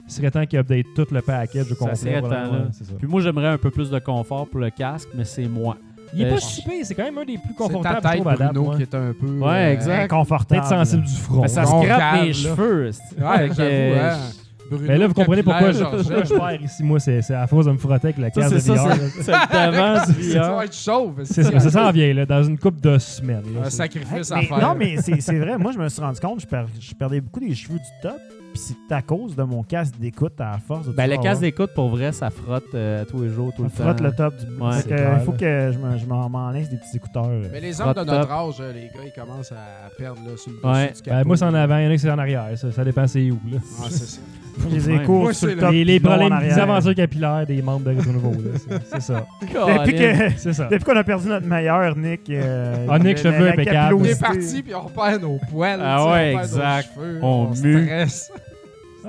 il 0.06 0.12
serait 0.14 0.30
temps 0.30 0.46
qu'ils 0.46 0.58
update 0.58 0.86
tout 0.96 1.06
le 1.10 1.20
package 1.20 1.70
au 1.70 1.74
complet. 1.74 1.94
serait 1.94 2.22
temps, 2.22 2.30
là. 2.30 2.50
ouais, 2.50 2.58
ça. 2.72 2.94
Puis 2.98 3.06
moi, 3.06 3.20
j'aimerais 3.20 3.48
un 3.48 3.58
peu 3.58 3.70
plus 3.70 3.90
de 3.90 3.98
confort 3.98 4.48
pour 4.48 4.58
le 4.58 4.70
casque, 4.70 5.08
mais 5.14 5.24
c'est 5.24 5.46
moi. 5.46 5.76
Il 6.14 6.22
est 6.22 6.26
Euh, 6.26 6.34
pas 6.34 6.40
si 6.40 6.62
pire, 6.62 6.72
c'est 6.84 6.94
quand 6.94 7.04
même 7.04 7.18
un 7.18 7.24
des 7.24 7.34
plus 7.38 7.48
C'est 7.50 7.54
confortables, 7.54 8.00
ta 8.00 8.08
je 8.08 8.12
tête, 8.14 8.22
trouve, 8.22 8.32
à 8.32 8.36
date. 8.36 8.76
Qui 8.76 8.82
est 8.82 8.94
un 8.94 9.12
peu... 9.18 9.26
Ouais, 9.38 9.72
exact. 9.74 10.02
Inconfortable. 10.04 10.60
Peut-être 10.62 10.78
sensible 10.78 11.02
du 11.04 11.14
front. 11.16 11.46
Ça 11.48 11.64
se 11.64 11.70
gratte 11.70 12.26
là. 12.26 12.32
cheveux. 12.32 12.90
c'est- 12.92 13.20
Ouais, 13.22 13.50
euh, 13.60 14.10
hein. 14.12 14.18
Bruno 14.70 14.84
Mais 14.86 14.98
là, 14.98 15.06
vous 15.06 15.14
comprenez 15.14 15.42
pourquoi 15.42 15.72
je, 15.72 15.82
pourquoi 15.82 16.38
perds 16.50 16.62
ici. 16.62 16.82
Moi, 16.82 17.00
c'est 17.00 17.20
à 17.32 17.46
force 17.46 17.64
de 17.64 17.72
me 17.72 17.78
frotter 17.78 18.08
avec 18.08 18.18
la 18.18 18.30
case 18.30 18.52
de 18.52 18.58
VR. 18.58 18.62
c'est 19.22 19.32
devant 19.72 20.04
du 20.14 20.22
Ça 20.30 20.40
VR. 20.42 20.56
va 20.56 20.64
être 20.66 20.76
chauve. 20.76 21.20
C'est 21.24 21.42
ça, 21.42 21.58
c'est 21.60 21.70
ça 21.70 21.86
en 21.86 21.90
vient, 21.90 22.12
là, 22.12 22.26
dans 22.26 22.42
une 22.42 22.58
coupe 22.58 22.78
de 22.80 22.98
semaines. 22.98 23.44
Un 23.64 23.70
sacrifice 23.70 24.30
à 24.30 24.42
faire. 24.42 24.58
non, 24.60 24.74
mais 24.78 24.96
c'est 25.00 25.38
vrai. 25.38 25.56
Moi, 25.56 25.72
je 25.72 25.78
me 25.78 25.88
suis 25.88 26.02
rendu 26.02 26.20
compte, 26.20 26.40
je 26.42 26.94
perdais 26.94 27.20
beaucoup 27.22 27.40
des 27.40 27.54
cheveux 27.54 27.78
du 27.78 27.84
top. 28.02 28.18
Puis 28.58 28.74
c'est 28.88 28.92
à 28.94 29.02
cause 29.02 29.36
de 29.36 29.42
mon 29.44 29.62
casque 29.62 29.94
d'écoute 30.00 30.40
à 30.40 30.58
force 30.58 30.86
de 30.88 30.92
Ben, 30.92 31.04
tout 31.04 31.10
le 31.16 31.22
casque 31.22 31.42
ouais. 31.42 31.48
d'écoute, 31.50 31.70
pour 31.74 31.90
vrai, 31.90 32.10
ça 32.10 32.28
frotte 32.30 32.64
euh, 32.74 33.04
tous 33.04 33.22
les 33.22 33.28
jours, 33.28 33.52
tout 33.54 33.62
le 33.62 33.68
Ça 33.68 33.84
frotte 33.84 33.98
temps. 33.98 34.04
le 34.04 34.12
top 34.12 34.34
du 34.36 34.46
Ouais. 34.60 34.82
Que, 34.82 34.88
clair, 34.88 35.16
Il 35.20 35.24
faut 35.24 35.30
là. 35.32 35.38
que 35.38 35.70
je 35.72 35.78
me- 35.78 35.96
je 35.98 36.06
m'en 36.06 36.28
m'en 36.28 36.50
laisse 36.50 36.68
des 36.68 36.76
petits 36.76 36.96
écouteurs. 36.96 37.26
euh. 37.28 37.44
Mais 37.52 37.60
les 37.60 37.80
hommes 37.80 37.92
de 37.92 38.00
notre 38.00 38.20
top. 38.22 38.30
âge, 38.32 38.54
euh, 38.60 38.72
les 38.72 38.80
gars, 38.88 39.04
ils 39.06 39.12
commencent 39.12 39.52
à 39.52 39.90
perdre 39.96 40.20
là, 40.26 40.36
sur 40.36 40.50
le 40.50 40.68
Ouais. 40.68 40.90
dessus 40.90 41.02
du 41.04 41.10
Ben, 41.10 41.22
moi, 41.24 41.36
c'est 41.36 41.44
en 41.44 41.54
avant, 41.54 41.76
il 41.78 41.84
y 41.84 41.86
en 41.86 41.90
a 41.90 41.92
qui 41.92 41.98
c'est 42.00 42.10
en 42.10 42.18
arrière. 42.18 42.46
Ça, 42.56 42.72
ça 42.72 42.84
dépend 42.84 43.06
c'est 43.06 43.30
où. 43.30 43.38
Là. 43.48 43.58
Ah, 43.80 43.86
c'est 43.90 44.06
ça. 44.06 44.20
Des 44.68 45.06
Moi, 45.06 45.32
sur 45.34 45.46
le 45.46 45.56
top. 45.56 45.70
les, 45.70 45.84
les 45.84 46.00
non 46.00 46.10
en 46.10 46.16
problèmes, 46.18 46.40
les 46.40 46.50
arrière. 46.50 46.62
aventures 46.70 46.94
capillaires 46.96 47.46
des 47.46 47.62
membres 47.62 47.84
de 47.88 47.90
Rétro 47.96 48.10
Nouveau. 48.10 48.32
là. 48.32 48.58
C'est- 48.58 48.80
C'est 48.90 49.00
ça. 49.02 49.24
Depuis 49.40 49.54
Colin. 49.54 49.84
que- 50.30 50.36
C'est 50.36 50.52
ça. 50.52 50.64
Depuis 50.68 50.82
qu'on 50.84 50.96
a 50.96 51.04
perdu 51.04 51.28
notre 51.28 51.46
meilleur, 51.46 51.96
Nick. 51.96 52.28
euh, 52.30 52.86
Ah, 52.90 52.98
Nick, 52.98 53.18
cheveux 53.18 53.44
la 53.44 53.52
impeccables. 53.52 53.94
On 53.94 54.02
est 54.04 54.20
parti, 54.20 54.62
puis 54.64 54.74
on 54.74 54.88
perd 54.88 55.22
nos 55.22 55.38
poils. 55.52 55.78
Ah 55.80 56.10
ouais, 56.10 56.34
exact. 56.34 56.88
cheveux, 56.92 57.20
On 57.22 57.26
on 57.26 57.50
mue. 57.62 57.84
stresse. 57.84 58.32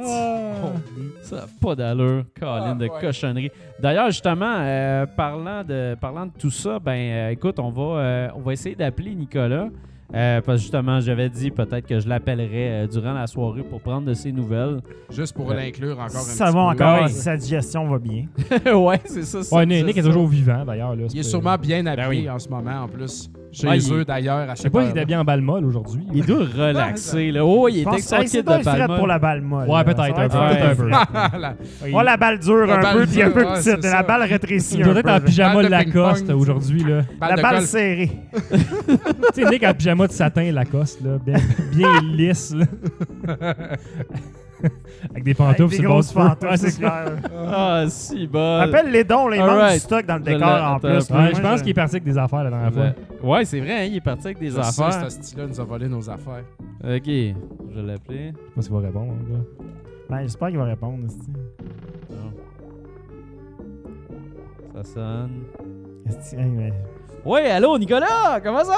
Ah. 0.03 0.53
Ça 1.21 1.35
n'a 1.38 1.45
pas 1.61 1.76
d'allure, 1.76 2.23
Colin, 2.39 2.71
Ah, 2.71 2.76
de 2.76 2.88
ouais. 2.88 2.99
cochonnerie. 3.01 3.51
D'ailleurs, 3.80 4.07
justement, 4.07 4.55
euh, 4.59 5.05
parlant, 5.05 5.63
de, 5.63 5.95
parlant 5.99 6.26
de 6.26 6.31
tout 6.38 6.49
ça, 6.51 6.80
ben 6.80 6.91
euh, 6.97 7.30
écoute, 7.30 7.59
on 7.59 7.69
va, 7.69 7.81
euh, 8.01 8.30
on 8.35 8.39
va 8.39 8.53
essayer 8.53 8.76
d'appeler 8.76 9.13
Nicolas. 9.15 9.67
Euh, 10.15 10.41
parce 10.41 10.57
que 10.57 10.61
justement, 10.61 10.99
j'avais 10.99 11.30
dit 11.30 11.52
peut-être 11.52 11.86
que 11.88 11.99
je 11.99 12.07
l'appellerais 12.10 12.84
euh, 12.84 12.88
durant 12.88 13.14
la 13.14 13.27
soirée 13.27 13.61
pour 13.64 13.80
prendre 13.81 14.07
de 14.07 14.14
ses 14.14 14.31
nouvelles. 14.31 14.80
Juste 15.11 15.36
pour 15.36 15.52
l'inclure 15.53 15.94
encore 15.99 16.06
un 16.06 16.10
Ça 16.10 16.45
petit 16.45 16.53
va 16.56 16.73
peu. 16.76 16.84
encore, 16.84 17.03
Ouais. 17.03 17.10
sa 17.10 17.38
digestion 17.38 17.88
va 17.88 17.99
bien. 17.99 18.26
ouais, 18.76 18.99
c'est 19.06 19.23
ça. 19.23 19.44
c'est- 19.44 19.56
Ouais, 19.56 19.65
Nick, 19.65 19.77
c'est 19.80 19.84
Nick 19.86 19.98
est 19.98 20.02
ça. 20.02 20.07
toujours 20.07 20.27
vivant, 20.27 20.64
d'ailleurs. 20.65 20.95
là. 20.95 21.03
Il 21.14 21.19
est 21.19 21.23
C'est- 21.23 21.30
sûrement 21.30 21.56
bien 21.57 21.86
habillé 21.86 22.07
oui. 22.23 22.30
en 22.30 22.40
ce 22.40 22.49
moment, 22.49 22.81
en 22.84 22.88
plus. 22.88 23.30
Chez 23.52 23.68
Ouais, 23.68 23.80
il- 23.80 23.94
eux, 23.94 24.06
d'ailleurs, 24.06 24.48
à 24.49 24.53
Je 24.56 24.61
sais 24.61 24.69
pas 24.69 24.81
s'il 24.81 24.91
était 24.91 25.06
bien 25.06 25.22
en 25.22 25.23
balle 25.23 25.41
molle 25.41 25.65
aujourd'hui. 25.65 26.03
Il 26.14 26.23
doit 26.23 26.45
relaxer, 26.56 27.31
là. 27.31 27.44
Oh, 27.44 27.68
il 27.68 27.80
est 27.80 27.84
pense 27.84 28.11
hey, 28.14 28.19
kit 28.22 28.27
c'est 28.27 28.41
de 28.41 28.45
pas 28.45 28.60
fret 28.61 28.86
pour 28.88 29.07
la 29.07 29.18
balle 29.18 29.41
molle. 29.41 29.68
Ouais, 29.68 29.73
là. 29.77 29.84
peut-être, 29.84 29.98
Ça 30.06 30.11
va 30.11 30.19
un 30.19 30.23
être 30.23 30.31
peu, 30.31 30.38
fret 30.38 30.56
peut-être 30.56 30.69
un 30.72 31.30
peu. 31.30 31.38
Là, 31.40 31.56
Il- 31.88 31.95
Ouais, 31.95 32.03
la 32.03 32.18
balle 32.18 32.40
dure 32.40 32.65
La 32.68 32.77
un 32.77 32.81
balle 32.81 32.98
peu, 32.98 33.06
puis 33.07 33.22
un 33.22 33.26
dure, 33.26 33.34
peu 33.34 33.40
ouais, 33.45 33.53
petite. 33.53 33.64
c'est 33.81 33.91
La 33.91 34.03
balle 34.03 34.22
rétrécit 34.23 34.76
Il 34.77 34.84
un 34.84 34.86
doit 34.91 34.99
être 34.99 35.10
en 35.10 35.19
pyjama 35.19 35.56
Balle 35.56 35.65
de 35.65 35.69
Lacoste 35.72 36.26
ping-pong. 36.27 36.41
aujourd'hui. 36.41 36.84
là. 36.84 37.02
La 37.27 37.36
balle 37.41 37.61
serrée. 37.64 38.11
tu 38.52 39.44
sais, 39.44 39.49
Nick 39.49 39.64
en 39.64 39.73
pyjama 39.73 39.98
de 40.07 40.11
satin 40.11 40.51
Lacoste, 40.51 41.01
là, 41.01 41.17
bien, 41.17 41.35
bien 41.73 42.01
lisse. 42.13 42.53
Là. 42.55 42.65
Avec 45.11 45.23
des 45.23 45.34
pantoufles 45.34 45.76
du 45.77 45.81
feu. 45.81 45.88
pantoufles, 45.88 46.57
c'est 46.57 46.69
c'est 46.71 46.80
clair. 46.80 47.13
Ah, 47.47 47.85
si, 47.88 48.27
bon. 48.27 48.59
Appelle 48.59 48.91
les 48.91 49.03
dons, 49.05 49.27
là, 49.30 49.35
il 49.38 49.41
manque 49.43 49.71
du 49.73 49.80
stock 49.80 50.05
dans 50.05 50.17
le 50.17 50.23
Je 50.26 50.31
décor 50.34 50.49
en 50.49 50.80
plus. 50.80 50.89
ouais, 50.89 50.95
Ouais, 50.95 51.03
Moi, 51.09 51.30
je 51.35 51.41
pense 51.41 51.61
qu'il 51.61 51.69
est 51.69 51.73
parti 51.73 51.95
avec 51.95 52.03
des 52.03 52.17
affaires 52.17 52.43
la 52.43 52.49
dernière 52.49 52.73
fois. 52.73 52.93
Ouais, 53.23 53.45
c'est 53.45 53.59
vrai, 53.61 53.71
hein, 53.73 53.84
il 53.85 53.95
est 53.95 54.01
parti 54.01 54.27
avec 54.27 54.39
des 54.39 54.57
affaires. 54.59 55.09
ce 55.09 55.09
style-là 55.09 55.47
nous 55.47 55.59
a 55.59 55.63
volé 55.63 55.88
nos 55.88 56.09
affaires. 56.09 56.43
Ok, 56.84 57.05
je 57.05 57.76
vais 57.76 57.81
l'appeler. 57.88 58.34
Je 58.34 58.38
sais 58.38 58.53
pas 58.55 58.61
s'il 58.61 58.71
va 58.73 58.80
répondre. 58.80 59.13
là. 59.31 59.39
Ben, 60.09 60.21
J'espère 60.23 60.49
qu'il 60.49 60.57
va 60.57 60.65
répondre. 60.65 61.07
Ça 64.76 64.84
sonne. 64.84 65.43
Ouais, 67.26 67.49
allô, 67.51 67.77
Nicolas, 67.77 68.39
comment 68.43 68.63
ça? 68.63 68.76